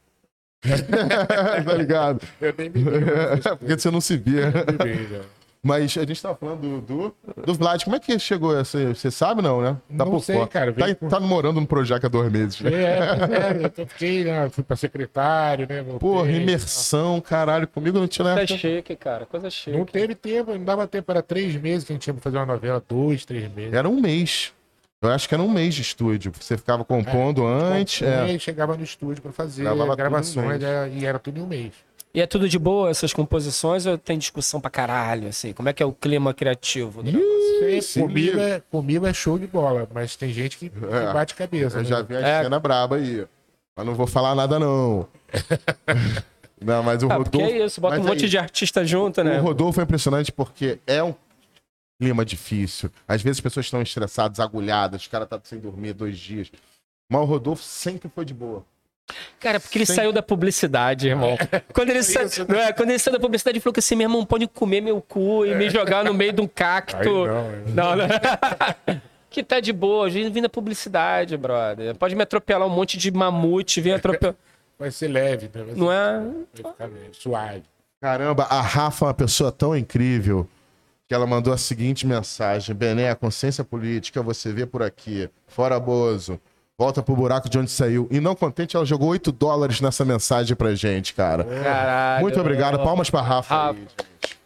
tá 1.65 1.73
ligado? 1.73 2.21
eu 2.39 2.53
nem 2.57 2.69
me 2.69 2.83
lembro 2.83 3.15
É, 3.15 3.55
porque 3.55 3.77
você 3.79 3.89
não 3.91 4.01
se 4.01 4.17
via. 4.17 4.47
né? 4.51 5.21
Mas 5.63 5.95
a 5.95 6.03
gente 6.05 6.19
tava 6.19 6.33
falando 6.35 6.59
do, 6.59 6.81
do, 6.81 7.15
do 7.45 7.53
Vlad. 7.53 7.83
Como 7.83 7.95
é 7.95 7.99
que 7.99 8.17
chegou? 8.17 8.55
Você, 8.55 8.87
você 8.95 9.11
sabe, 9.11 9.43
não, 9.43 9.61
né? 9.61 9.77
Tá 9.95 10.05
Não 10.05 10.09
por 10.13 10.23
sei, 10.23 10.35
fora. 10.35 10.47
cara, 10.47 10.73
Tá, 10.73 10.95
por- 10.95 11.07
tá 11.09 11.19
morando 11.19 11.61
no 11.61 11.67
Projac 11.67 12.03
há 12.03 12.09
dois 12.09 12.31
meses. 12.31 12.59
né? 12.61 12.71
É, 12.73 12.87
é, 13.67 13.71
eu 13.77 13.85
fiquei, 13.85 14.23
né, 14.23 14.49
fui 14.49 14.63
pra 14.63 14.75
secretário, 14.75 15.67
né? 15.69 15.83
voltei. 15.83 15.99
Porra, 15.99 16.31
imersão, 16.31 17.21
caralho. 17.21 17.67
Comigo 17.67 17.99
não 17.99 18.07
tinha 18.07 18.25
Coisa 18.25 18.41
época. 18.41 18.57
chique, 18.57 18.95
cara, 18.95 19.27
coisa 19.27 19.51
chique. 19.51 19.77
Não 19.77 19.85
teve 19.85 20.15
tempo, 20.15 20.51
não 20.51 20.63
dava 20.63 20.87
tempo, 20.87 21.11
era 21.11 21.21
três 21.21 21.55
meses 21.55 21.83
que 21.85 21.91
a 21.91 21.95
gente 21.95 22.01
tinha 22.03 22.13
pra 22.15 22.23
fazer 22.23 22.37
uma 22.37 22.45
novela, 22.47 22.83
dois, 22.89 23.23
três 23.23 23.47
meses. 23.53 23.73
Era 23.73 23.87
um 23.87 24.01
mês. 24.01 24.51
Eu 25.01 25.09
acho 25.09 25.27
que 25.27 25.33
era 25.33 25.41
um 25.41 25.49
mês 25.49 25.73
de 25.73 25.81
estúdio. 25.81 26.31
Você 26.39 26.55
ficava 26.55 26.85
compondo 26.85 27.45
antes. 27.45 28.01
E 28.01 28.05
É. 28.05 28.19
aí 28.21 28.39
chegava 28.39 28.77
no 28.77 28.83
estúdio 28.83 29.21
pra 29.23 29.31
fazer 29.31 29.63
Gravava 29.63 29.95
gravações 29.95 30.61
era- 30.61 30.87
e 30.87 31.03
era 31.05 31.17
tudo 31.17 31.39
em 31.39 31.41
um 31.43 31.47
mês. 31.47 31.71
E 32.13 32.21
é 32.21 32.27
tudo 32.27 32.47
de 32.47 32.59
boa 32.59 32.89
essas 32.89 33.11
composições 33.13 33.85
ou 33.87 33.97
tem 33.97 34.17
discussão 34.17 34.61
pra 34.61 34.69
caralho, 34.69 35.29
assim? 35.29 35.53
Como 35.53 35.69
é 35.69 35.73
que 35.73 35.81
é 35.81 35.85
o 35.85 35.91
clima 35.93 36.33
criativo? 36.35 37.01
do 37.01 37.11
negócio? 37.11 37.81
Sim, 37.81 38.01
comigo, 38.01 38.37
é, 38.39 38.61
comigo 38.69 39.07
é 39.07 39.13
show 39.13 39.39
de 39.39 39.47
bola, 39.47 39.87
mas 39.93 40.15
tem 40.15 40.31
gente 40.31 40.57
que, 40.57 40.69
que 40.69 40.85
É. 40.85 41.13
bate 41.13 41.33
cabeça. 41.33 41.77
Eu 41.77 41.83
né? 41.83 41.87
já 41.89 42.01
vi 42.01 42.15
a 42.17 42.19
É. 42.19 42.43
cena 42.43 42.59
braba 42.59 42.97
aí. 42.97 43.25
Mas 43.75 43.85
não 43.85 43.95
vou 43.95 44.05
falar 44.05 44.35
nada, 44.35 44.59
não. 44.59 45.07
não, 46.61 46.83
mas 46.83 47.01
o 47.01 47.07
Ah, 47.07 47.15
Rodolfo. 47.15 47.31
porque 47.31 47.43
é 47.53 47.65
isso, 47.65 47.79
bota 47.81 47.99
um 47.99 48.03
monte 48.03 48.25
aí, 48.25 48.29
de 48.29 48.37
artista 48.37 48.85
junto, 48.85 49.23
né? 49.23 49.39
O 49.39 49.43
Rodolfo 49.43 49.79
é 49.79 49.83
impressionante 49.83 50.31
porque 50.31 50.79
é 50.85 51.01
um 51.01 51.15
clima 52.01 52.25
difícil. 52.25 52.89
Às 53.07 53.21
vezes 53.21 53.37
as 53.37 53.41
pessoas 53.41 53.67
estão 53.67 53.79
estressadas, 53.79 54.39
agulhadas, 54.39 55.01
os 55.03 55.07
caras 55.07 55.25
estão 55.27 55.39
sem 55.43 55.59
dormir 55.59 55.93
dois 55.93 56.17
dias. 56.17 56.51
Mas 57.07 57.21
o 57.21 57.25
Rodolfo 57.25 57.61
sempre 57.61 58.09
foi 58.09 58.25
de 58.25 58.33
boa. 58.33 58.65
Cara, 59.39 59.59
porque 59.59 59.77
ele 59.77 59.85
Sem- 59.85 59.97
saiu 59.97 60.11
da 60.11 60.23
publicidade, 60.23 61.09
irmão. 61.09 61.37
Quando 61.73 61.89
ele, 61.89 62.01
sa... 62.01 62.21
não 62.47 62.57
é? 62.59 62.73
Quando 62.73 62.89
ele 62.89 62.97
saiu 62.97 63.13
da 63.13 63.19
publicidade, 63.19 63.57
ele 63.57 63.61
falou 63.61 63.73
que 63.73 63.79
assim, 63.79 63.95
meu 63.95 64.05
irmão, 64.05 64.25
pode 64.25 64.47
comer 64.47 64.81
meu 64.81 64.99
cu 65.01 65.45
e 65.45 65.53
me 65.53 65.69
jogar 65.69 66.03
no 66.03 66.13
meio 66.13 66.33
de 66.33 66.41
um 66.41 66.47
cacto. 66.49 66.97
Aí 66.97 67.05
não, 67.05 67.25
é. 67.27 67.63
Não, 67.67 67.95
não. 67.97 68.07
que 69.29 69.43
tá 69.43 69.59
de 69.59 69.71
boa, 69.71 70.07
a 70.07 70.09
gente 70.09 70.31
vem 70.33 70.41
da 70.41 70.49
publicidade, 70.49 71.37
brother. 71.37 71.93
Pode 71.95 72.15
me 72.15 72.23
atropelar 72.23 72.67
um 72.67 72.71
monte 72.71 72.97
de 72.97 73.11
mamute, 73.11 73.79
vem 73.81 73.93
atropelar. 73.93 74.35
Vai 74.79 74.89
ser 74.89 75.09
leve, 75.09 75.45
né? 75.53 75.61
Vai, 75.63 75.73
ser- 75.73 75.79
Não 75.79 75.91
é? 75.91 76.19
vai 76.19 76.71
ficar 76.71 76.89
suave. 77.13 77.63
Caramba, 78.01 78.43
a 78.45 78.61
Rafa 78.61 79.05
é 79.05 79.07
uma 79.09 79.13
pessoa 79.13 79.51
tão 79.51 79.75
incrível 79.77 80.47
que 81.11 81.15
ela 81.15 81.27
mandou 81.27 81.53
a 81.53 81.57
seguinte 81.57 82.07
mensagem: 82.07 82.73
Bené, 82.73 83.09
a 83.09 83.15
consciência 83.17 83.65
política 83.65 84.23
você 84.23 84.53
vê 84.53 84.65
por 84.65 84.81
aqui. 84.81 85.29
Fora 85.45 85.77
Bozo. 85.77 86.39
Volta 86.79 87.03
pro 87.03 87.13
buraco 87.13 87.49
de 87.49 87.59
onde 87.59 87.69
saiu. 87.69 88.07
E 88.09 88.21
não 88.21 88.33
contente, 88.33 88.77
ela 88.77 88.85
jogou 88.85 89.09
8 89.09 89.29
dólares 89.29 89.81
nessa 89.81 90.05
mensagem 90.05 90.55
pra 90.55 90.73
gente, 90.73 91.13
cara. 91.13 91.43
Caralho. 91.43 92.21
Muito 92.21 92.39
obrigado. 92.39 92.77
Palmas 92.81 93.09
pra 93.09 93.21
Rafa. 93.21 93.53
Rafa. 93.53 93.73
aí, 93.73 93.79
gente. 93.81 94.39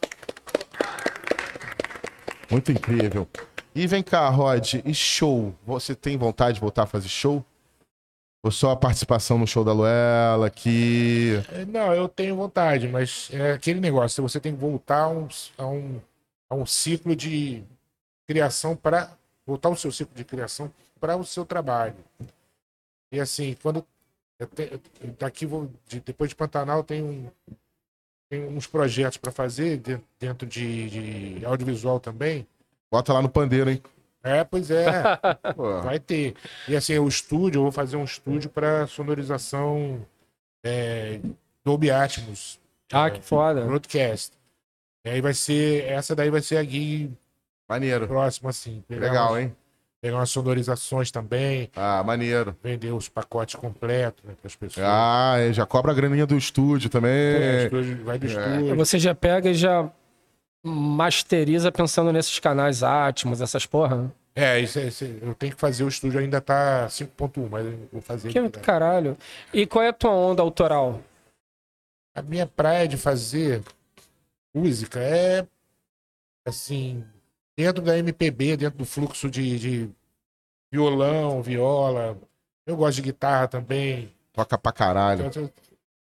Muito 2.50 2.72
incrível. 2.72 3.28
E 3.76 3.86
vem 3.86 4.02
cá, 4.02 4.28
Rod, 4.30 4.82
e 4.84 4.92
show? 4.92 5.54
Você 5.68 5.94
tem 5.94 6.18
vontade 6.18 6.56
de 6.56 6.62
voltar 6.62 6.84
a 6.84 6.88
fazer 6.88 7.10
show? 7.10 7.46
Ou 8.44 8.50
só 8.50 8.72
a 8.72 8.76
participação 8.76 9.38
no 9.38 9.46
show 9.46 9.64
da 9.64 9.72
Luela, 9.72 10.50
que. 10.50 11.40
É, 11.54 11.64
Não, 11.66 11.94
eu 11.94 12.10
tenho 12.10 12.36
vontade, 12.36 12.88
mas 12.88 13.30
é 13.32 13.52
aquele 13.52 13.80
negócio, 13.80 14.24
você 14.24 14.40
tem 14.40 14.56
que 14.56 14.60
voltar 14.60 15.04
a 15.04 15.10
um, 15.10 15.28
a 15.60 15.68
um, 15.68 16.02
a 16.50 16.56
um 16.56 16.66
ciclo 16.66 17.16
de 17.16 17.64
criação 18.28 18.76
para 18.76 19.12
voltar 19.46 19.70
o 19.70 19.76
seu 19.76 19.92
ciclo 19.92 20.16
de 20.16 20.24
criação 20.24 20.72
para 21.00 21.16
o 21.18 21.24
seu 21.26 21.46
trabalho. 21.46 21.96
E 23.12 23.20
assim, 23.20 23.56
quando 23.62 23.86
eu 24.40 24.48
te- 24.48 24.70
eu- 25.02 25.14
daqui 25.20 25.46
vou 25.46 25.70
de- 25.88 26.00
depois 26.00 26.30
de 26.30 26.36
Pantanal 26.36 26.84
tem 26.84 27.02
um 27.04 27.30
tem 28.28 28.44
uns 28.48 28.66
projetos 28.66 29.18
para 29.20 29.32
fazer 29.32 29.78
de- 29.78 30.02
dentro 30.20 30.48
de, 30.48 30.90
de 31.38 31.46
audiovisual 31.46 32.00
também. 32.00 32.46
Bota 32.92 33.14
lá 33.14 33.22
no 33.22 33.30
pandeiro, 33.30 33.70
hein? 33.70 33.82
É, 34.24 34.44
pois 34.44 34.72
é. 34.72 34.86
Vai 35.84 36.00
ter. 36.00 36.36
E 36.68 36.76
assim, 36.76 36.98
o 36.98 37.08
estúdio, 37.08 37.60
eu 37.60 37.64
vou 37.64 37.72
fazer 37.72 37.96
um 37.98 38.04
estúdio 38.04 38.50
para 38.50 38.88
sonorização 38.88 40.04
é, 40.64 41.20
Dolby 41.64 41.92
Atmos. 41.92 42.60
Ah, 42.92 43.12
que 43.12 43.22
foda. 43.22 43.64
Broadcast. 43.66 44.34
E 45.06 45.10
aí 45.10 45.22
vai 45.22 45.34
ser. 45.34 45.86
Essa 45.86 46.16
daí 46.16 46.30
vai 46.32 46.42
ser 46.42 46.58
a 46.58 46.64
gig 46.64 47.12
maneiro. 47.70 48.08
próxima, 48.08 48.50
assim. 48.50 48.84
Pegar 48.88 49.08
Legal, 49.08 49.32
umas- 49.34 49.42
hein? 49.44 49.56
Pegar 50.02 50.18
umas 50.18 50.30
sonorizações 50.30 51.10
também, 51.10 51.70
Ah, 51.76 52.04
maneiro. 52.04 52.56
vender 52.64 52.92
os 52.92 53.08
pacotes 53.10 53.56
completos 53.56 54.24
né, 54.24 54.34
para 54.40 54.48
as 54.48 54.56
pessoas. 54.56 54.86
Ah, 54.88 55.36
é, 55.40 55.52
já 55.54 55.66
cobra 55.66 55.92
a 55.92 55.96
graninha 55.96 56.28
do 56.28 56.38
estúdio 56.38 56.88
É, 56.88 56.90
também. 56.90 57.64
estúdio- 57.66 58.04
vai 58.04 58.20
do 58.20 58.26
estúdio. 58.28 58.76
Você 58.76 59.00
já 59.00 59.16
pega 59.16 59.50
e 59.50 59.54
já 59.56 59.90
masteriza 60.64 61.72
pensando 61.72 62.12
nesses 62.12 62.38
canais 62.40 62.84
Atmos, 62.84 63.42
essas 63.42 63.66
porra. 63.66 63.96
né? 64.04 64.12
É, 64.36 64.60
isso, 64.60 64.78
é- 64.80 64.88
isso 64.88 65.06
é- 65.06 65.12
eu 65.22 65.34
tenho 65.34 65.54
que 65.56 65.60
fazer 65.62 65.84
o 65.84 65.88
estúdio 65.88 66.20
ainda 66.20 66.42
tá 66.42 66.88
5.1, 66.90 67.48
mas 67.50 67.66
eu 67.66 67.80
vou 67.92 68.02
fazer. 68.02 68.30
Que 68.32 68.50
caralho. 68.60 69.18
E 69.54 69.66
qual 69.66 69.84
é 69.84 69.88
a 69.90 69.94
tua 69.94 70.12
onda 70.12 70.42
autoral? 70.42 71.00
A 72.14 72.22
minha 72.22 72.46
praia 72.46 72.88
de 72.88 72.98
fazer 72.98 73.62
música 74.60 75.00
é 75.00 75.46
assim, 76.46 77.04
dentro 77.58 77.84
da 77.84 77.98
MPB, 77.98 78.56
dentro 78.58 78.78
do 78.80 78.86
fluxo 78.86 79.30
de, 79.30 79.60
de 79.60 79.90
violão, 80.72 81.42
viola. 81.42 82.18
Eu 82.66 82.78
gosto 82.78 82.96
de 82.98 83.02
guitarra 83.04 83.48
também. 83.48 84.14
Toca 84.34 84.58
pra 84.58 84.72
caralho. 84.72 85.26
Eu- 85.36 85.44
eu- 85.44 85.52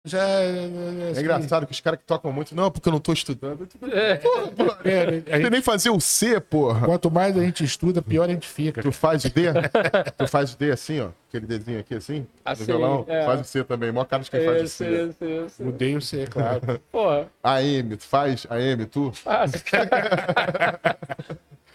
Já 0.06 0.18
É 0.22 1.10
assim, 1.12 1.20
engraçado 1.22 1.64
que 1.66 1.72
os 1.72 1.80
caras 1.80 1.98
que 1.98 2.04
tocam 2.04 2.30
muito, 2.30 2.54
não, 2.54 2.70
porque 2.70 2.86
eu 2.86 2.92
não 2.92 3.00
tô 3.00 3.14
estudando. 3.14 3.66
É. 3.90 4.20
é, 4.84 5.02
a 5.02 5.10
Você 5.36 5.36
gente- 5.38 5.50
nem 5.50 5.62
fazer 5.62 5.88
o 5.88 5.98
C, 5.98 6.38
porra. 6.40 6.84
quanto 6.86 7.10
mais 7.10 7.34
a 7.38 7.40
gente 7.42 7.64
estuda, 7.64 8.02
pior 8.02 8.28
a 8.28 8.32
gente 8.32 8.46
fica. 8.46 8.82
Tu 8.82 8.92
faz 8.92 9.24
o 9.24 9.30
D? 9.32 9.44
tu 10.18 10.28
faz 10.28 10.52
o 10.52 10.58
D 10.58 10.70
assim, 10.72 11.00
ó. 11.00 11.08
Aquele 11.28 11.46
desenho 11.46 11.80
aqui 11.80 11.94
assim. 11.94 12.26
Assim, 12.44 12.60
no 12.62 12.66
violão. 12.66 13.04
é. 13.08 13.24
Faz 13.24 13.40
o 13.40 13.44
C 13.44 13.64
também. 13.64 13.90
Mó 13.92 14.04
cara 14.04 14.22
de 14.22 14.30
quem 14.30 14.44
faz 14.44 14.62
o 14.62 14.68
C. 14.68 15.04
isso, 15.08 15.24
isso. 15.24 15.64
Mudei 15.64 15.96
o 15.96 16.02
C, 16.02 16.26
claro. 16.26 16.60
Porra, 16.92 17.26
A 17.42 17.62
M, 17.62 17.96
tu 17.96 18.04
faz? 18.04 18.46
A 18.50 18.60
M, 18.60 18.84
tu? 18.84 19.10
fácil. 19.12 19.60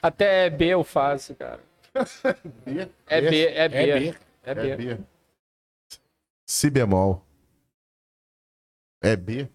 Até 0.01 0.49
B 0.51 0.67
eu 0.67 0.83
faço, 0.83 1.33
cara. 1.33 1.59
B? 2.65 2.87
É 3.07 3.21
B, 3.21 3.45
é 3.47 3.67
B. 3.67 3.77
É 3.77 3.99
B. 3.99 4.15
É 4.45 4.51
É 4.51 4.55
B. 4.55 4.75
B. 4.75 4.97
Si 6.47 6.69
bemol. 6.69 7.25
É 9.01 9.15
B? 9.15 9.47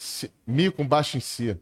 Si- 0.00 0.30
Mi 0.46 0.70
com 0.70 0.86
baixo 0.86 1.16
em 1.16 1.20
Si. 1.20 1.56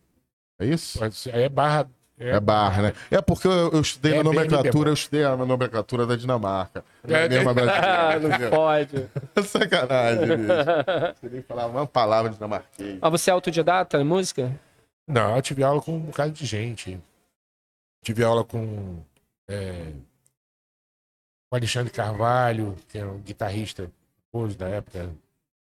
É 0.59 0.67
isso? 0.67 0.99
Pode 0.99 1.15
ser. 1.15 1.35
Aí 1.35 1.43
é 1.43 1.49
barra. 1.49 1.89
É 2.19 2.41
barra, 2.41 2.83
né? 2.83 2.93
É 3.11 3.21
porque 3.21 3.47
eu, 3.47 3.73
eu 3.73 3.81
estudei 3.83 4.13
É 4.13 4.15
a 4.21 4.23
bem 4.23 4.33
nomenclatura, 4.33 4.89
eu 4.89 4.95
estudei 4.95 5.23
a 5.23 5.37
nomenclatura 5.37 6.07
da 6.07 6.17
Dinamarca. 6.17 6.83
Não 7.05 7.15
É, 7.15 7.27
é 7.27 7.29
mesmo 7.29 7.51
Ah, 7.51 7.55
brasileira. 7.55 8.39
não 8.39 8.51
pode. 8.51 9.11
Sacanagem, 9.47 10.27
bicho. 10.37 10.49
Você 11.21 11.29
nem 11.29 11.43
falar 11.43 11.67
uma 11.67 11.87
palavra 11.87 12.31
dinamarquês. 12.33 12.99
Mas 13.03 13.11
você 13.13 13.29
é 13.31 13.35
autodidata 13.35 13.99
em 14.01 14.05
música? 14.05 14.51
Não, 15.07 15.37
eu 15.37 15.43
tive 15.43 15.63
aula 15.63 15.83
com 15.83 15.95
um 15.97 16.01
bocado 16.01 16.33
de 16.33 16.47
gente. 16.47 16.99
Tive 18.03 18.25
aula 18.25 18.43
com 18.45 19.03
é, 19.49 19.93
o 21.53 21.57
Alexandre 21.57 21.93
Carvalho, 21.93 22.77
que 22.89 22.97
era 22.97 23.09
um 23.11 23.19
guitarrista 23.21 23.91
famoso 24.33 24.57
da 24.57 24.69
época, 24.69 25.11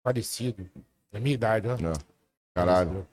falecido, 0.03 0.69
da 1.13 1.21
minha 1.21 1.35
idade, 1.35 1.67
ó. 1.69 1.77
Não. 1.81 1.93
Caralho. 2.55 3.07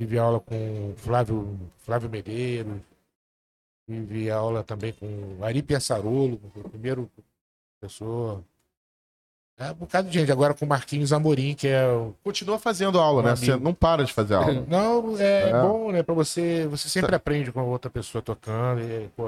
Tive 0.00 0.18
aula 0.18 0.40
com 0.40 0.92
Flávio, 0.96 1.58
Flávio 1.78 2.10
Medeiros. 2.10 2.76
Tive 3.88 4.30
aula 4.30 4.62
também 4.62 4.92
com 4.92 5.38
Ari 5.44 5.62
Piaçarolo, 5.62 6.40
o 6.56 6.68
primeiro 6.68 7.10
professor. 7.80 8.42
É 9.58 9.70
um 9.70 9.74
bocado 9.74 10.08
de 10.08 10.18
gente. 10.18 10.32
Agora 10.32 10.54
com 10.54 10.64
Marquinhos 10.66 11.12
Amorim, 11.12 11.54
que 11.54 11.68
é 11.68 11.86
o 11.86 12.14
Continua 12.24 12.58
fazendo 12.58 12.98
aula, 12.98 13.22
Um 13.22 13.24
né? 13.26 13.36
Você 13.36 13.50
amigo. 13.52 13.64
não 13.64 13.74
para 13.74 14.04
de 14.04 14.12
fazer 14.12 14.34
aula. 14.34 14.64
Não, 14.66 15.16
é, 15.18 15.50
É. 15.50 15.52
bom, 15.62 15.92
né? 15.92 16.02
Pra 16.02 16.14
você. 16.14 16.66
Você 16.68 16.88
sempre 16.88 17.14
aprende 17.14 17.52
com 17.52 17.60
a 17.60 17.64
outra 17.64 17.90
pessoa 17.90 18.22
tocando. 18.22 18.80
E, 18.80 19.08
pô, 19.16 19.26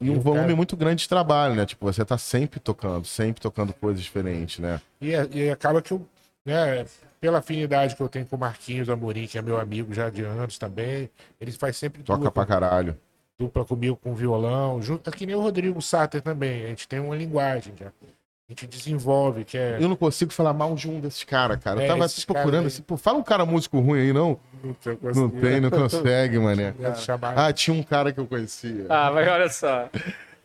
E 0.00 0.10
um 0.10 0.18
o 0.18 0.20
volume 0.20 0.42
cara- 0.44 0.56
muito 0.56 0.76
grande 0.76 1.02
de 1.02 1.08
trabalho, 1.08 1.54
né? 1.54 1.64
Tipo, 1.64 1.86
você 1.86 2.04
tá 2.04 2.18
sempre 2.18 2.58
tocando, 2.60 3.06
sempre 3.06 3.40
tocando 3.40 3.72
coisas 3.72 4.02
diferentes, 4.02 4.58
né? 4.58 4.80
e, 5.00 5.10
e 5.10 5.50
acaba 5.50 5.80
que 5.80 5.92
eu, 5.92 6.04
né, 6.44 6.84
pela 7.20 7.38
afinidade 7.38 7.94
que 7.96 8.02
eu 8.02 8.08
tenho 8.08 8.26
com 8.26 8.36
o 8.36 8.38
Marquinhos 8.38 8.88
Amorim, 8.88 9.26
que 9.26 9.38
é 9.38 9.42
meu 9.42 9.58
amigo 9.58 9.92
já 9.92 10.08
de 10.10 10.22
anos 10.22 10.58
também, 10.58 11.10
ele 11.40 11.52
faz 11.52 11.76
sempre 11.76 12.02
Toca 12.02 12.18
dupla, 12.18 12.30
pra 12.32 12.46
caralho. 12.46 12.96
dupla 13.38 13.64
comigo 13.64 13.96
com 13.96 14.14
violão, 14.14 14.80
junto, 14.82 15.10
que 15.10 15.26
nem 15.26 15.34
o 15.34 15.40
Rodrigo 15.40 15.80
Sater 15.82 16.20
também. 16.22 16.64
A 16.64 16.68
gente 16.68 16.86
tem 16.88 17.00
uma 17.00 17.16
linguagem, 17.16 17.72
já. 17.78 17.86
A 17.86 18.52
gente 18.52 18.66
desenvolve, 18.66 19.44
que 19.44 19.58
é. 19.58 19.76
Eu 19.78 19.88
não 19.90 19.96
consigo 19.96 20.32
falar 20.32 20.54
mal 20.54 20.74
de 20.74 20.88
um 20.88 21.00
desses 21.00 21.22
caras, 21.22 21.58
cara. 21.62 21.80
Eu 21.80 21.84
É, 21.84 21.88
tava 21.88 22.06
esses 22.06 22.24
procurando 22.24 22.50
caras 22.52 22.62
aí. 22.62 22.66
assim, 22.68 22.82
pô, 22.82 22.96
fala 22.96 23.18
um 23.18 23.22
cara 23.22 23.44
músico 23.44 23.78
ruim 23.78 24.00
aí, 24.00 24.12
não? 24.12 24.40
Não 24.64 25.28
tem, 25.28 25.60
não 25.60 25.70
consegue, 25.70 26.38
mané. 26.38 26.72
Ah, 27.36 27.52
tinha 27.52 27.76
um 27.76 27.82
cara 27.82 28.10
que 28.10 28.18
eu 28.18 28.26
conhecia, 28.26 28.86
Ah, 28.88 29.10
mas 29.12 29.28
olha 29.28 29.48
só. 29.50 29.90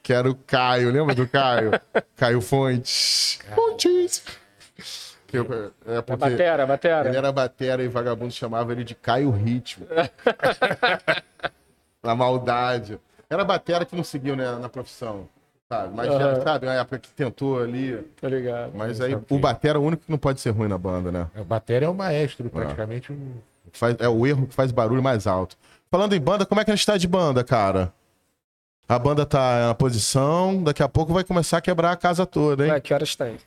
que 0.04 0.12
era 0.12 0.30
o 0.30 0.36
Caio, 0.36 0.92
lembra 0.92 1.16
do 1.16 1.26
Caio? 1.26 1.72
Caio 2.18 2.42
Fontes. 2.42 3.40
Fontes! 3.56 4.22
Que 5.34 5.38
eu- 5.52 5.72
é 5.88 5.98
A 5.98 6.04
porque 6.04 6.30
batera, 6.30 6.66
batera. 6.68 7.10
ele 7.10 7.18
era 7.18 7.32
batera 7.32 7.84
e 7.84 7.88
vagabundo 7.88 8.32
chamava 8.32 8.72
ele 8.72 8.84
de 8.84 8.94
Caio 8.94 9.32
Ritmo. 9.32 9.88
na 12.04 12.16
maldade. 12.16 13.00
Era 13.30 13.44
batera 13.44 13.86
que 13.86 13.96
não 13.96 14.04
seguiu 14.04 14.36
né, 14.36 14.56
na 14.58 14.70
profissão, 14.70 15.28
sabe? 15.68 15.94
Mas, 15.96 16.08
já, 16.08 16.14
Aham. 16.14 16.42
sabe, 16.44 16.66
na 16.68 16.74
época 16.76 17.00
que 17.00 17.10
tentou 17.10 17.60
ali. 17.62 17.98
Tá 18.22 18.30
ligado. 18.30 18.72
Mas 18.76 19.02
aí 19.02 19.16
Ok. 19.16 19.36
o 19.36 19.40
batera 19.40 19.78
é 19.78 19.82
o 19.82 19.84
único 19.84 20.04
que 20.06 20.12
não 20.12 20.20
pode 20.20 20.40
ser 20.40 20.52
ruim 20.52 20.68
na 20.68 20.78
banda, 20.78 21.12
né? 21.12 21.28
A 21.36 21.44
bateria 21.44 21.88
é 21.88 21.90
o 21.90 21.96
maestro, 21.96 22.48
praticamente. 22.50 23.12
um- 23.12 23.34
Faz- 23.72 23.96
é 24.00 24.08
o 24.08 24.28
erro 24.28 24.46
que 24.46 24.54
faz 24.54 24.72
barulho 24.72 25.02
mais 25.02 25.26
alto. 25.26 25.58
Falando 25.90 26.14
em 26.14 26.22
banda, 26.22 26.46
como 26.46 26.62
é 26.62 26.66
que 26.66 26.70
a 26.70 26.76
gente 26.76 26.86
tá 26.86 26.96
de 26.96 27.08
banda, 27.08 27.44
cara? 27.44 27.92
A 28.88 29.00
banda 29.00 29.26
tá 29.26 29.68
na 29.70 29.74
posição, 29.74 30.62
daqui 30.62 30.84
a 30.84 30.90
pouco 30.90 31.12
vai 31.12 31.24
começar 31.24 31.58
a 31.58 31.62
quebrar 31.62 31.92
a 31.92 31.96
casa 31.96 32.24
toda, 32.26 32.66
hein? 32.66 32.72
Ué, 32.74 32.80
que 32.80 32.94
horas 32.94 33.16
tem? 33.16 33.38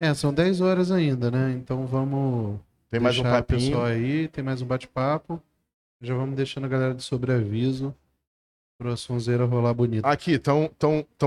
É, 0.00 0.14
são 0.14 0.32
10 0.32 0.60
horas 0.60 0.90
ainda, 0.90 1.30
né? 1.30 1.52
Então 1.52 1.86
vamos 1.86 2.58
Tem 2.90 2.98
mais 3.00 3.18
um 3.18 3.22
deixar 3.22 3.36
o 3.36 3.40
papinho. 3.42 3.60
pessoal 3.70 3.84
aí, 3.84 4.28
tem 4.28 4.42
mais 4.42 4.62
um 4.62 4.66
bate-papo. 4.66 5.40
Já 6.00 6.14
vamos 6.14 6.34
deixando 6.36 6.64
a 6.64 6.68
galera 6.68 6.94
de 6.94 7.02
sobreaviso 7.02 7.94
pra 8.78 8.96
sonzeira 8.96 9.44
rolar 9.44 9.74
bonito. 9.74 10.04
Aqui, 10.06 10.32
estão 10.32 10.70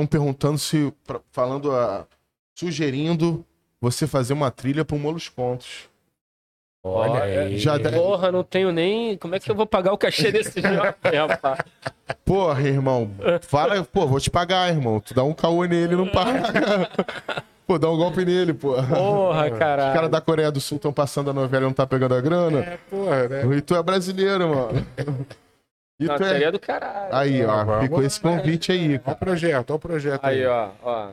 perguntando 0.09 0.57
se. 0.57 0.91
falando 1.31 1.71
a. 1.71 2.07
sugerindo 2.57 3.45
você 3.79 4.07
fazer 4.07 4.33
uma 4.33 4.49
trilha 4.49 4.83
pro 4.83 4.97
Molos 4.97 5.29
Contos. 5.29 5.87
Olha 6.85 7.21
aí. 7.23 7.57
Já 7.59 7.77
deve- 7.77 7.95
Porra, 7.95 8.31
não 8.31 8.43
tenho 8.43 8.71
nem. 8.71 9.15
Como 9.17 9.35
é 9.35 9.39
que 9.39 9.49
eu 9.51 9.55
vou 9.55 9.67
pagar 9.67 9.93
o 9.93 9.97
cachê 9.97 10.31
desse 10.31 10.59
jovem, 10.59 10.95
rapaz? 11.27 11.59
Porra, 12.25 12.61
irmão. 12.67 13.11
Fala, 13.43 13.83
pô, 13.83 14.07
vou 14.07 14.19
te 14.19 14.31
pagar, 14.31 14.69
irmão. 14.69 14.99
Tu 14.99 15.13
dá 15.13 15.23
um 15.23 15.33
caô 15.33 15.63
nele, 15.65 15.95
não 15.95 16.07
paga. 16.07 16.89
Pô, 17.65 17.79
dá 17.79 17.89
um 17.89 17.97
golpe 17.97 18.25
nele, 18.25 18.53
pô. 18.53 18.73
Porra, 18.73 19.51
Os 19.51 19.57
caralho. 19.57 19.93
caras 19.93 20.09
da 20.09 20.19
Coreia 20.19 20.51
do 20.51 20.59
Sul 20.59 20.75
estão 20.75 20.91
passando 20.91 21.29
a 21.29 21.33
novela 21.33 21.63
e 21.63 21.67
não 21.67 21.73
tá 21.73 21.87
pegando 21.87 22.13
a 22.13 22.21
grana. 22.21 22.59
É, 22.59 22.77
porra, 22.89 23.27
né? 23.27 23.55
E 23.55 23.61
tu 23.61 23.75
é 23.75 23.81
brasileiro, 23.81 24.49
mano. 24.49 24.85
E 25.99 26.05
Não, 26.05 26.17
tu 26.17 26.25
seria 26.25 26.47
é... 26.47 26.51
do 26.51 26.59
caralho. 26.59 27.15
Aí, 27.15 27.45
ó. 27.45 27.63
Vamos 27.63 27.83
Ficou 27.83 27.99
lá, 27.99 28.05
esse 28.05 28.19
convite 28.19 28.71
aí, 28.71 29.01
Olha 29.05 29.13
o 29.13 29.15
projeto, 29.15 29.69
olha 29.69 29.77
o 29.77 29.79
projeto 29.79 30.25
aí. 30.25 30.39
Aí, 30.39 30.45
ó, 30.45 30.69
ó. 30.83 31.09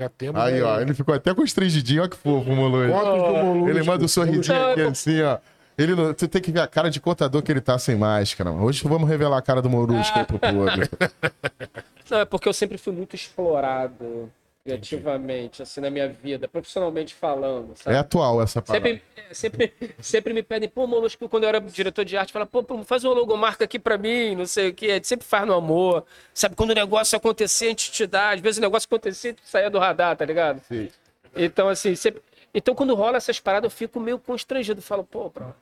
Já 0.00 0.08
temos 0.08 0.40
Aí, 0.40 0.60
ó. 0.60 0.80
Ele 0.80 0.94
ficou 0.94 1.14
até 1.14 1.32
constrangidinho. 1.32 2.02
Olha 2.02 2.10
que 2.10 2.16
fofo, 2.16 2.50
Molusco. 2.50 3.68
Ele 3.68 3.82
manda 3.84 4.04
um 4.04 4.08
sorrisinho 4.08 4.70
aqui 4.70 4.80
assim, 4.80 5.22
ó. 5.22 5.38
Ele 5.76 5.94
não... 5.94 6.06
Você 6.06 6.26
tem 6.26 6.40
que 6.40 6.52
ver 6.52 6.60
a 6.60 6.66
cara 6.66 6.88
de 6.88 7.00
contador 7.00 7.42
que 7.42 7.50
ele 7.50 7.60
tá 7.60 7.78
sem 7.78 7.96
máscara. 7.96 8.50
mano. 8.50 8.64
Hoje 8.64 8.86
vamos 8.86 9.08
revelar 9.08 9.38
a 9.38 9.42
cara 9.42 9.60
do 9.60 9.68
Molusco 9.70 10.18
aí 10.18 10.24
pro 10.24 10.38
público. 10.38 10.96
Não, 12.10 12.18
é 12.18 12.24
porque 12.26 12.48
eu 12.48 12.52
sempre 12.52 12.76
fui 12.76 12.92
muito 12.92 13.16
explorado 13.16 14.30
criativamente, 14.64 15.62
assim, 15.62 15.78
na 15.78 15.90
minha 15.90 16.08
vida, 16.08 16.48
profissionalmente 16.48 17.14
falando, 17.14 17.76
sabe? 17.76 17.94
É 17.94 17.98
atual 17.98 18.40
essa 18.40 18.62
parada. 18.62 18.88
Sempre, 18.88 19.02
é, 19.14 19.34
sempre, 19.34 19.74
sempre 20.00 20.32
me 20.32 20.42
pedem, 20.42 20.68
pô, 20.70 20.86
Molusco, 20.86 21.28
quando 21.28 21.42
eu 21.42 21.50
era 21.50 21.60
diretor 21.60 22.02
de 22.02 22.16
arte, 22.16 22.32
fala, 22.32 22.46
pô, 22.46 22.62
pô, 22.62 22.82
faz 22.82 23.04
uma 23.04 23.12
logomarca 23.12 23.64
aqui 23.64 23.78
pra 23.78 23.98
mim, 23.98 24.34
não 24.34 24.46
sei 24.46 24.70
o 24.70 24.74
quê. 24.74 24.86
A 24.86 24.94
gente 24.94 25.06
sempre 25.06 25.26
faz 25.26 25.46
no 25.46 25.52
amor. 25.52 26.06
Sabe, 26.32 26.56
quando 26.56 26.70
o 26.70 26.74
negócio 26.74 27.14
acontecer, 27.14 27.66
a 27.66 27.68
gente 27.68 27.92
te 27.92 28.06
dá. 28.06 28.30
Às 28.30 28.40
vezes 28.40 28.56
o 28.56 28.62
negócio 28.62 28.86
acontecer, 28.86 29.34
tu 29.34 29.42
saia 29.44 29.68
do 29.68 29.78
radar, 29.78 30.16
tá 30.16 30.24
ligado? 30.24 30.62
Sim. 30.66 30.88
Então, 31.36 31.68
assim, 31.68 31.94
sempre... 31.94 32.22
Então, 32.54 32.74
quando 32.74 32.94
rola 32.94 33.18
essas 33.18 33.38
paradas, 33.38 33.70
eu 33.70 33.76
fico 33.76 34.00
meio 34.00 34.18
constrangido. 34.18 34.80
Falo, 34.80 35.04
pô, 35.04 35.28
bro, 35.28 35.54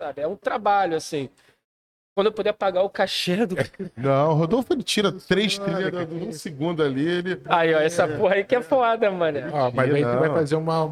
sabe, 0.00 0.22
é 0.22 0.28
um 0.28 0.36
trabalho, 0.36 0.96
assim. 0.96 1.28
Quando 2.16 2.28
eu 2.28 2.32
puder 2.32 2.54
pagar 2.54 2.82
o 2.82 2.88
cachê 2.88 3.44
do. 3.44 3.54
Não, 3.94 4.30
o 4.30 4.34
Rodolfo 4.36 4.72
ele 4.72 4.82
tira 4.82 5.12
três 5.12 5.58
trilhas 5.58 6.08
de 6.08 6.14
um 6.14 6.32
segundo 6.32 6.82
ali, 6.82 7.06
ele. 7.06 7.42
Aí, 7.44 7.74
ó, 7.74 7.78
essa 7.78 8.08
porra 8.08 8.36
aí 8.36 8.44
que 8.44 8.56
é 8.56 8.62
foda, 8.62 9.10
mano. 9.10 9.38
Ó, 9.52 9.70
mas 9.70 9.94
aí 9.94 10.02
tu 10.02 10.18
vai 10.18 10.30
fazer 10.30 10.56
uma. 10.56 10.90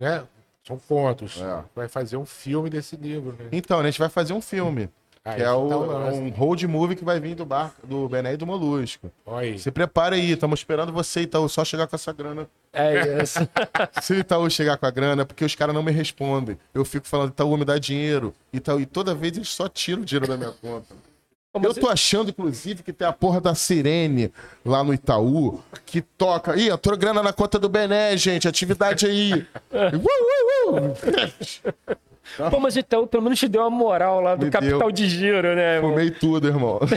Né? 0.00 0.24
São 0.64 0.76
pontos. 0.76 1.40
É. 1.40 1.62
Vai 1.72 1.86
fazer 1.86 2.16
um 2.16 2.26
filme 2.26 2.68
desse 2.68 2.96
livro, 2.96 3.36
né? 3.38 3.46
Então, 3.52 3.78
a 3.78 3.84
gente 3.84 4.00
vai 4.00 4.08
fazer 4.08 4.32
um 4.32 4.40
filme. 4.40 4.90
Aí 5.26 5.38
Que 5.38 5.42
é 5.42 5.46
tá 5.46 5.56
o, 5.56 5.86
lance. 5.86 6.18
um 6.20 6.28
road 6.30 6.68
movie 6.68 6.94
que 6.94 7.04
vai 7.04 7.18
vir 7.18 7.34
do 7.34 7.44
barco 7.44 7.84
do 7.84 8.08
Bené 8.08 8.34
e 8.34 8.36
do 8.36 8.46
Molusco. 8.46 9.10
Aí. 9.26 9.58
Se 9.58 9.72
prepara 9.72 10.14
aí, 10.14 10.30
estamos 10.30 10.60
esperando 10.60 10.92
você, 10.92 11.22
Itaú, 11.22 11.48
só 11.48 11.64
chegar 11.64 11.88
com 11.88 11.96
essa 11.96 12.12
grana. 12.12 12.46
É 12.72 13.20
isso. 13.20 13.40
Se 14.00 14.12
o 14.12 14.18
Itaú 14.18 14.48
chegar 14.48 14.76
com 14.76 14.86
a 14.86 14.90
grana, 14.90 15.22
é 15.22 15.24
porque 15.24 15.44
os 15.44 15.56
caras 15.56 15.74
não 15.74 15.82
me 15.82 15.90
respondem. 15.90 16.56
Eu 16.72 16.84
fico 16.84 17.08
falando, 17.08 17.30
Itaú, 17.30 17.56
me 17.56 17.64
dá 17.64 17.76
dinheiro. 17.76 18.32
Itaú, 18.52 18.78
e 18.78 18.86
toda 18.86 19.16
vez 19.16 19.36
eles 19.36 19.48
só 19.48 19.68
tiram 19.68 20.02
o 20.02 20.04
dinheiro 20.04 20.28
da 20.28 20.36
minha 20.36 20.52
conta. 20.52 20.94
Como 21.52 21.66
Eu 21.66 21.74
tô 21.74 21.88
achando, 21.88 22.30
inclusive, 22.30 22.84
que 22.84 22.92
tem 22.92 23.08
a 23.08 23.12
porra 23.12 23.40
da 23.40 23.52
Sirene 23.54 24.30
lá 24.64 24.84
no 24.84 24.94
Itaú, 24.94 25.60
que 25.84 26.02
toca. 26.02 26.54
Ih, 26.54 26.68
eu 26.68 26.78
tô 26.78 26.96
grana 26.96 27.20
na 27.20 27.32
conta 27.32 27.58
do 27.58 27.68
Bené, 27.68 28.16
gente. 28.16 28.46
Atividade 28.46 29.06
aí. 29.06 29.32
Uh, 29.72 30.70
uh, 30.70 30.82
uh. 30.82 31.96
Pô, 32.50 32.58
mas 32.60 32.76
então, 32.76 33.06
pelo 33.06 33.22
menos 33.22 33.38
te 33.38 33.48
deu 33.48 33.62
uma 33.62 33.70
moral 33.70 34.20
lá 34.20 34.34
do 34.34 34.44
Me 34.46 34.50
capital 34.50 34.78
deu. 34.80 34.90
de 34.92 35.08
giro, 35.08 35.54
né? 35.54 35.76
irmão? 35.76 35.90
Fumei 35.90 36.10
tudo, 36.10 36.48
irmão. 36.48 36.80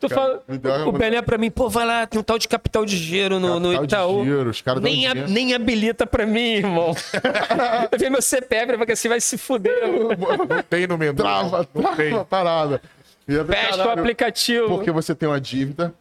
Tu 0.00 0.08
fala, 0.08 0.40
uma 0.46 0.86
o 0.86 0.92
Bené 0.92 1.20
pra 1.22 1.36
mim, 1.36 1.50
pô, 1.50 1.68
vai 1.68 1.84
lá, 1.84 2.06
tem 2.06 2.20
um 2.20 2.22
tal 2.22 2.38
de 2.38 2.46
capital 2.46 2.84
de 2.84 2.96
giro 2.96 3.40
no, 3.40 3.58
no 3.58 3.72
Capital 3.72 3.86
de 3.86 3.94
Itaú. 3.94 4.24
giro, 4.24 4.50
os 4.50 4.60
caras 4.60 4.80
nem, 4.80 5.08
a- 5.08 5.12
dinheiro. 5.12 5.32
nem 5.32 5.54
habilita 5.54 6.06
pra 6.06 6.24
mim, 6.24 6.52
irmão. 6.54 6.94
Eu 7.90 7.98
vi 7.98 8.08
meu 8.08 8.22
CPF, 8.22 8.76
porque 8.76 8.92
assim 8.92 9.08
vai 9.08 9.20
se 9.20 9.36
fuder. 9.36 9.76
Não 9.88 10.62
tem 10.62 10.86
no 10.86 10.96
menu. 10.96 11.14
Trava, 11.16 11.68
Não 11.74 11.96
tem. 11.96 12.08
trava 12.10 12.20
a 12.22 12.24
parada. 12.24 12.82
Fecha 13.26 13.86
o 13.88 13.90
aplicativo. 13.90 14.68
Porque 14.68 14.92
você 14.92 15.16
tem 15.16 15.28
uma 15.28 15.40
dívida. 15.40 15.92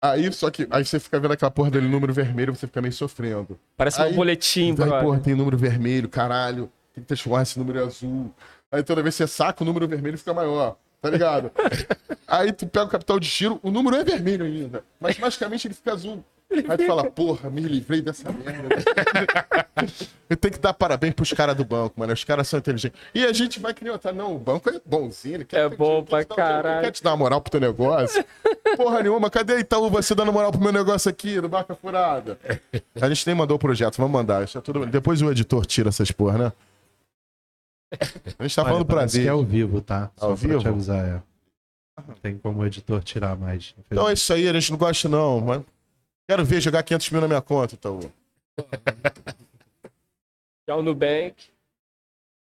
Aí, 0.00 0.32
só 0.32 0.48
que 0.48 0.66
aí 0.70 0.84
você 0.84 1.00
fica 1.00 1.18
vendo 1.18 1.32
aquela 1.32 1.50
porra 1.50 1.72
dele 1.72 1.88
número 1.88 2.12
vermelho, 2.12 2.54
você 2.54 2.68
fica 2.68 2.80
meio 2.80 2.92
sofrendo. 2.94 3.58
Parece 3.76 4.00
Aí- 4.00 4.12
um 4.12 4.16
boletim, 4.16 4.68
Aí, 4.70 4.74
brother. 4.76 5.02
porra, 5.02 5.18
tem 5.18 5.34
número 5.34 5.58
vermelho, 5.58 6.08
caralho. 6.08 6.70
Tem 6.94 7.02
que 7.02 7.08
transformar 7.08 7.42
esse 7.42 7.58
número 7.58 7.78
em 7.78 7.82
azul. 7.86 8.34
Aí 8.72 8.82
toda 8.82 9.02
vez 9.02 9.16
que 9.16 9.24
você 9.24 9.28
saca, 9.28 9.62
o 9.62 9.66
número 9.66 9.86
vermelho 9.88 10.18
fica 10.18 10.34
maior. 10.34 10.76
Tá 11.00 11.08
ligado? 11.08 11.50
aí 12.28 12.52
tu 12.52 12.66
pega 12.66 12.84
o 12.84 12.88
capital 12.88 13.18
de 13.18 13.26
giro, 13.26 13.58
o 13.62 13.70
número 13.70 13.96
é 13.96 14.04
vermelho 14.04 14.44
ainda. 14.44 14.84
Mas 15.00 15.18
magicamente 15.18 15.66
ele 15.66 15.74
fica 15.74 15.92
azul. 15.92 16.22
Aí 16.50 16.76
tu 16.76 16.86
fala, 16.86 17.08
porra, 17.08 17.48
me 17.48 17.60
livrei 17.60 18.02
dessa 18.02 18.30
merda. 18.32 18.68
Eu 20.28 20.36
tenho 20.36 20.52
que 20.52 20.60
dar 20.60 20.74
parabéns 20.74 21.14
pros 21.14 21.32
caras 21.32 21.56
do 21.56 21.64
banco, 21.64 21.98
mano. 21.98 22.12
Os 22.12 22.24
caras 22.24 22.48
são 22.48 22.58
inteligentes. 22.58 23.00
E 23.14 23.24
a 23.24 23.32
gente 23.32 23.60
vai 23.60 23.74
outra. 23.90 24.12
Não, 24.12 24.34
o 24.34 24.38
banco 24.38 24.68
é 24.68 24.80
bonzinho. 24.84 25.36
ele 25.36 25.44
quer 25.44 25.60
É 25.60 25.68
bom 25.68 26.04
quer 26.04 26.08
pra 26.08 26.18
dar- 26.18 26.36
caralho. 26.36 26.82
Quer 26.82 26.90
te 26.90 27.02
dar 27.02 27.10
uma 27.10 27.16
moral 27.18 27.40
pro 27.40 27.50
teu 27.52 27.60
negócio? 27.60 28.24
Porra 28.76 29.02
nenhuma. 29.02 29.30
Cadê 29.30 29.58
Itaú 29.58 29.88
você 29.88 30.14
dando 30.14 30.32
moral 30.32 30.50
pro 30.50 30.60
meu 30.60 30.72
negócio 30.72 31.08
aqui, 31.08 31.40
do 31.40 31.48
Barca 31.48 31.74
Furada? 31.74 32.38
A 33.00 33.08
gente 33.08 33.26
nem 33.26 33.34
mandou 33.34 33.56
o 33.56 33.58
projeto, 33.58 33.96
vamos 33.96 34.12
mandar. 34.12 34.44
Isso 34.44 34.58
é 34.58 34.60
tudo... 34.60 34.86
Depois 34.86 35.22
o 35.22 35.30
editor 35.30 35.64
tira 35.66 35.88
essas 35.88 36.10
porra, 36.10 36.36
né? 36.38 36.52
A 38.38 38.42
gente 38.42 38.54
tá 38.56 38.64
falando 38.64 38.84
pra 38.84 39.04
é 39.04 39.28
ao 39.28 39.44
vivo, 39.44 39.80
tá? 39.80 40.10
Só 40.16 40.30
Ao 40.30 40.36
pra 40.36 40.48
vivo? 40.48 40.60
te 40.60 40.68
avisar, 40.68 41.04
é. 41.04 41.22
Não 42.06 42.14
tem 42.14 42.38
como 42.38 42.60
o 42.60 42.66
editor 42.66 43.02
tirar 43.02 43.36
mais. 43.36 43.74
Então 43.90 44.08
é 44.08 44.12
isso 44.12 44.32
aí, 44.32 44.48
a 44.48 44.52
gente 44.52 44.70
não 44.70 44.78
gosta 44.78 45.08
não, 45.08 45.40
mano. 45.40 45.66
Quero 46.28 46.44
ver 46.44 46.60
jogar 46.60 46.82
500 46.82 47.10
mil 47.10 47.20
na 47.20 47.28
minha 47.28 47.42
conta, 47.42 47.74
Itaú. 47.74 48.10
Já 50.68 50.76
o 50.76 50.82
Nubank. 50.82 51.34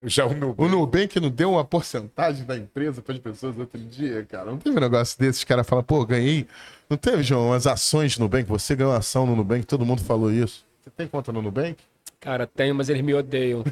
Já 0.02 0.26
o 0.26 0.34
Nubank. 0.34 0.62
O 0.62 0.68
Nubank 0.68 1.20
não 1.20 1.30
deu 1.30 1.52
uma 1.52 1.64
porcentagem 1.64 2.44
da 2.44 2.56
empresa 2.56 3.02
para 3.02 3.14
as 3.14 3.20
pessoas 3.20 3.58
outro 3.58 3.78
dia, 3.78 4.24
cara. 4.24 4.50
Não 4.50 4.58
teve 4.58 4.76
um 4.76 4.80
negócio 4.80 5.18
desse, 5.18 5.40
os 5.40 5.44
caras 5.44 5.66
falam, 5.66 5.84
pô, 5.84 6.04
ganhei. 6.04 6.46
Não 6.88 6.96
teve, 6.96 7.22
João, 7.22 7.48
umas 7.48 7.66
ações 7.66 8.16
no 8.18 8.24
Nubank? 8.24 8.48
Você 8.48 8.74
ganhou 8.74 8.92
ação 8.92 9.26
no 9.26 9.36
Nubank, 9.36 9.66
todo 9.66 9.84
mundo 9.84 10.02
falou 10.02 10.32
isso. 10.32 10.64
Você 10.82 10.90
tem 10.90 11.06
conta 11.06 11.32
no 11.32 11.42
Nubank? 11.42 11.82
Cara, 12.24 12.46
tenho, 12.46 12.74
mas 12.74 12.88
eles 12.88 13.02
me 13.02 13.12
odeiam. 13.12 13.62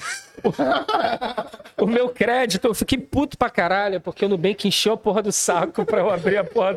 o 1.78 1.86
meu 1.86 2.08
crédito, 2.10 2.66
eu 2.66 2.74
fiquei 2.74 2.98
puto 2.98 3.36
pra 3.38 3.48
caralho, 3.48 4.00
porque 4.00 4.24
o 4.24 4.28
Nubank 4.28 4.68
encheu 4.68 4.92
a 4.92 4.96
porra 4.96 5.22
do 5.22 5.32
saco 5.32 5.84
pra 5.86 6.00
eu 6.00 6.10
abrir 6.10 6.36
a 6.36 6.44
porra 6.44 6.74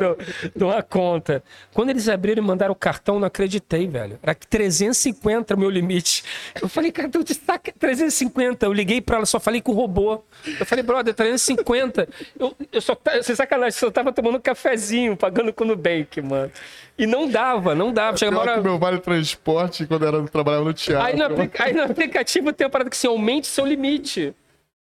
de 0.56 0.64
uma 0.64 0.81
conta. 0.81 1.43
Quando 1.73 1.89
eles 1.89 2.07
abriram 2.07 2.41
e 2.41 2.45
mandaram 2.45 2.72
o 2.72 2.76
cartão, 2.76 3.19
não 3.19 3.27
acreditei, 3.27 3.88
velho. 3.88 4.18
Era 4.23 4.34
350 4.34 5.53
o 5.56 5.60
meu 5.60 5.69
limite. 5.69 6.23
Eu 6.61 6.69
falei, 6.69 6.91
cara, 6.91 7.10
tu 7.10 7.22
saca 7.34 7.73
350. 7.77 8.65
Eu 8.65 8.73
liguei 8.73 9.02
pra 9.02 9.18
ela, 9.18 9.26
só 9.26 9.39
falei 9.39 9.61
com 9.61 9.72
o 9.72 9.76
robô. 9.76 10.23
Eu 10.60 10.65
falei, 10.65 10.84
brother, 10.84 11.14
350. 11.14 12.07
Eu, 12.39 12.56
eu 12.72 12.81
só, 12.81 12.95
tá- 12.95 13.22
sem 13.22 13.35
sacanagem, 13.35 13.77
só 13.77 13.91
tava 13.91 14.14
tomando 14.14 14.38
um 14.38 14.41
cafezinho, 14.41 15.18
pagando 15.18 15.52
com 15.52 15.64
o 15.65 15.68
Nubank, 15.68 16.22
mano. 16.22 16.52
E 16.97 17.05
não 17.05 17.27
dava, 17.27 17.76
não 17.76 17.91
dava. 17.91 18.15
Chega 18.17 18.31
uma 18.31 18.41
hora... 18.41 18.53
que 18.55 18.61
meu 18.61 18.80
vale 18.80 18.99
transporte 18.99 19.85
quando 19.85 20.05
era 20.05 20.23
trabalhava 20.23 20.63
no 20.63 20.73
teatro. 20.73 21.05
Aí 21.05 21.15
no, 21.15 21.26
aplica- 21.26 21.63
aí 21.63 21.73
no 21.73 21.84
aplicativo 21.84 22.53
tem 22.53 22.65
a 22.67 22.69
parada 22.69 22.89
que 22.89 22.95
assim, 22.95 23.07
aumente 23.07 23.47
seu 23.47 23.65
limite. 23.65 24.34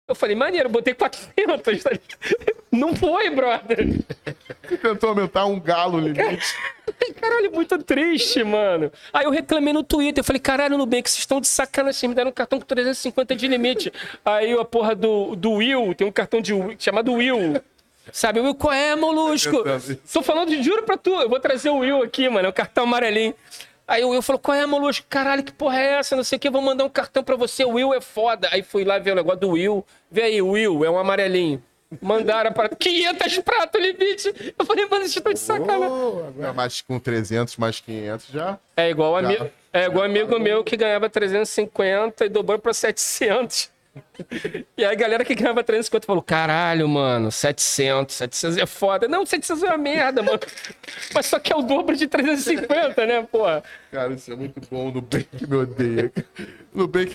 Eu 0.07 0.15
falei, 0.15 0.37
maneiro, 0.37 0.69
eu 0.69 0.73
botei 0.73 0.93
400. 0.93 1.83
tá? 1.83 1.91
Não 2.71 2.95
foi, 2.95 3.31
brother. 3.31 4.01
Você 4.63 4.77
tentou 4.77 5.11
aumentar 5.11 5.47
um 5.47 5.59
galo 5.59 5.97
o 5.97 6.01
limite. 6.01 6.55
Caralho, 7.21 7.51
muito 7.53 7.79
triste, 7.83 8.45
mano. 8.45 8.93
Aí 9.13 9.25
eu 9.25 9.31
reclamei 9.31 9.73
no 9.73 9.83
Twitter. 9.83 10.21
Eu 10.21 10.25
falei, 10.25 10.41
caralho, 10.41 10.77
Nubank, 10.77 11.09
vocês 11.09 11.21
estão 11.21 11.41
de 11.41 11.49
sacanagem. 11.49 11.99
Vocês 11.99 12.09
me 12.11 12.15
deram 12.15 12.31
um 12.31 12.35
cartão 12.35 12.61
com 12.61 12.67
350 12.67 13.35
de 13.35 13.49
limite. 13.49 13.93
Aí 14.25 14.53
a 14.53 14.65
porra 14.65 14.95
do, 14.95 15.35
do 15.35 15.53
Will, 15.53 15.95
tem 15.95 16.07
um 16.07 16.13
cartão 16.13 16.41
de 16.41 16.53
chamado 16.79 17.13
Will. 17.15 17.61
Sabe, 18.13 18.41
Will, 18.41 18.55
qual 18.55 18.73
é, 18.73 18.95
molusco? 18.95 19.65
Tô 20.13 20.23
falando 20.23 20.49
de 20.51 20.63
juro 20.63 20.83
pra 20.85 20.97
tu. 20.97 21.11
Eu 21.11 21.29
vou 21.29 21.41
trazer 21.41 21.71
o 21.71 21.79
Will 21.79 22.03
aqui, 22.03 22.29
mano. 22.29 22.47
É 22.47 22.51
o 22.51 22.53
cartão 22.53 22.85
amarelinho. 22.85 23.35
Aí 23.87 24.03
o 24.05 24.11
Will 24.11 24.23
falou, 24.23 24.39
qual 24.41 24.57
é, 24.57 24.65
molusco? 24.65 25.07
Caralho, 25.09 25.43
que 25.43 25.53
porra 25.53 25.79
é 25.79 25.93
essa? 25.99 26.17
Não 26.17 26.25
sei 26.25 26.37
o 26.37 26.41
que, 26.41 26.49
vou 26.49 26.63
mandar 26.63 26.85
um 26.85 26.89
cartão 26.89 27.23
pra 27.23 27.37
você. 27.37 27.65
O 27.65 27.73
Will 27.73 27.93
é 27.93 28.01
foda. 28.01 28.49
Aí 28.51 28.63
fui 28.63 28.85
lá 28.85 28.99
ver 28.99 29.13
o 29.13 29.15
negócio 29.15 29.41
do 29.41 29.51
Will. 29.51 29.85
Vê 30.11 30.23
aí, 30.23 30.43
o 30.43 30.51
Will, 30.51 30.85
é 30.85 30.91
um 30.91 30.99
amarelinho. 30.99 31.63
Mandaram 32.01 32.53
para 32.53 32.69
500 32.71 33.39
pratos 33.39 33.81
limite. 33.81 34.55
Eu 34.59 34.65
falei, 34.65 34.85
mano, 34.87 35.03
vocês 35.03 35.17
estão 35.17 35.33
de 35.33 35.39
sacanagem. 35.39 35.89
Não, 36.37 36.55
mas 36.55 36.81
com 36.81 36.99
300 36.99 37.57
mais 37.57 37.79
500 37.81 38.27
já. 38.29 38.59
É 38.77 38.91
igual, 38.91 39.21
Já. 39.21 39.29
ami 39.29 39.53
é 39.73 39.87
igual 39.87 40.05
amigo 40.05 40.39
meu 40.39 40.63
que 40.63 40.77
ganhava 40.77 41.11
350 41.11 42.25
e 42.25 42.29
dobrou 42.29 42.61
pra 42.61 42.73
700. 42.73 43.71
E 44.77 44.85
aí 44.85 44.93
a 44.93 44.95
galera 44.95 45.25
que 45.25 45.35
ganhava 45.35 45.63
350 45.63 46.07
falou: 46.07 46.23
caralho, 46.23 46.89
mano, 46.89 47.31
700, 47.31 48.15
700 48.15 48.57
é 48.59 48.67
foda. 48.67 49.07
Não, 49.07 49.25
700 49.25 49.63
é 49.63 49.67
uma 49.69 49.79
merda, 49.79 50.23
mano. 50.23 50.41
Mas 51.15 51.27
só 51.27 51.39
que 51.39 51.53
é 51.53 51.57
o 51.57 51.63
dobro 51.63 51.97
de 51.97 52.07
350, 52.07 53.07
né, 53.07 53.23
pô? 53.23 53.45
Cara, 53.91 54.13
isso 54.13 54.33
é 54.33 54.37
muito 54.37 54.61
bom. 54.71 54.91
No 54.91 55.03
que 55.03 55.47
me 55.47 55.57
odeia. 55.57 56.13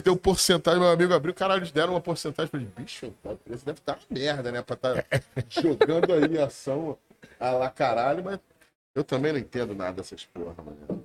Tem 0.03 0.13
um 0.13 0.17
porcentagem, 0.17 0.79
meu 0.79 0.89
amigo 0.89 1.13
abriu, 1.13 1.33
caralho, 1.33 1.59
eles 1.59 1.71
deram 1.71 1.93
uma 1.93 2.01
porcentagem. 2.01 2.49
Falei, 2.49 2.67
bicho, 2.77 3.13
esse 3.49 3.65
deve 3.65 3.79
estar 3.79 3.93
uma 3.93 4.01
merda, 4.09 4.51
né? 4.51 4.61
Pra 4.61 4.75
estar 4.75 5.05
jogando 5.49 6.13
aí 6.13 6.37
ação 6.39 6.97
a 7.39 7.51
lá 7.51 7.69
caralho, 7.69 8.23
mas 8.23 8.39
eu 8.95 9.03
também 9.03 9.33
não 9.33 9.39
entendo 9.39 9.75
nada 9.75 9.93
dessas 9.93 10.25
porra, 10.25 10.55
mano. 10.57 11.03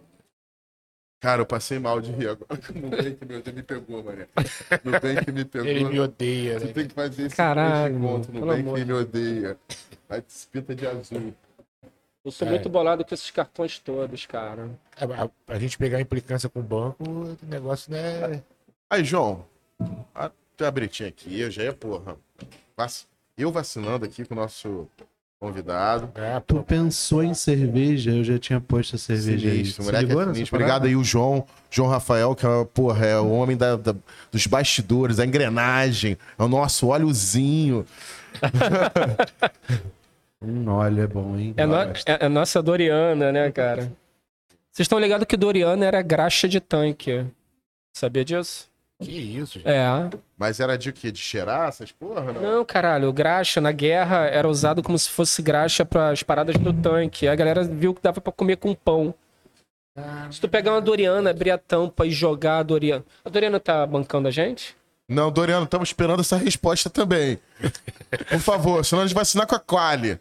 Cara, 1.25 1.41
eu 1.41 1.47
passei 1.47 1.79
mal 1.79 2.03
de 2.03 2.13
rir 2.13 2.29
agora. 2.29 2.61
No 2.75 2.91
bem 2.91 3.15
que 3.15 3.25
me 3.25 3.37
odeia, 3.37 3.55
me 3.57 3.63
pegou, 3.63 4.05
mané. 4.05 4.27
No 4.85 5.01
bem 5.01 5.17
que 5.25 5.33
me 5.33 5.43
pegou. 5.47 5.67
Ele 5.67 5.85
me 5.85 5.99
odeia, 5.99 6.61
Tu 6.61 6.67
né? 6.67 6.73
tem 6.75 6.87
que 6.87 6.93
fazer 6.95 7.23
esse 7.27 7.35
Caralho, 7.35 7.97
encontro 7.97 8.31
pelo 8.31 8.47
bem 8.47 8.61
amor 8.61 8.79
que 8.79 8.85
me 8.85 8.93
odeia. 8.93 9.57
Aí 10.11 10.21
te 10.21 10.47
pinta 10.53 10.75
de 10.75 10.87
azul. 10.87 11.33
Eu 12.23 12.31
sou 12.31 12.47
É. 12.47 12.51
muito 12.51 12.69
bolado 12.69 13.07
com 13.07 13.15
esses 13.15 13.31
cartões 13.31 13.79
todos, 13.79 14.27
cara. 14.27 14.69
A, 15.01 15.25
a- 15.25 15.31
a 15.55 15.59
gente 15.59 15.79
pegar 15.79 15.99
implicância 15.99 16.47
com 16.51 16.61
o 16.61 16.63
banco, 16.63 17.03
o 17.03 17.39
negócio 17.49 17.91
não 17.91 17.99
é. 17.99 18.43
Aí, 18.91 19.03
João, 19.03 19.47
a, 20.15 20.31
tem 20.59 20.67
a 20.67 20.71
bretinha 20.71 21.09
aqui, 21.09 21.41
eu 21.41 21.51
já 21.51 21.63
ia, 21.63 21.73
porra. 21.73 22.19
vac- 22.77 23.07
Eu 23.39 23.51
vacinando 23.51 24.05
aqui 24.05 24.27
com 24.27 24.35
o 24.35 24.37
nosso 24.37 24.87
convidado. 25.47 26.11
é 26.15 26.41
Tu 26.41 26.63
pensou 26.63 27.23
em 27.23 27.35
cerveja, 27.35 28.11
eu 28.13 28.25
já 28.25 28.39
tinha 28.39 28.61
posto 28.61 28.97
a 28.97 28.99
cerveja 28.99 29.49
aí. 29.49 29.57
Sinistro, 29.59 29.83
Se 29.85 29.89
moleque 29.91 30.07
ligou 30.07 30.23
é 30.23 30.25
sinistro. 30.35 30.57
Obrigado 30.57 30.85
aí, 30.87 30.97
o 30.97 31.05
João, 31.05 31.47
João 31.71 31.89
Rafael, 31.89 32.35
que 32.35 32.47
é, 32.47 32.65
porra, 32.73 33.07
é 33.07 33.19
o 33.19 33.31
homem 33.31 33.57
da, 33.57 33.77
da- 33.77 33.95
dos 34.33 34.47
bastidores, 34.47 35.19
a 35.19 35.25
engrenagem, 35.27 36.17
é 36.39 36.43
o 36.43 36.49
nosso 36.49 36.89
óleozinho. 36.89 37.87
Hum, 40.43 40.69
óleo 40.69 41.03
é 41.03 41.07
bom, 41.07 41.37
hein? 41.37 41.55
É, 41.57 41.67
no- 41.67 41.75
é- 41.77 41.95
é 42.07 42.29
nossa 42.29 42.63
Doriana, 42.63 43.31
né, 43.33 43.51
cara? 43.51 43.93
Vocês 44.73 44.85
estão 44.87 44.99
ligados 44.99 45.27
que 45.27 45.37
Doriana 45.37 45.85
era 45.87 46.03
graxa 46.03 46.49
de 46.49 46.61
tanque. 46.61 47.25
Sabia 47.97 48.25
disso? 48.25 48.69
Que 49.03 49.11
isso, 49.11 49.59
gente. 49.59 49.69
É. 49.69 50.11
Mas 50.37 50.61
era 50.61 50.77
de 50.77 50.93
quê? 50.93 51.11
De 51.11 51.19
cheirar 51.19 51.69
essas 51.69 51.93
porra? 51.93 52.33
Não? 52.33 52.41
Não, 52.41 52.65
caralho, 52.65 53.09
o 53.09 53.13
graxa 53.13 53.61
na 53.61 53.73
guerra 53.73 54.27
era 54.27 54.49
usado 54.49 54.83
como 54.83 54.99
se 54.99 55.09
fosse 55.11 55.43
graxa 55.43 55.85
para 55.85 56.11
as 56.11 56.23
paradas 56.23 56.57
do 56.57 56.73
tanque. 56.73 57.29
A 57.29 57.35
galera 57.35 57.65
viu 57.65 57.95
que 57.95 58.03
dava 58.03 58.21
pra 58.21 58.33
comer 58.33 58.57
com 58.57 58.75
pão. 58.75 59.15
Se 60.31 60.41
tu 60.41 60.49
pegar 60.49 60.73
uma 60.73 60.81
Doriana, 60.81 61.31
abrir 61.31 61.53
a 61.53 61.59
tampa 61.59 62.05
e 62.05 62.11
jogar 62.11 62.59
a 62.59 62.63
Doriana. 62.63 63.05
A 63.25 63.29
Doriana 63.29 63.61
tá 63.61 63.87
bancando 63.87 64.27
a 64.27 64.31
gente? 64.31 64.77
Não, 65.07 65.31
Doriano, 65.31 65.65
estamos 65.65 65.91
esperando 65.91 66.21
essa 66.21 66.37
resposta 66.39 66.89
também. 66.89 67.39
Por 68.31 68.39
favor, 68.41 68.83
senão 68.85 69.03
a 69.03 69.07
gente 69.07 69.15
vai 69.15 69.21
assinar 69.23 69.47
com 69.47 69.55
a 69.55 69.61
Quali. 69.61 70.19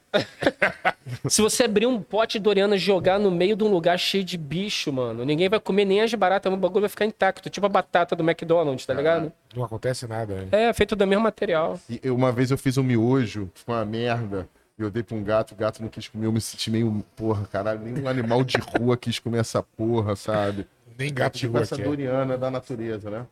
Se 1.30 1.42
você 1.42 1.64
abrir 1.64 1.86
um 1.86 2.02
pote 2.02 2.38
de 2.38 2.44
Doriana 2.44 2.76
e 2.76 2.80
jogar 2.80 3.18
no 3.18 3.32
meio 3.32 3.56
de 3.56 3.64
um 3.64 3.70
lugar 3.70 3.98
cheio 3.98 4.26
de 4.26 4.38
bicho, 4.38 4.92
mano, 4.92 5.24
ninguém 5.24 5.48
vai 5.48 5.60
comer 5.60 5.86
nem 5.86 6.02
as 6.02 6.14
baratas, 6.14 6.52
o 6.52 6.58
bagulho 6.58 6.82
vai 6.82 6.90
ficar 6.90 7.06
intacto. 7.06 7.50
Tipo 7.50 7.66
a 7.66 7.70
batata 7.70 8.14
do 8.14 8.24
McDonald's, 8.24 8.86
tá 8.86 8.94
ligado? 8.94 9.32
Não 9.56 9.64
acontece 9.64 10.06
nada, 10.06 10.36
né? 10.36 10.48
É, 10.52 10.74
feito 10.74 10.98
do 10.98 11.08
mesmo 11.08 11.24
material. 11.24 11.80
E 11.90 12.02
eu- 12.04 12.14
uma 12.16 12.32
vez 12.34 12.52
eu 12.52 12.58
fiz 12.58 12.78
um 12.78 12.84
miojo, 12.84 13.50
foi 13.54 13.76
uma 13.76 13.86
merda. 13.86 14.50
Eu 14.78 14.90
dei 14.90 15.04
pra 15.04 15.16
um 15.16 15.24
gato, 15.24 15.54
o 15.54 15.56
gato 15.56 15.82
não 15.82 15.88
quis 15.88 16.10
comer, 16.10 16.26
eu 16.26 16.32
me 16.32 16.42
senti 16.42 16.70
meio, 16.70 17.06
porra, 17.16 17.48
caralho, 17.50 17.80
nenhum 17.80 18.06
animal 18.08 18.44
de 18.44 18.58
rua 18.58 18.98
quis 18.98 19.18
comer 19.18 19.38
essa 19.40 19.64
porra, 19.64 20.16
sabe? 20.18 20.68
Nem 20.98 21.14
gato 21.14 21.36
de 21.36 21.40
Tipo 21.42 21.54
rua 21.54 21.62
essa 21.62 21.78
doriana 21.78 22.38
da 22.38 22.52
natureza, 22.52 23.10
né? 23.10 23.26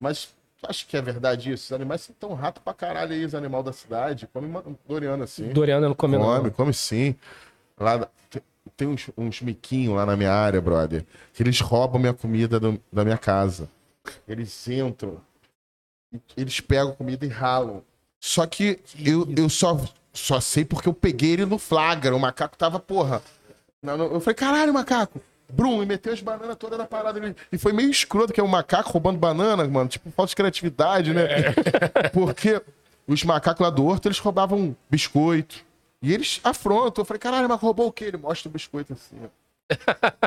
Mas 0.00 0.28
acho 0.66 0.86
que 0.86 0.96
é 0.96 1.02
verdade 1.02 1.52
isso. 1.52 1.66
Os 1.66 1.72
animais 1.72 2.00
são 2.02 2.14
tão 2.18 2.34
rato 2.34 2.60
pra 2.60 2.74
caralho 2.74 3.12
aí, 3.12 3.24
os 3.24 3.34
animais 3.34 3.64
da 3.64 3.72
cidade. 3.72 4.26
Come 4.32 4.46
uma 4.46 4.64
doriana 4.88 5.24
assim. 5.24 5.48
Doriana 5.52 5.88
não 5.88 5.94
come, 5.94 6.16
Come, 6.16 6.44
não. 6.44 6.50
come 6.50 6.74
sim. 6.74 7.14
Lá, 7.78 8.08
tem- 8.76 8.88
uns, 8.88 9.08
uns 9.16 9.40
miquinhos 9.40 9.94
lá 9.96 10.04
na 10.06 10.16
minha 10.16 10.32
área, 10.32 10.60
brother, 10.60 11.04
que 11.32 11.42
eles 11.42 11.60
roubam 11.60 12.00
minha 12.00 12.14
comida 12.14 12.58
do- 12.60 12.80
da 12.92 13.04
minha 13.04 13.18
casa. 13.18 13.68
Eles 14.26 14.66
entram, 14.68 15.20
eles 16.36 16.60
pegam 16.60 16.94
comida 16.94 17.24
e 17.24 17.28
ralam. 17.28 17.82
Só 18.20 18.46
que 18.46 18.80
eu, 18.98 19.26
eu 19.36 19.48
só, 19.48 19.78
só 20.12 20.40
sei 20.40 20.64
porque 20.64 20.88
eu 20.88 20.94
peguei 20.94 21.32
ele 21.32 21.46
no 21.46 21.58
flagra. 21.58 22.14
O 22.16 22.20
macaco 22.20 22.56
tava, 22.56 22.80
porra. 22.80 23.22
Eu 23.82 24.20
falei, 24.20 24.34
caralho, 24.34 24.72
macaco. 24.74 25.20
Brum, 25.50 25.82
e 25.82 25.86
meteu 25.86 26.12
as 26.12 26.20
bananas 26.20 26.56
todas 26.56 26.78
na 26.78 26.84
parada 26.84 27.18
dele. 27.18 27.34
E 27.50 27.56
foi 27.56 27.72
meio 27.72 27.90
escroto, 27.90 28.32
que 28.32 28.40
é 28.40 28.44
um 28.44 28.48
macaco 28.48 28.90
roubando 28.90 29.18
banana, 29.18 29.66
mano. 29.66 29.88
Tipo, 29.88 30.10
falta 30.10 30.30
de 30.30 30.36
criatividade, 30.36 31.14
né? 31.14 31.26
Porque 32.12 32.60
os 33.06 33.24
macacos 33.24 33.62
lá 33.62 33.70
do 33.70 33.84
horto, 33.86 34.08
eles 34.08 34.18
roubavam 34.18 34.76
biscoito. 34.90 35.64
E 36.02 36.12
eles 36.12 36.40
afrontam. 36.44 37.02
Eu 37.02 37.06
falei, 37.06 37.18
caralho, 37.18 37.48
mas 37.48 37.60
roubou 37.60 37.88
o 37.88 37.92
quê? 37.92 38.04
Ele 38.04 38.18
mostra 38.18 38.48
o 38.48 38.52
biscoito 38.52 38.92
assim. 38.92 39.16
ó. 39.24 39.28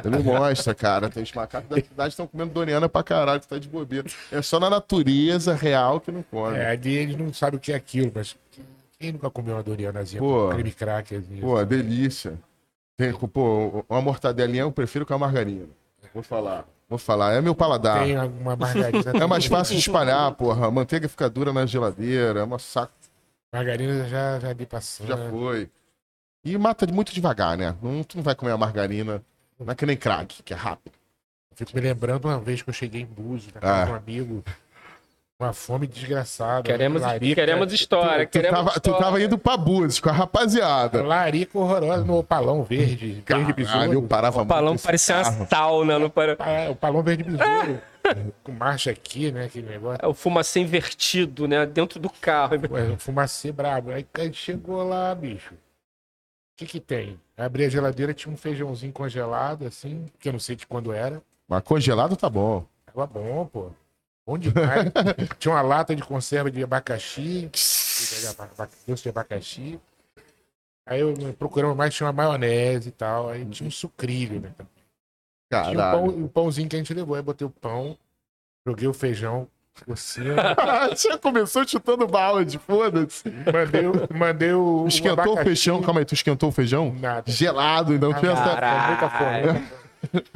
Ele 0.03 0.23
mostra, 0.23 0.73
cara. 0.73 1.09
Tem 1.09 1.23
os 1.23 1.31
macacos 1.31 1.69
da 1.69 1.75
cidade 1.77 1.95
que 1.95 2.03
estão 2.09 2.27
comendo 2.27 2.51
doriana 2.51 2.89
pra 2.89 3.03
caralho, 3.03 3.39
que 3.39 3.47
tá 3.47 3.57
de 3.57 3.67
bobeira. 3.67 4.07
É 4.31 4.41
só 4.41 4.59
na 4.59 4.69
natureza 4.69 5.53
real 5.53 5.99
que 5.99 6.11
não 6.11 6.23
come. 6.23 6.57
É, 6.57 6.71
ali 6.71 6.95
eles 6.95 7.17
não 7.17 7.33
sabem 7.33 7.57
o 7.57 7.59
que 7.59 7.71
é 7.71 7.75
aquilo, 7.75 8.11
mas 8.13 8.35
quem 8.99 9.11
nunca 9.11 9.29
comeu 9.29 9.55
uma 9.55 9.63
Dorianazinha 9.63 10.21
Pô. 10.21 10.47
com 10.47 10.55
creme 10.55 10.71
crackerzinho? 10.71 11.41
Pô, 11.41 11.63
delícia. 11.65 12.37
Tem, 13.01 13.13
pô, 13.29 13.83
uma 13.89 14.01
mortadelinha 14.01 14.61
eu 14.61 14.71
prefiro 14.71 15.05
com 15.05 15.13
a 15.13 15.17
margarina. 15.17 15.65
Vou 16.13 16.21
falar. 16.21 16.65
Vou 16.87 16.99
falar. 16.99 17.33
É 17.33 17.41
meu 17.41 17.55
paladar. 17.55 18.03
Tem 18.03 18.17
uma 18.17 18.55
margarina. 18.55 19.11
É 19.23 19.25
mais 19.25 19.45
fácil 19.45 19.73
de 19.75 19.79
espalhar, 19.81 20.31
porra. 20.33 20.67
A 20.67 20.71
manteiga 20.71 21.07
fica 21.09 21.29
dura 21.29 21.51
na 21.51 21.65
geladeira. 21.65 22.41
É 22.41 22.43
uma 22.43 22.59
saco. 22.59 22.93
Margarina 23.51 24.07
já, 24.07 24.39
já 24.39 24.53
dei 24.53 24.65
passando. 24.67 25.07
Já 25.07 25.17
foi. 25.29 25.69
E 26.43 26.57
mata 26.57 26.85
muito 26.87 27.13
devagar, 27.13 27.57
né? 27.57 27.75
Não, 27.81 28.03
tu 28.03 28.17
não 28.17 28.23
vai 28.23 28.35
comer 28.35 28.51
a 28.51 28.57
margarina. 28.57 29.23
Não 29.59 29.71
é 29.71 29.75
que 29.75 29.85
nem 29.85 29.95
crack, 29.97 30.43
que 30.43 30.53
é 30.53 30.57
rápido. 30.57 30.93
Fico 31.55 31.71
me 31.75 31.81
lembrando 31.81 32.25
uma 32.25 32.39
vez 32.39 32.61
que 32.61 32.69
eu 32.69 32.73
cheguei 32.73 33.01
em 33.01 33.05
Búzios, 33.05 33.53
na 33.53 33.61
Ah. 33.61 33.85
de 33.85 33.91
um 33.91 33.95
amigo, 33.95 34.43
uma 35.43 35.53
fome 35.53 35.87
desgraçada. 35.87 36.63
Queremos, 36.63 37.01
larica, 37.01 37.35
queremos 37.35 37.73
história. 37.73 38.25
Tu 38.25 38.31
queremos 38.31 38.57
tava, 38.59 38.71
tu 38.71 38.77
história. 38.89 38.99
tava 38.99 39.21
indo 39.21 39.37
pra 39.37 39.57
Búzios 39.57 39.99
com 39.99 40.09
a 40.09 40.13
rapaziada. 40.13 41.03
Larica 41.03 41.57
horrorosa 41.57 42.03
no 42.03 42.17
opalão 42.19 42.63
verde. 42.63 43.07
verde 43.07 43.21
Caralho, 43.23 43.49
eu 43.49 43.55
besouro. 43.55 44.01
parava 44.07 44.41
O 44.41 44.45
palão 44.45 44.67
muito 44.69 44.77
esse 44.79 44.85
parecia 44.85 45.15
uma 45.17 45.23
carro. 45.23 45.47
sauna. 45.49 45.99
Não 45.99 46.09
para... 46.09 46.35
Ah, 46.39 46.69
O 46.69 46.75
palão 46.75 47.03
verde 47.03 47.23
besouro. 47.23 47.81
com 48.43 48.51
marcha 48.51 48.91
aqui, 48.91 49.31
né? 49.31 49.45
Aquele 49.45 49.67
negócio. 49.69 49.99
É 50.01 50.07
o 50.07 50.13
fumacê 50.13 50.59
invertido, 50.59 51.47
né? 51.47 51.65
Dentro 51.65 51.99
do 51.99 52.09
carro. 52.09 52.55
Ué, 52.71 52.83
um 52.89 52.97
fumacê 52.97 53.51
brabo. 53.51 53.91
Aí 53.91 54.05
a 54.13 54.23
gente 54.23 54.37
chegou 54.37 54.83
lá, 54.87 55.13
bicho. 55.13 55.53
O 55.53 55.57
que 56.57 56.65
que 56.65 56.79
tem? 56.79 57.19
Abri 57.37 57.65
a 57.65 57.69
geladeira, 57.69 58.13
tinha 58.13 58.31
um 58.31 58.37
feijãozinho 58.37 58.91
congelado, 58.93 59.65
assim, 59.65 60.05
que 60.19 60.29
eu 60.29 60.33
não 60.33 60.39
sei 60.39 60.55
de 60.55 60.67
quando 60.67 60.91
era. 60.93 61.21
Mas 61.47 61.63
congelado 61.63 62.15
tá 62.15 62.29
bom. 62.29 62.65
Tava 62.85 63.07
bom, 63.07 63.45
pô. 63.51 63.71
Bom 64.31 64.37
demais. 64.37 64.85
tinha 65.37 65.53
uma 65.53 65.61
lata 65.61 65.93
de 65.93 66.01
conserva 66.01 66.49
de 66.49 66.63
abacaxi. 66.63 67.49
Doce 68.87 69.03
de 69.03 69.09
abacaxi. 69.09 69.77
Aí 70.87 71.01
eu 71.01 71.13
procurando 71.37 71.75
mais, 71.75 71.93
tinha 71.93 72.07
uma 72.07 72.13
maionese 72.13 72.89
e 72.89 72.91
tal. 72.93 73.29
Aí 73.29 73.45
tinha 73.45 73.67
um 73.67 73.71
sucrilho, 73.71 74.39
né? 74.39 74.51
Tinha 75.51 75.71
o, 75.71 75.91
pão, 75.91 76.27
pãozinho 76.29 76.69
que 76.69 76.77
a 76.77 76.79
gente 76.79 76.93
levou. 76.93 77.15
Aí 77.17 77.21
botei 77.21 77.45
o 77.45 77.49
pão, 77.49 77.97
joguei 78.65 78.87
o 78.87 78.93
feijão 78.93 79.49
cima, 79.95 80.35
Já 80.95 81.17
começou 81.17 81.67
chutando 81.67 82.07
balde, 82.07 82.57
foda-se. 82.59 83.23
mandei, 83.51 83.87
o- 83.87 84.17
mandei 84.17 84.53
o. 84.53 84.85
Esquentou 84.87 85.33
o 85.33 85.43
feijão? 85.43 85.81
Calma 85.81 85.99
aí, 86.01 86.05
tu 86.05 86.13
esquentou 86.13 86.49
o 86.49 86.51
feijão? 86.51 86.93
Nada. 86.99 87.29
Gelado, 87.29 87.93
então 87.93 88.13
tinha 88.13 88.31
essa... 88.31 88.43
Caralho. 88.43 88.87
Muita 88.87 89.09
fome. 89.09 89.80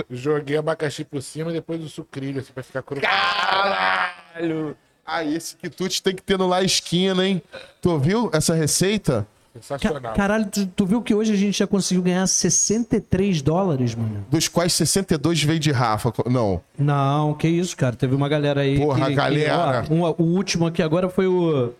Joguei 0.09 0.57
abacaxi 0.57 1.03
por 1.03 1.21
cima 1.21 1.49
e 1.51 1.53
depois 1.53 1.83
o 1.83 1.89
sucrilho, 1.89 2.39
assim, 2.39 2.51
pra 2.53 2.63
ficar 2.63 2.81
crocante. 2.83 3.07
Caralho. 3.11 4.75
Ah, 5.05 5.23
esse 5.23 5.55
quitute 5.55 6.01
tem 6.01 6.15
que 6.15 6.23
ter 6.23 6.37
no 6.37 6.47
lá 6.47 6.63
esquina, 6.63 7.25
hein? 7.27 7.41
Tu 7.81 7.89
ouviu 7.91 8.29
essa 8.33 8.53
receita? 8.55 9.27
Ca- 9.53 9.61
Sensacional. 9.61 10.13
Caralho, 10.15 10.45
tu, 10.47 10.65
tu 10.67 10.85
viu 10.85 11.01
que 11.01 11.13
hoje 11.15 11.31
a 11.31 11.35
gente 11.37 11.57
já 11.57 11.65
conseguiu 11.65 12.03
ganhar 12.03 12.27
63 12.27 13.41
dólares, 13.41 13.95
mano? 13.95 14.25
Dos 14.29 14.47
quais 14.49 14.73
62 14.73 15.43
veio 15.43 15.59
de 15.59 15.71
Rafa. 15.71 16.11
Não. 16.29 16.61
Não, 16.77 17.33
que 17.33 17.47
isso, 17.47 17.77
cara. 17.77 17.95
Teve 17.95 18.13
uma 18.15 18.27
galera 18.27 18.61
aí. 18.61 18.77
Porra, 18.77 19.07
que, 19.07 19.13
galera. 19.15 19.83
Que, 19.83 19.93
ó, 19.93 19.95
um- 19.95 20.15
o 20.17 20.23
último 20.35 20.65
aqui 20.67 20.81
agora 20.81 21.07
foi 21.07 21.27
o 21.27 21.71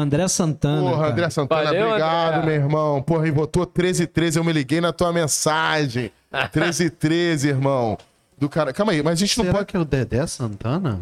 André 0.00 0.28
Santana. 0.28 0.80
Porra, 0.82 0.96
cara. 0.98 1.12
André 1.12 1.30
Santana, 1.30 1.64
Valeu, 1.64 1.86
obrigado, 1.88 2.34
André. 2.38 2.46
meu 2.46 2.54
irmão. 2.54 3.02
Porra, 3.02 3.28
e 3.28 3.30
votou 3.30 3.66
13 3.66 4.06
13 4.06 4.38
eu 4.38 4.44
me 4.44 4.52
liguei 4.52 4.80
na 4.80 4.92
tua 4.92 5.12
mensagem. 5.12 6.10
13 6.52 6.90
13 6.90 7.48
irmão. 7.48 7.98
Do 8.38 8.48
cara. 8.48 8.72
Calma 8.72 8.92
aí, 8.92 9.02
mas 9.02 9.14
a 9.14 9.16
gente 9.16 9.36
não 9.38 9.44
Será 9.46 9.58
pode. 9.58 9.66
que 9.66 9.76
é 9.76 9.80
o 9.80 9.84
Dedé 9.84 10.26
Santana? 10.26 11.00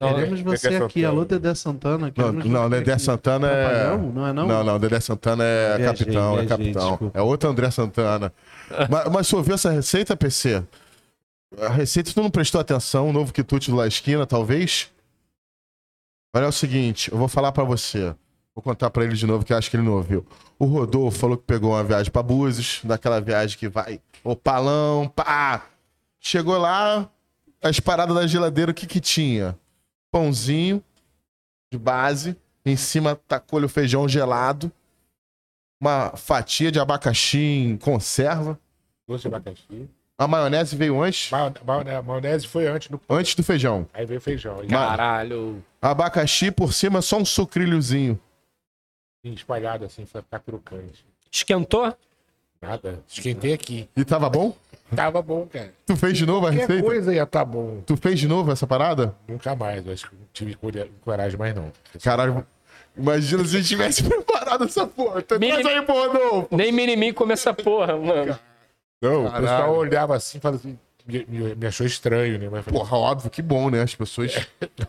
Não, 0.00 0.14
Queremos 0.14 0.38
Dedé 0.42 0.56
você 0.56 0.66
aqui. 0.68 0.78
Santana. 1.00 1.08
Alô, 1.08 1.24
Dedé 1.24 1.54
Santana. 1.54 1.98
Não, 1.98 2.10
queremos 2.12 2.46
não, 2.46 2.70
Dedé 2.70 2.92
aqui. 2.92 3.02
Santana 3.02 3.48
é. 3.48 3.64
Trapalhão? 3.64 4.12
Não 4.12 4.26
é 4.26 4.32
não? 4.32 4.46
Não, 4.46 4.64
não, 4.64 4.78
Dedé 4.78 5.00
Santana 5.00 5.42
é 5.44 5.76
Viajei, 5.78 5.86
capitão, 5.86 6.26
é 6.26 6.32
viajei, 6.32 6.48
capitão. 6.48 6.88
desculpa. 6.90 7.18
É 7.18 7.22
outro 7.22 7.48
André 7.48 7.70
Santana. 7.70 8.32
mas, 8.90 9.04
mas 9.10 9.26
você 9.26 9.36
ouviu 9.36 9.54
essa 9.54 9.70
receita, 9.70 10.14
PC? 10.16 10.62
A 11.60 11.68
receita 11.70 12.12
tu 12.12 12.20
não 12.22 12.30
prestou 12.30 12.60
atenção, 12.60 13.08
o 13.08 13.12
novo 13.12 13.32
quitute 13.32 13.70
La 13.72 13.86
Esquina, 13.86 14.26
talvez? 14.26 14.90
Olha 16.36 16.44
é 16.44 16.48
o 16.48 16.52
seguinte, 16.52 17.10
eu 17.10 17.16
vou 17.16 17.28
falar 17.28 17.50
pra 17.50 17.64
você. 17.64 18.14
Vou 18.54 18.62
contar 18.62 18.90
pra 18.90 19.02
ele 19.02 19.14
de 19.14 19.26
novo, 19.26 19.42
que 19.42 19.54
eu 19.54 19.56
acho 19.56 19.70
que 19.70 19.76
ele 19.78 19.84
não 19.84 19.94
ouviu. 19.94 20.26
O 20.58 20.66
Rodolfo 20.66 21.18
falou 21.18 21.38
que 21.38 21.44
pegou 21.44 21.70
uma 21.70 21.82
viagem 21.82 22.12
pra 22.12 22.22
Búzios, 22.22 22.82
daquela 22.84 23.22
viagem 23.22 23.58
que 23.58 23.70
vai, 23.70 24.02
o 24.22 24.36
palão, 24.36 25.08
pá. 25.08 25.66
Chegou 26.20 26.58
lá, 26.58 27.10
as 27.62 27.80
paradas 27.80 28.14
da 28.14 28.26
geladeira, 28.26 28.70
o 28.70 28.74
que 28.74 28.86
que 28.86 29.00
tinha? 29.00 29.58
Pãozinho 30.12 30.84
de 31.72 31.78
base, 31.78 32.36
em 32.66 32.76
cima 32.76 33.18
tacou 33.26 33.62
o 33.62 33.68
feijão 33.68 34.06
gelado, 34.06 34.70
uma 35.80 36.14
fatia 36.18 36.70
de 36.70 36.78
abacaxi 36.78 37.38
em 37.38 37.78
conserva, 37.78 38.60
Doce 39.08 39.22
de 39.22 39.28
abacaxi. 39.28 39.88
A 40.18 40.26
maionese 40.26 40.74
veio 40.76 41.02
antes, 41.02 41.30
Ma- 41.30 41.52
ma- 41.64 42.02
maionese 42.02 42.46
foi 42.46 42.66
antes 42.66 42.88
do. 42.88 43.00
antes 43.08 43.34
do 43.34 43.42
feijão. 43.42 43.86
Aí 43.92 44.06
veio 44.06 44.20
feijão. 44.20 44.62
E 44.64 44.68
Caralho. 44.68 45.62
Abacaxi 45.80 46.50
por 46.50 46.72
cima, 46.72 47.02
só 47.02 47.18
um 47.18 47.24
sucrilhozinho. 47.24 48.18
espalhado 49.24 49.84
assim, 49.84 50.04
pra 50.06 50.22
ficar 50.22 50.38
crocante. 50.40 51.04
Esquentou? 51.30 51.94
Nada. 52.62 53.00
Esquentei 53.08 53.52
aqui. 53.52 53.88
E 53.96 54.04
tava 54.04 54.30
bom? 54.30 54.56
Tava 54.94 55.20
bom, 55.20 55.46
cara. 55.46 55.74
Tu 55.84 55.96
fez 55.96 56.16
de 56.16 56.24
novo 56.24 56.46
a 56.46 56.50
receita? 56.50 56.82
coisa 56.82 57.12
ia 57.12 57.26
tá 57.26 57.44
bom. 57.44 57.82
Tu 57.84 57.96
fez 57.96 58.18
de 58.18 58.28
novo 58.28 58.50
essa 58.52 58.66
parada? 58.66 59.14
Nunca 59.28 59.54
mais. 59.54 59.84
eu 59.86 59.92
Acho 59.92 60.08
que 60.08 60.14
não 60.16 60.22
tive 60.32 60.56
coragem 61.02 61.36
mais, 61.38 61.54
não. 61.54 61.72
Caralho, 62.02 62.46
imagina 62.96 63.44
se 63.44 63.56
a 63.56 63.58
gente 63.58 63.68
tivesse 63.68 64.02
preparado 64.08 64.64
essa 64.64 64.86
porra. 64.86 65.20
Traz 65.22 65.40
Mini- 65.40 65.68
aí, 65.68 65.82
porra, 65.82 66.08
não. 66.14 66.48
Nem 66.52 66.72
mini 66.72 67.12
come 67.12 67.32
essa 67.32 67.52
porra, 67.52 67.96
mano. 67.96 68.38
Não, 69.02 69.26
O 69.26 69.32
pessoal 69.32 69.74
olhava 69.76 70.16
assim 70.16 70.38
e 70.38 70.40
falava 70.40 70.58
assim, 70.60 70.78
me, 71.06 71.24
me- 71.26 71.54
me 71.54 71.66
achou 71.66 71.86
estranho, 71.86 72.38
né? 72.38 72.48
Mas 72.48 72.64
falei, 72.64 72.80
Porra, 72.80 72.96
óbvio, 72.96 73.30
que 73.30 73.42
bom, 73.42 73.68
né? 73.70 73.82
As 73.82 73.94
pessoas 73.94 74.32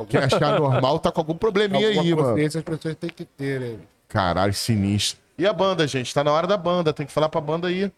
quem 0.10 0.20
achar 0.20 0.60
normal 0.60 1.00
tá 1.00 1.12
com 1.12 1.20
algum 1.22 1.36
probleminha 1.38 1.88
alguma 1.88 2.04
aí, 2.04 2.16
mano. 2.16 2.46
as 2.46 2.56
pessoas 2.64 2.96
têm 2.96 3.10
que 3.10 3.26
ter, 3.26 3.60
né? 3.60 3.80
Caralho, 4.08 4.54
sinistro. 4.54 5.20
E 5.38 5.46
a 5.46 5.54
banda, 5.54 5.86
gente? 5.88 6.14
Tá 6.14 6.24
na 6.24 6.32
hora 6.32 6.48
da 6.48 6.58
banda. 6.58 6.94
Tem 6.94 7.06
que 7.06 7.12
falar 7.12 7.30
pra 7.30 7.40
banda 7.42 7.68
aí. 7.68 7.92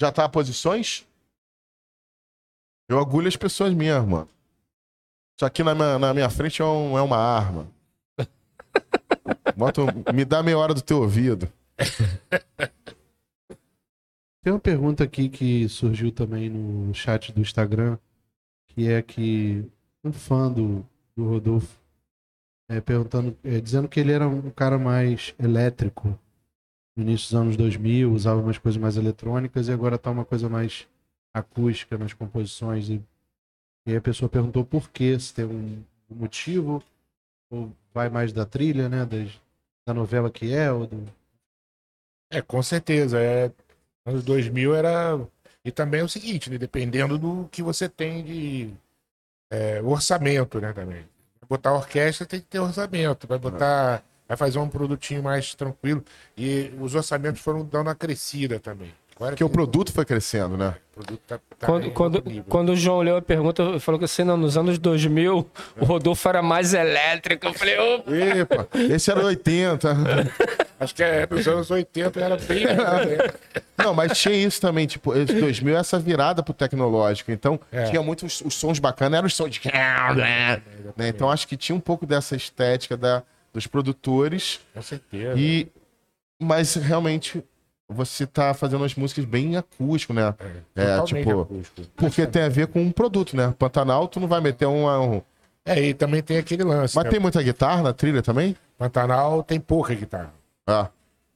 Já 0.00 0.10
tá 0.12 0.24
a 0.24 0.28
posições? 0.28 1.04
Eu 2.88 2.98
agulho 2.98 3.28
as 3.28 3.36
pessoas 3.36 3.74
mesmo, 3.74 4.06
mano. 4.06 4.28
Isso 5.36 5.44
aqui 5.44 5.62
na 5.62 5.74
minha, 5.74 5.98
na 5.98 6.14
minha 6.14 6.30
frente 6.30 6.62
é, 6.62 6.64
um- 6.64 6.96
é 6.96 7.02
uma 7.02 7.18
arma. 7.18 7.66
Bota, 9.56 9.82
me 10.14 10.24
dá 10.24 10.42
meia 10.42 10.56
hora 10.58 10.72
do 10.72 10.80
teu 10.80 11.00
ouvido. 11.02 11.52
Tem 14.48 14.52
uma 14.54 14.58
pergunta 14.58 15.04
aqui 15.04 15.28
que 15.28 15.68
surgiu 15.68 16.10
também 16.10 16.48
no 16.48 16.94
chat 16.94 17.30
do 17.34 17.40
Instagram, 17.42 17.98
que 18.68 18.88
é 18.88 19.02
que 19.02 19.62
um 20.02 20.10
fã 20.10 20.50
do, 20.50 20.82
do 21.14 21.28
Rodolfo 21.28 21.78
é, 22.66 22.80
perguntando, 22.80 23.36
é, 23.44 23.60
dizendo 23.60 23.86
que 23.86 24.00
ele 24.00 24.10
era 24.10 24.26
um 24.26 24.50
cara 24.50 24.78
mais 24.78 25.34
elétrico 25.38 26.18
no 26.96 27.02
início 27.02 27.26
dos 27.26 27.34
anos 27.34 27.56
2000, 27.58 28.10
usava 28.10 28.40
umas 28.40 28.56
coisas 28.56 28.80
mais 28.80 28.96
eletrônicas 28.96 29.68
e 29.68 29.72
agora 29.72 29.98
tá 29.98 30.10
uma 30.10 30.24
coisa 30.24 30.48
mais 30.48 30.88
acústica 31.34 31.98
nas 31.98 32.14
composições. 32.14 32.88
E, 32.88 33.04
e 33.84 33.90
aí 33.90 33.96
a 33.98 34.00
pessoa 34.00 34.30
perguntou 34.30 34.64
por 34.64 34.88
quê, 34.88 35.20
se 35.20 35.34
tem 35.34 35.44
um, 35.44 35.84
um 36.10 36.14
motivo, 36.14 36.82
ou 37.50 37.70
vai 37.92 38.08
mais 38.08 38.32
da 38.32 38.46
trilha, 38.46 38.88
né, 38.88 39.04
das, 39.04 39.38
da 39.86 39.92
novela 39.92 40.30
que 40.30 40.54
é, 40.54 40.72
ou 40.72 40.86
do... 40.86 41.04
É, 42.30 42.40
com 42.40 42.62
certeza. 42.62 43.20
É, 43.20 43.52
anos 44.08 44.24
2000 44.24 44.74
era. 44.74 45.20
E 45.64 45.70
também 45.70 46.00
é 46.00 46.04
o 46.04 46.08
seguinte, 46.08 46.50
né? 46.50 46.58
Dependendo 46.58 47.18
do 47.18 47.48
que 47.50 47.62
você 47.62 47.88
tem 47.88 48.22
de 48.22 48.70
é, 49.50 49.80
orçamento, 49.82 50.60
né? 50.60 50.72
Também. 50.72 51.04
Vai 51.40 51.48
botar 51.48 51.74
orquestra 51.74 52.26
tem 52.26 52.40
que 52.40 52.46
ter 52.46 52.58
orçamento. 52.58 53.26
Vai 53.26 53.38
botar. 53.38 54.02
Vai 54.26 54.36
fazer 54.36 54.58
um 54.58 54.68
produtinho 54.68 55.22
mais 55.22 55.54
tranquilo. 55.54 56.04
E 56.36 56.72
os 56.80 56.94
orçamentos 56.94 57.40
foram 57.40 57.64
dando 57.64 57.86
uma 57.86 57.94
crescida 57.94 58.60
também. 58.60 58.92
Agora 59.18 59.32
Porque 59.32 59.42
o 59.42 59.50
produto 59.50 59.92
foi 59.92 60.04
crescendo, 60.04 60.56
né? 60.56 60.76
o 60.92 60.94
produto 60.94 61.20
tá, 61.26 61.40
tá 61.58 61.66
Quando, 61.66 61.90
quando, 61.90 62.44
quando 62.44 62.68
o 62.68 62.76
João 62.76 63.00
leu 63.00 63.16
a 63.16 63.22
pergunta, 63.22 63.80
falou 63.80 63.98
que 63.98 64.04
assim, 64.04 64.22
não, 64.22 64.36
nos 64.36 64.56
anos 64.56 64.78
2000, 64.78 65.50
o 65.80 65.84
Rodolfo 65.84 66.28
era 66.28 66.40
mais 66.40 66.72
elétrico. 66.72 67.48
Eu 67.48 67.54
falei, 67.54 67.78
opa, 67.78 68.12
Epa, 68.12 68.68
esse 68.78 69.10
era 69.10 69.24
80. 69.24 69.88
Acho 70.80 70.94
que 70.94 71.02
é, 71.02 71.26
nos 71.28 71.46
anos 71.48 71.70
80 71.70 72.20
era 72.20 72.36
bem. 72.36 72.64
né? 72.66 72.76
Não, 73.78 73.94
mas 73.94 74.18
tinha 74.18 74.34
isso 74.34 74.60
também, 74.60 74.86
tipo, 74.86 75.14
esse 75.14 75.32
2000 75.34 75.76
é 75.76 75.80
essa 75.80 75.98
virada 75.98 76.42
pro 76.42 76.54
tecnológico. 76.54 77.30
Então, 77.32 77.58
É. 77.72 77.84
tinha 77.84 78.02
muitos 78.02 78.40
os 78.40 78.54
sons 78.54 78.78
bacanas, 78.78 79.18
eram 79.18 79.26
os 79.26 79.34
sons 79.34 79.50
de. 79.50 79.60
Né? 80.96 81.08
Então, 81.08 81.30
acho 81.30 81.46
que 81.48 81.56
tinha 81.56 81.74
um 81.74 81.80
pouco 81.80 82.06
dessa 82.06 82.36
estética 82.36 82.96
da, 82.96 83.22
dos 83.52 83.66
produtores. 83.66 84.60
Com 84.74 84.82
certeza. 84.82 85.34
E, 85.38 85.68
mas 86.40 86.74
realmente, 86.74 87.42
você 87.88 88.26
tá 88.26 88.52
fazendo 88.54 88.84
as 88.84 88.94
músicas 88.94 89.24
bem 89.24 89.56
acústico, 89.56 90.12
né? 90.12 90.34
É, 90.76 90.96
Totalmente 90.96 91.26
tipo, 91.26 91.40
acústico. 91.40 91.82
porque 91.96 92.26
tem 92.26 92.42
a 92.42 92.48
ver 92.48 92.66
com 92.66 92.80
um 92.80 92.92
produto, 92.92 93.36
né? 93.36 93.54
Pantanal, 93.58 94.06
tu 94.06 94.20
não 94.20 94.28
vai 94.28 94.40
meter 94.40 94.66
um. 94.66 94.86
um... 94.88 95.22
É, 95.64 95.80
e 95.80 95.94
também 95.94 96.22
tem 96.22 96.38
aquele 96.38 96.64
lance. 96.64 96.94
Mas 96.94 97.04
né? 97.04 97.10
tem 97.10 97.20
muita 97.20 97.42
guitarra 97.42 97.82
na 97.82 97.92
trilha 97.92 98.22
também? 98.22 98.56
Pantanal 98.76 99.42
tem 99.42 99.58
pouca 99.58 99.94
guitarra. 99.94 100.32
Ah, 100.70 100.88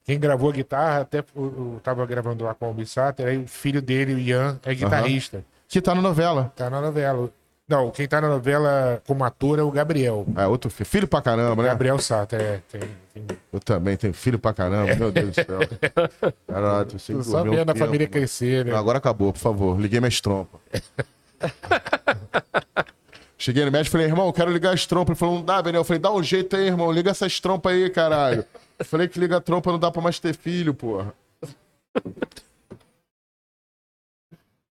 Quem 0.04 0.20
gravou 0.20 0.50
a 0.50 0.52
guitarra, 0.52 1.00
até 1.00 1.24
eu 1.34 1.80
tava 1.82 2.04
gravando 2.04 2.44
lá 2.44 2.52
com 2.54 2.70
o 2.70 2.74
Bissater, 2.74 3.26
aí 3.26 3.38
o 3.38 3.46
filho 3.48 3.80
dele, 3.80 4.12
o 4.14 4.18
Ian, 4.18 4.60
é 4.62 4.74
guitarrista. 4.74 5.42
que 5.66 5.80
tá 5.80 5.94
na 5.94 6.02
novela. 6.02 6.52
Tá 6.54 6.68
na 6.68 6.80
novela. 6.82 7.30
Não, 7.66 7.90
quem 7.90 8.06
tá 8.06 8.20
na 8.20 8.28
novela 8.28 9.00
como 9.06 9.24
ator 9.24 9.58
é 9.58 9.62
o 9.62 9.70
Gabriel. 9.70 10.26
É, 10.36 10.46
outro 10.46 10.68
filho. 10.68 10.84
Filho 10.86 11.08
pra 11.08 11.22
caramba, 11.22 11.62
né? 11.62 11.68
Gabriel 11.70 11.98
Sato, 11.98 12.34
é. 12.36 12.60
Tem, 12.70 12.80
tem... 13.14 13.24
Eu 13.50 13.60
também 13.60 13.96
tenho 13.96 14.12
filho 14.12 14.38
pra 14.38 14.52
caramba, 14.52 14.94
meu 14.94 15.10
Deus 15.10 15.28
do 15.30 15.34
céu. 15.34 15.60
Caralho, 16.46 16.86
tu 16.86 16.98
sempre 16.98 17.24
Só 17.24 17.42
vendo 17.42 17.70
a 17.70 17.74
família 17.74 18.06
mano. 18.06 18.10
crescer, 18.12 18.66
né? 18.66 18.72
Não, 18.72 18.78
agora 18.78 18.98
acabou, 18.98 19.32
por 19.32 19.38
favor. 19.38 19.80
Liguei 19.80 20.00
minhas 20.00 20.20
trompas. 20.20 20.60
Cheguei 23.42 23.64
no 23.64 23.72
médico 23.72 23.88
e 23.88 23.90
falei, 23.98 24.06
irmão, 24.06 24.26
eu 24.28 24.32
quero 24.32 24.52
ligar 24.52 24.72
as 24.72 24.86
trompas. 24.86 25.14
Ele 25.14 25.18
falou, 25.18 25.34
não 25.34 25.44
dá, 25.44 25.60
Benel. 25.60 25.80
Eu 25.80 25.84
falei, 25.84 25.98
dá 25.98 26.12
um 26.12 26.22
jeito 26.22 26.54
aí, 26.54 26.66
irmão. 26.68 26.92
Liga 26.92 27.10
essas 27.10 27.40
trompas 27.40 27.72
aí, 27.72 27.90
caralho. 27.90 28.44
Eu 28.78 28.84
falei 28.84 29.08
que 29.08 29.18
liga 29.18 29.38
a 29.38 29.40
trompa 29.40 29.72
não 29.72 29.80
dá 29.80 29.90
pra 29.90 30.00
mais 30.00 30.20
ter 30.20 30.32
filho, 30.32 30.72
porra. 30.72 31.12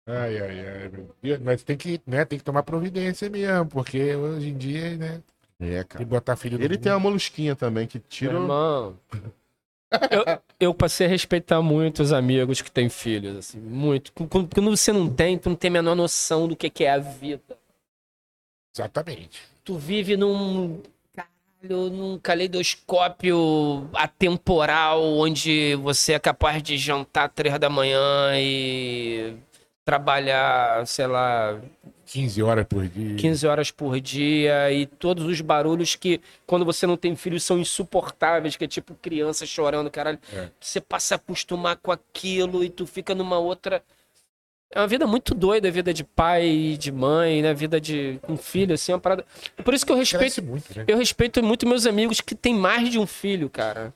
Ai, 0.07 0.37
ai, 0.39 0.59
ai. 0.67 0.89
meu 0.89 1.09
Deus. 1.21 1.39
Mas 1.41 1.61
tem 1.63 1.75
que, 1.75 1.99
né, 2.07 2.23
tem 2.23 2.39
que 2.39 2.45
tomar 2.45 2.63
providência 2.63 3.29
mesmo, 3.29 3.65
porque 3.65 4.15
hoje 4.15 4.49
em 4.49 4.57
dia, 4.57 4.95
né, 4.97 5.21
É, 5.59 5.65
tem 5.79 5.83
cara. 5.85 5.97
que 5.99 6.05
botar 6.05 6.35
filho 6.37 6.57
do 6.57 6.63
Ele 6.63 6.77
tem 6.77 6.91
uma 6.91 6.99
molusquinha 6.99 7.57
também 7.57 7.85
que 7.85 7.99
tira. 7.99 8.33
o- 8.37 8.41
irmão. 8.43 8.95
Eu, 10.09 10.39
eu 10.59 10.73
passei 10.73 11.05
a 11.05 11.09
respeitar 11.09 11.61
muito 11.61 12.01
os 12.01 12.13
amigos 12.13 12.61
que 12.61 12.71
têm 12.71 12.87
filhos, 12.89 13.35
assim, 13.37 13.59
muito. 13.59 14.11
Quando, 14.13 14.47
quando 14.53 14.69
você 14.75 14.91
não 14.93 15.07
tem, 15.09 15.37
tu 15.37 15.49
não 15.49 15.55
tem 15.55 15.67
a 15.69 15.71
menor 15.73 15.95
noção 15.95 16.47
do 16.47 16.55
que, 16.55 16.69
que 16.69 16.85
é 16.85 16.91
a 16.93 16.97
vida. 16.97 17.41
Exatamente. 18.73 19.41
Tu 19.63 19.77
vive 19.77 20.17
num. 20.17 20.81
Caralho, 21.15 21.89
num 21.89 22.19
caleidoscópio 22.19 23.89
atemporal 23.93 25.01
onde 25.01 25.75
você 25.75 26.13
é 26.13 26.19
capaz 26.19 26.61
de 26.61 26.77
jantar 26.77 27.29
três 27.29 27.57
da 27.59 27.69
manhã 27.69 28.31
e 28.35 29.35
trabalhar, 29.85 30.85
sei 30.87 31.07
lá, 31.07 31.59
15 32.05 32.43
horas 32.43 32.65
por 32.65 32.87
dia. 32.87 33.15
15 33.15 33.47
horas 33.47 33.71
por 33.71 33.99
dia 33.99 34.71
e 34.71 34.85
todos 34.85 35.25
os 35.25 35.41
barulhos 35.41 35.95
que, 35.95 36.21
quando 36.45 36.65
você 36.65 36.85
não 36.85 36.97
tem 36.97 37.15
filhos, 37.15 37.43
são 37.43 37.57
insuportáveis, 37.57 38.55
que 38.55 38.65
é 38.65 38.67
tipo 38.67 38.93
criança 38.95 39.45
chorando, 39.45 39.89
caralho. 39.89 40.19
É. 40.31 40.49
Você 40.59 40.79
passa 40.79 41.15
a 41.15 41.17
acostumar 41.17 41.77
com 41.77 41.91
aquilo 41.91 42.63
e 42.63 42.69
tu 42.69 42.85
fica 42.85 43.15
numa 43.15 43.37
outra. 43.39 43.83
É 44.75 44.79
uma 44.79 44.87
vida 44.87 45.05
muito 45.05 45.35
doida, 45.35 45.67
a 45.67 45.71
vida 45.71 45.93
de 45.93 46.03
pai 46.03 46.47
e 46.47 46.77
de 46.77 46.91
mãe, 46.91 47.41
né? 47.43 47.53
Vida 47.53 47.79
de 47.79 48.19
um 48.27 48.35
filho, 48.35 48.73
assim, 48.73 48.91
é 48.91 48.95
uma 48.95 49.01
parada. 49.01 49.23
É 49.55 49.61
por 49.61 49.73
isso 49.73 49.85
que 49.85 49.91
eu 49.91 49.95
respeito. 49.97 50.41
muito, 50.43 50.75
né? 50.75 50.83
Eu 50.87 50.97
respeito 50.97 51.43
muito 51.43 51.67
meus 51.67 51.85
amigos 51.85 52.19
que 52.19 52.33
têm 52.33 52.55
mais 52.55 52.89
de 52.89 52.97
um 52.97 53.05
filho, 53.05 53.49
cara. 53.51 53.93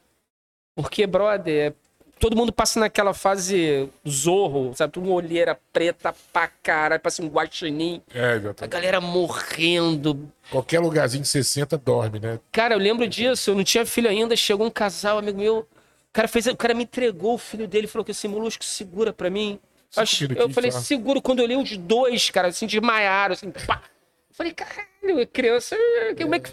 Porque, 0.76 1.08
brother, 1.08 1.74
todo 2.20 2.36
mundo 2.36 2.54
passa 2.54 2.80
naquela 2.80 3.12
fase 3.12 3.90
zorro, 4.08 4.72
sabe? 4.76 4.94
Tudo 4.94 5.08
uma 5.08 5.16
olheira 5.16 5.60
preta 5.74 6.14
pra 6.32 6.48
caralho, 6.48 7.02
parece 7.02 7.24
um 7.24 7.28
guaxinim. 7.28 8.00
É, 8.14 8.34
A 8.34 8.36
exatamente. 8.36 8.72
galera 8.72 9.02
morrendo. 9.02 10.32
Qualquer 10.52 10.80
lugarzinho 10.80 11.24
de 11.24 11.28
60 11.30 11.76
dorme, 11.80 12.20
né? 12.20 12.40
Cara, 12.52 12.76
eu 12.76 12.80
lembro 12.80 13.08
disso, 13.08 13.50
eu 13.50 13.56
não 13.56 13.64
tinha 13.64 13.84
filho 13.86 14.10
ainda, 14.10 14.36
chegou 14.36 14.68
um 14.68 14.72
casal, 14.72 15.18
amigo 15.18 15.40
meu. 15.40 15.60
O 15.60 15.66
cara, 16.14 16.28
fez, 16.28 16.46
o 16.46 16.56
cara 16.56 16.74
me 16.76 16.84
entregou 16.84 17.34
o 17.34 17.38
filho 17.40 17.68
dele, 17.68 17.88
falou 17.88 18.06
que 18.06 18.12
esse 18.12 18.28
molusco 18.28 18.64
segura 18.64 19.12
pra 19.12 19.30
mim. 19.30 19.60
Acho- 19.96 20.26
eu 20.36 20.50
falei, 20.50 20.72
só. 20.72 20.80
seguro. 20.80 21.22
Quando 21.22 21.40
eu 21.40 21.46
olhei 21.46 21.58
os 21.58 21.76
dois, 21.78 22.30
cara, 22.30 22.50
assim, 22.50 22.68
desmaiaram, 22.68 23.34
assim, 23.34 23.50
pá. 23.52 23.82
Eu 24.30 24.36
falei, 24.36 24.54
caralho, 24.54 25.28
criança, 25.32 25.76
como 26.18 26.36
é 26.36 26.40
que. 26.40 26.52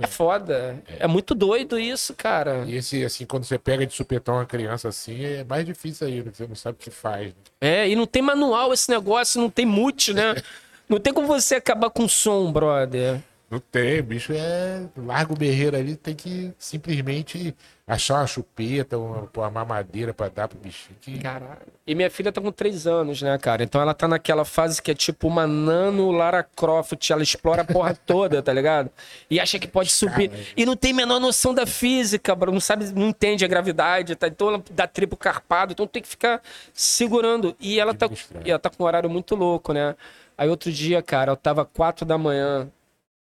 É 0.00 0.06
foda. 0.06 0.82
É 0.98 1.06
muito 1.06 1.34
doido 1.34 1.78
isso, 1.78 2.12
cara. 2.14 2.64
E 2.66 2.74
esse, 2.76 3.04
assim, 3.04 3.24
quando 3.24 3.44
você 3.44 3.58
pega 3.58 3.86
de 3.86 3.94
supetão 3.94 4.34
uma 4.36 4.46
criança 4.46 4.88
assim, 4.88 5.24
é 5.24 5.44
mais 5.44 5.64
difícil 5.64 6.08
porque 6.24 6.36
você 6.38 6.46
não 6.46 6.56
sabe 6.56 6.76
o 6.80 6.82
que 6.82 6.90
faz. 6.90 7.26
né? 7.28 7.34
É, 7.60 7.88
e 7.88 7.94
não 7.94 8.06
tem 8.06 8.20
manual 8.22 8.72
esse 8.72 8.90
negócio, 8.90 9.40
não 9.40 9.48
tem 9.50 9.64
mute, 9.66 10.12
né? 10.12 10.34
Não 10.88 10.98
tem 11.00 11.12
como 11.14 11.26
você 11.26 11.54
acabar 11.54 11.88
com 11.88 12.06
som, 12.06 12.52
brother. 12.52 13.18
Não 13.50 13.58
tem, 13.58 14.00
o 14.00 14.02
bicho 14.02 14.30
é. 14.34 14.86
Larga 14.94 15.32
o 15.32 15.36
berreiro 15.36 15.74
ali, 15.74 15.96
tem 15.96 16.14
que 16.14 16.52
simplesmente 16.58 17.54
achar 17.92 18.20
uma 18.20 18.26
chupeta, 18.26 18.98
uma, 18.98 19.28
uma 19.34 19.50
mamadeira 19.50 20.14
pra 20.14 20.28
dar 20.28 20.48
pro 20.48 20.58
bichinho. 20.58 20.96
Que... 21.00 21.18
Caralho. 21.18 21.60
E 21.86 21.94
minha 21.94 22.10
filha 22.10 22.32
tá 22.32 22.40
com 22.40 22.50
3 22.50 22.86
anos, 22.86 23.20
né, 23.22 23.36
cara? 23.38 23.62
Então 23.62 23.80
ela 23.80 23.92
tá 23.92 24.06
naquela 24.06 24.44
fase 24.44 24.80
que 24.80 24.90
é 24.90 24.94
tipo 24.94 25.28
uma 25.28 25.46
nano 25.46 26.10
Lara 26.10 26.42
Croft. 26.42 27.10
Ela 27.10 27.22
explora 27.22 27.62
a 27.62 27.64
porra 27.64 27.94
toda, 28.06 28.42
tá 28.42 28.52
ligado? 28.52 28.90
E 29.28 29.38
acha 29.40 29.58
que 29.58 29.66
pode 29.66 29.90
subir. 29.90 30.30
E 30.56 30.64
não 30.64 30.76
tem 30.76 30.92
a 30.92 30.96
menor 30.96 31.20
noção 31.20 31.52
da 31.52 31.66
física, 31.66 32.34
bro. 32.34 32.52
Não 32.52 32.60
sabe, 32.60 32.90
não 32.92 33.08
entende 33.08 33.44
a 33.44 33.48
gravidade. 33.48 34.14
Tá? 34.14 34.28
Então 34.28 34.48
ela 34.48 34.62
dá 34.70 34.86
triplo 34.86 35.16
carpado. 35.16 35.72
Então 35.72 35.86
tem 35.86 36.02
que 36.02 36.08
ficar 36.08 36.40
segurando. 36.72 37.56
E 37.60 37.80
ela 37.80 37.94
tá, 37.94 38.08
e 38.44 38.50
ela 38.50 38.58
tá 38.58 38.70
com 38.70 38.82
um 38.82 38.86
horário 38.86 39.10
muito 39.10 39.34
louco, 39.34 39.72
né? 39.72 39.96
Aí 40.38 40.48
outro 40.48 40.72
dia, 40.72 41.02
cara, 41.02 41.32
eu 41.32 41.36
tava 41.36 41.64
4 41.64 42.06
da 42.06 42.16
manhã 42.16 42.70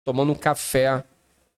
tomando 0.04 0.32
um 0.32 0.34
café 0.34 1.04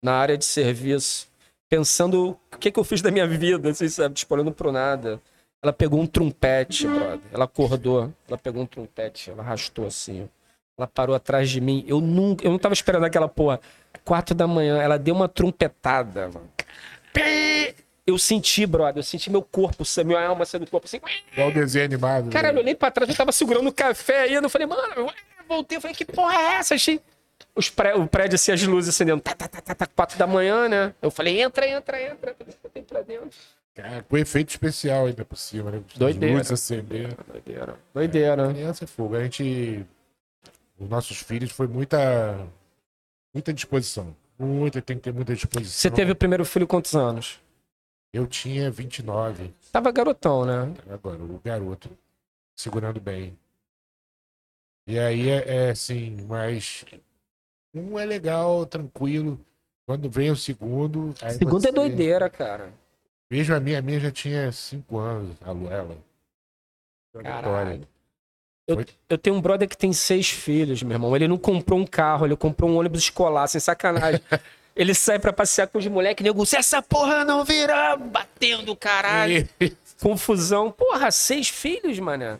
na 0.03 0.15
área 0.15 0.37
de 0.39 0.45
serviço, 0.45 1.28
pensando 1.69 2.39
o 2.53 2.59
que, 2.59 2.71
que 2.71 2.79
eu 2.79 2.85
fiz 2.85 3.03
da 3.03 3.11
minha 3.11 3.27
vida, 3.27 3.71
assim, 3.71 3.89
sabe? 3.89 4.15
Tipo, 4.15 4.35
olhando 4.35 4.53
pro 4.53 4.73
nada. 4.73 5.21
Ela 5.63 5.73
pegou 5.73 6.01
um 6.01 6.07
trompete, 6.07 6.87
brother. 6.87 7.21
Ela 7.33 7.45
acordou, 7.45 8.13
ela 8.29 8.39
pegou 8.39 8.63
um 8.63 8.67
trompete, 8.67 9.31
ela 9.31 9.43
arrastou 9.43 9.87
assim. 9.87 10.29
Ela 10.77 10.87
parou 10.87 11.15
atrás 11.15 11.51
de 11.51 11.61
mim. 11.61 11.85
Eu 11.87 12.01
nunca, 12.01 12.45
eu 12.47 12.51
não 12.51 12.59
tava 12.59 12.73
esperando 12.73 13.05
aquela 13.05 13.29
porra. 13.29 13.61
Quatro 14.05 14.35
da 14.35 14.47
manhã, 14.47 14.81
ela 14.81 14.97
deu 14.97 15.15
uma 15.15 15.29
trompetada, 15.29 16.29
mano. 16.29 16.49
Eu 18.07 18.17
senti, 18.17 18.65
brother, 18.65 19.01
eu 19.01 19.03
senti 19.03 19.31
meu 19.31 19.43
corpo, 19.43 19.85
minha 20.05 20.27
alma 20.27 20.47
saindo 20.47 20.65
do 20.65 20.71
corpo 20.71 20.87
assim. 20.87 20.99
Igual 21.33 21.49
o 21.49 21.53
desenho 21.53 21.85
animado. 21.85 22.31
Caralho, 22.31 22.53
eu 22.53 22.55
né? 22.55 22.61
olhei 22.63 22.75
pra 22.75 22.91
trás, 22.91 23.11
eu 23.11 23.17
tava 23.17 23.33
segurando 23.33 23.69
o 23.69 23.73
café 23.73 24.23
ainda. 24.23 24.47
Eu 24.47 24.51
falei, 24.51 24.67
mano, 24.67 24.95
eu 24.97 25.11
voltei. 25.49 25.77
Eu 25.77 25.83
falei, 25.83 25.95
que 25.95 26.05
porra 26.05 26.35
é 26.35 26.45
essa? 26.55 26.75
Achei. 26.77 27.01
Os 27.59 27.69
pré, 27.69 27.93
o 27.97 28.07
prédio 28.07 28.37
assim, 28.37 28.53
as 28.53 28.63
luzes 28.63 28.95
acendendo. 28.95 29.21
Tá, 29.21 29.35
tá, 29.35 29.49
tá, 29.49 29.61
tá, 29.61 29.75
tá, 29.75 29.87
quatro 29.89 30.17
da 30.17 30.29
manhã, 30.29 30.69
né? 30.69 30.95
Eu 31.03 31.11
falei, 31.11 31.43
entra, 31.43 31.69
entra, 31.69 32.01
entra. 32.01 32.37
Botei 32.63 32.85
pra 32.85 33.03
dentro. 33.03 33.31
Cara, 33.75 34.05
com 34.05 34.17
efeito 34.17 34.51
especial 34.51 35.07
ainda 35.07 35.25
por 35.25 35.37
cima, 35.37 35.73
né? 35.73 35.83
Doideira. 35.97 36.37
luzes 36.37 36.53
acender. 36.53 37.17
Doideira. 37.27 37.77
Doideira. 37.93 38.55
Criança 38.55 38.85
é 38.85 38.87
fogo. 38.87 39.17
A 39.17 39.25
gente. 39.25 39.85
Os 40.79 40.89
nossos 40.89 41.19
filhos 41.19 41.51
foi 41.51 41.67
muita. 41.67 42.47
Muita 43.35 43.53
disposição. 43.53 44.15
Muita, 44.39 44.81
tem 44.81 44.97
que 44.97 45.03
ter 45.03 45.13
muita 45.13 45.35
disposição. 45.35 45.73
Você 45.73 45.91
teve 45.91 46.13
o 46.13 46.17
primeiro 46.17 46.45
filho 46.45 46.67
quantos 46.67 46.95
anos? 46.95 47.41
Eu 48.13 48.25
tinha 48.25 48.71
29. 48.71 49.53
Tava 49.73 49.91
garotão, 49.91 50.45
né? 50.45 50.73
Agora, 50.89 51.19
o 51.21 51.41
garoto. 51.45 51.91
Segurando 52.55 53.01
bem. 53.01 53.37
E 54.87 54.97
aí 54.97 55.29
é, 55.29 55.67
é 55.67 55.71
assim, 55.71 56.25
mas. 56.29 56.85
Um 57.79 57.99
é 57.99 58.05
legal, 58.05 58.67
tranquilo. 58.67 59.39
Quando 59.87 60.11
vem 60.11 60.31
o 60.31 60.37
segundo. 60.37 61.15
Segundo 61.39 61.61
você- 61.63 61.69
é 61.69 61.73
doideira, 61.73 62.29
cara. 62.29 62.71
Mesmo 63.31 63.55
a 63.55 63.61
minha, 63.61 63.79
a 63.79 63.83
minha 63.83 64.01
já 64.01 64.11
tinha 64.11 64.51
5 64.53 64.99
anos, 64.99 65.37
a 65.45 65.51
Luela. 65.51 65.97
Caralho. 67.23 67.87
Eu, 68.67 68.85
eu 69.09 69.17
tenho 69.19 69.37
um 69.37 69.41
brother 69.41 69.67
que 69.67 69.77
tem 69.77 69.93
seis 69.95 70.29
filhos, 70.29 70.83
meu 70.83 70.95
irmão. 70.95 71.17
Ele 71.17 71.27
não 71.27 71.39
comprou 71.39 71.79
um 71.79 71.87
carro, 71.87 72.27
ele 72.27 72.37
comprou 72.37 72.71
um 72.71 72.77
ônibus 72.77 73.01
escolar, 73.05 73.47
sem 73.49 73.61
sacanagem. 73.61 74.21
Ele 74.77 74.95
sai 74.95 75.19
pra 75.19 75.33
passear 75.33 75.67
com 75.67 75.77
os 75.77 75.87
moleques, 75.89 76.23
nego, 76.23 76.47
se 76.47 76.55
essa 76.57 76.81
porra 76.81 77.25
não 77.25 77.43
virar, 77.45 77.97
batendo 77.97 78.77
caralho. 78.77 79.49
Confusão. 80.01 80.71
Porra, 80.71 81.11
seis 81.11 81.49
filhos, 81.49 81.99
mané. 81.99 82.39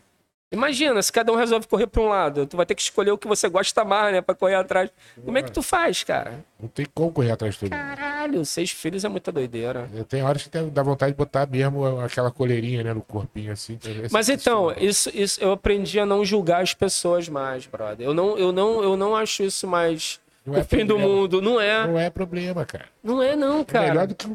Imagina, 0.51 1.03
se 1.03 1.13
cada 1.13 1.31
um 1.31 1.37
resolve 1.37 1.67
correr 1.67 1.87
pra 1.87 2.01
um 2.01 2.09
lado, 2.09 2.47
tu 2.47 2.57
vai 2.57 2.65
ter 2.65 2.75
que 2.75 2.81
escolher 2.81 3.11
o 3.11 3.19
que 3.19 3.29
você 3.29 3.51
gosta 3.51 3.85
mais, 3.85 4.15
né, 4.15 4.23
pra 4.23 4.35
correr 4.35 4.55
atrás. 4.55 4.91
Como 5.23 5.37
é 5.37 5.43
que 5.43 5.53
tu 5.53 5.61
faz, 5.61 6.03
cara? 6.03 6.43
Não 6.59 6.69
tem 6.71 6.87
como 6.95 7.13
correr 7.13 7.33
atrás 7.33 7.55
de 7.55 7.65
mundo. 7.65 7.73
Caralho, 7.73 8.45
seis 8.47 8.71
filhos 8.71 9.05
é 9.05 9.09
muita 9.11 9.31
doideira. 9.31 9.91
Eu 9.95 10.05
tenho 10.05 10.25
horas 10.25 10.43
que 10.43 10.49
tem- 10.49 10.67
dá 10.71 10.83
vontade 10.83 11.13
de 11.13 11.19
botar 11.19 11.47
mesmo 11.47 12.01
aquela 12.01 12.31
coleirinha, 12.31 12.83
né, 12.83 12.95
no 12.95 13.03
corpinho 13.03 13.53
assim. 13.53 13.79
Mas 14.11 14.31
então, 14.31 14.73
isso, 14.79 15.11
isso 15.15 15.39
eu 15.43 15.53
aprendi 15.53 16.01
a 16.01 16.07
não 16.07 16.25
julgar 16.25 16.63
as 16.63 16.73
pessoas 16.73 17.29
mais, 17.29 17.67
brother. 17.67 18.07
Eu 18.07 18.15
não, 18.15 18.39
eu 18.39 18.51
não, 18.51 18.83
eu 18.83 18.97
não 18.97 19.15
acho 19.15 19.43
isso 19.43 19.67
mais 19.67 20.19
Não 20.47 20.55
o 20.55 20.57
é 20.57 20.65
fim 20.65 20.79
do 20.87 20.95
problema. 20.95 21.15
mundo. 21.15 21.43
Não 21.43 21.61
é. 21.61 21.87
Não 21.87 21.99
é 21.99 22.09
problema, 22.09 22.65
cara. 22.65 22.87
Não 23.05 23.23
é, 23.23 23.37
não, 23.37 23.61
É 23.61 23.65
cara. 23.65 23.89
melhor 23.89 24.07
do 24.07 24.15
que 24.15 24.27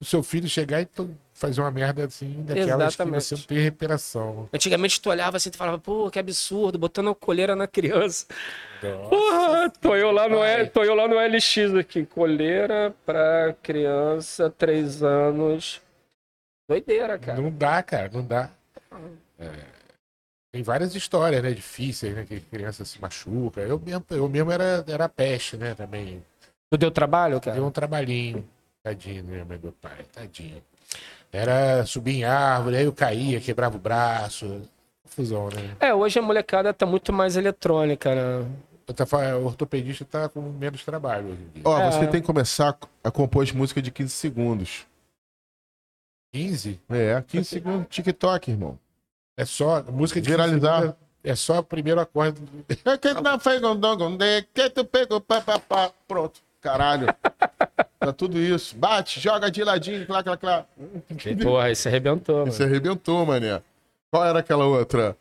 o 0.00 0.04
seu 0.04 0.22
filho 0.22 0.48
chegar 0.48 0.80
e 0.80 0.86
fazer 1.38 1.60
uma 1.60 1.70
merda 1.70 2.04
assim, 2.04 2.42
daquelas 2.42 2.94
Exatamente. 2.94 3.22
que 3.22 3.28
você 3.28 3.34
não 3.36 3.42
tem 3.42 3.58
reparação. 3.58 4.48
Antigamente 4.52 5.00
tu 5.00 5.08
olhava 5.08 5.36
assim 5.36 5.50
e 5.52 5.56
falava, 5.56 5.78
pô, 5.78 6.10
que 6.10 6.18
absurdo, 6.18 6.78
botando 6.78 7.10
a 7.10 7.14
coleira 7.14 7.54
na 7.54 7.66
criança. 7.66 8.26
Porra, 8.80 9.70
tô 9.80 9.94
eu 9.96 10.10
lá 10.10 10.28
no, 10.28 10.42
L- 10.42 10.68
tô 10.70 10.84
eu 10.84 10.94
lá 10.94 11.08
no 11.08 11.16
LX 11.18 11.74
aqui. 11.78 12.04
Coleira 12.06 12.94
pra 13.06 13.54
criança, 13.62 14.50
três 14.50 15.02
anos. 15.02 15.80
Doideira, 16.68 17.18
cara. 17.18 17.40
Não 17.40 17.50
dá, 17.50 17.82
cara, 17.82 18.10
não 18.12 18.24
dá. 18.24 18.50
É, 19.38 19.50
Tem 20.52 20.62
várias 20.62 20.94
histórias, 20.94 21.42
né, 21.42 21.52
difíceis, 21.52 22.14
né, 22.14 22.24
que 22.24 22.40
criança 22.40 22.84
se 22.84 23.00
machuca. 23.00 23.60
Eu 23.60 23.78
mesmo, 23.78 24.04
eu 24.10 24.28
mesmo 24.28 24.50
era, 24.50 24.84
era 24.86 25.08
peste, 25.08 25.56
né, 25.56 25.74
também. 25.74 26.22
Tu 26.70 26.76
deu 26.76 26.90
trabalho, 26.90 27.40
cara? 27.40 27.56
Deu 27.56 27.64
um 27.66 27.70
trabalhinho. 27.70 28.46
Tadinho, 28.82 29.24
né, 29.24 29.44
meu 29.44 29.72
pai, 29.80 30.04
tadinho. 30.12 30.62
Era 31.32 31.84
subir 31.84 32.16
em 32.16 32.24
árvore, 32.24 32.76
aí 32.76 32.84
eu 32.84 32.92
caía, 32.92 33.40
quebrava 33.40 33.76
o 33.76 33.80
braço. 33.80 34.62
Confusão, 35.04 35.48
né? 35.48 35.76
É, 35.80 35.94
hoje 35.94 36.18
a 36.18 36.22
molecada 36.22 36.72
tá 36.72 36.86
muito 36.86 37.12
mais 37.12 37.36
eletrônica, 37.36 38.14
né? 38.14 38.46
Tá 38.86 39.04
O 39.38 39.44
ortopedista 39.44 40.04
tá 40.04 40.28
com 40.30 40.40
menos 40.40 40.82
trabalho 40.84 41.26
hoje 41.28 41.42
em 41.42 41.48
dia. 41.54 41.62
Ó, 41.64 41.78
É. 41.78 41.90
você 41.92 42.06
tem 42.06 42.20
que 42.22 42.26
começar 42.26 42.76
a 43.04 43.10
compor 43.10 43.42
as 43.42 43.52
músicas 43.52 43.82
de 43.82 43.90
15 43.90 44.10
segundos. 44.14 44.86
15? 46.32 46.80
É, 46.88 47.22
15 47.26 47.44
segundos 47.44 47.86
TikTok, 47.90 48.50
irmão. 48.50 48.78
É 49.36 49.44
só 49.44 49.82
música 49.82 50.20
de 50.20 50.30
Viralizar. 50.30 50.80
15 50.80 50.80
segundos, 50.86 51.08
É 51.24 51.34
só 51.34 51.58
o 51.58 51.62
primeiro 51.62 52.00
acorde. 52.00 52.40
É 52.68 54.42
que 54.42 54.70
tu 54.70 54.84
pegou. 54.84 55.22
Pronto, 56.06 56.40
caralho. 56.60 57.06
Tá 58.00 58.12
tudo 58.12 58.38
isso. 58.38 58.76
Bate, 58.76 59.20
joga 59.20 59.50
de 59.50 59.62
ladinho, 59.64 60.06
clá, 60.06 60.22
clá, 60.22 60.36
clá. 60.36 60.64
Porra, 61.42 61.70
isso 61.70 61.88
arrebentou, 61.88 62.46
Você 62.46 62.62
mano. 62.62 62.74
arrebentou, 62.74 63.26
mané. 63.26 63.62
Qual 64.10 64.24
era 64.24 64.38
aquela 64.38 64.64
outra? 64.66 65.16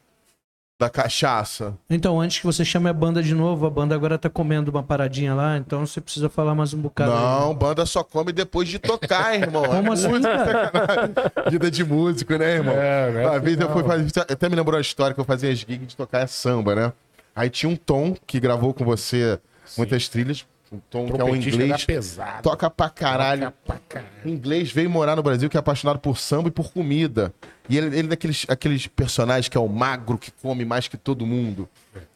Da 0.80 0.92
cachaça. 0.92 1.76
Então, 1.90 2.22
antes 2.22 2.38
que 2.40 2.46
você 2.46 2.64
chame 2.64 2.88
a 2.88 2.94
banda 2.94 3.24
de 3.24 3.34
novo, 3.34 3.66
a 3.66 3.70
banda 3.70 3.96
agora 3.96 4.16
tá 4.16 4.30
comendo 4.30 4.70
uma 4.70 4.84
paradinha 4.84 5.34
lá, 5.34 5.58
então 5.58 5.84
você 5.88 6.00
precisa 6.00 6.30
falar 6.30 6.54
mais 6.54 6.72
um 6.72 6.80
bocado. 6.80 7.12
aí. 7.14 7.18
Não, 7.20 7.56
banda 7.56 7.84
só 7.84 8.04
come 8.04 8.32
depois 8.32 8.70
de 8.70 8.78
tocar, 8.78 9.34
irmão. 9.42 9.66
Como 9.66 9.90
É 9.90 9.94
assim, 9.94 10.08
música. 10.08 10.72
Vida 11.50 11.72
de 11.72 11.84
músico, 11.84 12.38
né, 12.38 12.52
irmão? 12.58 12.76
É, 12.78 13.12
não 13.12 13.20
é 13.22 13.26
Uma 13.28 13.40
vez 13.40 13.60
eu 13.60 13.70
fui 13.74 13.84
fazer. 13.84 14.12
Até 14.20 14.48
me 14.48 14.56
lembrou 14.56 14.78
a 14.78 14.82
história 14.82 15.16
que 15.16 15.20
eu 15.20 15.26
fazia 15.26 15.52
as 15.52 15.58
gigs 15.58 15.88
de 15.88 15.98
tocar 15.98 16.28
samba, 16.28 16.76
né? 16.76 16.94
Aí 17.36 17.50
tinha 17.50 17.70
um 17.72 17.76
Tom 17.76 18.16
que 18.28 18.40
gravou 18.40 18.72
com 18.72 18.86
você 18.86 19.40
muitas 19.76 20.08
trilhas. 20.08 20.46
Um 20.72 20.80
Tom 20.90 21.06
que 21.12 21.22
é 21.22 21.24
um 21.24 21.36
inglês. 21.36 21.70
da 21.70 21.80
pesada. 21.80 22.42
Toca 22.42 22.70
pra 22.70 22.90
caralho. 22.90 23.44
Toca 23.44 23.58
pra 23.66 23.80
caralho. 23.88 24.12
O 24.26 24.30
inglês 24.30 24.72
veio 24.72 24.90
morar 24.90 25.16
no 25.16 25.24
Brasil 25.24 25.50
que 25.50 25.58
é 25.58 25.60
apaixonado 25.60 26.00
por 26.00 26.18
samba 26.18 26.50
e 26.50 26.52
por 26.52 26.72
comida. 26.74 27.34
E 27.70 27.78
ele, 27.78 27.88
ele 27.88 28.00
é 28.00 28.04
daqueles 28.04 28.46
aqueles 28.50 28.88
personagens 28.88 29.48
que 29.48 29.58
é 29.58 29.62
o 29.62 29.68
magro 29.68 30.18
que 30.18 30.32
come 30.32 30.66
mais 30.66 30.88
que 30.88 30.98
todo 30.98 31.26
mundo. 31.26 31.70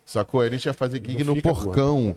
Sacou? 0.06 0.42
A 0.42 0.50
gente 0.50 0.66
ia 0.66 0.74
fazer 0.74 1.02
gig 1.06 1.24
no 1.24 1.42
porcão. 1.42 2.16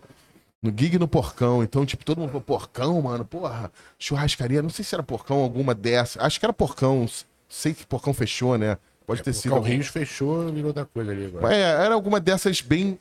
No 0.61 0.73
gig 0.77 0.99
no 0.99 1.07
porcão. 1.07 1.63
Então, 1.63 1.87
tipo, 1.87 2.05
todo 2.05 2.19
mundo 2.19 2.29
falou, 2.29 2.43
porcão, 2.43 3.01
mano, 3.03 3.25
porra, 3.25 3.71
churrascaria. 3.99 4.63
Não 4.63 4.71
sei 4.71 4.85
se 4.85 4.95
era 4.95 5.03
porcão 5.03 5.39
alguma 5.39 5.75
dessa. 5.75 6.21
Acho 6.25 6.41
que 6.41 6.47
era 6.47 6.53
porcão. 6.53 7.07
Sei 7.49 7.75
que 7.75 7.87
porcão 7.87 8.13
fechou, 8.13 8.59
né? 8.59 8.79
Pode 9.07 9.23
ter 9.23 9.33
sido. 9.35 9.55
O 9.55 9.61
Rios 9.61 9.87
fechou, 9.89 10.51
virou 10.51 10.73
da 10.73 10.85
coisa 10.85 11.13
ali 11.13 11.27
agora. 11.27 11.55
É, 11.55 11.61
era 11.61 11.95
alguma 11.95 12.19
dessas 12.19 12.61
bem 12.61 12.99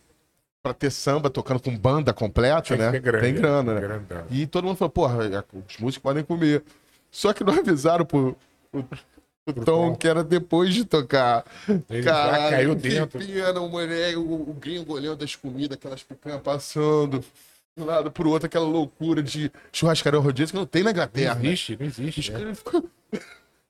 pra 0.63 0.73
ter 0.73 0.89
samba 0.89 1.29
tocando 1.29 1.59
com 1.59 1.77
banda 1.77 2.13
completa, 2.13 2.69
Tem 2.69 2.77
né? 2.77 2.91
ter 2.91 2.99
grana, 3.01 3.21
Tem 3.21 3.33
grana, 3.35 3.73
né? 3.73 3.81
grandão. 3.81 4.25
E 4.31 4.47
todo 4.47 4.63
mundo 4.63 4.77
falou, 4.77 4.89
porra, 4.89 5.25
é, 5.25 5.43
os 5.67 5.77
músicos 5.77 5.97
podem 6.01 6.23
comer. 6.23 6.63
Só 7.11 7.33
que 7.33 7.43
não 7.43 7.53
avisaram 7.59 8.05
pro, 8.05 8.35
pro, 8.71 8.87
pro 9.45 9.65
Tom 9.65 9.93
que 9.93 10.07
era 10.07 10.23
depois 10.23 10.73
de 10.73 10.85
tocar. 10.85 11.43
Ele 11.89 12.01
Caralho, 12.03 12.49
caiu 12.49 12.75
dentro. 12.75 13.19
pena, 13.19 13.59
o 13.59 13.67
moleque, 13.69 14.15
o, 14.15 14.21
o 14.49 14.53
gringo 14.57 14.93
olhando 14.93 15.21
as 15.23 15.35
comidas, 15.35 15.77
aquelas 15.77 16.01
picanhas 16.01 16.41
passando 16.41 17.19
de 17.75 17.83
um 17.83 17.85
lado 17.85 18.09
pro 18.09 18.29
outro, 18.29 18.45
aquela 18.45 18.65
loucura 18.65 19.21
de 19.21 19.51
churrascaria 19.73 20.19
rodízio 20.19 20.53
que 20.53 20.57
não 20.59 20.65
tem 20.65 20.81
na 20.81 20.91
Não 20.91 20.91
Inglaterra. 20.91 21.35
né? 21.35 21.47
existe, 21.47 21.77
não 21.77 21.85
existe. 21.87 22.31
né? 22.31 22.39
Ele 22.41 22.55
ficou- 22.55 22.85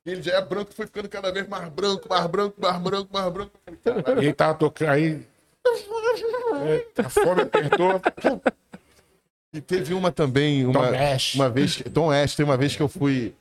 Ele 0.05 0.21
já 0.21 0.33
é 0.33 0.41
branco, 0.41 0.73
foi 0.75 0.85
ficando 0.85 1.09
cada 1.09 1.31
vez 1.31 1.47
mais 1.47 1.67
branco, 1.69 2.07
mais 2.07 2.25
branco, 2.27 2.55
mais 2.61 2.77
branco, 2.77 3.09
mais 3.11 3.33
branco. 3.33 3.51
Caralho. 3.83 4.19
Ele 4.21 4.33
tava 4.33 4.53
tocando 4.53 4.89
aí. 4.89 5.25
É, 5.65 7.01
a 7.01 7.09
fome 7.09 7.41
apertou. 7.41 8.01
E 9.53 9.61
teve 9.61 9.93
uma 9.93 10.11
também, 10.11 10.65
uma, 10.65 10.87
Tom 10.87 10.95
Ash. 10.95 11.35
uma 11.35 11.49
vez, 11.49 11.83
Tom 11.93 12.11
Ash, 12.11 12.35
tem 12.35 12.43
uma 12.43 12.57
vez 12.57 12.75
que 12.75 12.81
eu 12.81 12.89
fui 12.89 13.35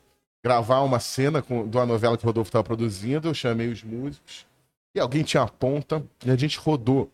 gravar 0.45 0.81
uma 0.81 1.01
cena 1.01 1.41
com, 1.41 1.67
de 1.67 1.77
uma 1.77 1.87
novela 1.87 2.19
que 2.19 2.25
o 2.25 2.27
Rodolfo 2.27 2.49
estava 2.49 2.65
produzindo, 2.65 3.29
eu 3.29 3.35
chamei 3.35 3.69
os 3.69 3.83
músicos, 3.83 4.47
e 4.95 5.01
alguém 5.01 5.23
tinha 5.23 5.43
a 5.43 5.49
ponta, 5.49 6.05
e 6.25 6.31
a 6.31 6.37
gente 6.37 6.59
rodou. 6.59 7.11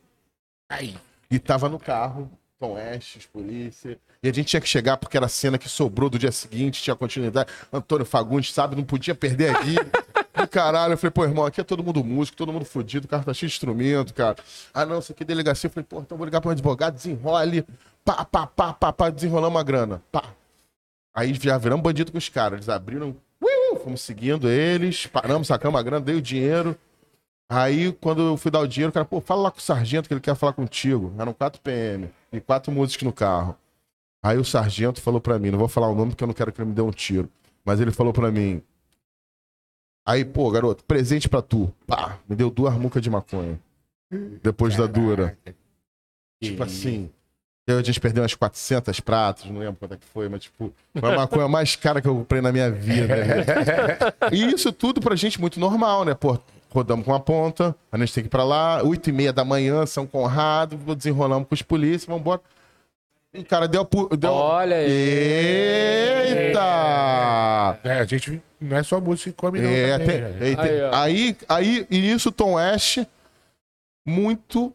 Aí. 0.68 0.96
E 1.30 1.38
tava 1.38 1.68
no 1.68 1.78
carro, 1.78 2.30
Tom 2.58 2.76
Estes, 2.78 3.26
polícia. 3.26 3.98
E 4.22 4.28
a 4.28 4.32
gente 4.32 4.48
tinha 4.48 4.60
que 4.60 4.68
chegar 4.68 4.96
porque 4.96 5.16
era 5.16 5.26
a 5.26 5.28
cena 5.28 5.58
que 5.58 5.68
sobrou 5.68 6.10
do 6.10 6.18
dia 6.18 6.32
seguinte, 6.32 6.82
tinha 6.82 6.96
continuidade. 6.96 7.52
Antônio 7.72 8.04
Fagundes, 8.04 8.52
sabe, 8.52 8.74
não 8.74 8.82
podia 8.82 9.14
perder 9.14 9.54
aqui. 9.54 9.76
Caralho, 10.50 10.94
eu 10.94 10.98
falei, 10.98 11.10
pô, 11.10 11.24
irmão, 11.24 11.44
aqui 11.44 11.60
é 11.60 11.64
todo 11.64 11.82
mundo 11.82 12.04
músico, 12.04 12.36
todo 12.36 12.52
mundo 12.52 12.64
fudido, 12.64 13.06
o 13.06 13.08
cara 13.08 13.22
tá 13.22 13.34
cheio 13.34 13.48
de 13.48 13.54
instrumento, 13.54 14.14
cara. 14.14 14.36
Ah, 14.72 14.86
não, 14.86 14.98
isso 14.98 15.12
aqui 15.12 15.22
é 15.22 15.26
delegacia. 15.26 15.68
Eu 15.68 15.72
falei, 15.72 15.86
pô, 15.88 16.00
então 16.00 16.16
vou 16.16 16.24
ligar 16.24 16.40
pra 16.40 16.48
um 16.48 16.52
advogado, 16.52 16.94
desenrole. 16.94 17.64
Pá, 18.04 18.24
pá, 18.24 18.46
pá, 18.46 18.72
pá, 18.72 18.92
pá, 18.92 19.10
desenrolamos 19.10 19.56
uma 19.56 19.64
grana. 19.64 20.02
Pá. 20.10 20.24
Aí 21.14 21.34
já 21.34 21.58
viramos 21.58 21.82
bandido 21.82 22.12
com 22.12 22.18
os 22.18 22.28
caras. 22.28 22.58
Eles 22.58 22.68
abriram, 22.68 23.16
uh, 23.42 23.76
fomos 23.82 24.00
seguindo 24.00 24.48
eles, 24.48 25.06
paramos, 25.06 25.48
sacamos 25.48 25.78
a 25.78 25.82
grana, 25.82 26.04
dei 26.04 26.14
o 26.14 26.22
dinheiro. 26.22 26.76
Aí, 27.50 27.92
quando 27.92 28.20
eu 28.20 28.36
fui 28.36 28.50
dar 28.50 28.60
o 28.60 28.68
dinheiro, 28.68 28.90
o 28.90 28.92
cara, 28.92 29.06
pô, 29.06 29.20
fala 29.20 29.42
lá 29.42 29.50
com 29.50 29.58
o 29.58 29.62
sargento 29.62 30.06
que 30.06 30.14
ele 30.14 30.20
quer 30.20 30.36
falar 30.36 30.52
contigo. 30.52 31.14
Eram 31.18 31.32
4 31.32 31.60
PM 31.62 32.10
e 32.30 32.40
quatro 32.40 32.70
músicos 32.70 33.04
no 33.04 33.12
carro. 33.12 33.56
Aí 34.22 34.36
o 34.36 34.44
sargento 34.44 35.00
falou 35.00 35.20
pra 35.20 35.38
mim, 35.38 35.50
não 35.50 35.58
vou 35.58 35.68
falar 35.68 35.88
o 35.88 35.94
nome 35.94 36.10
porque 36.10 36.22
eu 36.22 36.26
não 36.26 36.34
quero 36.34 36.52
que 36.52 36.60
ele 36.60 36.68
me 36.68 36.74
dê 36.74 36.82
um 36.82 36.90
tiro. 36.90 37.30
Mas 37.64 37.80
ele 37.80 37.90
falou 37.90 38.12
pra 38.12 38.30
mim. 38.30 38.62
Aí, 40.08 40.24
pô, 40.24 40.50
garoto, 40.50 40.82
presente 40.84 41.28
pra 41.28 41.42
tu. 41.42 41.70
Pá, 41.86 42.16
me 42.26 42.34
deu 42.34 42.48
duas 42.48 42.72
mucas 42.72 43.02
de 43.02 43.10
maconha. 43.10 43.60
Depois 44.42 44.74
da 44.74 44.86
dura. 44.86 45.36
Tipo 46.42 46.62
assim. 46.62 47.10
A 47.68 47.82
gente 47.82 48.00
perdeu 48.00 48.22
umas 48.22 48.34
400 48.34 48.98
pratos, 49.00 49.44
não 49.44 49.58
lembro 49.60 49.76
quanto 49.78 49.92
é 49.92 49.96
que 49.98 50.06
foi, 50.06 50.26
mas 50.30 50.44
tipo, 50.44 50.72
foi 50.98 51.12
a 51.12 51.16
maconha 51.16 51.46
mais 51.46 51.76
cara 51.76 52.00
que 52.00 52.08
eu 52.08 52.14
comprei 52.14 52.40
na 52.40 52.50
minha 52.50 52.70
vida. 52.70 53.14
né? 53.14 53.34
E 54.32 54.46
isso 54.46 54.72
tudo 54.72 54.98
pra 55.02 55.14
gente 55.14 55.38
muito 55.38 55.60
normal, 55.60 56.06
né? 56.06 56.14
Pô, 56.14 56.38
rodamos 56.70 57.04
com 57.04 57.12
a 57.12 57.20
ponta, 57.20 57.76
a 57.92 57.98
gente 57.98 58.14
tem 58.14 58.22
que 58.24 58.28
ir 58.28 58.30
pra 58.30 58.44
lá, 58.44 58.82
8 58.82 59.10
e 59.10 59.12
meia 59.12 59.34
da 59.34 59.44
manhã, 59.44 59.84
São 59.84 60.06
Conrado, 60.06 60.78
desenrolamos 60.94 61.46
com 61.46 61.54
os 61.54 61.60
polícias, 61.60 62.06
vamos 62.06 62.22
embora. 62.22 62.40
O 63.38 63.44
cara 63.44 63.66
deu... 63.68 63.84
pu- 63.84 64.14
deu... 64.16 64.30
Olha 64.32 64.76
aí. 64.76 66.48
Eita! 66.48 67.78
É, 67.84 67.98
a 68.00 68.04
gente 68.04 68.42
não 68.60 68.76
é 68.76 68.82
só 68.82 69.00
música 69.00 69.30
que 69.30 69.36
come, 69.36 69.60
não. 69.60 69.70
É, 69.70 69.98
também, 69.98 70.06
tem- 70.08 70.20
né? 70.20 70.36
é, 70.40 70.54
tem- 70.54 70.56
Aí, 70.58 70.82
ó. 70.82 70.94
aí, 70.94 71.36
aí, 71.48 71.86
e 71.90 72.10
isso, 72.12 72.30
Tom 72.32 72.54
West, 72.54 72.98
muito 74.06 74.72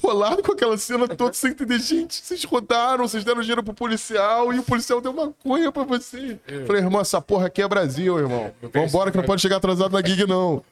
bolado 0.00 0.42
com 0.42 0.52
aquela 0.52 0.78
cena 0.78 1.06
toda, 1.06 1.34
sem 1.34 1.50
entender, 1.50 1.78
gente, 1.78 2.14
vocês 2.14 2.42
rodaram, 2.44 3.06
vocês 3.06 3.22
deram 3.22 3.42
dinheiro 3.42 3.62
pro 3.62 3.74
policial 3.74 4.50
e 4.52 4.58
o 4.58 4.62
policial 4.62 4.98
deu 5.00 5.12
maconha 5.12 5.70
pra 5.70 5.82
você. 5.84 6.38
Falei, 6.66 6.82
irmão, 6.82 7.00
essa 7.02 7.20
porra 7.20 7.46
aqui 7.48 7.60
é 7.60 7.68
Brasil, 7.68 8.18
irmão. 8.18 8.50
Vambora 8.72 9.10
que 9.10 9.16
não 9.18 9.24
pode 9.24 9.42
chegar 9.42 9.56
atrasado 9.58 9.92
na 9.92 10.02
gig, 10.06 10.26
não. 10.26 10.62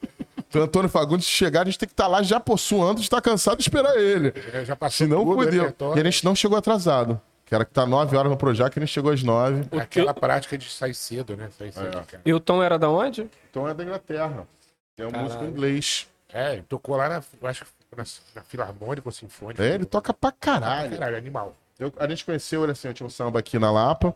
Então, 0.53 0.61
Antônio 0.61 0.87
Fagundes 0.87 1.25
chegar, 1.25 1.63
a 1.63 1.65
gente 1.65 1.79
tem 1.79 1.87
que 1.87 1.93
estar 1.93 2.05
lá 2.05 2.21
já 2.21 2.39
possuando, 2.39 2.99
de 2.99 3.01
estar 3.07 3.19
cansado 3.21 3.57
e 3.59 3.61
esperar 3.61 3.97
ele. 3.97 4.31
É, 4.53 4.63
já 4.63 4.75
passou 4.75 5.07
Senão 5.07 5.25
tudo, 5.25 5.33
fodeu. 5.33 5.61
repertório. 5.63 5.97
E 5.97 6.01
a 6.07 6.11
gente 6.11 6.23
não 6.23 6.35
chegou 6.35 6.55
atrasado. 6.55 7.19
Que 7.43 7.55
era 7.55 7.65
que 7.65 7.71
tá 7.71 7.87
9 7.87 8.15
horas 8.15 8.29
no 8.31 8.37
Projac, 8.37 8.77
a 8.77 8.79
gente 8.79 8.91
chegou 8.93 9.11
às 9.11 9.23
9. 9.23 9.65
Aquela 9.79 10.13
prática 10.13 10.55
de 10.55 10.69
sair 10.69 10.93
cedo, 10.93 11.35
né? 11.35 11.49
Sair 11.57 11.69
É. 11.69 11.71
cedo, 11.71 11.91
cara. 12.05 12.21
E 12.23 12.31
o 12.31 12.39
Tom 12.39 12.61
era 12.61 12.77
da 12.77 12.87
onde? 12.87 13.27
Então 13.49 13.67
é 13.67 13.73
da 13.73 13.83
Inglaterra. 13.83 14.47
É 14.95 15.07
um 15.07 15.09
Caralho. 15.09 15.23
músico 15.27 15.43
inglês. 15.45 16.07
É, 16.31 16.53
ele 16.53 16.61
tocou 16.69 16.95
lá 16.97 17.09
na, 17.09 17.23
eu 17.41 17.47
acho, 17.47 17.65
na, 17.97 18.03
na 18.35 18.41
Filarmônica 18.43 19.07
ou 19.07 19.11
Sinfônica. 19.11 19.63
É, 19.63 19.73
ele 19.73 19.85
toca 19.85 20.13
pra 20.13 20.31
caralho. 20.31 20.91
Caralho, 20.91 21.17
animal. 21.17 21.55
Eu- 21.79 21.91
a 21.97 22.07
gente 22.07 22.23
conheceu 22.23 22.61
ele 22.61 22.73
assim, 22.73 22.89
eu 22.89 22.93
tinha 22.93 23.07
um 23.07 23.09
samba 23.09 23.39
aqui 23.39 23.57
na 23.57 23.71
Lapa. 23.71 24.15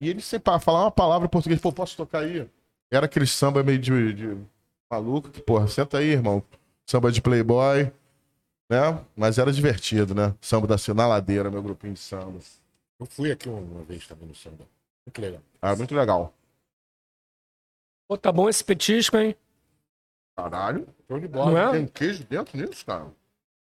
E 0.00 0.08
ele 0.08 0.20
sempre 0.20 0.52
falava 0.60 0.84
uma 0.84 0.90
palavra 0.92 1.26
em 1.26 1.28
português, 1.30 1.60
pô, 1.60 1.72
posso 1.72 1.96
tocar 1.96 2.20
aí? 2.20 2.48
Era 2.92 3.06
aquele 3.06 3.26
samba 3.26 3.62
meio 3.64 3.78
de, 3.78 4.12
de 4.14 4.36
maluco, 4.90 5.30
que, 5.30 5.40
porra, 5.40 5.68
senta 5.68 5.98
aí, 5.98 6.08
irmão. 6.08 6.42
Samba 6.86 7.12
de 7.12 7.22
playboy, 7.22 7.92
né? 8.68 9.04
Mas 9.16 9.38
era 9.38 9.52
divertido, 9.52 10.14
né? 10.14 10.34
Samba 10.40 10.66
da 10.66 10.76
na 10.94 11.06
ladeira, 11.06 11.50
meu 11.50 11.62
grupinho 11.62 11.94
de 11.94 12.00
samba. 12.00 12.40
Eu 12.98 13.06
fui 13.06 13.30
aqui 13.30 13.48
uma 13.48 13.84
vez 13.84 14.06
também 14.06 14.26
no 14.26 14.34
samba. 14.34 14.66
Muito 15.06 15.20
legal. 15.20 15.40
Ah, 15.62 15.76
muito 15.76 15.94
legal. 15.94 16.34
Pô, 18.08 18.18
tá 18.18 18.32
bom 18.32 18.48
esse 18.48 18.64
petisco, 18.64 19.16
hein? 19.16 19.36
Caralho. 20.36 20.86
Show 21.06 21.20
de 21.20 21.28
Não 21.28 21.32
bola. 21.32 21.60
é? 21.60 21.70
Tem 21.72 21.86
queijo 21.86 22.24
dentro 22.24 22.58
nisso, 22.58 22.84
cara? 22.84 23.06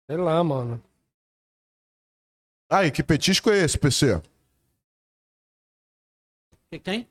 Sei 0.10 0.18
lá, 0.18 0.44
mano. 0.44 0.82
Aí, 2.70 2.92
que 2.92 3.02
petisco 3.04 3.50
é 3.50 3.60
esse, 3.60 3.78
PC? 3.78 4.16
O 4.16 4.22
que 6.70 6.78
que 6.78 6.80
tem? 6.80 7.08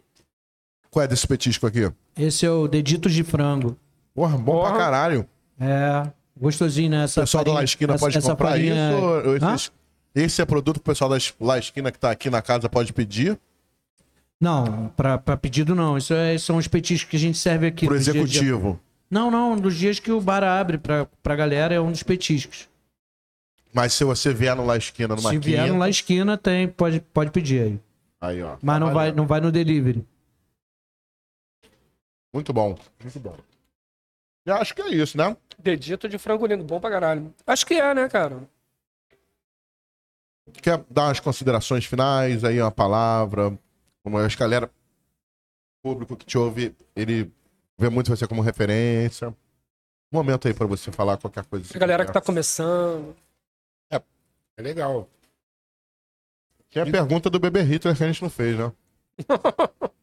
Qual 0.90 1.04
é 1.04 1.08
desse 1.08 1.26
petisco 1.26 1.66
aqui? 1.66 1.92
Esse 2.16 2.44
é 2.44 2.50
o 2.50 2.68
Deditos 2.68 3.12
de 3.12 3.24
Frango. 3.24 3.78
Porra, 4.14 4.38
bom 4.38 4.60
pra 4.60 4.70
Porra. 4.70 4.78
caralho. 4.78 5.28
É, 5.60 6.10
gostosinho, 6.36 6.90
né? 6.90 7.00
O 7.00 7.04
Essa 7.04 7.20
pessoal 7.22 7.44
da 7.44 7.50
La 7.50 7.54
farinha- 7.56 7.64
Esquina 7.64 7.94
essa- 7.94 8.04
pode 8.04 8.18
essa 8.18 8.30
comprar 8.30 8.50
farinha- 8.50 8.92
isso? 8.92 9.02
Ou 9.02 9.36
esses- 9.36 9.72
esse 10.14 10.42
é 10.42 10.44
produto 10.44 10.76
que 10.76 10.80
o 10.82 10.84
pessoal 10.84 11.10
da 11.10 11.16
La 11.40 11.58
Esquina 11.58 11.90
que 11.92 11.98
tá 11.98 12.10
aqui 12.10 12.30
na 12.30 12.40
casa 12.42 12.68
pode 12.68 12.92
pedir 12.92 13.38
Não, 14.40 14.88
pra, 14.96 15.16
pra 15.18 15.36
pedido 15.36 15.74
não. 15.74 15.96
Isso 15.96 16.12
é- 16.14 16.36
são 16.38 16.56
os 16.56 16.68
petiscos 16.68 17.08
que 17.10 17.16
a 17.16 17.20
gente 17.20 17.38
serve 17.38 17.66
aqui. 17.66 17.86
pro 17.86 17.96
executivo. 17.96 18.78
Não, 19.10 19.30
não, 19.30 19.56
dos 19.56 19.74
dias 19.76 19.98
que 19.98 20.10
o 20.12 20.20
bar 20.20 20.42
abre 20.42 20.76
pra, 20.78 21.06
pra 21.22 21.36
galera 21.36 21.74
é 21.74 21.80
um 21.80 21.90
dos 21.90 22.02
petiscos. 22.02 22.68
Mas 23.72 23.92
se 23.92 24.04
você 24.04 24.32
vier 24.32 24.54
no 24.54 24.64
La 24.64 24.76
Esquina 24.76 25.16
numa 25.16 25.30
Se 25.30 25.38
vier 25.38 25.62
quinta, 25.62 25.72
no 25.72 25.78
La 25.78 25.88
Esquina, 25.88 26.36
tem, 26.38 26.68
pode, 26.68 27.00
pode 27.12 27.30
pedir 27.30 27.60
aí. 27.62 27.80
aí 28.20 28.42
ó. 28.42 28.56
Mas 28.62 28.74
tá 28.76 28.80
não 28.80 28.86
vai, 28.86 28.94
valendo. 28.94 29.16
não 29.16 29.26
vai 29.26 29.40
no 29.40 29.50
delivery. 29.50 30.04
Muito 32.32 32.52
bom, 32.52 32.76
muito 33.02 33.20
bom. 33.20 33.36
Eu 34.44 34.54
acho 34.56 34.74
que 34.74 34.82
é 34.82 34.88
isso, 34.88 35.16
né? 35.16 35.36
Dedito 35.58 36.08
de 36.08 36.18
frango 36.18 36.46
lindo, 36.46 36.64
bom 36.64 36.78
pra 36.78 36.90
caralho. 36.90 37.34
Acho 37.46 37.66
que 37.66 37.74
é, 37.74 37.94
né, 37.94 38.08
cara? 38.08 38.42
Quer 40.62 40.84
dar 40.90 41.06
umas 41.06 41.20
considerações 41.20 41.86
finais 41.86 42.44
aí, 42.44 42.60
uma 42.60 42.70
palavra? 42.70 43.58
Como 44.02 44.18
acho 44.18 44.36
que 44.36 44.42
a 44.42 44.46
galera, 44.46 44.66
o 44.66 45.88
público 45.88 46.16
que 46.16 46.26
te 46.26 46.36
ouve, 46.36 46.76
ele 46.94 47.32
vê 47.78 47.88
muito 47.88 48.14
você 48.14 48.26
como 48.26 48.42
referência. 48.42 49.28
Um 50.12 50.16
momento 50.18 50.46
aí 50.46 50.52
pra 50.52 50.66
você 50.66 50.92
falar 50.92 51.16
qualquer 51.16 51.44
coisa. 51.46 51.74
A 51.74 51.78
galera 51.78 52.04
que 52.04 52.12
tá 52.12 52.20
começando. 52.20 53.16
É 54.56 54.62
legal. 54.62 55.08
Tem 56.70 56.82
a 56.82 56.86
pergunta 56.86 57.28
do 57.28 57.38
bebê 57.40 57.62
Hitler 57.62 57.96
que 57.96 58.04
a 58.04 58.06
gente 58.06 58.22
não 58.22 58.30
fez, 58.30 58.56
né? 58.58 58.72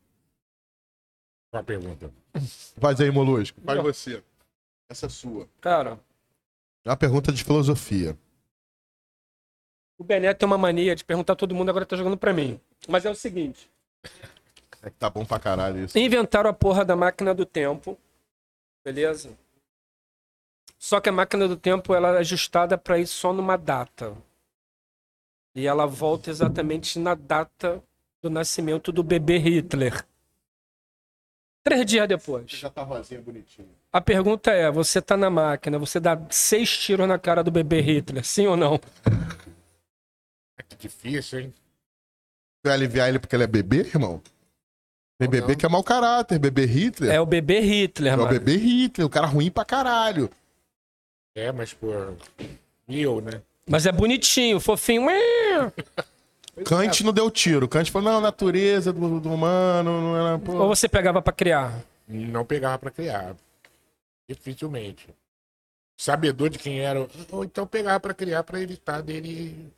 Uma 1.53 1.63
pergunta. 1.63 2.11
Faz 2.77 3.01
aí, 3.01 3.11
Molusco. 3.11 3.59
Faz 3.61 3.77
Não. 3.77 3.83
você. 3.83 4.23
Essa 4.91 5.05
é 5.05 5.09
sua. 5.09 5.47
Cara, 5.61 5.97
É 6.85 6.89
uma 6.89 6.97
pergunta 6.97 7.31
de 7.31 7.43
filosofia. 7.45 8.17
o 9.97 10.03
Bené 10.03 10.33
tem 10.33 10.45
uma 10.45 10.57
mania 10.57 10.93
de 10.95 11.05
perguntar 11.05 11.33
a 11.33 11.35
todo 11.35 11.55
mundo, 11.55 11.69
agora 11.69 11.85
tá 11.85 11.95
jogando 11.95 12.17
pra 12.17 12.33
mim. 12.33 12.59
Mas 12.89 13.05
é 13.05 13.09
o 13.09 13.15
seguinte: 13.15 13.71
É 14.83 14.89
que 14.91 14.97
tá 14.97 15.09
bom 15.09 15.25
pra 15.25 15.39
caralho 15.39 15.85
isso. 15.85 15.97
inventaram 15.97 16.49
a 16.49 16.53
porra 16.53 16.83
da 16.83 16.95
máquina 16.95 17.33
do 17.33 17.45
tempo. 17.45 17.97
Beleza? 18.83 19.37
Só 20.77 20.99
que 20.99 21.07
a 21.07 21.11
máquina 21.13 21.47
do 21.47 21.55
tempo 21.55 21.93
ela 21.93 22.15
é 22.15 22.17
ajustada 22.17 22.77
pra 22.77 22.97
ir 22.99 23.07
só 23.07 23.31
numa 23.31 23.55
data. 23.55 24.17
E 25.55 25.67
ela 25.67 25.85
volta 25.85 26.29
exatamente 26.29 26.97
na 26.99 27.13
data 27.15 27.81
do 28.21 28.29
nascimento 28.29 28.91
do 28.91 29.03
bebê 29.03 29.37
Hitler. 29.37 30.05
Três 31.63 31.85
dias 31.85 32.07
depois. 32.07 32.49
Já 32.49 32.69
tá 32.69 32.81
rosinha 32.83 33.21
bonitinho. 33.21 33.69
A 33.93 34.01
pergunta 34.01 34.51
é: 34.51 34.71
você 34.71 35.01
tá 35.01 35.15
na 35.15 35.29
máquina, 35.29 35.77
você 35.77 35.99
dá 35.99 36.19
seis 36.29 36.75
tiros 36.77 37.07
na 37.07 37.19
cara 37.19 37.43
do 37.43 37.51
bebê 37.51 37.81
Hitler, 37.81 38.25
sim 38.25 38.47
ou 38.47 38.57
não? 38.57 38.79
Que 40.69 40.75
difícil, 40.77 41.39
hein? 41.39 41.53
Você 42.63 42.67
vai 42.69 42.73
aliviar 42.73 43.09
ele 43.09 43.19
porque 43.19 43.35
ele 43.35 43.43
é 43.43 43.47
bebê, 43.47 43.77
irmão? 43.79 44.21
Tem 45.19 45.29
bebê 45.29 45.49
não. 45.49 45.55
que 45.55 45.65
é 45.65 45.69
mau 45.69 45.83
caráter, 45.83 46.39
bebê 46.39 46.65
Hitler. 46.65 47.11
É 47.11 47.19
o 47.21 47.25
bebê 47.25 47.59
Hitler, 47.59 48.13
É 48.13 48.15
o 48.15 48.19
mano. 48.19 48.29
bebê 48.31 48.57
Hitler, 48.57 49.05
o 49.05 49.09
cara 49.09 49.27
ruim 49.27 49.51
pra 49.51 49.63
caralho. 49.65 50.29
É, 51.35 51.51
mas, 51.51 51.73
pô. 51.73 51.87
E 52.87 53.01
eu, 53.01 53.21
né? 53.21 53.41
Mas 53.69 53.85
é 53.85 53.91
bonitinho, 53.91 54.59
fofinho. 54.59 55.05
Kant 56.65 57.03
não 57.03 57.13
deu 57.13 57.29
tiro. 57.31 57.67
Kant 57.67 57.89
falou, 57.91 58.11
não, 58.13 58.21
natureza 58.21 58.91
do, 58.91 59.19
do 59.19 59.33
humano, 59.33 60.01
não 60.01 60.17
era. 60.27 60.39
Pô. 60.39 60.53
Ou 60.53 60.67
você 60.67 60.87
pegava 60.89 61.21
pra 61.21 61.33
criar? 61.33 61.79
Não 62.07 62.45
pegava 62.45 62.77
pra 62.77 62.91
criar. 62.91 63.35
Dificilmente. 64.29 65.07
Sabedor 65.97 66.49
de 66.49 66.57
quem 66.57 66.79
era. 66.79 67.07
Ou 67.31 67.43
então 67.43 67.65
pegava 67.67 67.99
pra 67.99 68.13
criar 68.13 68.43
pra 68.43 68.59
evitar 68.61 69.01
dele. 69.01 69.71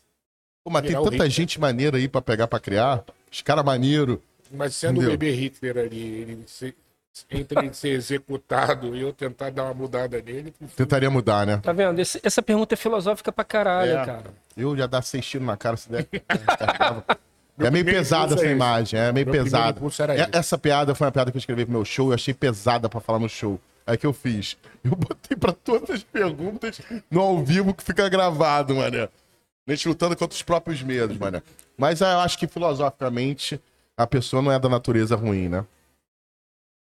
Pô, 0.63 0.71
mas 0.71 0.83
tem 0.83 0.93
tanta 0.93 1.09
Hitler. 1.11 1.29
gente 1.29 1.59
maneira 1.59 1.97
aí 1.97 2.07
pra 2.07 2.21
pegar 2.21 2.47
pra 2.47 2.59
criar. 2.59 3.03
Os 3.31 3.41
caras 3.41 3.65
maneiro. 3.65 4.21
Mas 4.51 4.75
sendo 4.75 4.97
Entendeu? 5.01 5.09
o 5.09 5.17
bebê 5.17 5.31
Hitler 5.31 5.77
ali, 5.77 5.99
ele 5.99 6.43
se- 6.47 6.75
entre 7.29 7.59
ele 7.59 7.73
ser 7.73 7.89
executado 7.89 8.95
e 8.95 9.01
eu 9.01 9.13
tentar 9.13 9.51
dar 9.51 9.65
uma 9.65 9.73
mudada 9.73 10.21
nele. 10.21 10.53
Tentaria 10.75 11.09
mudar, 11.09 11.45
né? 11.45 11.57
Tá 11.57 11.71
vendo? 11.71 11.99
Esse- 11.99 12.19
essa 12.23 12.41
pergunta 12.41 12.73
é 12.73 12.77
filosófica 12.77 13.31
pra 13.31 13.43
caralho, 13.43 13.91
É. 13.97 14.05
cara. 14.05 14.23
Eu 14.57 14.75
já 14.75 14.87
dar 14.87 15.01
seis 15.01 15.25
tiros 15.25 15.45
na 15.45 15.57
cara 15.57 15.77
se 15.77 15.89
der. 15.89 16.07
É 17.59 17.69
meio 17.69 17.85
pesada 17.85 18.33
essa 18.33 18.47
é 18.47 18.51
imagem, 18.51 18.99
é 18.99 19.11
meio 19.11 19.27
Meu 19.27 19.43
pesada. 19.43 19.79
É-. 20.17 20.37
Essa 20.39 20.57
piada 20.57 20.95
foi 20.95 21.05
uma 21.05 21.11
piada 21.11 21.29
que 21.29 21.37
eu 21.37 21.39
escrevi 21.39 21.65
pro 21.65 21.71
meu 21.71 21.85
show 21.85 22.07
e 22.07 22.09
eu 22.09 22.15
achei 22.15 22.33
pesada 22.33 22.89
pra 22.89 22.99
falar 22.99 23.19
no 23.19 23.29
show. 23.29 23.59
Aí 23.85 23.95
que 23.95 24.07
eu 24.07 24.11
fiz. 24.11 24.57
Eu 24.83 24.95
botei 24.95 25.37
pra 25.37 25.51
todas 25.51 25.89
as 25.91 26.03
perguntas 26.03 26.81
no 27.11 27.21
ao 27.21 27.43
vivo 27.43 27.71
que 27.75 27.83
fica 27.83 28.09
gravado, 28.09 28.73
mané. 28.75 29.07
A 29.67 29.71
gente 29.71 29.87
lutando 29.87 30.15
contra 30.17 30.33
os 30.35 30.41
próprios 30.41 30.81
medos, 30.81 31.15
mano. 31.15 31.43
Mas 31.77 32.01
eu 32.01 32.07
acho 32.07 32.39
que 32.39 32.47
filosoficamente 32.47 33.61
a 33.95 34.07
pessoa 34.07 34.41
não 34.41 34.51
é 34.51 34.57
da 34.57 34.67
natureza 34.67 35.15
ruim, 35.15 35.47
né? 35.47 35.63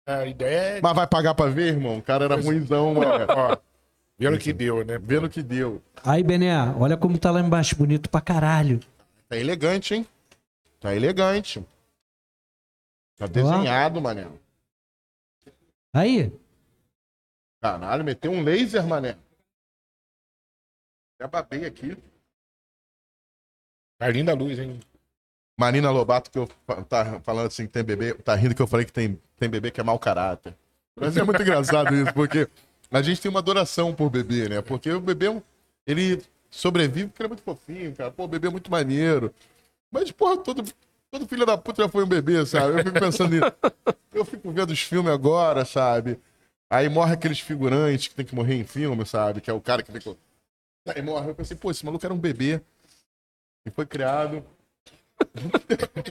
A 0.06 0.26
ideia 0.26 0.78
é. 0.78 0.80
Mas 0.80 0.94
vai 0.94 1.06
pagar 1.06 1.34
pra 1.34 1.46
ver, 1.46 1.74
irmão? 1.74 1.98
O 1.98 2.02
cara 2.02 2.24
era 2.24 2.36
ruimzão, 2.36 2.94
mano. 2.94 3.26
Ó, 3.28 3.56
vendo 4.18 4.38
que 4.38 4.52
deu, 4.52 4.84
né? 4.84 4.98
Vendo 4.98 5.26
o 5.26 5.30
que 5.30 5.42
deu. 5.42 5.82
Aí, 6.04 6.22
Bené, 6.22 6.54
olha 6.78 6.96
como 6.96 7.18
tá 7.18 7.30
lá 7.30 7.40
embaixo, 7.40 7.76
bonito 7.76 8.10
pra 8.10 8.20
caralho. 8.20 8.80
Tá 9.28 9.36
elegante, 9.36 9.94
hein? 9.94 10.06
Tá 10.78 10.94
elegante. 10.94 11.64
Tá 13.16 13.26
desenhado, 13.26 14.00
mané. 14.00 14.26
Aí, 15.92 16.32
Caralho, 17.64 18.04
meteu 18.04 18.30
um 18.30 18.42
laser, 18.42 18.86
mané. 18.86 19.16
Já 21.18 21.26
babei 21.26 21.64
aqui. 21.64 21.96
Tá 23.96 24.08
linda 24.10 24.32
a 24.32 24.34
luz, 24.34 24.58
hein? 24.58 24.78
Marina 25.58 25.90
Lobato, 25.90 26.30
que 26.30 26.38
eu 26.38 26.48
tá 26.88 27.20
falando 27.20 27.46
assim 27.46 27.66
que 27.66 27.72
tem 27.72 27.84
bebê, 27.84 28.14
tá 28.14 28.34
rindo 28.34 28.54
que 28.54 28.62
eu 28.62 28.66
falei 28.66 28.84
que 28.84 28.92
tem, 28.92 29.18
tem 29.38 29.48
bebê 29.48 29.70
que 29.70 29.80
é 29.80 29.84
mau 29.84 29.98
caráter. 29.98 30.54
Mas 30.96 31.16
é 31.16 31.22
muito 31.22 31.40
engraçado 31.42 31.94
isso, 31.94 32.12
porque 32.12 32.48
a 32.90 33.02
gente 33.02 33.20
tem 33.20 33.30
uma 33.30 33.40
adoração 33.40 33.94
por 33.94 34.10
bebê, 34.10 34.48
né? 34.48 34.62
Porque 34.62 34.90
o 34.90 35.00
bebê, 35.00 35.28
é 35.28 35.42
ele 35.86 36.22
sobrevive 36.50 37.08
porque 37.08 37.22
ele 37.22 37.26
é 37.26 37.28
muito 37.28 37.42
fofinho, 37.42 37.94
cara. 37.94 38.10
Pô, 38.10 38.24
o 38.24 38.28
bebê 38.28 38.48
é 38.48 38.50
muito 38.50 38.70
maneiro. 38.70 39.32
Mas, 39.90 40.10
porra, 40.10 40.36
todo, 40.36 40.64
todo 41.10 41.28
filho 41.28 41.46
da 41.46 41.56
puta 41.56 41.82
já 41.82 41.88
foi 41.88 42.04
um 42.04 42.08
bebê, 42.08 42.44
sabe? 42.46 42.78
Eu 42.78 42.84
fico 42.84 43.00
pensando 43.00 43.30
nisso. 43.30 43.52
Eu 44.14 44.24
fico 44.24 44.48
vendo 44.52 44.70
os 44.70 44.80
filmes 44.80 45.12
agora, 45.12 45.64
sabe? 45.64 46.20
Aí 46.70 46.88
morre 46.88 47.14
aqueles 47.14 47.40
figurantes 47.40 48.06
que 48.06 48.14
tem 48.14 48.24
que 48.24 48.34
morrer 48.34 48.54
em 48.54 48.64
filme, 48.64 49.04
sabe? 49.04 49.40
Que 49.40 49.50
é 49.50 49.52
o 49.52 49.60
cara 49.60 49.82
que 49.82 49.90
fica. 49.90 50.16
Aí 50.86 51.02
morre. 51.02 51.30
Eu 51.30 51.34
pensei, 51.34 51.56
pô, 51.56 51.70
esse 51.72 51.84
maluco 51.84 52.06
era 52.06 52.14
um 52.14 52.18
bebê. 52.18 52.60
E 53.66 53.70
foi 53.70 53.86
criado. 53.86 54.44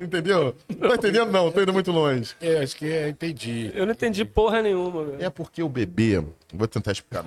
Entendeu? 0.00 0.54
Não 0.68 0.88
tá 0.88 0.94
entendendo, 0.96 1.30
não, 1.30 1.50
tô 1.52 1.62
indo 1.62 1.72
muito 1.72 1.92
longe. 1.92 2.34
É, 2.40 2.58
acho 2.58 2.76
que 2.76 2.86
é, 2.86 3.08
entendi. 3.08 3.70
Eu 3.74 3.86
não 3.86 3.92
entendi 3.92 4.24
porra 4.24 4.60
nenhuma, 4.60 5.04
velho. 5.04 5.24
É 5.24 5.30
porque 5.30 5.62
o 5.62 5.68
bebê. 5.68 6.22
Vou 6.52 6.66
tentar 6.66 6.92
explicar. 6.92 7.24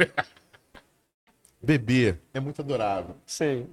Bebê 1.61 2.15
é 2.33 2.39
muito 2.39 2.61
adorável. 2.61 3.15
Sim. 3.25 3.67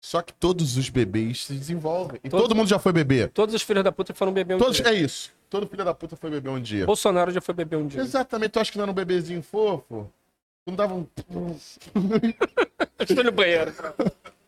Só 0.00 0.20
que 0.20 0.32
todos 0.32 0.76
os 0.76 0.88
bebês 0.88 1.44
se 1.46 1.52
desenvolvem. 1.54 2.18
E 2.24 2.28
Todos- 2.28 2.48
todo 2.48 2.56
mundo 2.56 2.68
já 2.68 2.78
foi 2.78 2.92
bebê. 2.92 3.28
Todos 3.28 3.54
os 3.54 3.62
filhos 3.62 3.84
da 3.84 3.92
puta 3.92 4.12
foram 4.14 4.32
beber 4.32 4.54
um 4.54 4.58
Todos, 4.58 4.76
dia. 4.78 4.88
é 4.88 4.94
isso. 4.94 5.32
Todo 5.48 5.66
filho 5.66 5.84
da 5.84 5.94
puta 5.94 6.16
foi 6.16 6.30
bebê 6.30 6.48
um 6.50 6.60
dia. 6.60 6.84
Bolsonaro 6.86 7.30
já 7.30 7.40
foi 7.40 7.54
beber 7.54 7.76
um 7.76 7.86
dia. 7.86 8.00
Exatamente. 8.00 8.50
Tu 8.52 8.60
acha 8.60 8.72
que 8.72 8.78
não 8.78 8.84
era 8.84 8.90
um 8.90 8.94
bebezinho 8.94 9.42
fofo? 9.42 10.10
Tu 10.64 10.70
não 10.70 10.76
dava 10.76 10.94
um. 10.94 11.06
Foi 13.14 13.22
no 13.22 13.32
banheiro. 13.32 13.72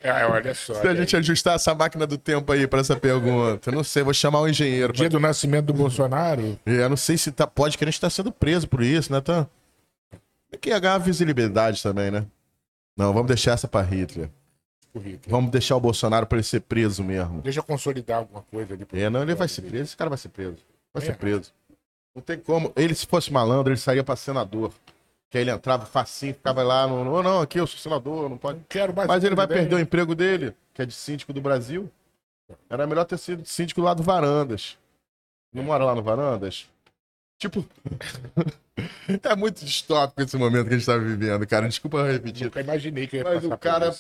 Ah, 0.09 0.29
olha 0.31 0.55
só. 0.55 0.75
Se 0.75 0.87
a 0.89 0.95
gente 0.95 1.17
ajustar 1.17 1.55
essa 1.57 1.75
máquina 1.75 2.07
do 2.07 2.17
tempo 2.19 2.51
aí 2.53 2.67
pra 2.67 2.81
essa 2.81 2.97
pergunta. 2.97 3.71
Não 3.73 3.83
sei, 3.85 4.03
vou 4.03 4.15
chamar 4.15 4.41
o 4.41 4.49
engenheiro. 4.49 4.93
Dia 4.93 5.09
do 5.09 5.19
nascimento 5.21 5.67
do 5.67 5.75
Bolsonaro, 5.75 6.59
É, 6.67 6.83
eu 6.83 6.89
não 6.89 6.97
sei 6.97 7.17
se 7.19 7.31
tá, 7.33 7.47
pode 7.47 7.77
que 7.79 7.85
a 7.85 7.87
gente 7.87 8.01
tá 8.01 8.09
sendo 8.11 8.31
preso 8.33 8.69
por 8.69 8.83
isso, 8.83 9.13
né? 9.13 9.21
Tá... 9.21 9.47
Tem 10.51 10.61
que 10.61 10.81
ganhar 10.81 10.99
visibilidade 10.99 11.83
também, 11.83 12.11
né? 12.11 12.25
Não, 12.97 13.13
vamos 13.13 13.29
deixar 13.29 13.53
essa 13.53 13.67
pra 13.69 13.83
Hitler. 13.83 14.31
currículo. 14.93 15.23
Vamos 15.29 15.51
deixar 15.51 15.77
o 15.77 15.81
Bolsonaro 15.81 16.27
pra 16.27 16.37
ele 16.39 16.45
ser 16.45 16.61
preso 16.61 17.03
mesmo. 17.05 17.43
Deixa 17.43 17.59
eu 17.61 17.65
consolidar 17.65 18.19
alguma 18.19 18.43
coisa 18.43 18.73
ali. 18.75 18.87
É, 18.93 19.11
não, 19.11 19.23
ele 19.23 19.35
vai 19.35 19.49
ser 19.49 19.63
preso. 19.63 19.85
Esse 19.85 19.97
cara 19.97 20.09
vai 20.09 20.19
ser 20.19 20.29
preso. 20.31 20.57
Vai 20.95 21.03
É. 21.03 21.07
ser 21.07 21.17
preso. 21.17 21.53
Não 22.15 22.23
tem 22.23 22.39
como. 22.39 22.73
Ele, 22.75 22.95
se 22.95 23.07
fosse 23.07 23.31
malandro, 23.31 23.71
ele 23.73 23.79
saía 23.81 24.03
pra 24.03 24.17
senador. 24.17 24.73
Que 25.31 25.39
aí 25.39 25.45
ele 25.45 25.51
entrava 25.51 25.85
facinho, 25.85 26.35
ficava 26.35 26.63
lá 26.63 26.87
no. 26.87 27.05
Não, 27.05 27.23
não, 27.23 27.41
aqui 27.41 27.59
eu 27.59 27.67
sou 27.67 27.79
senador, 27.79 28.31
não 28.31 28.39
pode. 28.39 28.61
Quero 28.69 28.95
mais 28.95 29.09
Mas 29.09 29.25
ele 29.25 29.35
vai 29.35 29.47
perder 29.47 29.75
o 29.75 29.81
emprego 29.81 30.15
dele, 30.15 30.55
que 30.73 30.83
é 30.83 30.87
de 30.87 30.95
síndico 30.95 31.33
do 31.33 31.41
Brasil. 31.41 31.91
Era 32.71 32.87
melhor 32.87 33.05
ter 33.05 33.19
sido 33.19 33.45
síndico 33.45 33.81
lá 33.81 33.93
do 33.93 34.03
Varandas. 34.03 34.79
Não 35.53 35.65
mora 35.65 35.85
lá 35.85 35.95
no 35.95 36.03
Varandas? 36.03 36.69
Tipo. 37.39 37.67
é 39.23 39.37
muito 39.37 39.65
distópico 39.65 40.23
esse 40.23 40.37
momento 40.37 40.69
que 40.69 40.75
a 40.75 40.79
gente 40.79 40.87
tá 40.87 40.97
vivendo, 40.97 41.47
cara. 41.47 41.69
Desculpa 41.69 41.99
eu 41.99 42.13
repetir. 42.13 42.45
Nunca 42.45 42.61
imaginei 42.61 43.07
que 43.07 43.17
eu 43.17 43.25
ia 43.25 43.35
Mas 43.35 43.45
o 43.45 43.59
cara 43.59 43.95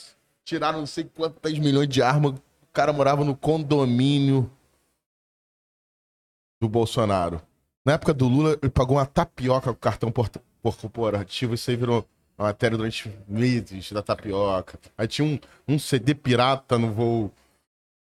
tiraram 0.44 0.78
não 0.78 0.86
sei 0.86 1.05
quantas 1.05 1.59
milhões 1.59 1.89
de 1.89 2.03
armas. 2.03 2.32
O 2.32 2.73
cara 2.73 2.93
morava 2.93 3.24
no 3.24 3.36
condomínio 3.36 4.51
do 6.61 6.69
Bolsonaro. 6.69 7.43
Na 7.85 7.93
época 7.93 8.12
do 8.12 8.27
Lula, 8.27 8.59
ele 8.62 8.70
pagou 8.70 8.97
uma 8.97 9.07
tapioca 9.07 9.73
com 9.73 9.78
cartão 9.78 10.11
corporativo. 10.72 11.55
Isso 11.55 11.70
aí 11.70 11.76
virou 11.76 12.05
uma 12.38 12.48
matéria 12.48 12.76
durante 12.76 13.10
meses 13.28 13.90
da 13.93 14.02
tapioca. 14.02 14.78
Aí 14.97 15.06
tinha 15.09 15.26
um, 15.26 15.38
um 15.74 15.78
CD 15.78 16.14
pirata 16.14 16.78
no 16.78 16.93
voo. 16.93 17.32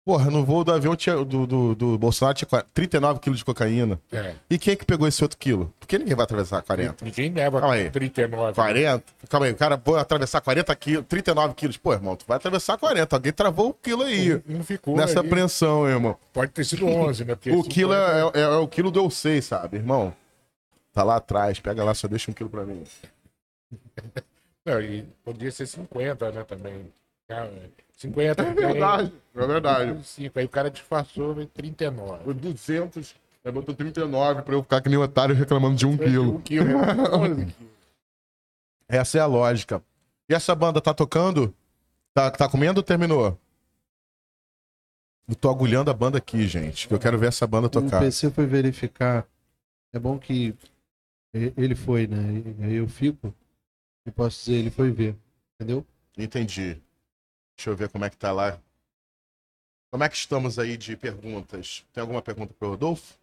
Porra, 0.04 0.30
no 0.30 0.42
voo 0.42 0.64
do 0.64 0.72
avião 0.72 0.96
tinha, 0.96 1.16
do, 1.22 1.46
do, 1.46 1.74
do 1.74 1.98
Bolsonaro 1.98 2.34
tinha 2.34 2.48
qua- 2.48 2.64
39 2.72 3.20
quilos 3.20 3.40
de 3.40 3.44
cocaína. 3.44 4.00
É. 4.10 4.32
E 4.48 4.56
quem 4.58 4.72
é 4.72 4.76
que 4.76 4.86
pegou 4.86 5.06
esse 5.06 5.22
outro 5.22 5.36
quilo? 5.36 5.70
Porque 5.78 5.98
ninguém 5.98 6.14
vai 6.16 6.24
atravessar 6.24 6.62
40. 6.62 7.04
Ninguém 7.04 7.30
leva 7.30 7.60
Calma 7.60 7.74
aí. 7.74 7.90
39. 7.90 8.54
40? 8.54 9.04
Calma 9.28 9.44
aí, 9.46 9.52
o 9.52 9.56
cara 9.56 9.76
vai 9.76 10.00
atravessar 10.00 10.40
40 10.40 10.74
quilos, 10.76 11.04
39 11.06 11.52
quilos. 11.52 11.76
Pô, 11.76 11.92
irmão, 11.92 12.16
tu 12.16 12.24
vai 12.26 12.38
atravessar 12.38 12.78
40. 12.78 13.16
Alguém 13.16 13.32
travou 13.34 13.68
o 13.68 13.74
quilo 13.74 14.02
aí. 14.02 14.40
Não 14.46 14.64
ficou 14.64 14.96
Nessa 14.96 15.20
ali. 15.20 15.28
apreensão, 15.28 15.86
irmão. 15.86 16.16
Pode 16.32 16.52
ter 16.52 16.64
sido 16.64 16.86
11, 16.86 17.26
né? 17.26 17.34
Porque 17.34 17.50
O 17.50 17.56
50 17.56 17.68
quilo 17.74 17.92
é, 17.92 18.20
é- 18.34 18.40
é 18.40 18.48
o 18.56 18.66
quilo 18.66 18.90
do 18.90 19.00
eu 19.00 19.10
sei, 19.10 19.42
sabe, 19.42 19.76
irmão? 19.76 20.14
Tá 20.98 21.04
lá 21.04 21.14
atrás, 21.14 21.60
pega 21.60 21.84
lá, 21.84 21.94
só 21.94 22.08
deixa 22.08 22.28
um 22.28 22.34
quilo 22.34 22.50
pra 22.50 22.64
mim. 22.64 22.82
Não, 24.66 24.80
e 24.80 25.02
podia 25.24 25.52
ser 25.52 25.64
50, 25.68 26.32
né, 26.32 26.42
também. 26.42 26.92
Cara, 27.28 27.52
50 27.96 28.42
É 28.42 28.52
verdade, 28.52 29.12
é 29.32 29.46
verdade. 29.46 30.04
5, 30.04 30.36
aí 30.40 30.44
o 30.44 30.48
cara 30.48 30.68
disfarçou, 30.68 31.34
veio 31.34 31.46
39. 31.46 32.24
Foi 32.24 32.34
200, 32.34 33.14
aí 33.44 33.52
botou 33.52 33.76
39 33.76 34.42
pra 34.42 34.54
eu 34.54 34.62
ficar 34.64 34.80
que 34.80 34.88
nem 34.88 34.98
um 34.98 35.02
otário 35.02 35.36
reclamando 35.36 35.76
de 35.76 35.86
um 35.86 35.90
Um 35.92 35.96
quilo. 35.98 36.40
quilo, 36.40 36.66
né? 36.66 36.84
11 37.12 37.44
quilos. 37.54 37.72
Essa 38.88 39.18
é 39.18 39.20
a 39.20 39.26
lógica. 39.26 39.80
E 40.28 40.34
essa 40.34 40.52
banda 40.52 40.80
tá 40.80 40.92
tocando? 40.92 41.54
Tá, 42.12 42.28
tá 42.28 42.48
comendo 42.48 42.80
ou 42.80 42.82
terminou? 42.82 43.38
Eu 45.28 45.36
tô 45.36 45.48
agulhando 45.48 45.92
a 45.92 45.94
banda 45.94 46.18
aqui, 46.18 46.44
gente, 46.48 46.88
que 46.88 46.94
eu 46.94 46.98
quero 46.98 47.16
ver 47.18 47.28
essa 47.28 47.46
banda 47.46 47.68
O 47.68 47.70
tocar. 47.70 48.00
PC 48.00 48.32
foi 48.32 48.46
verificar. 48.46 49.24
É 49.92 49.98
bom 50.00 50.18
que 50.18 50.56
ele 51.56 51.74
foi, 51.74 52.06
né? 52.06 52.42
E 52.58 52.64
aí 52.64 52.74
eu 52.74 52.88
fico 52.88 53.34
e 54.06 54.10
posso 54.10 54.38
dizer, 54.38 54.58
ele 54.58 54.70
foi 54.70 54.90
ver. 54.90 55.16
Entendeu? 55.54 55.84
Entendi. 56.16 56.80
Deixa 57.56 57.70
eu 57.70 57.76
ver 57.76 57.88
como 57.88 58.04
é 58.04 58.10
que 58.10 58.16
tá 58.16 58.32
lá. 58.32 58.58
Como 59.90 60.04
é 60.04 60.08
que 60.08 60.16
estamos 60.16 60.58
aí 60.58 60.76
de 60.76 60.96
perguntas? 60.96 61.84
Tem 61.92 62.00
alguma 62.00 62.22
pergunta 62.22 62.54
pro 62.54 62.68
Rodolfo? 62.68 63.18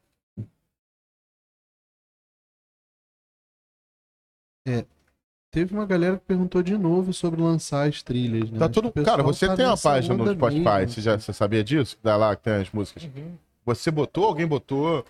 Teve 5.56 5.74
uma 5.74 5.86
galera 5.86 6.18
que 6.18 6.26
perguntou 6.26 6.62
de 6.62 6.78
novo 6.78 7.14
sobre 7.14 7.42
lançar 7.42 7.88
as 7.88 8.04
trilhas, 8.04 8.52
né? 8.52 8.60
Tá 8.60 8.68
tudo. 8.68 8.90
o 8.90 9.06
Cara, 9.06 9.24
você 9.24 9.48
tá 9.48 9.56
tem 9.56 9.66
uma 9.66 9.78
página 9.78 10.14
no 10.14 10.34
Spotify. 10.34 10.64
mesmo. 10.64 10.90
Você, 10.90 11.02
já, 11.02 11.18
você 11.18 11.32
sabia 11.32 11.64
disso? 11.64 11.98
Dá 12.04 12.18
lá 12.18 12.36
que 12.36 12.44
tem 12.44 12.56
as 12.56 12.70
músicas. 12.72 13.04
Uhum. 13.04 13.38
Você 13.66 13.90
botou? 13.90 14.26
Alguém 14.26 14.46
botou? 14.46 15.00
O 15.00 15.06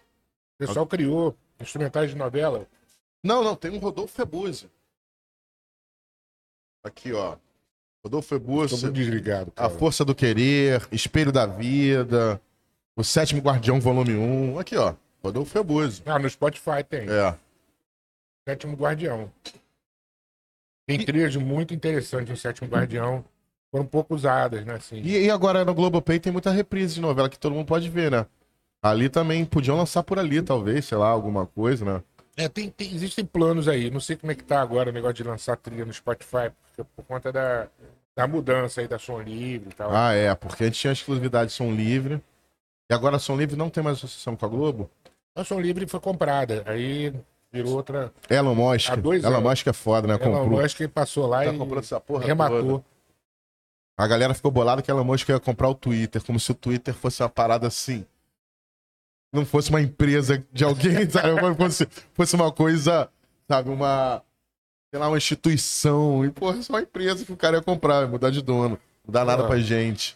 pessoal 0.60 0.86
criou 0.86 1.36
instrumentais 1.60 2.12
de 2.12 2.16
novela. 2.16 2.68
Não, 3.26 3.44
não, 3.44 3.56
tem 3.56 3.72
um 3.72 3.80
Rodolfo 3.80 4.14
Febuzzi. 4.14 4.70
Aqui, 6.84 7.12
ó. 7.12 7.38
Rodolfo 8.04 8.30
Tô 8.30 8.36
Febuzzi, 8.36 8.80
muito 8.84 8.94
desligado, 8.94 9.52
A 9.56 9.62
cara. 9.62 9.70
Força 9.72 10.06
do 10.06 10.14
Querer, 10.14 10.88
Espelho 10.92 11.32
da 11.32 11.48
Vida, 11.48 12.40
O 12.96 13.04
Sétimo 13.04 13.42
Guardião, 13.42 13.82
volume 13.82 14.16
1. 14.16 14.60
Aqui, 14.60 14.78
ó. 14.78 14.94
Rodolfo 15.24 15.50
Febuzzi. 15.50 16.04
Ah, 16.06 16.20
no 16.20 16.30
Spotify 16.30 16.84
tem. 16.88 17.10
É. 17.10 17.36
Sétimo 18.48 18.78
Guardião. 18.78 19.32
Tem 20.86 21.04
trilhas 21.04 21.36
muito 21.36 21.74
interessantes 21.74 22.30
no 22.30 22.38
Sétimo 22.38 22.70
Guardião. 22.70 23.26
Foram 23.72 23.88
pouco 23.88 24.14
usadas, 24.14 24.64
né? 24.64 24.76
Assim. 24.76 24.98
E, 24.98 25.26
e 25.26 25.32
agora 25.32 25.66
no 25.66 25.74
Globoplay 25.74 26.20
tem 26.20 26.32
muita 26.32 26.52
reprise 26.52 26.94
de 26.94 27.02
novela 27.02 27.28
que 27.28 27.40
todo 27.40 27.56
mundo 27.56 27.66
pode 27.66 27.90
ver, 27.90 28.12
né? 28.12 28.28
Ali 28.84 29.10
também 29.10 29.44
podiam 29.46 29.76
lançar 29.76 30.04
por 30.04 30.20
ali, 30.20 30.44
talvez, 30.44 30.86
sei 30.86 31.00
lá, 31.00 31.08
alguma 31.08 31.48
coisa, 31.48 31.84
né? 31.84 32.04
É, 32.38 32.50
tem, 32.50 32.70
tem- 32.70 32.94
existem 32.94 33.24
planos 33.26 33.68
aí. 33.68 33.90
Não 33.90 34.00
sei 34.00 34.16
como 34.16 34.32
é 34.32 34.36
que 34.36 34.44
tá 34.44 34.62
agora 34.62 34.90
o 34.90 34.94
negócio 34.94 35.16
de 35.16 35.24
lançar 35.24 35.56
trilha 35.58 35.86
no 35.86 35.94
Spotify, 35.94 36.52
porque 36.62 36.84
por 36.96 37.06
conta 37.06 37.32
da, 37.32 37.68
da 38.16 38.28
mudança 38.28 38.82
aí 38.82 38.88
da 38.88 39.00
som 39.00 39.22
livre 39.22 39.70
e 39.70 39.74
tal. 39.74 39.94
Ah, 39.96 40.14
é, 40.14 40.34
porque 40.36 40.64
a 40.64 40.66
gente 40.68 40.80
tinha 40.80 40.92
exclusividade 40.94 41.52
Som 41.52 41.72
Livre. 41.72 42.22
E 42.90 42.94
agora 42.94 43.16
a 43.16 43.20
Som 43.20 43.38
Livre 43.38 43.56
não 43.56 43.70
tem 43.70 43.82
mais 43.84 43.98
associação 43.98 44.36
com 44.36 44.46
a 44.46 44.50
Globo. 44.50 44.90
A 45.36 45.44
som 45.44 45.60
livre 45.60 45.86
foi 45.88 46.00
comprada. 46.00 46.64
Aí 46.66 47.14
virou 47.52 47.74
outra. 47.76 48.14
Elon 48.30 48.56
Musk. 48.56 48.90
Há 48.92 48.96
dois 48.96 49.24
Elon 49.24 49.38
anos. 49.38 49.50
Musk 49.50 49.68
é 49.68 49.74
foda, 49.74 50.08
né? 50.08 50.14
Elon 50.16 50.40
Comprou. 50.44 50.62
Musk 50.62 50.82
passou 50.94 51.28
lá 51.28 51.44
Tá 51.44 51.54
e 51.54 51.58
comprando 51.58 51.84
essa 51.84 52.00
porra 52.00 52.26
rematou. 52.26 52.62
toda. 52.64 52.84
A 53.98 54.08
galera 54.08 54.34
ficou 54.34 54.52
bolada 54.52 54.82
que 54.82 54.92
Elon 54.92 55.04
Musk 55.04 55.28
ia 55.30 55.40
comprar 55.40 55.70
o 55.70 55.76
Twitter, 55.76 56.24
como 56.24 56.40
se 56.40 56.52
o 56.52 56.56
Twitter 56.56 56.94
fosse 56.94 57.22
uma 57.24 57.30
parada 57.30 57.68
assim. 57.68 58.06
Não 59.36 59.46
fosse 59.46 59.70
uma 59.70 59.82
empresa 59.82 60.44
de 60.52 60.64
alguém, 60.64 61.08
sabe? 61.10 61.30
Como 61.58 61.72
se 61.72 61.88
fosse 62.14 62.36
uma 62.36 62.52
coisa, 62.52 63.10
sabe, 63.48 63.70
uma. 63.70 64.24
sei 64.92 65.00
lá, 65.00 65.08
uma 65.10 65.18
instituição. 65.18 66.24
E, 66.26 66.32
porra, 66.32 66.58
é 66.58 66.62
só 66.62 66.74
uma 66.74 66.82
empresa 66.82 67.26
que 67.26 67.32
o 67.34 67.38
cara 67.38 67.58
ia 67.58 67.62
comprar, 67.64 68.02
ia 68.02 68.08
mudar 68.08 68.30
de 68.30 68.42
dono. 68.42 68.80
Não 69.06 69.12
dá 69.12 69.24
nada 69.26 69.44
Ah. 69.44 69.48
pra 69.48 69.60
gente. 69.60 70.16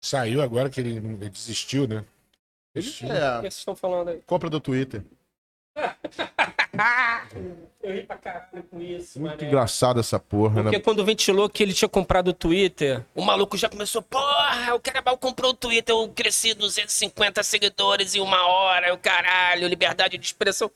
Saiu 0.00 0.40
agora 0.42 0.68
que 0.70 0.80
ele, 0.80 0.96
ele 0.96 1.28
desistiu, 1.30 1.86
né? 1.86 2.04
Ele, 2.74 2.88
O 2.88 2.92
que 2.92 3.04
é, 3.06 3.40
vocês 3.40 3.56
estão 3.58 3.74
falando 3.76 4.08
aí? 4.08 4.20
compra 4.26 4.48
do 4.48 4.58
Twitter. 4.58 5.02
Eu 7.82 7.92
ri 7.92 8.02
pra 8.04 8.16
caralho 8.16 8.62
com 8.70 8.80
isso, 8.80 9.20
Muito 9.20 9.36
mané. 9.36 9.46
engraçado 9.48 9.98
essa 10.00 10.18
porra, 10.18 10.62
Porque 10.62 10.76
né? 10.78 10.82
quando 10.82 11.04
ventilou 11.04 11.48
que 11.48 11.62
ele 11.62 11.72
tinha 11.74 11.88
comprado 11.88 12.28
o 12.28 12.32
Twitter, 12.32 13.04
o 13.14 13.22
maluco 13.24 13.56
já 13.56 13.68
começou, 13.68 14.00
porra, 14.02 14.74
o 14.74 14.80
Carabal 14.80 15.18
comprou 15.18 15.50
o 15.50 15.54
Twitter, 15.54 15.94
eu 15.94 16.08
cresci 16.08 16.54
250 16.54 17.42
seguidores 17.42 18.14
em 18.14 18.20
uma 18.20 18.46
hora, 18.46 18.94
o 18.94 18.98
caralho, 18.98 19.66
liberdade 19.68 20.16
de 20.16 20.24
expressão. 20.24 20.70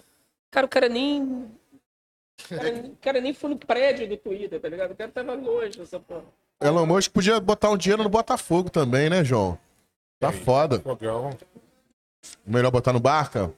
Cara, 0.51 0.67
o 0.67 0.69
cara 0.69 0.89
nem. 0.89 1.23
O 1.23 2.49
cara, 2.49 2.71
nem- 2.71 2.91
o 2.91 2.97
cara 3.01 3.21
nem 3.21 3.33
foi 3.35 3.51
no 3.51 3.57
prédio 3.57 4.09
do 4.09 4.17
Twitter, 4.17 4.61
tá 4.61 4.69
ligado? 4.69 4.91
O 4.91 4.97
cara 4.97 5.11
tava 5.11 5.35
longe 5.35 5.79
dessa 5.79 5.99
porra. 6.01 6.25
Elon 6.61 6.87
Musk 6.87 7.13
podia 7.13 7.39
botar 7.41 7.71
um 7.71 7.77
dinheiro 7.77 8.03
no 8.03 8.09
Botafogo 8.09 8.69
também, 8.71 9.09
né, 9.11 9.23
João? 9.25 9.59
Tá 10.19 10.33
foda. 10.33 10.81
Fogão. 10.81 11.31
Melhor 12.47 12.71
botar 12.71 12.93
no 12.93 13.01
Barca? 13.01 13.53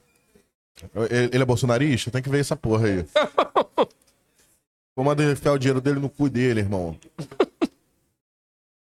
Ele 1.09 1.29
ele 1.33 1.43
é 1.43 1.45
bolsonarista? 1.45 2.11
Tem 2.11 2.21
que 2.21 2.29
ver 2.29 2.39
essa 2.39 2.55
porra 2.55 2.87
aí. 2.87 3.05
Vou 4.95 5.05
mandar 5.05 5.23
enfiar 5.23 5.53
o 5.53 5.57
dinheiro 5.57 5.79
dele 5.79 5.99
no 5.99 6.09
cu 6.09 6.29
dele, 6.29 6.59
irmão. 6.59 6.97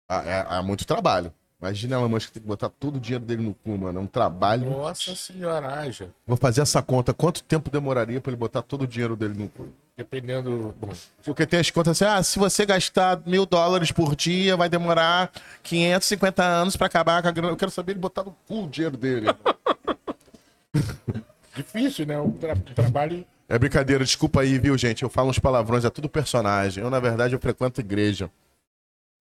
Ah, 0.09 0.21
é, 0.25 0.45
há 0.49 0.61
muito 0.61 0.85
trabalho. 0.85 1.33
Imagina 1.61 1.95
Elon 1.95 2.09
Musk 2.09 2.29
ter 2.29 2.41
que 2.41 2.45
botar 2.45 2.67
todo 2.67 2.97
o 2.97 2.99
dinheiro 2.99 3.23
dele 3.23 3.41
no 3.41 3.53
cu, 3.53 3.77
mano. 3.77 3.99
É 3.99 4.01
um 4.01 4.05
trabalho. 4.05 4.69
Nossa 4.69 5.15
senhora, 5.15 5.79
haja. 5.79 6.09
Vou 6.27 6.35
fazer 6.35 6.59
essa 6.59 6.81
conta. 6.81 7.13
Quanto 7.13 7.41
tempo 7.41 7.71
demoraria 7.71 8.19
pra 8.19 8.31
ele 8.31 8.37
botar 8.37 8.61
todo 8.61 8.81
o 8.81 8.87
dinheiro 8.87 9.15
dele 9.15 9.33
no 9.33 9.47
cu? 9.47 9.69
Dependendo. 9.95 10.75
Porque 11.23 11.47
tem 11.47 11.61
as 11.61 11.71
contas 11.71 12.01
assim, 12.01 12.11
ah, 12.11 12.21
se 12.21 12.37
você 12.37 12.65
gastar 12.65 13.21
mil 13.25 13.45
dólares 13.45 13.93
por 13.93 14.13
dia, 14.13 14.57
vai 14.57 14.67
demorar 14.67 15.31
550 15.63 16.43
anos 16.43 16.75
pra 16.75 16.87
acabar 16.87 17.21
com 17.21 17.29
a 17.29 17.31
grana. 17.31 17.53
Eu 17.53 17.57
quero 17.57 17.71
saber 17.71 17.93
ele 17.93 17.99
botar 18.01 18.25
no 18.25 18.35
cu 18.45 18.65
o 18.65 18.69
dinheiro 18.69 18.97
dele. 18.97 19.27
difícil, 21.55 22.05
né? 22.05 22.19
O 22.19 22.31
tra- 22.31 22.55
trabalho. 22.55 23.25
É 23.49 23.59
brincadeira, 23.59 24.03
desculpa 24.03 24.41
aí, 24.41 24.57
viu, 24.57 24.77
gente? 24.77 25.03
Eu 25.03 25.09
falo 25.09 25.29
uns 25.29 25.39
palavrões, 25.39 25.85
é 25.85 25.89
tudo 25.89 26.09
personagem. 26.09 26.83
Eu, 26.83 26.89
na 26.89 26.99
verdade, 26.99 27.35
eu 27.35 27.39
frequento 27.39 27.81
igreja. 27.81 28.29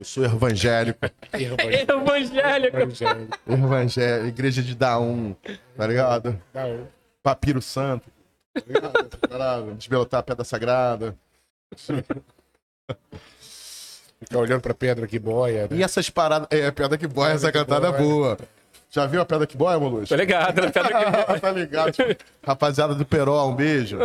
Eu 0.01 0.07
sou 0.07 0.25
evangélico. 0.25 0.99
Evangélico. 1.33 2.77
evangélico, 3.47 4.27
igreja 4.29 4.63
de 4.63 4.75
Daum, 4.75 5.35
tá 5.77 5.87
ligado? 5.87 6.41
Não, 6.53 6.89
Papiro 7.23 7.63
Santo. 7.63 8.11
Tá 8.55 8.63
ligado? 8.67 9.75
Desbelotar 9.75 10.21
a 10.21 10.23
pedra 10.23 10.45
sagrada. 10.45 11.17
Ficar 14.21 14.39
olhando 14.39 14.61
pra 14.61 14.75
pedra 14.75 15.07
que 15.07 15.19
boia. 15.19 15.63
Né? 15.71 15.77
E 15.79 15.83
essas 15.83 16.09
paradas. 16.11 16.49
É, 16.51 16.71
pedra 16.71 16.97
que 16.99 17.07
boia, 17.07 17.33
essa 17.33 17.51
que 17.51 17.59
cantada 17.59 17.89
é 17.89 17.91
boia. 17.93 18.03
boa. 18.03 18.39
Já 18.95 19.07
viu 19.07 19.23
a 19.23 19.25
pedra 19.25 19.47
que 19.47 19.57
boia, 19.57 19.79
Molusco? 19.81 20.09
Tô 20.09 20.15
ligado, 20.17 20.61
né? 20.61 20.71
Pedra 20.71 21.33
que- 21.35 21.41
tá 21.41 21.51
ligado? 21.51 21.95
Rapaziada 22.45 22.95
do 22.95 23.07
Peró, 23.07 23.49
um 23.49 23.55
beijo. 23.55 23.99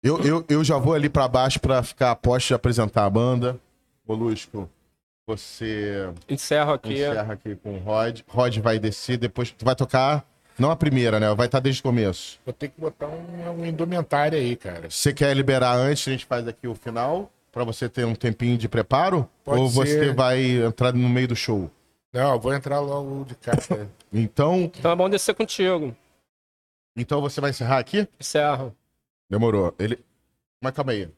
Eu, 0.00 0.20
eu, 0.24 0.44
eu 0.48 0.62
já 0.62 0.78
vou 0.78 0.94
ali 0.94 1.08
pra 1.08 1.26
baixo 1.26 1.58
pra 1.58 1.82
ficar 1.82 2.12
a 2.12 2.16
poste 2.16 2.48
de 2.48 2.54
apresentar 2.54 3.04
a 3.04 3.10
banda. 3.10 3.58
Molusco, 4.06 4.70
você 5.26 6.08
Encerro 6.28 6.72
aqui. 6.74 6.92
encerra 6.92 7.32
aqui 7.32 7.56
com 7.56 7.74
o 7.74 7.78
Rod. 7.78 8.20
Rod 8.28 8.58
vai 8.58 8.78
descer, 8.78 9.16
depois 9.16 9.50
tu 9.50 9.64
vai 9.64 9.74
tocar. 9.74 10.24
Não 10.56 10.70
a 10.70 10.76
primeira, 10.76 11.18
né? 11.18 11.34
Vai 11.34 11.46
estar 11.46 11.58
desde 11.58 11.80
o 11.80 11.84
começo. 11.84 12.38
Vou 12.46 12.52
ter 12.52 12.68
que 12.68 12.80
botar 12.80 13.08
um, 13.08 13.60
um 13.60 13.66
indumentário 13.66 14.38
aí, 14.38 14.54
cara. 14.54 14.88
Se 14.88 14.98
você 14.98 15.12
quer 15.12 15.34
liberar 15.34 15.74
antes, 15.74 16.06
a 16.06 16.12
gente 16.12 16.26
faz 16.26 16.46
aqui 16.46 16.68
o 16.68 16.76
final, 16.76 17.28
pra 17.50 17.64
você 17.64 17.88
ter 17.88 18.04
um 18.04 18.14
tempinho 18.14 18.56
de 18.56 18.68
preparo? 18.68 19.28
Pode 19.44 19.60
ou 19.60 19.68
você 19.68 19.90
ser. 19.98 20.14
vai 20.14 20.40
entrar 20.64 20.92
no 20.92 21.08
meio 21.08 21.26
do 21.26 21.34
show? 21.34 21.68
Não, 22.14 22.32
eu 22.34 22.40
vou 22.40 22.54
entrar 22.54 22.78
logo 22.80 23.24
de 23.24 23.34
cara. 23.34 23.58
Então, 24.16 24.70
Então 24.78 24.92
é 24.92 24.94
bom 24.96 25.10
descer 25.10 25.34
contigo. 25.34 25.92
então 26.96 27.20
você 27.20 27.40
vai 27.40 27.50
encerrar 27.50 27.78
aqui? 27.78 28.06
Encerro. 28.20 28.72
Demorou. 29.28 29.74
Ele. 29.76 29.98
Mas 30.62 30.72
calma 30.72 30.92
aí. 30.92 31.08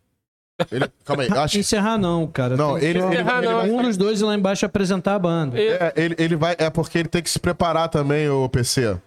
Ele... 0.73 0.91
Calma 1.05 1.23
aí. 1.25 1.29
eu 1.29 1.41
Acho 1.43 1.53
que. 1.53 1.59
Encerrar 1.61 1.99
não, 1.99 2.27
cara. 2.27 2.57
Não, 2.57 2.79
Tem 2.81 2.89
ele, 2.89 2.99
que- 3.01 3.05
ele, 3.05 3.15
Encerrar 3.17 3.39
ele 3.43 3.47
não, 3.53 3.57
vai- 3.61 3.71
Um 3.71 3.83
dos 3.83 3.97
dois 3.99 4.23
lá 4.23 4.35
embaixo 4.35 4.65
apresentar 4.65 5.15
a 5.15 5.19
banda. 5.19 5.61
É, 5.61 5.93
ele, 5.95 6.15
ele 6.19 6.37
vai. 6.37 6.57
É 6.59 6.71
porque 6.71 6.97
ele 6.99 7.09
tem 7.11 7.23
que 7.23 7.29
se 7.29 7.39
preparar 7.39 7.91
também, 7.91 8.31
o 8.31 8.49
PC. 8.49 8.99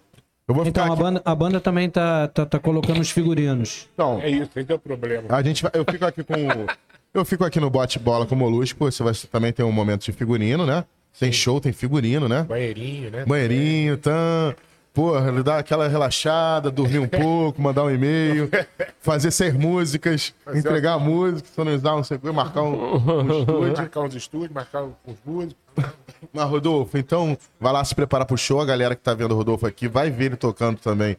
Eu 0.46 0.54
vou 0.54 0.64
ficar 0.64 0.82
Então, 0.82 0.84
a 0.84 0.94
aqui. 0.94 1.02
banda, 1.02 1.22
a 1.24 1.34
banda 1.34 1.60
também 1.60 1.90
tá, 1.90 2.28
tá, 2.28 2.46
tá 2.46 2.58
colocando 2.60 3.00
os 3.00 3.10
figurinos. 3.10 3.88
Então, 3.94 4.20
É 4.20 4.30
isso, 4.30 4.50
esse 4.56 4.70
é 4.70 4.74
o 4.74 4.78
problema. 4.78 5.24
a 5.36 5.42
gente 5.42 5.62
vai. 5.64 5.72
Eu 5.74 5.84
fico 5.90 6.04
aqui 6.06 6.22
com. 6.22 6.34
Eu 7.12 7.24
fico 7.24 7.44
aqui 7.44 7.58
no 7.58 7.68
bote-bola 7.68 8.24
com 8.24 8.36
o 8.36 8.38
Molusco. 8.38 8.84
Você 8.84 9.02
vai 9.02 9.12
também 9.32 9.52
ter 9.52 9.64
um 9.64 9.72
momento 9.72 10.04
de 10.04 10.12
figurino, 10.12 10.64
né? 10.64 10.84
Tem 11.18 11.32
show, 11.32 11.60
tem 11.60 11.72
figurino, 11.72 12.28
né? 12.28 12.44
Banheirinho, 12.44 13.10
né? 13.10 13.24
Banheirinho, 13.26 13.96
tá. 13.98 14.54
Porra, 14.92 15.28
ele 15.28 15.42
dá 15.42 15.58
aquela 15.58 15.86
relaxada, 15.86 16.70
dormir 16.70 16.98
um 16.98 17.06
pouco, 17.08 17.60
mandar 17.62 17.84
um 17.84 17.90
e-mail, 17.90 18.50
fazer 19.00 19.30
seis 19.30 19.54
músicas, 19.54 20.34
entregar 20.52 20.94
a 20.94 20.98
música, 20.98 21.48
sonorizar 21.54 21.96
um 21.96 22.02
seguro, 22.02 22.34
marcar 22.34 22.62
um, 22.62 22.96
um 22.96 23.38
estúdio. 23.40 23.76
Marcar 23.76 24.00
uns 24.00 24.14
estúdios, 24.14 24.52
marcar 24.52 24.82
uns 24.82 25.18
músicos. 25.24 25.56
Mas, 26.32 26.48
Rodolfo, 26.48 26.98
então 26.98 27.38
vai 27.58 27.72
lá 27.72 27.84
se 27.84 27.94
preparar 27.94 28.26
pro 28.26 28.36
show. 28.36 28.60
A 28.60 28.64
galera 28.64 28.96
que 28.96 29.02
tá 29.02 29.14
vendo 29.14 29.32
o 29.32 29.36
Rodolfo 29.36 29.66
aqui 29.66 29.86
vai 29.88 30.10
ver 30.10 30.26
ele 30.26 30.36
tocando 30.36 30.78
também 30.78 31.16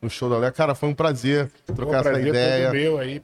no 0.00 0.10
show 0.10 0.28
da 0.28 0.38
Léo. 0.38 0.52
Cara, 0.52 0.74
foi 0.74 0.88
um 0.88 0.94
prazer 0.94 1.50
trocar 1.74 2.00
essa 2.00 2.10
prazer 2.10 2.26
ideia. 2.28 2.66
todo 2.66 2.74
meu 2.76 2.98
aí, 2.98 3.20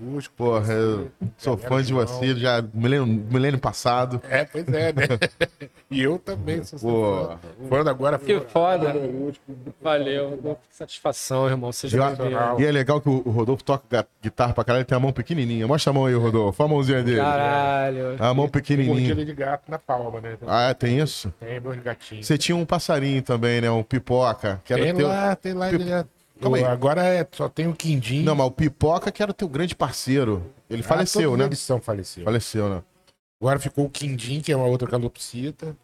Molusco. 0.00 0.34
Porra, 0.36 0.72
eu 0.72 1.10
sou 1.36 1.56
fã 1.56 1.82
de 1.82 1.92
você 1.92 2.34
já 2.34 2.62
milênio, 2.72 3.06
milênio 3.06 3.58
passado. 3.58 4.20
É, 4.28 4.44
pois 4.44 4.66
é, 4.68 4.92
né? 4.92 5.06
e 5.90 6.02
eu 6.02 6.18
também 6.18 6.62
sou 6.64 6.78
Pô. 6.78 7.26
fã. 7.28 7.38
Falando 7.68 7.88
agora, 7.90 8.18
Que 8.18 8.40
foda. 8.40 8.94
Valeu. 9.80 10.58
Satisfação, 10.70 11.48
irmão. 11.48 11.72
Seja 11.72 11.96
E, 12.12 12.16
bem-vindo. 12.16 12.60
e 12.60 12.64
é 12.64 12.70
legal 12.72 13.00
que 13.00 13.08
o 13.08 13.18
Rodolfo 13.30 13.64
toca 13.64 14.06
guitarra 14.22 14.52
pra 14.52 14.64
caralho, 14.64 14.80
ele 14.82 14.86
tem 14.86 14.96
a 14.96 15.00
mão 15.00 15.12
pequenininha. 15.12 15.66
Mostra 15.66 15.90
a 15.90 15.94
mão 15.94 16.06
aí, 16.06 16.14
Rodolfo. 16.14 16.62
Olha 16.62 16.70
a 16.70 16.74
mãozinha 16.74 17.02
dele. 17.02 17.18
Caralho. 17.18 18.14
A 18.18 18.26
mão 18.26 18.36
mordida 18.36 18.50
pequenininha. 18.60 19.14
de 19.24 19.34
gato 19.34 19.70
na 19.70 19.78
palma, 19.78 20.20
né? 20.20 20.36
Ah, 20.46 20.72
tem 20.74 20.98
isso? 21.00 21.32
Tem 21.40 21.60
meus 21.60 21.76
gatinhos. 21.78 22.26
Você 22.26 22.38
tinha 22.38 22.56
um 22.56 22.64
passarinho 22.64 23.22
também, 23.22 23.60
né? 23.60 23.70
Um 23.70 23.82
pipoca. 23.82 24.60
Que 24.64 24.72
era 24.72 24.82
Tem 24.82 24.94
teu... 24.94 25.08
lá, 25.08 25.34
tem 25.36 25.52
lá. 25.52 25.68
Pip- 25.68 25.82
direto. 25.82 25.97
Calma 26.40 26.56
aí. 26.56 26.64
Agora 26.64 27.02
é, 27.04 27.26
só 27.32 27.48
tem 27.48 27.66
o 27.66 27.74
Quindim. 27.74 28.22
Não, 28.22 28.34
mas 28.34 28.46
o 28.46 28.50
pipoca 28.50 29.10
que 29.10 29.22
era 29.22 29.30
o 29.30 29.34
teu 29.34 29.48
grande 29.48 29.74
parceiro. 29.74 30.44
Ele 30.70 30.82
Ah, 30.82 30.86
faleceu, 30.88 31.36
né? 31.36 31.44
Eles 31.44 31.58
são 31.58 31.80
falecidos. 31.80 32.24
Faleceu, 32.24 32.68
né? 32.68 32.82
Agora 33.40 33.58
ficou 33.58 33.84
o 33.86 33.90
Quindim, 33.90 34.40
que 34.40 34.52
é 34.52 34.56
uma 34.56 34.66
outra 34.66 34.88
calopsita. 34.88 35.76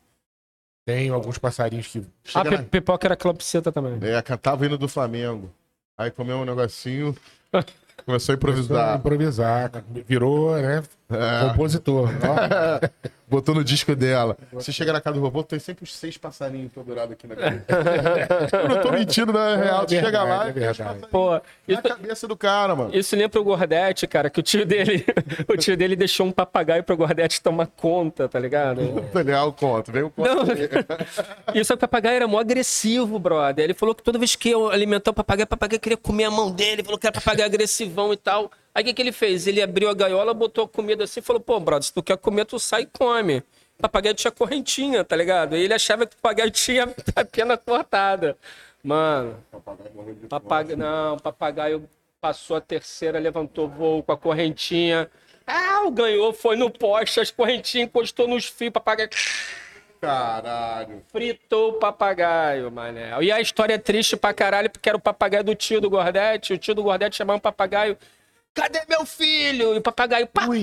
Tem 0.86 1.09
alguns 1.09 1.39
passarinhos 1.39 1.86
que. 1.86 2.05
Ah, 2.35 2.44
na- 2.44 2.62
pipoca 2.62 3.06
era 3.06 3.16
calopsita 3.16 3.72
também. 3.72 3.98
É, 4.02 4.20
tava 4.36 4.66
indo 4.66 4.76
do 4.76 4.89
Flamengo. 4.89 5.51
Aí 5.97 6.10
comeu 6.10 6.39
um 6.39 6.44
negocinho, 6.44 7.14
começou 7.52 7.55
a 7.62 8.05
Começou 8.05 8.32
a 8.32 8.36
improvisar. 8.36 8.98
improvisar. 8.98 9.85
Virou, 10.06 10.56
né? 10.60 10.82
É, 11.16 11.49
Compositor. 11.49 12.09
Botou 13.27 13.55
no 13.55 13.65
disco 13.65 13.97
dela. 13.97 14.36
Você 14.53 14.70
chega 14.70 14.93
na 14.93 15.01
casa 15.01 15.16
do 15.16 15.23
robô, 15.23 15.43
tem 15.43 15.59
sempre 15.59 15.82
os 15.82 15.97
seis 15.97 16.16
passarinhos 16.16 16.70
pendurados 16.70 17.12
aqui 17.12 17.27
na 17.27 17.35
cabeça. 17.35 17.65
Eu 18.62 18.69
não 18.69 18.82
tô 18.82 18.93
mentindo, 18.93 19.32
não 19.32 19.41
é 19.41 19.57
real. 19.57 19.86
Tu 19.86 19.95
É 19.95 20.03
chega 20.03 20.23
lá 20.23 20.47
e 20.47 20.51
é 20.62 20.66
passarinhos 20.69 21.07
Pô, 21.11 21.31
na 21.31 21.43
isso, 21.66 21.82
cabeça 21.82 22.28
do 22.28 22.36
cara, 22.36 22.77
mano. 22.77 22.95
isso 22.95 23.16
lembra 23.16 23.41
o 23.41 23.45
Gordete, 23.45 24.07
cara, 24.07 24.28
que 24.28 24.39
o 24.39 24.43
tio 24.43 24.66
dele, 24.66 25.05
o 25.49 25.57
tio 25.57 25.74
dele 25.77 25.97
deixou 25.97 26.27
um 26.27 26.31
papagaio 26.31 26.85
pro 26.85 26.97
Gordete 26.97 27.41
tomar 27.43 27.66
conta, 27.66 28.28
tá 28.28 28.39
ligado? 28.39 29.01
Daniel, 29.12 29.53
conta. 29.59 29.91
Vem 29.91 30.03
o 30.03 30.11
conto. 30.11 30.28
Não. 30.28 30.45
E 31.55 31.65
só 31.65 31.74
que 31.74 31.78
o 31.78 31.89
papagaio 31.89 32.16
era 32.16 32.28
mó 32.28 32.39
agressivo, 32.39 33.19
brother. 33.19 33.65
Ele 33.65 33.74
falou 33.74 33.95
que 33.95 34.03
toda 34.03 34.19
vez 34.19 34.36
que 34.36 34.51
eu 34.51 34.69
alimentar 34.69 35.11
o 35.11 35.15
papagaio, 35.15 35.45
o 35.45 35.49
papagaio 35.49 35.81
queria 35.81 35.97
comer 35.97 36.24
a 36.24 36.31
mão 36.31 36.53
dele, 36.53 36.85
falou 36.85 36.99
que 36.99 37.07
era 37.07 37.15
papagaio 37.15 37.47
agressivão 37.49 38.12
e 38.12 38.16
tal. 38.16 38.51
Aí 38.75 38.83
o 38.83 38.87
que, 38.87 38.95
que 38.95 39.03
ele 39.03 39.13
fez? 39.13 39.47
Ele 39.47 39.63
abriu 39.63 39.89
a 39.89 39.95
gaiola, 39.95 40.35
botou 40.35 40.65
a 40.65 40.69
comida 40.69 41.05
assim 41.05 41.21
e 41.21 41.23
falou: 41.23 41.41
pô, 41.41 41.61
brother, 41.61 41.85
se 41.85 41.93
tu 41.93 42.03
quer 42.03 42.17
comer, 42.17 42.45
tu 42.45 42.59
sai 42.59 42.83
e 42.83 42.87
come. 42.87 43.39
O 43.79 43.83
papagaio 43.83 44.15
tinha 44.15 44.31
correntinha, 44.31 45.05
tá 45.05 45.17
ligado? 45.17 45.57
E 45.57 45.63
ele 45.63 45.75
achava 45.75 46.07
que 46.07 46.15
o 46.15 46.19
papagaio 46.19 46.51
tinha 46.53 46.93
a 47.15 47.25
pena 47.25 47.57
cortada. 47.57 48.37
Mano, 48.83 49.43
papagaio, 50.29 50.77
não, 50.77 51.15
o 51.15 51.23
papagaio 51.23 51.89
passou 52.21 52.57
a 52.57 52.61
terceira, 52.61 53.19
levantou 53.19 53.69
voo 53.69 54.03
com 54.03 54.13
a 54.13 54.17
correntinha. 54.17 55.11
Ah, 55.47 55.89
ganhou, 55.91 56.33
foi 56.33 56.57
no 56.57 56.71
poste, 56.71 57.21
as 57.21 57.31
correntinhas 57.31 57.89
encostou 57.89 58.27
nos 58.27 58.47
fios, 58.47 58.71
o 58.71 58.73
papagaio 58.73 59.09
Caralho. 60.01 61.03
fritou 61.11 61.71
o 61.71 61.73
papagaio, 61.75 62.71
mané. 62.71 63.11
E 63.23 63.33
a 63.33 63.41
história 63.41 63.75
é 63.75 63.79
triste 63.79 64.17
pra 64.17 64.35
caralho, 64.35 64.69
porque 64.69 64.89
era 64.89 64.99
o 64.99 65.01
papagaio 65.01 65.43
do 65.45 65.55
tio 65.55 65.81
do 65.81 65.89
Gordete. 65.89 66.53
O 66.53 66.59
tio 66.59 66.75
do 66.75 66.83
Gordete 66.83 67.17
chamava 67.17 67.39
o 67.39 67.41
papagaio. 67.43 67.97
Cadê 68.55 68.81
meu 68.89 69.05
filho? 69.05 69.74
E 69.74 69.78
o 69.78 69.82
papagaio, 69.82 70.26
papai! 70.28 70.60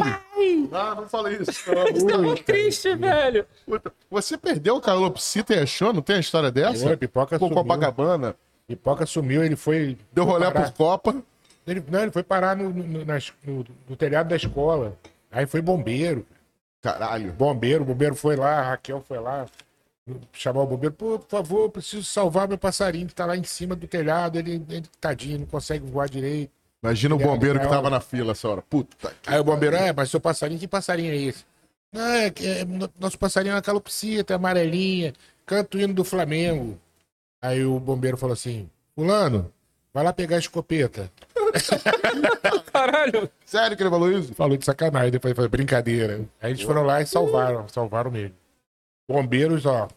Ah, 0.72 0.96
não 0.96 1.10
fala 1.10 1.32
isso. 1.34 1.52
Isso 1.94 2.10
é 2.10 2.18
muito 2.18 2.44
triste, 2.44 2.96
velho. 2.96 3.46
Puta, 3.66 3.92
Você 4.10 4.38
perdeu 4.38 4.78
o 4.78 4.82
calopsita 4.82 5.54
e 5.54 5.60
achou? 5.60 5.92
Não 5.92 6.02
tem 6.02 6.16
a 6.16 6.20
história 6.20 6.50
dessa? 6.50 6.88
Oi, 6.88 6.96
pipoca 6.98 7.38
Pô, 7.38 7.48
sumiu. 7.50 7.62
Copacabana. 7.62 8.36
Pipoca 8.66 9.06
sumiu, 9.06 9.44
ele 9.44 9.58
foi. 9.58 9.98
Deu 10.14 10.24
rolê 10.24 10.50
por 10.50 10.72
Copa. 10.72 11.22
Ele, 11.68 11.84
não, 11.90 12.02
ele 12.04 12.12
foi 12.12 12.24
parar 12.24 12.56
no, 12.56 12.70
no, 12.70 13.06
nas- 13.06 13.34
no- 13.44 13.66
no 13.90 13.96
telhado 13.98 14.30
da 14.30 14.36
escola. 14.38 14.98
Aí 15.30 15.46
foi 15.46 15.62
bombeiro. 15.62 16.26
Caralho. 16.82 17.34
Bombeiro, 17.34 17.84
o 17.84 17.86
bombeiro 17.86 18.16
foi 18.16 18.36
lá, 18.38 18.60
a 18.60 18.70
Raquel 18.70 19.04
foi 19.06 19.20
lá. 19.20 19.46
Chamar 20.34 20.62
o 20.62 20.66
bombeiro, 20.68 20.96
pô, 20.96 21.20
por 21.20 21.30
favor, 21.30 21.62
eu 21.64 21.70
preciso 21.70 22.04
salvar 22.04 22.48
meu 22.48 22.58
passarinho 22.58 23.06
que 23.08 23.14
tá 23.14 23.26
lá 23.26 23.36
em 23.38 23.44
cima 23.44 23.76
do 23.76 23.86
telhado. 23.86 24.40
Ele, 24.40 24.64
ele 24.70 24.86
tadinho, 25.00 25.40
não 25.40 25.46
consegue 25.46 25.86
voar 25.86 26.10
direito. 26.10 26.52
Imagina 26.84 27.16
o 27.16 27.18
Ele 27.20 27.24
é 27.24 27.28
bombeiro 27.28 27.60
que 27.60 27.68
tava 27.68 27.90
na 27.90 28.00
fila 28.00 28.32
essa 28.32 28.48
hora. 28.50 28.62
Puta. 28.64 29.14
que- 29.22 29.30
Aí 29.30 29.40
o 29.40 29.44
bombeiro, 29.44 29.76
é, 29.76 29.94
mas 29.94 30.10
seu 30.10 30.20
passarinho, 30.20 30.60
que 30.60 30.68
passarinho 30.68 31.12
é 31.14 31.16
esse? 31.18 31.46
Não, 31.94 32.02
é, 32.06 32.30
que 32.32 32.46
é- 32.48 32.66
no- 32.66 32.90
nosso 33.00 33.20
passarinho 33.20 33.52
é 33.52 33.56
uma 33.56 33.62
calopsita, 33.62 34.36
amarelinha, 34.36 35.14
canto 35.46 35.78
hino 35.80 35.94
do 35.94 36.04
Flamengo. 36.04 36.80
Aí 37.42 37.64
o 37.64 37.80
bombeiro 37.80 38.18
falou 38.18 38.34
assim, 38.34 38.70
fulano, 38.96 39.52
vai 39.94 40.04
lá 40.04 40.12
pegar 40.14 40.38
a 40.38 40.40
escopeta. 40.40 41.12
Caralho. 42.72 43.30
Sério 43.46 43.76
que 43.78 43.84
ele 43.84 43.90
falou 43.90 44.12
isso? 44.12 44.34
Falou 44.34 44.58
de 44.58 44.66
sacanagem, 44.66 45.12
depois 45.12 45.36
foi 45.36 45.48
brincadeira. 45.48 46.26
Aí 46.42 46.52
eles 46.52 46.62
foram 46.62 46.84
lá 46.84 47.02
e 47.02 47.06
salvaram, 47.06 47.68
salvaram 47.68 48.16
ele. 48.16 48.34
Bombeiros, 49.10 49.66
ó, 49.66 49.88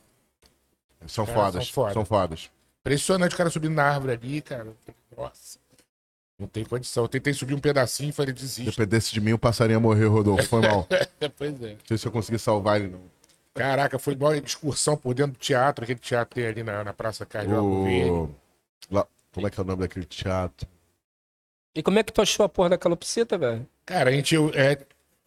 São 1.06 1.24
É, 1.24 1.28
fodas. 1.28 1.65
são 1.66 1.73
foda. 1.74 1.93
São 1.93 2.05
fodas. 2.05 2.51
impressionante 2.81 3.35
o 3.35 3.36
cara 3.39 3.51
subindo 3.51 3.74
na 3.74 3.85
árvore 3.85 4.12
ali, 4.15 4.40
cara. 4.43 4.66
Nossa. 5.16 5.59
Não 6.39 6.48
tem 6.48 6.65
condição. 6.65 7.05
Eu 7.05 7.09
tentei 7.09 7.32
subir 7.32 7.55
um 7.55 7.61
pedacinho 7.61 8.09
e 8.11 8.12
falei, 8.12 8.32
desisto. 8.32 8.70
Dependesse 8.70 9.12
de 9.12 9.20
mim, 9.20 9.32
o 9.32 9.39
passarinho 9.39 9.77
ia 9.77 9.81
morrer, 9.81 10.06
Rodolfo. 10.06 10.44
Foi 10.48 10.61
mal. 10.62 10.86
pois 11.39 11.62
é. 11.62 11.70
Não 11.73 11.78
sei 11.86 11.98
se 11.98 12.06
eu 12.06 12.12
consegui 12.12 12.39
salvar 12.39 12.81
ele, 12.81 12.90
não. 12.90 13.01
Caraca, 13.55 13.98
foi 14.01 14.16
uma 14.16 14.36
excursão 14.36 14.97
por 14.97 15.15
dentro 15.15 15.32
do 15.32 15.39
teatro, 15.39 15.85
aquele 15.85 16.01
teatro 16.01 16.35
tem 16.35 16.44
ali 16.47 16.65
na, 16.65 16.82
na 16.82 16.93
Praça 16.93 17.24
Carioca. 17.24 17.62
O... 17.62 18.28
Lá- 18.90 19.06
Como 19.32 19.47
é 19.47 19.51
que 19.51 19.61
é 19.61 19.62
o 19.62 19.66
nome 19.66 19.82
daquele 19.82 20.05
teatro? 20.06 20.66
E 21.73 21.81
como 21.82 21.98
é 21.98 22.02
que 22.02 22.12
tu 22.12 22.20
achou 22.20 22.44
a 22.44 22.48
porra 22.48 22.70
da 22.70 22.78
calopsita, 22.78 23.39
velho? 23.39 23.65
Cara, 23.86 24.11
a 24.11 24.12
gente. 24.12 24.35
eu- 24.35 24.51
É, 24.55 24.77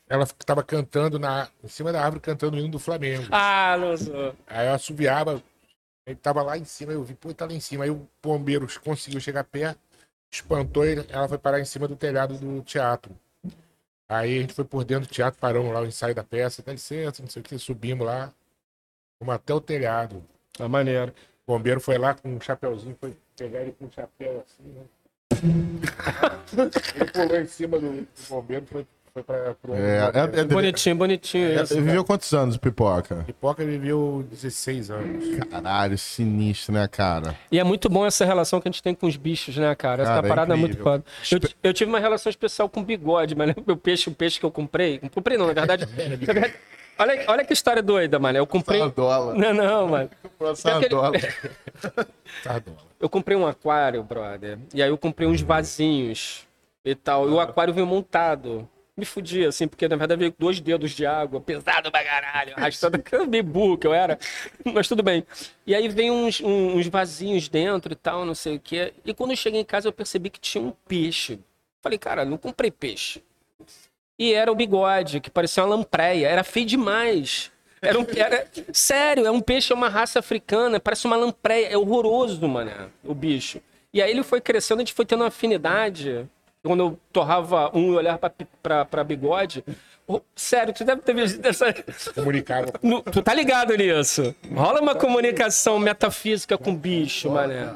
ela 0.10 0.26
tava 0.46 0.62
cantando 0.62 1.18
na, 1.18 1.48
em 1.64 1.68
cima 1.70 1.94
da 1.94 2.02
árvore, 2.04 2.20
cantando 2.22 2.58
o 2.58 2.60
hino 2.60 2.70
do 2.70 2.80
Flamengo. 2.80 3.28
Ah, 3.32 3.78
não 3.80 3.96
sou. 3.96 4.36
Aí 4.46 4.68
eu 4.68 4.74
assobiava, 4.74 5.42
ele 6.06 6.16
tava 6.18 6.42
lá 6.42 6.58
em 6.58 6.66
cima, 6.66 6.92
eu 6.92 7.04
vi, 7.06 7.14
pô, 7.14 7.34
tá 7.34 7.46
lá 7.46 7.54
em 7.54 7.60
cima. 7.62 7.86
Aí 7.86 7.90
o 7.90 8.06
bombeiro 8.22 8.68
conseguiu 8.82 9.22
chegar 9.22 9.46
perto, 9.46 9.80
espantou 10.32 10.86
e 10.86 11.06
ela 11.10 11.28
foi 11.28 11.38
parar 11.38 11.60
em 11.60 11.66
cima 11.66 11.88
do 11.88 11.96
telhado 11.96 12.38
do 12.38 12.62
teatro. 12.62 13.18
Aí 14.10 14.38
a 14.38 14.42
gente 14.42 14.54
foi 14.54 14.64
por 14.64 14.86
dentro 14.86 15.08
do 15.08 15.12
teatro, 15.12 15.40
paramos 15.40 15.74
lá 15.74 15.82
o 15.82 15.86
ensaio 15.86 16.16
da 16.16 16.24
peça, 16.24 16.64
dá 16.64 16.72
licença, 16.72 17.22
não 17.22 17.30
sei 17.30 17.42
o 17.42 17.44
que, 17.44 17.58
subimos 17.60 18.06
lá, 18.06 18.34
fomos 19.20 19.36
até 19.36 19.54
o 19.54 19.60
telhado. 19.60 20.24
Ah, 20.60 20.68
maneiro. 20.68 21.14
O 21.46 21.54
bombeiro 21.54 21.80
foi 21.80 21.98
lá 21.98 22.14
com 22.14 22.30
um 22.30 22.42
chapeuzinho, 22.42 22.96
foi 23.00 23.16
pegar 23.36 23.62
ele 23.62 23.74
com 23.74 23.86
um 23.86 23.92
chapéu 23.92 24.46
assim, 24.46 24.64
né? 24.70 24.86
ele 26.96 27.12
pulou 27.12 27.40
em 27.40 27.48
cima 27.48 27.80
do, 27.80 28.02
do 28.02 28.08
bombeiro, 28.30 28.66
foi, 28.66 28.88
foi 29.18 29.24
pra, 29.24 29.54
pro 29.56 29.74
É, 29.74 30.12
é, 30.14 30.40
é, 30.42 30.44
Bonitinho, 30.44 30.96
bonitinho 30.96 31.60
é, 31.60 31.64
isso. 31.64 31.76
viveu 31.76 32.04
quantos 32.04 32.34
anos, 32.34 32.58
Pipoca? 32.58 33.24
Pipoca 33.26 33.66
viveu 33.66 34.26
16 34.30 34.92
anos. 34.92 35.26
Caralho, 35.50 35.98
sinistro, 35.98 36.74
né, 36.74 36.88
cara? 36.88 37.36
E 37.52 37.60
é 37.60 37.64
muito 37.64 37.90
bom 37.90 38.06
essa 38.06 38.26
relação 38.26 38.62
que 38.62 38.68
a 38.68 38.72
gente 38.72 38.84
tem 38.84 38.94
com 38.94 39.08
os 39.08 39.16
bichos, 39.16 39.58
né, 39.58 39.74
cara? 39.76 40.04
Essa 40.04 40.14
Cara, 40.14 40.28
é 40.28 40.30
parada 40.30 40.54
é 40.54 40.58
muito 40.58 40.78
foda. 40.78 41.04
Eu, 41.32 41.40
eu 41.64 41.74
tive 41.74 41.90
uma 41.90 42.00
relação 42.00 42.30
especial 42.30 42.70
com 42.70 42.84
bigode, 42.84 43.36
mas 43.36 43.54
o 43.66 43.76
peixe, 43.78 44.10
o 44.10 44.14
peixe 44.14 44.40
que 44.40 44.46
eu 44.46 44.52
comprei. 44.52 45.00
Não 45.02 45.10
comprei, 45.10 45.38
não, 45.38 45.48
na 45.54 45.54
verdade. 45.54 45.88
olha, 47.00 47.26
olha 47.28 47.46
que 47.46 47.54
história 47.54 47.82
doida, 47.82 48.20
mano. 48.20 48.38
Eu 48.38 48.46
comprei. 48.46 48.80
Sardola. 48.80 49.34
Não, 49.34 49.54
não, 49.54 49.88
mano. 49.88 50.10
Sardola. 50.56 51.14
Eu 53.00 53.08
comprei 53.08 53.38
um 53.38 53.46
aquário, 53.46 54.02
brother. 54.02 54.58
E 54.74 54.82
aí 54.82 54.90
eu 54.90 54.98
comprei 54.98 55.28
uns 55.28 55.40
vasinhos 55.40 56.48
e 56.84 56.96
tal. 56.96 57.30
E 57.30 57.32
o 57.32 57.40
aquário 57.40 57.72
veio 57.72 57.86
montado. 57.86 58.68
Me 58.98 59.06
fudi, 59.06 59.46
assim, 59.46 59.68
porque 59.68 59.88
na 59.88 59.96
verdade 59.96 60.20
veio 60.20 60.34
dois 60.40 60.60
dedos 60.60 60.90
de 60.92 61.06
água, 61.06 61.40
pesado 61.40 61.92
pra 61.92 62.04
caralho, 62.04 62.54
arrastando, 62.58 63.00
meio 63.30 63.44
burro 63.44 63.78
que 63.78 63.86
eu 63.86 63.94
era. 63.94 64.18
Mas 64.66 64.88
tudo 64.88 65.04
bem. 65.04 65.24
E 65.68 65.76
aí 65.76 65.88
vem 65.88 66.10
uns, 66.10 66.42
uns 66.42 66.88
vasinhos 66.88 67.48
dentro 67.48 67.94
e 67.94 67.96
tal, 67.96 68.26
não 68.26 68.34
sei 68.34 68.56
o 68.56 68.60
quê. 68.60 68.96
E 69.06 69.14
quando 69.14 69.32
eu 69.32 69.38
cheguei 69.38 69.62
em 69.62 69.66
casa 69.66 69.88
eu 69.88 69.94
percebi 69.94 70.32
que 70.32 70.40
tinha 70.40 70.64
um 70.64 70.74
peixe. 70.88 71.40
Falei, 71.80 72.00
cara, 72.00 72.26
não 72.26 72.38
comprei 72.38 72.72
peixe. 72.72 73.22
E 74.18 74.34
era 74.34 74.52
o 74.52 74.56
bigode, 74.56 75.20
que 75.20 75.30
parecia 75.30 75.64
uma 75.64 75.76
lampreia. 75.76 76.28
Era 76.28 76.44
feio 76.44 76.66
demais. 76.66 77.52
Era 77.80 78.00
um, 78.00 78.06
era, 78.16 78.48
sério, 78.74 79.28
é 79.28 79.32
um 79.32 79.40
peixe, 79.40 79.72
é 79.72 79.76
uma 79.76 79.90
raça 79.90 80.18
africana, 80.18 80.80
parece 80.80 81.06
uma 81.06 81.16
lampreia. 81.16 81.68
É 81.68 81.78
horroroso, 81.78 82.48
mano, 82.48 82.92
o 83.04 83.14
bicho. 83.14 83.62
E 83.94 84.02
aí 84.02 84.10
ele 84.10 84.24
foi 84.24 84.42
crescendo, 84.42 84.80
a 84.80 84.82
gente 84.82 84.94
foi 84.94 85.06
tendo 85.06 85.22
uma 85.22 85.28
afinidade. 85.28 86.28
Quando 86.68 86.80
eu 86.84 87.00
torrava 87.12 87.72
um 87.76 87.94
e 87.94 87.96
olhava 87.96 88.18
pra, 88.18 88.30
pi- 88.30 88.48
pra, 88.62 88.86
pra 88.86 89.04
bigode. 89.04 89.64
Oh, 90.08 90.22
sério, 90.36 90.74
tu 90.74 90.84
deve 90.86 91.02
ter 91.02 91.14
visto 91.14 91.44
essa. 91.46 91.74
Comunicava. 92.14 92.72
No- 92.84 93.02
tu 93.02 93.22
tá 93.22 93.34
ligado 93.34 93.76
nisso? 93.76 94.34
Rola 94.54 94.82
uma 94.82 94.96
comunicação 94.96 95.80
metafísica 95.80 96.58
com 96.58 96.72
o 96.72 96.76
bicho, 96.78 97.30
mané. 97.30 97.74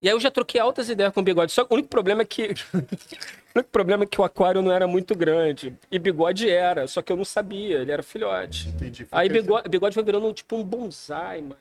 E 0.00 0.08
aí 0.08 0.14
eu 0.14 0.20
já 0.20 0.30
troquei 0.30 0.60
altas 0.60 0.88
ideias 0.88 1.12
com 1.12 1.20
o 1.20 1.22
bigode. 1.24 1.50
Só 1.52 1.64
que 1.64 1.72
o 1.72 1.74
único 1.74 1.88
problema 1.88 2.22
é 2.22 2.24
que. 2.24 2.54
o 2.74 3.58
único 3.58 3.70
problema 3.70 4.04
é 4.04 4.06
que 4.06 4.20
o 4.20 4.24
aquário 4.24 4.62
não 4.62 4.72
era 4.72 4.86
muito 4.86 5.14
grande. 5.16 5.74
E 5.90 5.98
bigode 5.98 6.48
era, 6.48 6.86
só 6.86 7.02
que 7.02 7.10
eu 7.12 7.16
não 7.16 7.24
sabia, 7.24 7.78
ele 7.78 7.90
era 7.92 8.02
filhote. 8.02 8.68
Entendi. 8.68 9.06
Aí 9.10 9.28
bigode, 9.28 9.68
bigode 9.68 9.94
foi 9.94 10.02
virando 10.04 10.32
tipo 10.32 10.56
um 10.56 10.62
bonsai, 10.64 11.40
mano. 11.42 11.56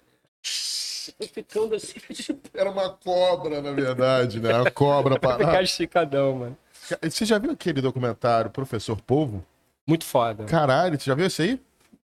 Ficando 1.33 1.75
assim, 1.75 1.99
tipo, 2.13 2.49
Era 2.53 2.69
uma 2.69 2.89
cobra, 2.89 3.61
na 3.61 3.71
verdade, 3.71 4.39
né? 4.39 4.51
A 4.53 4.69
cobra 4.71 5.15
ficar 5.15 5.37
parada. 5.37 5.63
esticadão, 5.63 6.35
mano. 6.35 6.57
Você 7.01 7.25
já 7.25 7.37
viu 7.37 7.51
aquele 7.51 7.81
documentário 7.81 8.49
Professor 8.49 8.99
Polvo? 9.01 9.43
Muito 9.85 10.05
foda. 10.05 10.45
Caralho, 10.45 10.99
você 10.99 11.05
já 11.05 11.15
viu 11.15 11.25
esse 11.25 11.41
aí? 11.41 11.61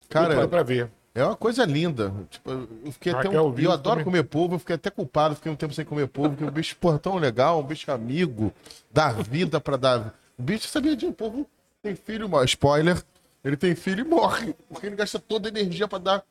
Cara, 0.09 0.35
Cara, 0.35 0.49
pra 0.49 0.63
ver. 0.63 0.91
é 1.15 1.25
uma 1.25 1.37
coisa 1.37 1.65
linda. 1.65 2.13
Tipo, 2.31 2.51
eu 2.85 2.93
fiquei 2.93 3.13
até 3.13 3.29
um... 3.29 3.59
Eu 3.59 3.73
adoro 3.73 3.97
também. 3.97 4.05
comer 4.05 4.25
polvo, 4.25 4.57
eu 4.57 4.59
fiquei 4.59 4.77
até 4.77 4.91
culpado, 4.91 5.35
fiquei 5.35 5.51
um 5.51 5.57
tempo 5.57 5.73
sem 5.73 5.85
comer 5.85 6.07
polvo, 6.07 6.31
porque 6.31 6.45
o 6.45 6.51
bicho, 6.51 6.77
porra, 6.77 6.99
tão 6.99 7.17
legal, 7.17 7.61
um 7.61 7.63
bicho 7.63 7.91
amigo, 7.91 8.53
dá 8.91 9.11
vida 9.13 9.61
pra 9.61 9.77
dar. 9.77 10.15
O 10.39 10.43
bicho 10.43 10.69
sabia 10.69 10.95
de 10.95 11.07
um 11.07 11.13
polvo 11.13 11.47
tem 11.83 11.97
filho, 11.97 12.29
mas 12.29 12.51
spoiler, 12.51 13.03
ele 13.43 13.57
tem 13.57 13.75
filho 13.75 14.05
e 14.05 14.09
morre, 14.09 14.55
porque 14.69 14.87
ele 14.87 14.97
gasta 14.97 15.19
toda 15.19 15.49
a 15.49 15.51
energia 15.51 15.89
pra 15.89 15.99
dar. 15.99 16.23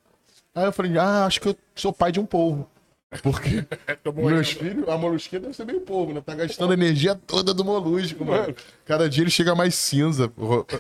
Aí 0.54 0.66
eu 0.66 0.72
falei, 0.72 0.98
ah, 0.98 1.26
acho 1.26 1.42
que 1.42 1.50
eu 1.50 1.56
sou 1.76 1.92
pai 1.92 2.12
de 2.12 2.20
um 2.20 2.26
polvo. 2.26 2.70
Porque 3.22 3.66
meus 4.16 4.52
filhos, 4.52 4.88
a 4.88 4.98
molusquinha 4.98 5.42
deve 5.42 5.54
ser 5.54 5.66
meio 5.66 5.82
polvo, 5.82 6.14
né? 6.14 6.22
Tá 6.26 6.34
gastando 6.34 6.72
a 6.72 6.74
energia 6.74 7.14
toda 7.14 7.54
do 7.54 7.64
molusco, 7.66 8.24
mano. 8.24 8.56
Cada 8.86 9.10
dia 9.10 9.24
ele 9.24 9.30
chega 9.30 9.54
mais 9.54 9.76
cinza. 9.76 10.28
porra. 10.30 10.64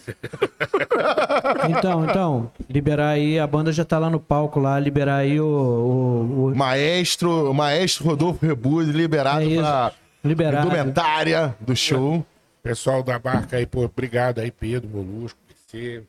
Então, 1.69 2.05
então, 2.05 2.51
liberar 2.69 3.09
aí, 3.09 3.39
a 3.39 3.45
banda 3.47 3.71
já 3.71 3.83
tá 3.85 3.97
lá 3.99 4.09
no 4.09 4.19
palco 4.19 4.59
lá, 4.59 4.79
liberar 4.79 5.17
aí 5.17 5.39
o. 5.39 5.45
o, 5.45 6.45
o- 6.47 6.55
Maestro, 6.55 7.49
o 7.49 7.53
maestro 7.53 8.05
Rodolfo 8.05 8.45
Rebus, 8.45 8.87
liberado 8.87 9.41
É 9.49 9.55
pra 9.57 9.91
liberado. 10.23 10.67
indumentária 10.67 11.55
do 11.59 11.75
show. 11.75 12.25
Pessoal 12.63 13.01
da 13.03 13.17
barca 13.17 13.57
aí, 13.57 13.65
pô, 13.65 13.83
obrigado 13.85 14.39
aí, 14.39 14.51
Pedro, 14.51 14.89
Molusco, 14.89 15.39
PC, 15.47 16.03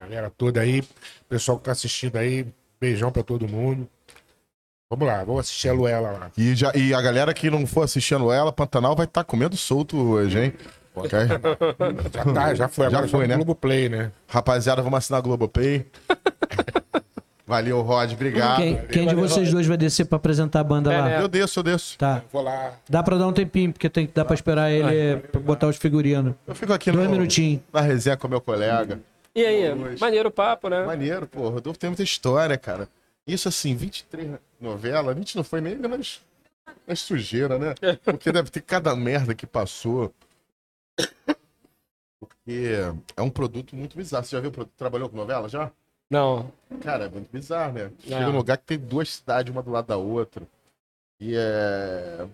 galera 0.00 0.30
toda 0.36 0.60
aí. 0.60 0.82
Pessoal 1.28 1.58
que 1.58 1.64
tá 1.64 1.72
assistindo 1.72 2.16
aí, 2.16 2.46
beijão 2.80 3.10
pra 3.10 3.22
todo 3.22 3.48
mundo. 3.48 3.88
Vamos 4.96 5.06
lá, 5.12 5.24
vamos 5.24 5.40
assistir 5.40 5.68
a 5.68 5.72
Luela 5.72 6.10
lá. 6.12 6.30
E, 6.38 6.54
já, 6.54 6.70
e 6.74 6.94
a 6.94 7.02
galera 7.02 7.34
que 7.34 7.50
não 7.50 7.66
for 7.66 7.82
assistindo 7.82 8.30
ela, 8.32 8.52
Pantanal 8.52 8.94
vai 8.94 9.06
estar 9.06 9.24
comendo 9.24 9.56
solto 9.56 9.96
hoje, 9.96 10.38
hein? 10.38 10.52
Ok? 10.94 11.18
Já 12.12 12.24
tá, 12.32 12.54
já 12.54 12.68
foi, 12.68 12.84
Já 12.84 12.98
agora 12.98 13.08
foi, 13.08 13.22
no 13.22 13.28
né? 13.28 13.34
Globoplay, 13.36 13.88
né? 13.88 14.12
Rapaziada, 14.28 14.80
vamos 14.82 14.98
assinar 14.98 15.18
a 15.18 15.22
Globopay. 15.22 15.84
Valeu, 17.46 17.82
Rod, 17.82 18.12
obrigado. 18.12 18.56
Quem, 18.56 18.76
quem 18.86 19.06
de 19.08 19.14
vocês 19.14 19.50
dois 19.52 19.66
vai 19.66 19.76
descer 19.76 20.06
pra 20.06 20.16
apresentar 20.16 20.60
a 20.60 20.64
banda 20.64 20.90
É, 20.92 20.98
lá? 20.98 21.04
né? 21.06 21.20
Eu 21.20 21.28
desço, 21.28 21.58
eu 21.58 21.62
desço. 21.64 21.98
Tá. 21.98 22.22
Vou 22.32 22.40
lá. 22.40 22.72
Dá 22.88 23.02
pra 23.02 23.18
dar 23.18 23.26
um 23.26 23.32
tempinho, 23.32 23.70
porque 23.72 23.90
tem 23.90 24.06
que 24.06 24.14
dar 24.14 24.24
pra 24.24 24.34
esperar 24.34 24.70
ele 24.70 25.18
pra 25.20 25.40
botar 25.40 25.66
os 25.66 25.76
figurinos. 25.76 26.34
Eu 26.46 26.54
fico 26.54 26.72
aqui 26.72 26.90
Dois 26.90 27.04
no, 27.06 27.12
minutinhos. 27.12 27.60
na 27.72 27.80
resenha 27.82 28.16
com 28.16 28.28
meu 28.28 28.40
colega. 28.40 28.98
E 29.34 29.44
aí, 29.44 29.74
maneiro 30.00 30.28
o 30.30 30.32
papo, 30.32 30.68
né? 30.70 30.86
Maneiro, 30.86 31.26
pô. 31.26 31.50
Rodolfo 31.50 31.78
tem 31.78 31.90
muita 31.90 32.02
história, 32.02 32.56
cara. 32.56 32.88
Isso 33.26 33.48
assim, 33.48 33.74
23 33.74 34.28
novelas, 34.64 35.14
a 35.14 35.18
gente 35.18 35.36
não 35.36 35.44
foi 35.44 35.60
nem 35.60 35.76
nas, 35.76 36.20
nas 36.86 37.00
sujeiras, 37.00 37.60
né? 37.60 37.74
Porque 38.04 38.32
deve 38.32 38.50
ter 38.50 38.62
cada 38.62 38.94
merda 38.96 39.34
que 39.34 39.46
passou. 39.46 40.12
Porque 42.18 42.72
é 43.16 43.22
um 43.22 43.30
produto 43.30 43.74
muito 43.76 43.96
bizarro. 43.96 44.24
Você 44.24 44.36
já 44.36 44.40
viu, 44.40 44.50
trabalhou 44.76 45.08
com 45.08 45.16
novela 45.16 45.48
já? 45.48 45.70
Não. 46.10 46.50
Cara, 46.82 47.04
é 47.06 47.08
muito 47.08 47.30
bizarro, 47.32 47.72
né? 47.74 47.90
Chega 48.00 48.16
É. 48.16 48.26
num 48.26 48.36
lugar 48.36 48.58
que 48.58 48.64
tem 48.64 48.78
duas 48.78 49.08
cidades, 49.14 49.52
uma 49.52 49.62
do 49.62 49.70
lado 49.70 49.86
da 49.86 49.96
outra. 49.96 50.46
E 51.20 51.34
é. 51.36 52.26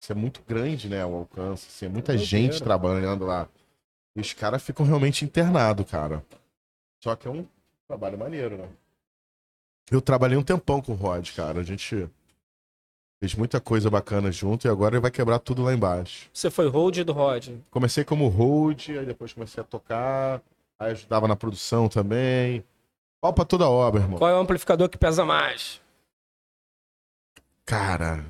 Isso 0.00 0.12
é 0.12 0.14
muito 0.14 0.42
grande, 0.46 0.88
né? 0.88 1.04
O 1.04 1.14
alcance. 1.14 1.66
Assim, 1.68 1.86
é 1.86 1.88
muita 1.88 2.12
Doideira. 2.12 2.26
gente 2.52 2.62
trabalhando 2.62 3.24
lá. 3.24 3.48
E 4.14 4.20
os 4.20 4.32
caras 4.32 4.62
ficam 4.62 4.84
realmente 4.86 5.24
internados, 5.24 5.88
cara. 5.90 6.24
Só 7.02 7.14
que 7.16 7.26
é 7.28 7.30
um 7.30 7.46
trabalho 7.86 8.18
maneiro, 8.18 8.56
né? 8.56 8.68
Eu 9.90 10.00
trabalhei 10.00 10.36
um 10.36 10.42
tempão 10.42 10.80
com 10.82 10.92
o 10.92 10.96
Rod, 10.96 11.30
cara. 11.32 11.60
A 11.60 11.62
gente 11.62 12.08
Fez 13.18 13.34
muita 13.34 13.60
coisa 13.60 13.88
bacana 13.88 14.30
junto 14.30 14.66
e 14.66 14.70
agora 14.70 14.94
ele 14.96 15.00
vai 15.00 15.10
quebrar 15.10 15.38
tudo 15.38 15.62
lá 15.62 15.72
embaixo. 15.72 16.28
Você 16.32 16.50
foi 16.50 16.68
hold 16.68 16.98
do 16.98 17.12
Rod. 17.14 17.48
Comecei 17.70 18.04
como 18.04 18.28
hold, 18.28 18.90
aí 18.90 19.06
depois 19.06 19.32
comecei 19.32 19.62
a 19.62 19.64
tocar, 19.64 20.42
aí 20.78 20.92
ajudava 20.92 21.26
na 21.26 21.34
produção 21.34 21.88
também. 21.88 22.62
Pau 23.18 23.32
pra 23.32 23.46
toda 23.46 23.68
obra, 23.68 24.02
irmão. 24.02 24.18
Qual 24.18 24.30
é 24.30 24.34
o 24.34 24.38
amplificador 24.38 24.90
que 24.90 24.98
pesa 24.98 25.24
mais? 25.24 25.80
Cara, 27.64 28.22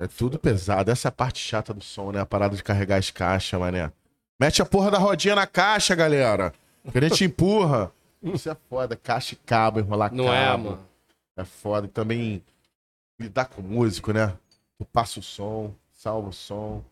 é 0.00 0.06
tudo 0.06 0.38
pesado. 0.38 0.90
Essa 0.90 1.08
é 1.08 1.10
a 1.10 1.12
parte 1.12 1.38
chata 1.38 1.74
do 1.74 1.84
som, 1.84 2.10
né? 2.10 2.20
A 2.20 2.26
parada 2.26 2.56
de 2.56 2.62
carregar 2.62 2.96
as 2.96 3.10
caixas, 3.10 3.60
mané. 3.60 3.92
Mete 4.40 4.62
a 4.62 4.66
porra 4.66 4.90
da 4.90 4.98
rodinha 4.98 5.34
na 5.34 5.46
caixa, 5.46 5.94
galera. 5.94 6.54
Que 6.90 6.96
a 6.96 7.00
gente 7.02 7.24
empurra. 7.26 7.92
Isso 8.22 8.50
é 8.50 8.56
foda. 8.68 8.96
Caixa 8.96 9.34
e 9.34 9.36
cabo, 9.36 9.80
enrolar 9.80 10.12
Não 10.12 10.24
cabo. 10.26 10.34
é, 10.34 10.56
mano. 10.56 10.80
É 11.36 11.44
foda. 11.44 11.86
E 11.86 11.90
também 11.90 12.42
lidar 13.18 13.46
com 13.46 13.60
o 13.60 13.64
músico, 13.64 14.12
né? 14.12 14.36
Tu 14.78 14.84
passa 14.84 15.20
o 15.20 15.22
som, 15.22 15.72
salva 15.92 16.28
o 16.28 16.32
som. 16.32 16.82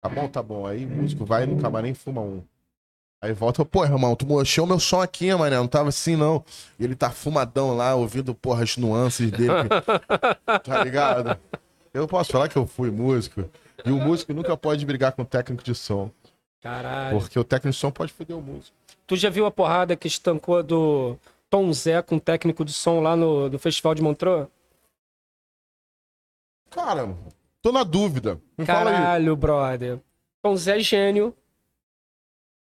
Tá 0.00 0.08
bom, 0.08 0.28
tá 0.28 0.42
bom. 0.42 0.66
Aí 0.66 0.84
o 0.84 0.88
músico 0.88 1.24
vai 1.24 1.46
no 1.46 1.60
camarim 1.60 1.94
fuma 1.94 2.20
um. 2.20 2.42
Aí 3.22 3.32
volta, 3.32 3.64
pô, 3.64 3.82
irmão, 3.84 4.14
tu 4.14 4.26
mostrou 4.26 4.66
meu 4.66 4.78
som 4.78 5.00
aqui, 5.00 5.34
mané. 5.34 5.56
Não 5.56 5.66
tava 5.66 5.88
assim, 5.88 6.14
não. 6.14 6.44
E 6.78 6.84
ele 6.84 6.94
tá 6.94 7.10
fumadão 7.10 7.74
lá, 7.74 7.94
ouvindo, 7.94 8.34
porra, 8.34 8.64
as 8.64 8.76
nuances 8.76 9.30
dele. 9.30 9.68
tá 10.62 10.84
ligado? 10.84 11.38
Eu 11.94 12.06
posso 12.06 12.32
falar 12.32 12.48
que 12.48 12.56
eu 12.56 12.66
fui 12.66 12.90
músico. 12.90 13.48
E 13.82 13.90
o 13.90 13.96
músico 13.96 14.34
nunca 14.34 14.56
pode 14.56 14.84
brigar 14.84 15.12
com 15.12 15.22
o 15.22 15.24
técnico 15.24 15.64
de 15.64 15.74
som. 15.74 16.10
Caralho. 16.60 17.18
Porque 17.18 17.38
o 17.38 17.44
técnico 17.44 17.72
de 17.72 17.78
som 17.78 17.90
pode 17.90 18.12
foder 18.12 18.36
o 18.36 18.42
músico. 18.42 18.76
Tu 19.06 19.16
já 19.16 19.28
viu 19.28 19.44
a 19.46 19.50
porrada 19.50 19.96
que 19.96 20.08
estancou 20.08 20.62
do 20.62 21.18
Tom 21.50 21.72
Zé 21.72 22.00
com 22.02 22.16
o 22.16 22.20
técnico 22.20 22.64
de 22.64 22.72
som 22.72 23.00
lá 23.00 23.14
no, 23.14 23.48
no 23.48 23.58
Festival 23.58 23.94
de 23.94 24.02
Montreux? 24.02 24.48
Cara, 26.70 27.16
tô 27.60 27.70
na 27.70 27.84
dúvida. 27.84 28.40
Me. 28.56 28.64
Caralho, 28.64 29.36
brother. 29.36 30.00
Tom 30.42 30.56
Zé 30.56 30.78
é 30.78 30.80
gênio. 30.80 31.34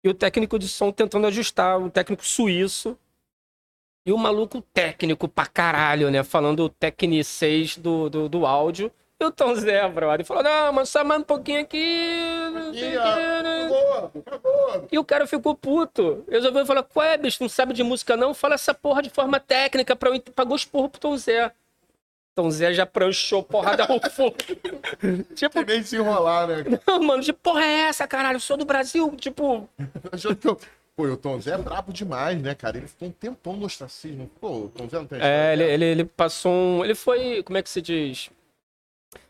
E 0.04 0.10
o 0.10 0.14
técnico 0.14 0.58
de 0.58 0.68
som 0.68 0.92
tentando 0.92 1.28
ajustar, 1.28 1.80
um 1.80 1.90
técnico 1.90 2.26
suíço. 2.26 2.98
E 4.04 4.12
o 4.12 4.18
maluco 4.18 4.62
técnico 4.62 5.28
pra 5.28 5.46
caralho, 5.46 6.10
né? 6.10 6.24
Falando 6.24 6.62
o 6.66 6.70
tecnicês 6.70 7.78
do, 7.78 8.10
do, 8.10 8.28
do 8.28 8.46
áudio. 8.48 8.92
E 9.22 9.24
o 9.24 9.30
Tom 9.30 9.54
Zé, 9.54 9.88
brother, 9.88 10.26
falou: 10.26 10.42
Não, 10.42 10.74
mas 10.74 10.90
só 10.90 11.04
mais 11.04 11.22
um 11.22 11.24
pouquinho 11.24 11.62
aqui. 11.62 11.78
Ih, 11.78 12.70
o 12.70 12.72
quê, 12.72 13.44
né?" 13.44 13.68
gordo. 13.70 14.88
E 14.92 14.98
o 14.98 15.06
cara 15.06 15.28
ficou 15.28 15.54
puto. 15.54 16.26
Resolveu 16.28 16.66
falar: 16.66 16.82
Qual 16.82 17.06
é, 17.06 17.18
bicho? 17.18 17.38
Não 17.40 17.48
sabe 17.48 17.72
de 17.72 17.84
música 17.84 18.18
não? 18.18 18.34
Fala 18.34 18.56
essa 18.56 18.74
porra 18.74 19.04
de 19.04 19.12
forma 19.12 19.40
técnica 19.40 19.96
pra 19.96 20.10
eu. 20.10 20.16
ent-" 20.16 20.32
Pagou 20.32 20.56
os 20.56 20.66
porros 20.66 20.90
pro 20.90 21.00
Tom 21.00 21.16
Zé. 21.18 21.52
Tom 22.34 22.50
Zé 22.50 22.74
já 22.74 22.84
pranchou 22.88 23.44
porrada 23.44 23.84
ao 23.84 24.10
fogo. 24.10 24.38
tipo, 25.36 25.64
Que 25.64 25.72
nem 25.72 25.84
se 25.84 25.98
enrolar, 25.98 26.48
né? 26.48 26.64
não, 26.88 27.04
mano, 27.04 27.22
de 27.22 27.34
porra 27.34 27.64
é 27.64 27.80
essa, 27.82 28.08
caralho? 28.08 28.38
Eu 28.38 28.40
sou 28.40 28.58
do 28.58 28.66
Brasil. 28.66 29.16
Tipo, 29.18 29.70
que 29.78 30.58
Pô, 30.96 31.08
e 31.08 31.12
o 31.12 31.18
Tom 31.18 31.40
Zé 31.40 31.52
é 31.54 31.58
brabo 31.58 31.94
demais, 31.94 32.42
né, 32.42 32.56
cara? 32.56 32.78
Ele 32.78 32.88
ficou 32.88 33.08
um 33.08 33.12
tempão 33.12 33.56
no 33.56 33.66
ostracismo. 33.68 34.32
Pô, 34.42 34.66
o 34.66 34.70
Tom 34.70 34.90
Zé 34.90 34.98
não 34.98 35.06
tem 35.06 35.20
é, 35.22 35.54
ele, 35.54 35.62
história? 35.64 35.74
ele, 35.74 35.86
ele 35.86 36.06
passou 36.06 36.52
um. 36.52 36.84
Ele 36.84 36.96
foi. 36.96 37.44
Como 37.44 37.58
é 37.58 37.62
que 37.62 37.70
se 37.70 37.82
diz? 37.82 38.30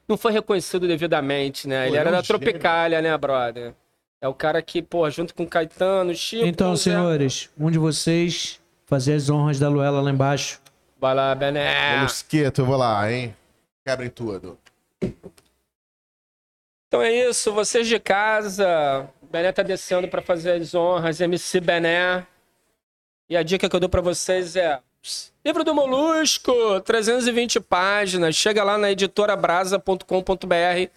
Não 0.08 0.18
foi 0.18 0.32
reconhecido 0.32 0.88
devidamente, 0.88 1.68
né? 1.68 1.84
Pô, 1.84 1.88
ele 1.90 1.98
era 1.98 2.10
é 2.10 2.12
um 2.12 2.16
da 2.16 2.22
gênio. 2.22 2.28
Tropicália, 2.40 3.02
né, 3.02 3.18
brother? 3.18 3.74
É 4.22 4.28
o 4.28 4.34
cara 4.34 4.62
que, 4.62 4.82
pô, 4.82 5.10
junto 5.10 5.34
com 5.34 5.44
o 5.44 5.48
Caetano, 5.48 6.14
Chico. 6.14 6.46
Então, 6.46 6.76
Zé- 6.76 6.92
senhores, 6.92 7.50
um 7.58 7.72
de 7.72 7.80
vocês 7.80 8.60
fazer 8.86 9.14
as 9.14 9.30
honras 9.30 9.58
da 9.58 9.70
Luela 9.70 10.02
lá 10.02 10.12
embaixo. 10.12 10.60
Vai 11.00 11.16
lá, 11.16 11.34
Bené. 11.34 11.98
Molusqueto, 11.98 12.62
eu 12.62 12.66
vou 12.66 12.78
lá, 12.78 13.12
hein? 13.12 13.36
Quebrem 13.86 14.10
tudo. 14.10 14.60
Então 16.88 17.02
é 17.02 17.12
isso, 17.30 17.52
vocês 17.54 17.88
de 17.88 18.00
casa. 18.00 19.10
O 19.22 19.26
Bené 19.26 19.52
tá 19.52 19.64
descendo 19.64 20.08
pra 20.08 20.22
fazer 20.22 20.52
as 20.62 20.76
honras, 20.76 21.22
MC 21.22 21.60
Bené. 21.62 22.28
E 23.30 23.38
a 23.38 23.44
dica 23.44 23.70
que 23.70 23.76
eu 23.76 23.80
dou 23.80 23.90
pra 23.90 24.02
vocês 24.02 24.56
é. 24.56 24.80
Livro 25.44 25.64
do 25.64 25.74
Molusco, 25.74 26.80
320 26.82 27.60
páginas. 27.60 28.36
Chega 28.36 28.64
lá 28.64 28.78
na 28.78 28.92
editorabrasa.com.br 28.92 30.92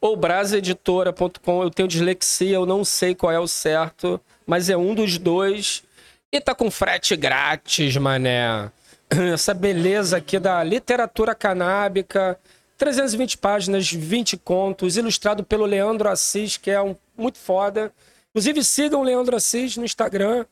ou 0.00 0.16
brasaeditora.com. 0.16 1.62
Eu 1.62 1.70
tenho 1.70 1.88
dislexia, 1.88 2.54
eu 2.54 2.64
não 2.64 2.84
sei 2.84 3.14
qual 3.14 3.32
é 3.32 3.40
o 3.40 3.48
certo, 3.48 4.20
mas 4.46 4.70
é 4.70 4.76
um 4.76 4.94
dos 4.94 5.18
dois. 5.18 5.82
E 6.30 6.40
tá 6.40 6.54
com 6.54 6.70
frete 6.70 7.16
grátis, 7.16 7.96
mané. 7.96 8.70
Essa 9.32 9.52
beleza 9.52 10.18
aqui 10.18 10.38
da 10.38 10.62
literatura 10.62 11.34
canábica. 11.34 12.38
320 12.76 13.38
páginas, 13.38 13.90
20 13.90 14.36
contos, 14.36 14.96
ilustrado 14.96 15.42
pelo 15.42 15.66
Leandro 15.66 16.08
Assis, 16.08 16.56
que 16.56 16.70
é 16.70 16.80
um 16.80 16.94
muito 17.16 17.38
foda. 17.38 17.92
Inclusive, 18.30 18.62
sigam 18.62 19.00
o 19.00 19.04
Leandro 19.04 19.34
Assis 19.34 19.76
no 19.76 19.84
Instagram. 19.84 20.46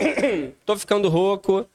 Tô 0.64 0.78
ficando 0.78 1.10
rouco. 1.10 1.68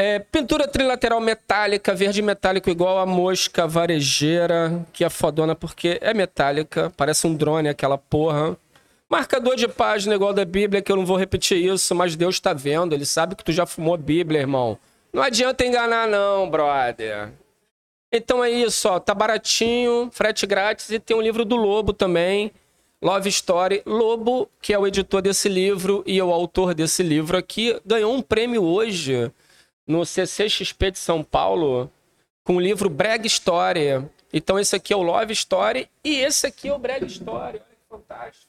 É, 0.00 0.20
pintura 0.20 0.68
trilateral 0.68 1.20
metálica, 1.20 1.92
verde 1.92 2.22
metálico 2.22 2.70
igual 2.70 3.00
a 3.00 3.04
mosca 3.04 3.66
varejeira, 3.66 4.86
que 4.92 5.04
é 5.04 5.10
fodona 5.10 5.56
porque 5.56 5.98
é 6.00 6.14
metálica, 6.14 6.92
parece 6.96 7.26
um 7.26 7.34
drone 7.34 7.68
aquela 7.68 7.98
porra. 7.98 8.56
Marcador 9.10 9.56
de 9.56 9.66
página 9.66 10.14
igual 10.14 10.32
da 10.32 10.44
Bíblia, 10.44 10.80
que 10.80 10.92
eu 10.92 10.94
não 10.94 11.04
vou 11.04 11.16
repetir 11.16 11.58
isso, 11.58 11.96
mas 11.96 12.14
Deus 12.14 12.38
tá 12.38 12.52
vendo, 12.52 12.94
ele 12.94 13.04
sabe 13.04 13.34
que 13.34 13.42
tu 13.42 13.50
já 13.50 13.66
fumou 13.66 13.96
Bíblia, 13.96 14.38
irmão. 14.38 14.78
Não 15.12 15.20
adianta 15.20 15.66
enganar 15.66 16.06
não, 16.06 16.48
brother. 16.48 17.32
Então 18.12 18.44
é 18.44 18.50
isso, 18.52 18.88
ó, 18.88 19.00
tá 19.00 19.12
baratinho, 19.12 20.10
frete 20.12 20.46
grátis 20.46 20.90
e 20.90 21.00
tem 21.00 21.16
um 21.16 21.20
livro 21.20 21.44
do 21.44 21.56
Lobo 21.56 21.92
também, 21.92 22.52
Love 23.02 23.28
Story. 23.30 23.82
Lobo, 23.84 24.48
que 24.62 24.72
é 24.72 24.78
o 24.78 24.86
editor 24.86 25.22
desse 25.22 25.48
livro 25.48 26.04
e 26.06 26.20
é 26.20 26.22
o 26.22 26.32
autor 26.32 26.72
desse 26.72 27.02
livro 27.02 27.36
aqui, 27.36 27.76
ganhou 27.84 28.14
um 28.14 28.22
prêmio 28.22 28.62
hoje 28.62 29.32
no 29.88 30.04
CCXP 30.04 30.92
de 30.92 30.98
São 30.98 31.24
Paulo 31.24 31.90
com 32.44 32.56
o 32.56 32.60
livro 32.60 32.90
Brag 32.90 33.26
Story. 33.26 34.06
Então 34.32 34.58
esse 34.58 34.76
aqui 34.76 34.92
é 34.92 34.96
o 34.96 35.02
Love 35.02 35.32
Story 35.32 35.88
e 36.04 36.16
esse 36.16 36.46
aqui 36.46 36.68
é 36.68 36.74
o 36.74 36.78
Brag 36.78 37.04
Story. 37.06 37.56
Olha 37.56 37.58
que 37.58 37.88
fantástico. 37.88 38.46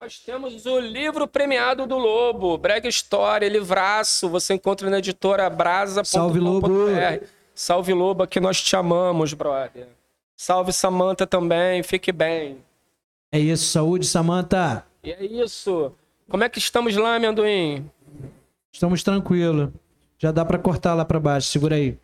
Nós 0.00 0.18
temos 0.20 0.64
o 0.66 0.78
livro 0.78 1.26
premiado 1.26 1.86
do 1.86 1.96
Lobo, 1.96 2.56
Brag 2.56 2.86
Story, 2.86 3.48
livraço. 3.48 4.28
Você 4.28 4.54
encontra 4.54 4.88
na 4.88 4.98
editora 4.98 5.50
brasa.com.br. 5.50 6.04
Salve, 6.04 6.38
Lobo. 6.38 6.68
Salve 7.54 7.92
Lobo, 7.94 8.26
que 8.26 8.38
nós 8.38 8.62
te 8.62 8.76
amamos, 8.76 9.32
brother. 9.32 9.88
Salve 10.36 10.72
Samanta 10.72 11.26
também, 11.26 11.82
fique 11.82 12.12
bem. 12.12 12.58
É 13.32 13.38
isso, 13.38 13.64
saúde, 13.64 14.06
Samanta. 14.06 14.86
E 15.02 15.10
é 15.10 15.24
isso. 15.24 15.92
Como 16.28 16.44
é 16.44 16.48
que 16.48 16.58
estamos 16.58 16.94
lá, 16.94 17.16
amendoim? 17.16 17.90
Estamos 18.76 19.02
tranquilos. 19.02 19.72
Já 20.18 20.30
dá 20.30 20.44
pra 20.44 20.58
cortar 20.58 20.92
lá 20.92 21.02
pra 21.02 21.18
baixo, 21.18 21.48
segura 21.48 21.76
aí. 21.76 21.98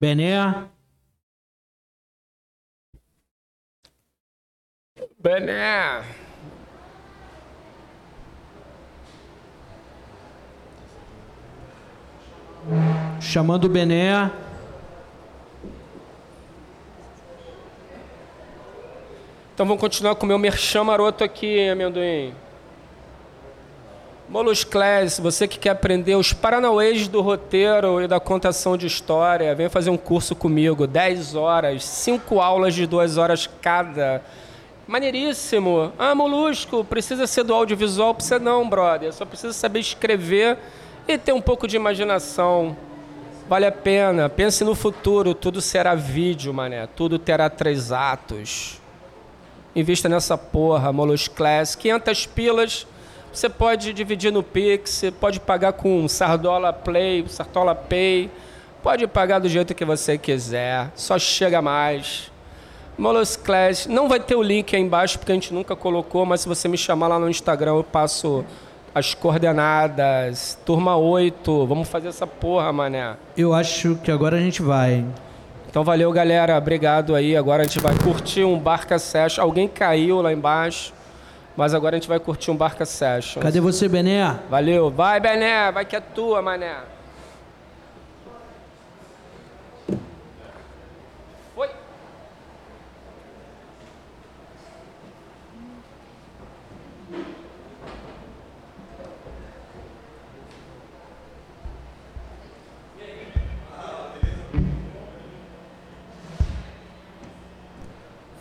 Bené, 0.00 0.68
Bené. 5.20 6.04
chamando 13.20 13.66
o 13.66 13.68
Bené. 13.68 14.32
Então 19.54 19.64
vamos 19.64 19.80
continuar 19.80 20.16
com 20.16 20.26
o 20.26 20.28
meu 20.28 20.38
merchan 20.40 20.82
maroto 20.82 21.22
aqui, 21.22 21.68
amendoim. 21.68 22.45
Molusclass, 24.28 25.20
você 25.20 25.46
que 25.46 25.56
quer 25.56 25.70
aprender 25.70 26.16
os 26.16 26.32
paranauês 26.32 27.06
do 27.06 27.20
roteiro 27.20 28.02
e 28.02 28.08
da 28.08 28.18
contação 28.18 28.76
de 28.76 28.84
história, 28.84 29.54
vem 29.54 29.68
fazer 29.68 29.88
um 29.88 29.96
curso 29.96 30.34
comigo, 30.34 30.84
10 30.84 31.36
horas, 31.36 31.84
5 31.84 32.40
aulas 32.40 32.74
de 32.74 32.88
2 32.88 33.18
horas 33.18 33.48
cada. 33.62 34.20
Maneiríssimo. 34.86 35.92
Ah, 35.96 36.12
Molusco, 36.12 36.84
precisa 36.84 37.26
ser 37.26 37.44
do 37.44 37.54
audiovisual? 37.54 38.14
Precisa 38.14 38.40
não, 38.40 38.68
brother. 38.68 39.12
Só 39.12 39.24
precisa 39.24 39.52
saber 39.52 39.78
escrever 39.78 40.58
e 41.06 41.16
ter 41.16 41.32
um 41.32 41.40
pouco 41.40 41.68
de 41.68 41.76
imaginação. 41.76 42.76
Vale 43.48 43.66
a 43.66 43.72
pena. 43.72 44.28
Pense 44.28 44.64
no 44.64 44.74
futuro, 44.74 45.34
tudo 45.34 45.60
será 45.60 45.94
vídeo, 45.94 46.52
mané. 46.52 46.88
Tudo 46.88 47.16
terá 47.16 47.48
três 47.48 47.92
atos. 47.92 48.80
Invista 49.74 50.08
nessa 50.08 50.36
porra, 50.36 50.92
Molus 50.92 51.28
Class. 51.28 51.76
500 51.76 52.26
pilas, 52.26 52.86
você 53.36 53.50
pode 53.50 53.92
dividir 53.92 54.32
no 54.32 54.42
Pix, 54.42 55.02
pode 55.20 55.38
pagar 55.40 55.74
com 55.74 56.08
Sardola 56.08 56.72
Play, 56.72 57.22
Sartola 57.28 57.74
Pay, 57.74 58.30
pode 58.82 59.06
pagar 59.06 59.40
do 59.40 59.46
jeito 59.46 59.74
que 59.74 59.84
você 59.84 60.16
quiser, 60.16 60.90
só 60.94 61.18
chega 61.18 61.60
mais. 61.60 62.32
Molus 62.96 63.36
Class, 63.36 63.86
não 63.88 64.08
vai 64.08 64.20
ter 64.20 64.34
o 64.36 64.42
link 64.42 64.74
aí 64.74 64.80
embaixo 64.80 65.18
porque 65.18 65.32
a 65.32 65.34
gente 65.34 65.52
nunca 65.52 65.76
colocou, 65.76 66.24
mas 66.24 66.40
se 66.40 66.48
você 66.48 66.66
me 66.66 66.78
chamar 66.78 67.08
lá 67.08 67.18
no 67.18 67.28
Instagram 67.28 67.72
eu 67.72 67.84
passo 67.84 68.42
as 68.94 69.12
coordenadas. 69.12 70.58
Turma 70.64 70.96
8, 70.96 71.66
vamos 71.66 71.90
fazer 71.90 72.08
essa 72.08 72.26
porra, 72.26 72.72
mané. 72.72 73.16
Eu 73.36 73.52
acho 73.52 73.96
que 73.96 74.10
agora 74.10 74.38
a 74.38 74.40
gente 74.40 74.62
vai. 74.62 75.04
Então 75.68 75.84
valeu, 75.84 76.10
galera. 76.10 76.56
Obrigado 76.56 77.14
aí. 77.14 77.36
Agora 77.36 77.64
a 77.64 77.66
gente 77.66 77.80
vai 77.80 77.94
curtir 77.98 78.44
um 78.44 78.58
Barca 78.58 78.98
Session. 78.98 79.42
Alguém 79.44 79.68
caiu 79.68 80.22
lá 80.22 80.32
embaixo, 80.32 80.94
mas 81.56 81.72
agora 81.72 81.96
a 81.96 81.98
gente 81.98 82.08
vai 82.08 82.20
curtir 82.20 82.50
um 82.50 82.56
Barca 82.56 82.84
Session. 82.84 83.40
Cadê 83.40 83.60
você, 83.60 83.88
Bené? 83.88 84.38
Valeu. 84.50 84.90
Vai, 84.90 85.18
Bené. 85.18 85.72
Vai 85.72 85.86
que 85.86 85.96
é 85.96 86.00
tua, 86.00 86.42
mané. 86.42 86.76
Foi. 91.54 91.70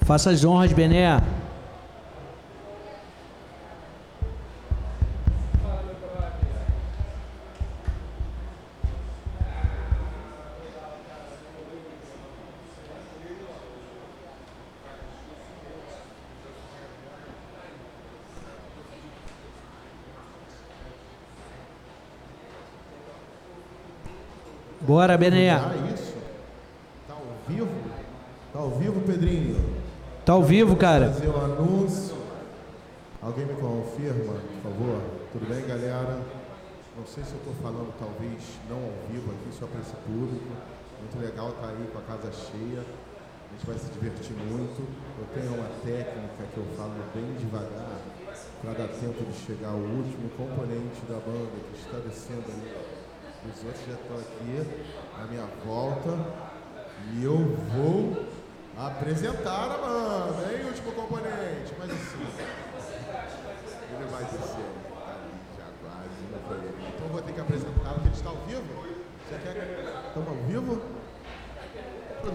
Faça 0.02 0.32
as 0.32 0.44
honras, 0.44 0.74
Bené. 0.74 1.22
Bora, 24.86 25.18
Bené. 25.18 25.50
Ah, 25.50 25.74
isso? 25.92 26.14
Tá 27.08 27.16
ao 27.16 27.26
vivo? 27.48 27.70
Tá 28.54 28.60
ao 28.60 28.70
vivo, 28.70 29.02
Pedrinho? 29.02 29.56
Tá 30.24 30.34
ao 30.34 30.44
vivo, 30.44 30.76
cara. 30.76 31.08
Fazer 31.08 31.28
o 31.28 31.38
anúncio. 31.44 32.16
Alguém 33.20 33.48
me 33.48 33.56
confirma, 33.56 34.34
por 34.36 34.72
favor? 34.72 35.02
Tudo 35.34 35.50
bem, 35.50 35.66
galera? 35.66 36.22
Não 36.96 37.04
sei 37.08 37.24
se 37.24 37.32
eu 37.32 37.40
estou 37.40 37.56
falando, 37.64 37.92
talvez, 37.98 38.38
não 38.70 38.78
ao 38.78 39.10
vivo 39.10 39.32
aqui, 39.32 39.58
só 39.58 39.66
para 39.66 39.82
esse 39.82 39.96
público. 40.06 40.54
Muito 41.02 41.18
legal 41.18 41.50
estar 41.50 41.68
aí 41.70 41.90
com 41.92 41.98
a 41.98 42.02
casa 42.04 42.32
cheia. 42.32 42.86
A 42.86 43.58
gente 43.58 43.66
vai 43.66 43.78
se 43.80 43.90
divertir 43.90 44.38
muito. 44.38 44.86
Eu 45.18 45.26
tenho 45.34 45.50
uma 45.58 45.70
técnica 45.82 46.46
que 46.54 46.58
eu 46.58 46.66
falo 46.78 46.94
bem 47.10 47.26
devagar 47.42 47.98
para 48.62 48.74
dar 48.74 48.90
tempo 48.94 49.18
de 49.18 49.34
chegar 49.34 49.70
ao 49.70 49.82
último 49.82 50.30
componente 50.38 51.02
da 51.10 51.18
banda 51.26 51.58
que 51.74 51.80
está 51.82 51.98
descendo 52.06 52.46
ali. 52.54 52.95
Os 53.48 53.64
outros 53.64 53.86
já 53.86 53.94
estão 53.94 54.18
aqui 54.18 54.64
à 55.22 55.26
minha 55.28 55.46
volta. 55.66 56.10
E 57.14 57.24
eu 57.24 57.38
vou 57.74 58.26
apresentar 58.78 59.72
a 59.72 59.78
banda, 59.78 60.54
hein, 60.54 60.66
último 60.66 60.92
componente. 60.94 61.74
Mas 61.78 61.92
assim, 61.92 62.26
ele 63.94 64.06
vai 64.12 64.24
descer 64.24 64.40
ali 64.40 65.36
já 65.58 65.66
quase, 65.82 66.22
não 66.32 66.40
foi 66.48 66.58
ele. 66.58 66.94
Então 66.96 67.06
eu 67.06 67.12
vou 67.12 67.22
ter 67.22 67.34
que 67.34 67.40
apresentar 67.40 67.94
porque 67.94 68.08
ele 68.08 68.16
está 68.16 68.30
ao 68.30 68.38
vivo. 68.38 68.86
Você 69.30 69.38
quer? 69.44 70.06
Estamos 70.08 70.30
ao 70.30 70.36
vivo? 70.36 70.82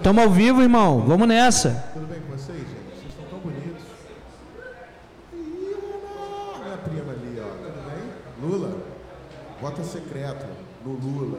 Tamo 0.02 0.20
ao 0.20 0.30
vivo, 0.30 0.62
irmão. 0.62 1.00
Vamos 1.00 1.26
nessa. 1.26 1.90
Tudo 1.92 2.06
bem 2.06 2.20
com 2.20 2.36
vocês, 2.36 2.58
gente? 2.58 2.94
Vocês 2.94 3.08
estão 3.08 3.24
tão 3.28 3.38
bonitos. 3.40 3.82
Ih! 5.34 5.76
Minha 6.62 6.76
prima 6.78 7.12
ali, 7.12 7.40
ó. 7.40 7.48
Tudo 7.64 7.80
bem? 7.90 8.48
Lula, 8.48 8.78
voto 9.60 9.82
secreto 9.82 10.46
no 10.84 10.92
Lula. 10.92 11.38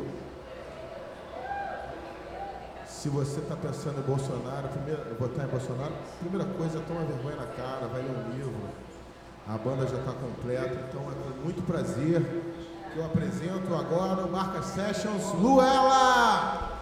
Se 2.86 3.10
você 3.10 3.40
está 3.40 3.56
pensando 3.56 4.00
em 4.00 4.04
Bolsonaro, 4.04 4.68
primeiro, 4.70 5.16
votar 5.20 5.46
em 5.46 5.50
Bolsonaro, 5.50 5.94
primeira 6.20 6.46
coisa, 6.54 6.80
toma 6.88 7.02
vergonha 7.02 7.36
na 7.36 7.48
cara, 7.48 7.88
vai 7.88 8.02
ler 8.02 8.12
um 8.12 8.32
livro. 8.36 8.54
A 9.48 9.58
banda 9.58 9.88
já 9.88 9.98
está 9.98 10.12
completa, 10.12 10.86
então 10.88 11.02
é 11.02 11.14
com 11.14 11.44
muito 11.44 11.66
prazer 11.66 12.22
que 12.94 13.00
eu 13.00 13.06
apresento 13.06 13.74
agora 13.74 14.26
o 14.26 14.32
Marca 14.32 14.62
Sessions 14.62 15.34
Luela! 15.34 16.81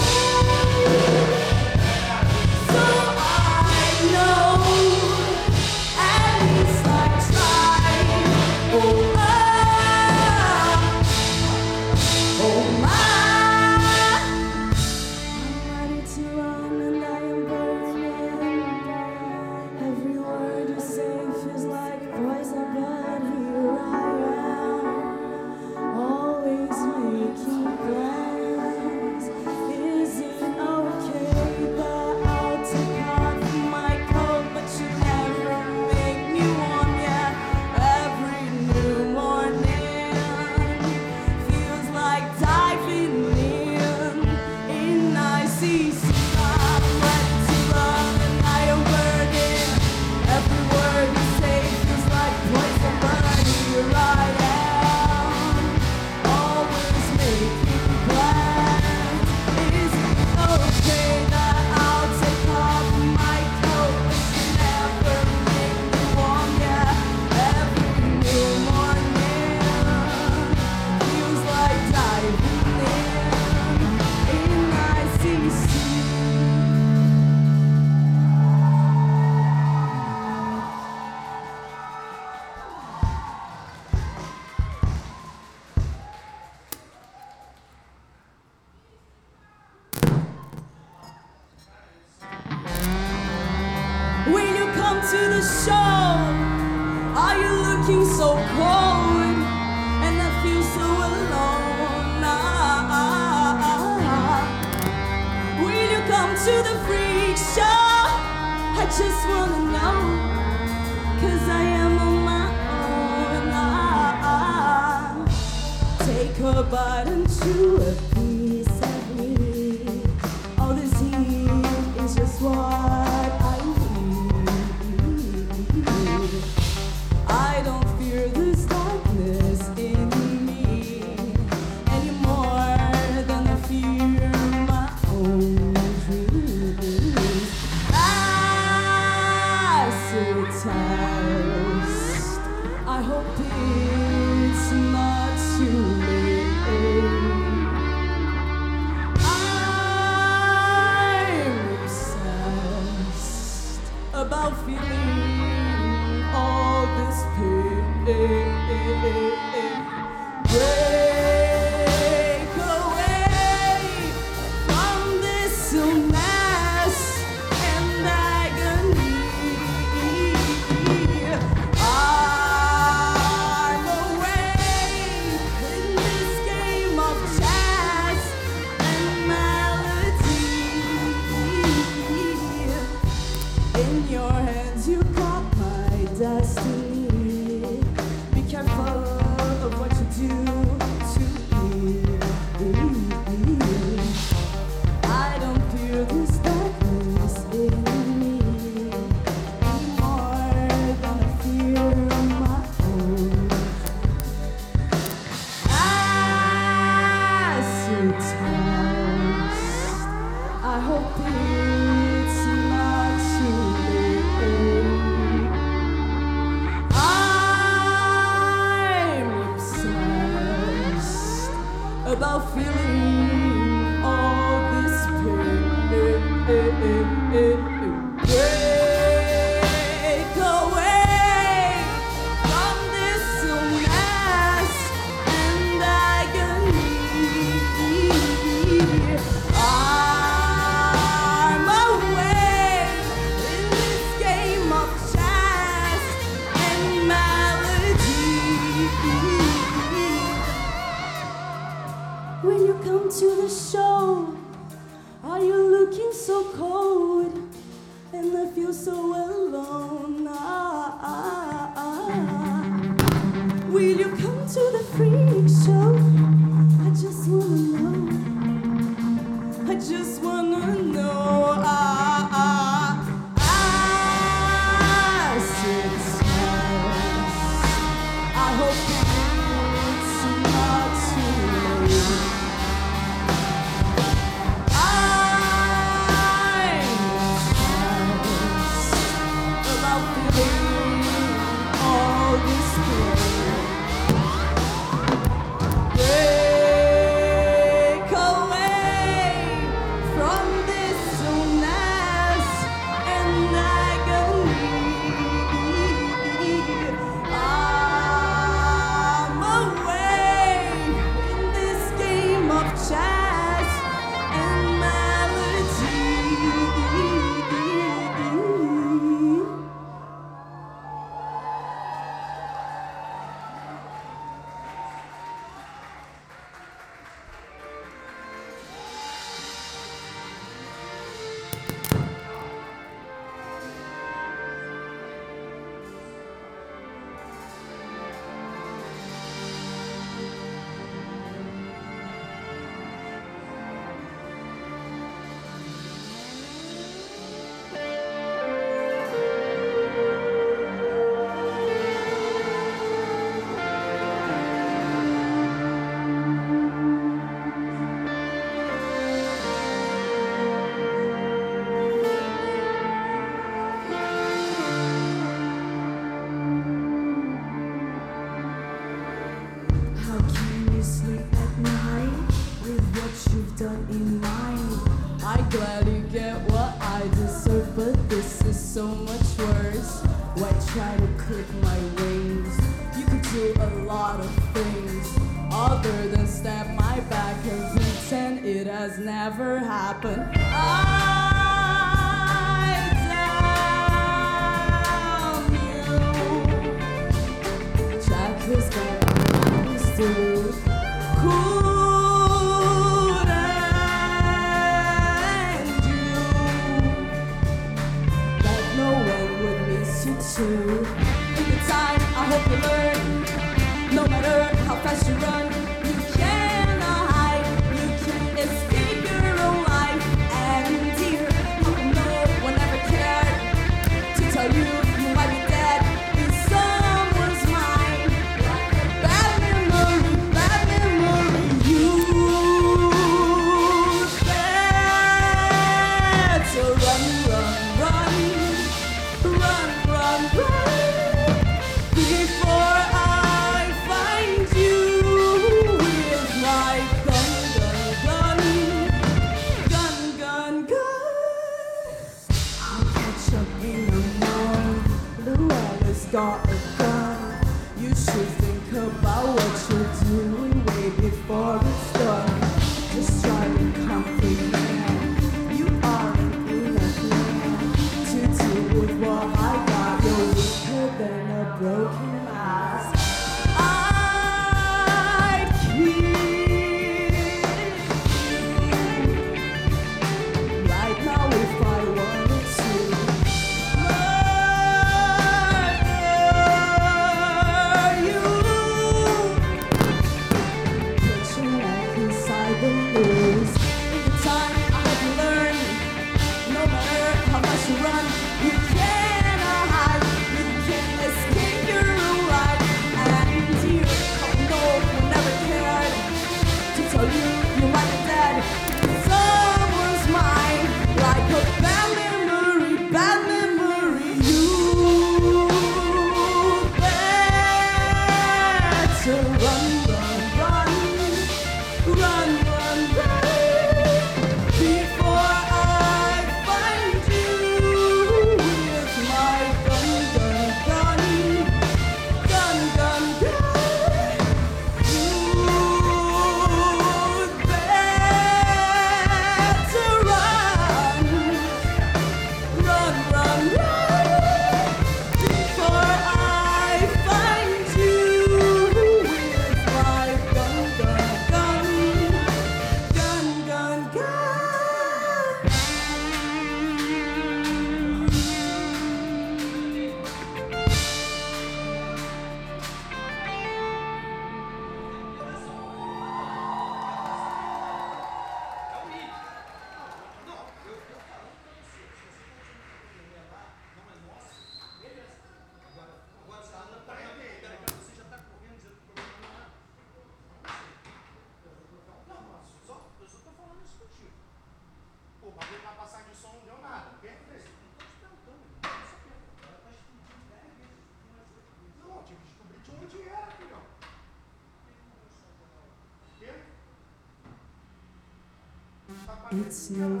It's 599.46 599.68
no 599.68 600.00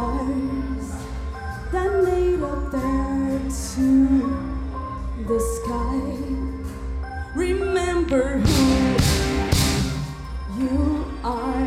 stars 0.00 0.88
that 1.72 1.90
lead 2.04 2.42
up 2.42 2.70
there 2.72 3.38
to 3.74 3.86
the 5.28 5.38
sky. 5.56 6.00
Remember 7.34 8.38
who 8.38 8.60
you 10.58 11.04
are. 11.22 11.59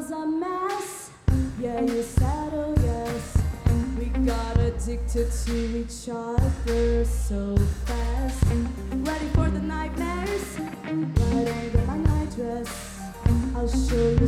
was 0.00 0.10
a 0.12 0.26
mess. 0.26 1.10
Yeah, 1.60 1.82
you 1.82 2.02
said, 2.02 2.50
oh 2.54 2.74
yes. 2.82 3.36
We 3.98 4.06
got 4.24 4.56
addicted 4.56 5.30
to 5.30 5.78
each 5.78 6.08
other 6.10 7.04
so 7.04 7.54
fast. 7.84 8.44
Ready 8.92 9.26
for 9.34 9.50
the 9.50 9.60
nightmares? 9.60 10.58
Right 10.58 11.48
under 11.48 11.82
my 11.86 11.98
nightdress. 11.98 12.70
I'll 13.54 13.68
show 13.68 14.10
you. 14.12 14.20